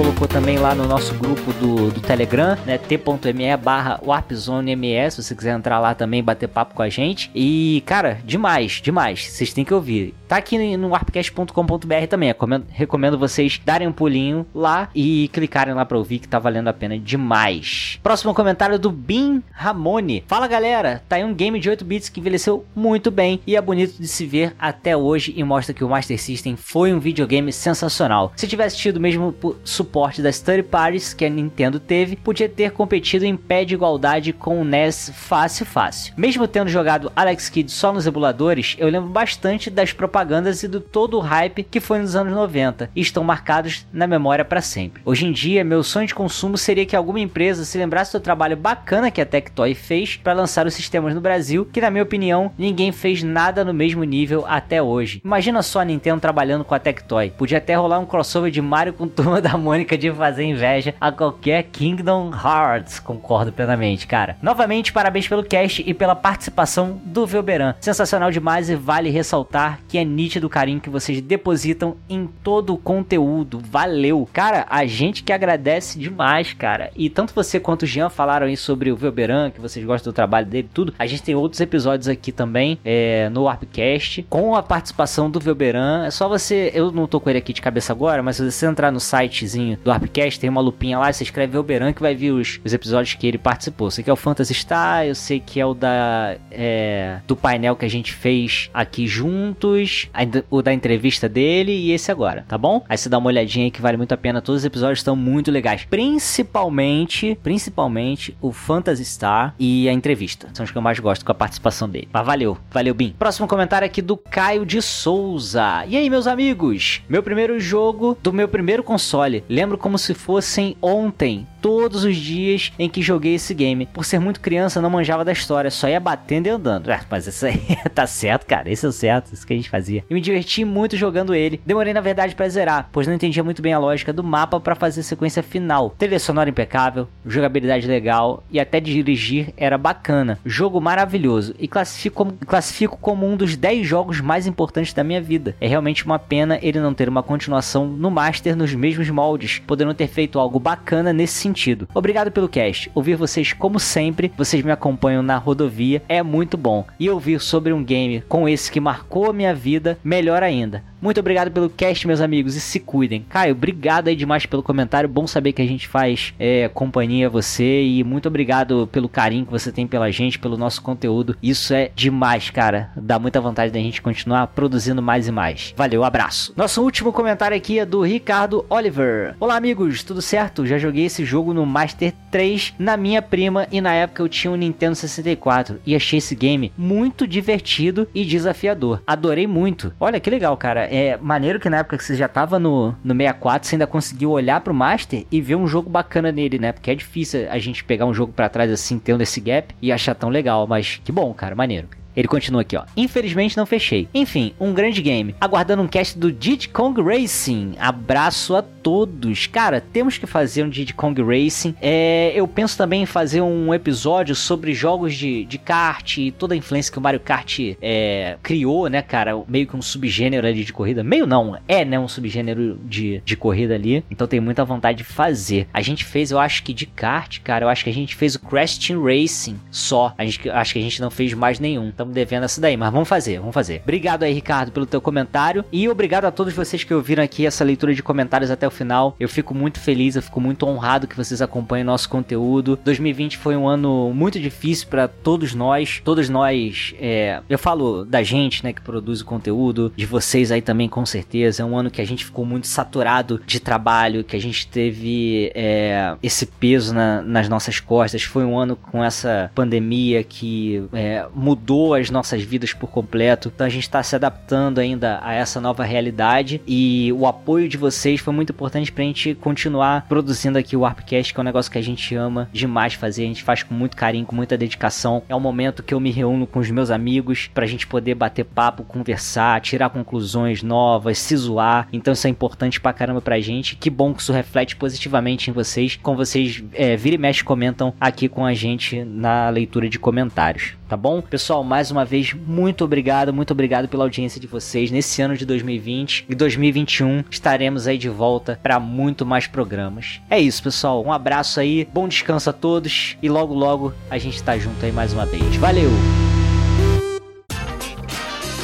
Colocou 0.00 0.26
também 0.26 0.56
lá 0.56 0.74
no 0.74 0.86
nosso 0.86 1.14
grupo 1.14 1.52
do, 1.52 1.90
do 1.90 2.00
Telegram, 2.00 2.56
né? 2.64 2.78
t.me 2.78 3.54
barra 3.58 4.00
warpzone.ms, 4.02 5.16
se 5.16 5.22
você 5.22 5.34
quiser 5.34 5.54
entrar 5.54 5.78
lá 5.78 5.94
também 5.94 6.24
bater 6.24 6.48
papo 6.48 6.74
com 6.74 6.80
a 6.80 6.88
gente. 6.88 7.30
E, 7.34 7.82
cara, 7.84 8.18
demais, 8.24 8.80
demais. 8.82 9.26
Vocês 9.26 9.52
têm 9.52 9.62
que 9.62 9.74
ouvir. 9.74 10.14
Tá 10.26 10.38
aqui 10.38 10.56
no 10.78 10.88
warpcast.com.br 10.88 12.06
também. 12.08 12.28
Recomendo, 12.28 12.64
recomendo 12.70 13.18
vocês 13.18 13.60
darem 13.62 13.88
um 13.88 13.92
pulinho 13.92 14.46
lá 14.54 14.88
e 14.94 15.28
clicarem 15.34 15.74
lá 15.74 15.84
pra 15.84 15.98
ouvir 15.98 16.18
que 16.18 16.28
tá 16.28 16.38
valendo 16.38 16.68
a 16.68 16.72
pena 16.72 16.98
demais. 16.98 17.98
Próximo 18.02 18.32
comentário 18.32 18.78
do 18.78 18.90
Bin 18.90 19.42
Ramone. 19.52 20.24
Fala 20.26 20.48
galera, 20.48 21.02
tá 21.10 21.16
aí 21.16 21.24
um 21.24 21.34
game 21.34 21.60
de 21.60 21.68
8 21.68 21.84
bits 21.84 22.08
que 22.08 22.20
envelheceu 22.20 22.64
muito 22.74 23.10
bem 23.10 23.40
e 23.46 23.54
é 23.54 23.60
bonito 23.60 24.00
de 24.00 24.08
se 24.08 24.24
ver 24.24 24.54
até 24.58 24.96
hoje 24.96 25.34
e 25.36 25.44
mostra 25.44 25.74
que 25.74 25.84
o 25.84 25.88
Master 25.90 26.18
System 26.18 26.56
foi 26.56 26.94
um 26.94 27.00
videogame 27.00 27.52
sensacional. 27.52 28.32
Se 28.34 28.48
tivesse 28.48 28.78
tido 28.78 28.98
mesmo 28.98 29.34
suporte 29.62 29.89
das 30.22 30.40
third 30.40 30.64
parties 30.64 31.14
que 31.14 31.24
a 31.24 31.30
Nintendo 31.30 31.80
teve, 31.80 32.16
podia 32.16 32.48
ter 32.48 32.70
competido 32.72 33.24
em 33.24 33.36
pé 33.36 33.64
de 33.64 33.74
igualdade 33.74 34.32
com 34.32 34.60
o 34.60 34.64
NES 34.64 35.12
fácil 35.14 35.66
fácil. 35.66 36.14
Mesmo 36.16 36.46
tendo 36.46 36.68
jogado 36.68 37.10
Alex 37.14 37.48
Kidd 37.48 37.70
só 37.70 37.92
nos 37.92 38.06
emuladores, 38.06 38.76
eu 38.78 38.88
lembro 38.88 39.10
bastante 39.10 39.70
das 39.70 39.92
propagandas 39.92 40.62
e 40.62 40.68
do 40.68 40.80
todo 40.80 41.16
o 41.16 41.20
hype 41.20 41.62
que 41.62 41.80
foi 41.80 41.98
nos 41.98 42.14
anos 42.14 42.32
90 42.32 42.90
e 42.94 43.00
estão 43.00 43.24
marcados 43.24 43.86
na 43.92 44.06
memória 44.06 44.44
para 44.44 44.60
sempre. 44.60 45.02
Hoje 45.04 45.26
em 45.26 45.32
dia, 45.32 45.64
meu 45.64 45.82
sonho 45.82 46.06
de 46.06 46.14
consumo 46.14 46.56
seria 46.56 46.86
que 46.86 46.96
alguma 46.96 47.20
empresa 47.20 47.64
se 47.64 47.78
lembrasse 47.78 48.12
do 48.12 48.20
trabalho 48.20 48.56
bacana 48.56 49.10
que 49.10 49.20
a 49.20 49.26
Tectoy 49.26 49.74
fez 49.74 50.16
para 50.16 50.32
lançar 50.32 50.66
os 50.66 50.74
sistemas 50.74 51.14
no 51.14 51.20
Brasil, 51.20 51.68
que 51.70 51.80
na 51.80 51.90
minha 51.90 52.02
opinião, 52.02 52.52
ninguém 52.56 52.92
fez 52.92 53.22
nada 53.22 53.64
no 53.64 53.74
mesmo 53.74 54.04
nível 54.04 54.44
até 54.46 54.82
hoje. 54.82 55.20
Imagina 55.24 55.62
só 55.62 55.80
a 55.80 55.84
Nintendo 55.84 56.20
trabalhando 56.20 56.64
com 56.64 56.74
a 56.74 56.78
Tectoy. 56.78 57.30
Podia 57.30 57.58
até 57.58 57.74
rolar 57.74 57.98
um 57.98 58.06
crossover 58.06 58.50
de 58.50 58.60
Mario 58.60 58.92
com 58.92 59.08
Turma 59.08 59.40
da 59.40 59.56
Mônica 59.56 59.79
de 59.84 60.12
fazer 60.12 60.44
inveja 60.44 60.94
a 61.00 61.10
qualquer 61.12 61.64
Kingdom 61.64 62.30
Hearts. 62.32 62.98
Concordo 62.98 63.52
plenamente, 63.52 64.06
cara. 64.06 64.36
Novamente, 64.42 64.92
parabéns 64.92 65.28
pelo 65.28 65.44
cast 65.44 65.82
e 65.86 65.94
pela 65.94 66.14
participação 66.14 67.00
do 67.04 67.26
Velberan. 67.26 67.74
Sensacional 67.80 68.30
demais 68.30 68.70
e 68.70 68.74
vale 68.74 69.10
ressaltar 69.10 69.80
que 69.88 69.98
é 69.98 70.04
nítido 70.04 70.46
o 70.46 70.50
carinho 70.50 70.80
que 70.80 70.90
vocês 70.90 71.20
depositam 71.20 71.96
em 72.08 72.26
todo 72.26 72.74
o 72.74 72.78
conteúdo. 72.78 73.58
Valeu! 73.58 74.28
Cara, 74.32 74.66
a 74.68 74.86
gente 74.86 75.22
que 75.22 75.32
agradece 75.32 75.98
demais, 75.98 76.52
cara. 76.52 76.90
E 76.96 77.08
tanto 77.08 77.34
você 77.34 77.58
quanto 77.60 77.82
o 77.82 77.86
Jean 77.86 78.08
falaram 78.08 78.46
aí 78.46 78.56
sobre 78.56 78.90
o 78.90 78.96
Velberan, 78.96 79.50
que 79.50 79.60
vocês 79.60 79.84
gostam 79.84 80.12
do 80.12 80.14
trabalho 80.14 80.46
dele 80.46 80.68
tudo. 80.72 80.94
A 80.98 81.06
gente 81.06 81.22
tem 81.22 81.34
outros 81.34 81.60
episódios 81.60 82.08
aqui 82.08 82.32
também 82.32 82.78
é, 82.84 83.28
no 83.30 83.44
Warpcast 83.44 84.24
com 84.28 84.54
a 84.54 84.62
participação 84.62 85.30
do 85.30 85.40
Velberan. 85.40 86.04
É 86.04 86.10
só 86.10 86.28
você. 86.28 86.70
Eu 86.74 86.90
não 86.92 87.06
tô 87.06 87.20
com 87.20 87.30
ele 87.30 87.38
aqui 87.38 87.52
de 87.52 87.62
cabeça 87.62 87.92
agora, 87.92 88.22
mas 88.22 88.36
se 88.36 88.50
você 88.50 88.66
entrar 88.66 88.90
no 88.90 89.00
site 89.00 89.44
do 89.82 89.90
Arpcast, 89.90 90.38
tem 90.38 90.50
uma 90.50 90.60
lupinha 90.60 90.98
lá, 90.98 91.12
você 91.12 91.24
escreve 91.24 91.56
Elberan 91.56 91.92
que 91.92 92.02
vai 92.02 92.14
vir 92.14 92.32
os, 92.32 92.60
os 92.64 92.72
episódios 92.72 93.14
que 93.14 93.26
ele 93.26 93.38
participou. 93.38 93.90
Você 93.90 94.02
que 94.02 94.10
é 94.10 94.12
o 94.12 94.16
Phantasy 94.16 94.54
Star, 94.54 95.06
eu 95.06 95.14
sei 95.14 95.40
que 95.40 95.60
é 95.60 95.66
o 95.66 95.74
da 95.74 96.36
é, 96.50 97.20
do 97.26 97.36
painel 97.36 97.76
que 97.76 97.84
a 97.84 97.90
gente 97.90 98.12
fez 98.12 98.70
aqui 98.72 99.06
juntos, 99.06 100.08
o 100.50 100.62
da 100.62 100.72
entrevista 100.72 101.28
dele 101.28 101.72
e 101.72 101.92
esse 101.92 102.10
agora, 102.10 102.44
tá 102.48 102.58
bom? 102.58 102.84
Aí 102.88 102.96
você 102.96 103.08
dá 103.08 103.18
uma 103.18 103.28
olhadinha 103.28 103.66
aí 103.66 103.70
que 103.70 103.80
vale 103.80 103.96
muito 103.96 104.12
a 104.12 104.16
pena, 104.16 104.40
todos 104.40 104.62
os 104.62 104.64
episódios 104.64 105.00
estão 105.00 105.16
muito 105.16 105.50
legais, 105.50 105.84
principalmente, 105.84 107.38
principalmente 107.42 108.36
o 108.40 108.52
Phantasy 108.52 109.04
Star 109.04 109.54
e 109.58 109.88
a 109.88 109.92
entrevista. 109.92 110.48
São 110.52 110.64
os 110.64 110.70
que 110.70 110.78
eu 110.78 110.82
mais 110.82 110.98
gosto 110.98 111.24
com 111.24 111.32
a 111.32 111.34
participação 111.34 111.88
dele. 111.88 112.08
Mas 112.12 112.26
valeu, 112.26 112.58
valeu 112.70 112.94
Bim. 112.94 113.14
Próximo 113.18 113.48
comentário 113.48 113.86
aqui 113.86 114.02
do 114.02 114.16
Caio 114.16 114.66
de 114.66 114.80
Souza. 114.82 115.84
E 115.86 115.96
aí, 115.96 116.08
meus 116.10 116.26
amigos? 116.26 117.02
Meu 117.08 117.22
primeiro 117.22 117.58
jogo 117.58 118.16
do 118.22 118.32
meu 118.32 118.48
primeiro 118.48 118.82
console. 118.82 119.44
Lembro 119.50 119.76
como 119.76 119.98
se 119.98 120.14
fossem 120.14 120.76
ontem 120.80 121.44
todos 121.60 122.04
os 122.04 122.16
dias 122.16 122.72
em 122.78 122.88
que 122.88 123.02
joguei 123.02 123.34
esse 123.34 123.54
game. 123.54 123.86
Por 123.86 124.04
ser 124.04 124.18
muito 124.18 124.40
criança, 124.40 124.80
não 124.80 124.90
manjava 124.90 125.24
da 125.24 125.32
história, 125.32 125.70
só 125.70 125.88
ia 125.88 126.00
batendo 126.00 126.46
e 126.46 126.50
andando. 126.50 126.90
É, 126.90 127.00
mas 127.10 127.26
isso 127.26 127.46
aí 127.46 127.60
tá 127.94 128.06
certo, 128.06 128.46
cara. 128.46 128.70
Esse 128.70 128.86
é 128.86 128.88
o 128.88 128.92
certo, 128.92 129.32
isso 129.32 129.46
que 129.46 129.52
a 129.52 129.56
gente 129.56 129.70
fazia. 129.70 130.04
E 130.08 130.14
me 130.14 130.20
diverti 130.20 130.64
muito 130.64 130.96
jogando 130.96 131.34
ele. 131.34 131.60
Demorei, 131.64 131.92
na 131.92 132.00
verdade, 132.00 132.34
pra 132.34 132.48
zerar, 132.48 132.88
pois 132.92 133.06
não 133.06 133.14
entendia 133.14 133.44
muito 133.44 133.62
bem 133.62 133.72
a 133.72 133.78
lógica 133.78 134.12
do 134.12 134.24
mapa 134.24 134.60
pra 134.60 134.74
fazer 134.74 135.00
a 135.00 135.04
sequência 135.04 135.42
final. 135.42 135.94
Trilha 135.98 136.18
sonora 136.18 136.50
impecável, 136.50 137.08
jogabilidade 137.26 137.86
legal 137.86 138.42
e 138.50 138.58
até 138.58 138.80
dirigir 138.80 139.52
era 139.56 139.76
bacana. 139.76 140.38
Jogo 140.44 140.80
maravilhoso 140.80 141.54
e 141.58 141.68
classifico 141.68 142.16
como, 142.16 142.32
classifico 142.32 142.98
como 142.98 143.26
um 143.26 143.36
dos 143.36 143.56
10 143.56 143.86
jogos 143.86 144.20
mais 144.20 144.46
importantes 144.46 144.92
da 144.92 145.04
minha 145.04 145.20
vida. 145.20 145.54
É 145.60 145.66
realmente 145.66 146.04
uma 146.04 146.18
pena 146.18 146.58
ele 146.62 146.80
não 146.80 146.94
ter 146.94 147.08
uma 147.08 147.22
continuação 147.22 147.86
no 147.86 148.10
Master 148.10 148.56
nos 148.56 148.74
mesmos 148.74 149.08
moldes, 149.10 149.60
podendo 149.66 149.94
ter 149.94 150.06
feito 150.06 150.38
algo 150.38 150.58
bacana 150.58 151.12
nesse 151.12 151.34
sentido. 151.50 151.88
Obrigado 151.92 152.30
pelo 152.30 152.48
cast. 152.48 152.90
Ouvir 152.94 153.16
vocês 153.16 153.52
como 153.52 153.78
sempre, 153.78 154.32
vocês 154.36 154.62
me 154.62 154.70
acompanham 154.70 155.22
na 155.22 155.36
rodovia, 155.36 156.02
é 156.08 156.22
muito 156.22 156.56
bom. 156.56 156.86
E 156.98 157.10
ouvir 157.10 157.40
sobre 157.40 157.72
um 157.72 157.84
game 157.84 158.22
com 158.22 158.48
esse 158.48 158.70
que 158.70 158.80
marcou 158.80 159.28
a 159.28 159.32
minha 159.32 159.54
vida, 159.54 159.98
melhor 160.02 160.42
ainda. 160.42 160.82
Muito 161.00 161.18
obrigado 161.18 161.50
pelo 161.50 161.70
cast, 161.70 162.06
meus 162.06 162.20
amigos, 162.20 162.54
e 162.56 162.60
se 162.60 162.78
cuidem. 162.78 163.24
Caio, 163.28 163.52
obrigado 163.52 164.08
aí 164.08 164.16
demais 164.16 164.44
pelo 164.44 164.62
comentário. 164.62 165.08
Bom 165.08 165.26
saber 165.26 165.52
que 165.52 165.62
a 165.62 165.66
gente 165.66 165.88
faz 165.88 166.34
é, 166.38 166.68
companhia 166.68 167.26
a 167.26 167.30
você 167.30 167.82
e 167.82 168.04
muito 168.04 168.28
obrigado 168.28 168.86
pelo 168.92 169.08
carinho 169.08 169.46
que 169.46 169.50
você 169.50 169.72
tem 169.72 169.86
pela 169.86 170.10
gente, 170.10 170.38
pelo 170.38 170.58
nosso 170.58 170.82
conteúdo. 170.82 171.34
Isso 171.42 171.72
é 171.72 171.90
demais, 171.94 172.50
cara. 172.50 172.90
Dá 172.94 173.18
muita 173.18 173.40
vontade 173.40 173.72
da 173.72 173.78
gente 173.78 174.02
continuar 174.02 174.48
produzindo 174.48 175.00
mais 175.00 175.26
e 175.26 175.32
mais. 175.32 175.72
Valeu, 175.74 176.04
abraço. 176.04 176.52
Nosso 176.54 176.82
último 176.82 177.12
comentário 177.14 177.56
aqui 177.56 177.78
é 177.78 177.86
do 177.86 178.02
Ricardo 178.02 178.66
Oliver. 178.68 179.34
Olá, 179.40 179.56
amigos, 179.56 180.02
tudo 180.02 180.20
certo? 180.20 180.66
Já 180.66 180.76
joguei 180.76 181.06
esse 181.06 181.24
jogo 181.24 181.54
no 181.54 181.64
Master 181.64 182.12
3 182.30 182.74
na 182.78 182.98
minha 182.98 183.22
prima 183.22 183.66
e 183.72 183.80
na 183.80 183.94
época 183.94 184.22
eu 184.22 184.28
tinha 184.28 184.50
um 184.50 184.56
Nintendo 184.56 184.94
64 184.94 185.80
e 185.86 185.96
achei 185.96 186.18
esse 186.18 186.34
game 186.34 186.70
muito 186.76 187.26
divertido 187.26 188.06
e 188.14 188.22
desafiador. 188.22 189.02
Adorei 189.06 189.46
muito. 189.46 189.94
Olha 189.98 190.20
que 190.20 190.28
legal, 190.28 190.54
cara. 190.58 190.89
É 190.92 191.16
maneiro 191.16 191.60
que 191.60 191.70
na 191.70 191.78
época 191.78 191.96
que 191.96 192.04
você 192.04 192.16
já 192.16 192.26
tava 192.26 192.58
no, 192.58 192.94
no 193.04 193.14
64, 193.14 193.68
você 193.68 193.76
ainda 193.76 193.86
conseguiu 193.86 194.30
olhar 194.32 194.60
pro 194.60 194.74
Master 194.74 195.24
e 195.30 195.40
ver 195.40 195.54
um 195.54 195.66
jogo 195.66 195.88
bacana 195.88 196.32
nele, 196.32 196.58
né? 196.58 196.72
Porque 196.72 196.90
é 196.90 196.94
difícil 196.96 197.48
a 197.48 197.58
gente 197.58 197.84
pegar 197.84 198.06
um 198.06 198.12
jogo 198.12 198.32
pra 198.32 198.48
trás 198.48 198.70
assim, 198.72 198.98
tendo 198.98 199.22
esse 199.22 199.40
gap 199.40 199.72
e 199.80 199.92
achar 199.92 200.14
tão 200.16 200.28
legal. 200.28 200.66
Mas 200.66 201.00
que 201.04 201.12
bom, 201.12 201.32
cara, 201.32 201.54
maneiro. 201.54 201.88
Ele 202.16 202.28
continua 202.28 202.62
aqui, 202.62 202.76
ó. 202.76 202.84
Infelizmente 202.96 203.56
não 203.56 203.66
fechei. 203.66 204.08
Enfim, 204.14 204.52
um 204.58 204.72
grande 204.72 205.02
game. 205.02 205.34
Aguardando 205.40 205.82
um 205.82 205.88
cast 205.88 206.18
do 206.18 206.32
Diddy 206.32 206.68
Kong 206.68 207.00
Racing. 207.00 207.74
Abraço 207.78 208.56
a 208.56 208.62
todos. 208.62 209.46
Cara, 209.46 209.80
temos 209.80 210.18
que 210.18 210.26
fazer 210.26 210.64
um 210.64 210.68
Diddy 210.68 210.94
Kong 210.94 211.22
Racing. 211.22 211.74
É, 211.80 212.32
eu 212.34 212.46
penso 212.48 212.76
também 212.76 213.02
em 213.02 213.06
fazer 213.06 213.40
um 213.40 213.72
episódio 213.72 214.34
sobre 214.34 214.74
jogos 214.74 215.14
de, 215.14 215.44
de 215.44 215.58
kart 215.58 216.18
e 216.18 216.30
toda 216.30 216.54
a 216.54 216.56
influência 216.56 216.92
que 216.92 216.98
o 216.98 217.02
Mario 217.02 217.20
Kart 217.20 217.58
é, 217.80 218.36
criou, 218.42 218.88
né, 218.88 219.02
cara? 219.02 219.40
Meio 219.46 219.66
que 219.66 219.76
um 219.76 219.82
subgênero 219.82 220.46
ali 220.46 220.64
de 220.64 220.72
corrida. 220.72 221.02
Meio 221.02 221.26
não, 221.26 221.58
é, 221.68 221.84
né? 221.84 221.98
Um 221.98 222.08
subgênero 222.08 222.78
de, 222.84 223.22
de 223.24 223.36
corrida 223.36 223.74
ali. 223.74 224.04
Então 224.10 224.26
tem 224.26 224.40
muita 224.40 224.64
vontade 224.64 224.98
de 224.98 225.04
fazer. 225.04 225.68
A 225.72 225.80
gente 225.80 226.04
fez, 226.04 226.30
eu 226.30 226.38
acho 226.38 226.62
que 226.62 226.72
de 226.72 226.86
kart, 226.86 227.40
cara. 227.40 227.64
Eu 227.64 227.68
acho 227.68 227.84
que 227.84 227.90
a 227.90 227.94
gente 227.94 228.14
fez 228.14 228.34
o 228.34 228.40
Crash 228.40 228.78
Team 228.78 229.02
Racing 229.02 229.58
só. 229.70 230.14
A 230.16 230.24
gente, 230.24 230.48
acho 230.48 230.72
que 230.72 230.78
a 230.78 230.82
gente 230.82 231.00
não 231.00 231.10
fez 231.10 231.32
mais 231.34 231.58
nenhum. 231.60 231.92
Estamos 232.00 232.14
devendo 232.14 232.44
essa 232.44 232.58
daí, 232.62 232.78
mas 232.78 232.90
vamos 232.90 233.06
fazer, 233.06 233.38
vamos 233.40 233.52
fazer. 233.52 233.82
Obrigado 233.82 234.22
aí, 234.22 234.32
Ricardo, 234.32 234.72
pelo 234.72 234.86
teu 234.86 235.02
comentário. 235.02 235.62
E 235.70 235.86
obrigado 235.86 236.24
a 236.24 236.30
todos 236.30 236.54
vocês 236.54 236.82
que 236.82 236.94
ouviram 236.94 237.22
aqui 237.22 237.44
essa 237.44 237.62
leitura 237.62 237.94
de 237.94 238.02
comentários 238.02 238.50
até 238.50 238.66
o 238.66 238.70
final. 238.70 239.14
Eu 239.20 239.28
fico 239.28 239.54
muito 239.54 239.78
feliz, 239.78 240.16
eu 240.16 240.22
fico 240.22 240.40
muito 240.40 240.66
honrado 240.66 241.06
que 241.06 241.14
vocês 241.14 241.42
acompanhem 241.42 241.84
nosso 241.84 242.08
conteúdo. 242.08 242.78
2020 242.82 243.36
foi 243.36 243.54
um 243.54 243.68
ano 243.68 244.14
muito 244.14 244.40
difícil 244.40 244.86
para 244.88 245.08
todos 245.08 245.54
nós. 245.54 246.00
Todos 246.02 246.30
nós, 246.30 246.94
é, 246.98 247.40
eu 247.50 247.58
falo 247.58 248.06
da 248.06 248.22
gente, 248.22 248.64
né, 248.64 248.72
que 248.72 248.80
produz 248.80 249.20
o 249.20 249.26
conteúdo, 249.26 249.92
de 249.94 250.06
vocês 250.06 250.50
aí 250.50 250.62
também, 250.62 250.88
com 250.88 251.04
certeza. 251.04 251.62
É 251.62 251.66
um 251.66 251.76
ano 251.76 251.90
que 251.90 252.00
a 252.00 252.06
gente 252.06 252.24
ficou 252.24 252.46
muito 252.46 252.66
saturado 252.66 253.42
de 253.46 253.60
trabalho, 253.60 254.24
que 254.24 254.34
a 254.34 254.40
gente 254.40 254.66
teve 254.68 255.52
é, 255.54 256.14
esse 256.22 256.46
peso 256.46 256.94
na- 256.94 257.20
nas 257.20 257.46
nossas 257.46 257.78
costas. 257.78 258.22
Foi 258.22 258.42
um 258.46 258.58
ano 258.58 258.74
com 258.74 259.04
essa 259.04 259.50
pandemia 259.54 260.24
que 260.24 260.82
é, 260.94 261.26
mudou 261.34 261.89
as 261.94 262.10
nossas 262.10 262.42
vidas 262.42 262.72
por 262.72 262.88
completo. 262.88 263.50
Então 263.54 263.66
a 263.66 263.70
gente 263.70 263.84
está 263.84 264.02
se 264.02 264.14
adaptando 264.14 264.78
ainda 264.78 265.20
a 265.22 265.32
essa 265.32 265.60
nova 265.60 265.84
realidade 265.84 266.60
e 266.66 267.12
o 267.12 267.26
apoio 267.26 267.68
de 267.68 267.76
vocês 267.76 268.20
foi 268.20 268.32
muito 268.32 268.52
importante 268.52 268.92
pra 268.92 269.04
gente 269.04 269.34
continuar 269.34 270.06
produzindo 270.08 270.58
aqui 270.58 270.76
o 270.76 270.80
Warpcast, 270.80 271.32
que 271.32 271.40
é 271.40 271.42
um 271.42 271.44
negócio 271.44 271.70
que 271.70 271.78
a 271.78 271.82
gente 271.82 272.14
ama 272.14 272.48
demais 272.52 272.94
fazer. 272.94 273.24
A 273.24 273.26
gente 273.26 273.42
faz 273.42 273.62
com 273.62 273.74
muito 273.74 273.96
carinho, 273.96 274.26
com 274.26 274.34
muita 274.34 274.56
dedicação. 274.56 275.22
É 275.28 275.34
um 275.34 275.40
momento 275.40 275.82
que 275.82 275.94
eu 275.94 276.00
me 276.00 276.10
reúno 276.10 276.46
com 276.46 276.58
os 276.58 276.70
meus 276.70 276.90
amigos 276.90 277.50
pra 277.52 277.66
gente 277.66 277.86
poder 277.86 278.14
bater 278.14 278.44
papo, 278.44 278.84
conversar, 278.84 279.60
tirar 279.60 279.90
conclusões 279.90 280.62
novas, 280.62 281.18
se 281.18 281.36
zoar. 281.36 281.88
Então 281.92 282.12
isso 282.12 282.26
é 282.26 282.30
importante 282.30 282.80
pra 282.80 282.92
caramba 282.92 283.20
pra 283.20 283.40
gente. 283.40 283.76
Que 283.76 283.90
bom 283.90 284.14
que 284.14 284.22
isso 284.22 284.32
reflete 284.32 284.76
positivamente 284.76 285.50
em 285.50 285.52
vocês, 285.52 285.98
como 286.02 286.16
vocês 286.16 286.62
é, 286.72 286.96
vira 286.96 287.16
e 287.16 287.18
mexe 287.18 287.44
comentam 287.44 287.94
aqui 288.00 288.28
com 288.28 288.44
a 288.44 288.54
gente 288.54 289.04
na 289.04 289.48
leitura 289.48 289.88
de 289.88 289.98
comentários. 289.98 290.74
Tá 290.88 290.96
bom? 290.96 291.20
Pessoal, 291.20 291.62
mais 291.80 291.90
uma 291.90 292.04
vez, 292.04 292.34
muito 292.34 292.84
obrigado, 292.84 293.32
muito 293.32 293.52
obrigado 293.52 293.88
pela 293.88 294.04
audiência 294.04 294.38
de 294.38 294.46
vocês 294.46 294.90
nesse 294.90 295.22
ano 295.22 295.34
de 295.34 295.46
2020 295.46 296.26
e 296.28 296.34
2021 296.34 297.24
estaremos 297.30 297.86
aí 297.86 297.96
de 297.96 298.10
volta 298.10 298.60
para 298.62 298.78
muito 298.78 299.24
mais 299.24 299.46
programas. 299.46 300.20
É 300.28 300.38
isso, 300.38 300.62
pessoal. 300.62 301.02
Um 301.02 301.10
abraço 301.10 301.58
aí, 301.58 301.88
bom 301.90 302.06
descanso 302.06 302.50
a 302.50 302.52
todos 302.52 303.16
e 303.22 303.30
logo 303.30 303.54
logo 303.54 303.94
a 304.10 304.18
gente 304.18 304.42
tá 304.42 304.58
junto 304.58 304.84
aí 304.84 304.92
mais 304.92 305.14
uma 305.14 305.24
vez. 305.24 305.56
Valeu! 305.56 305.88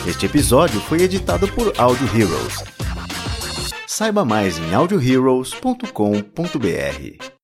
Este 0.07 0.27
episódio 0.27 0.79
foi 0.83 1.01
editado 1.01 1.49
por 1.49 1.73
Audio 1.79 2.07
Heroes. 2.14 2.62
Saiba 3.87 4.27
mais 4.27 4.59
em 4.59 4.75
audioheroes.com.br. 4.75 7.36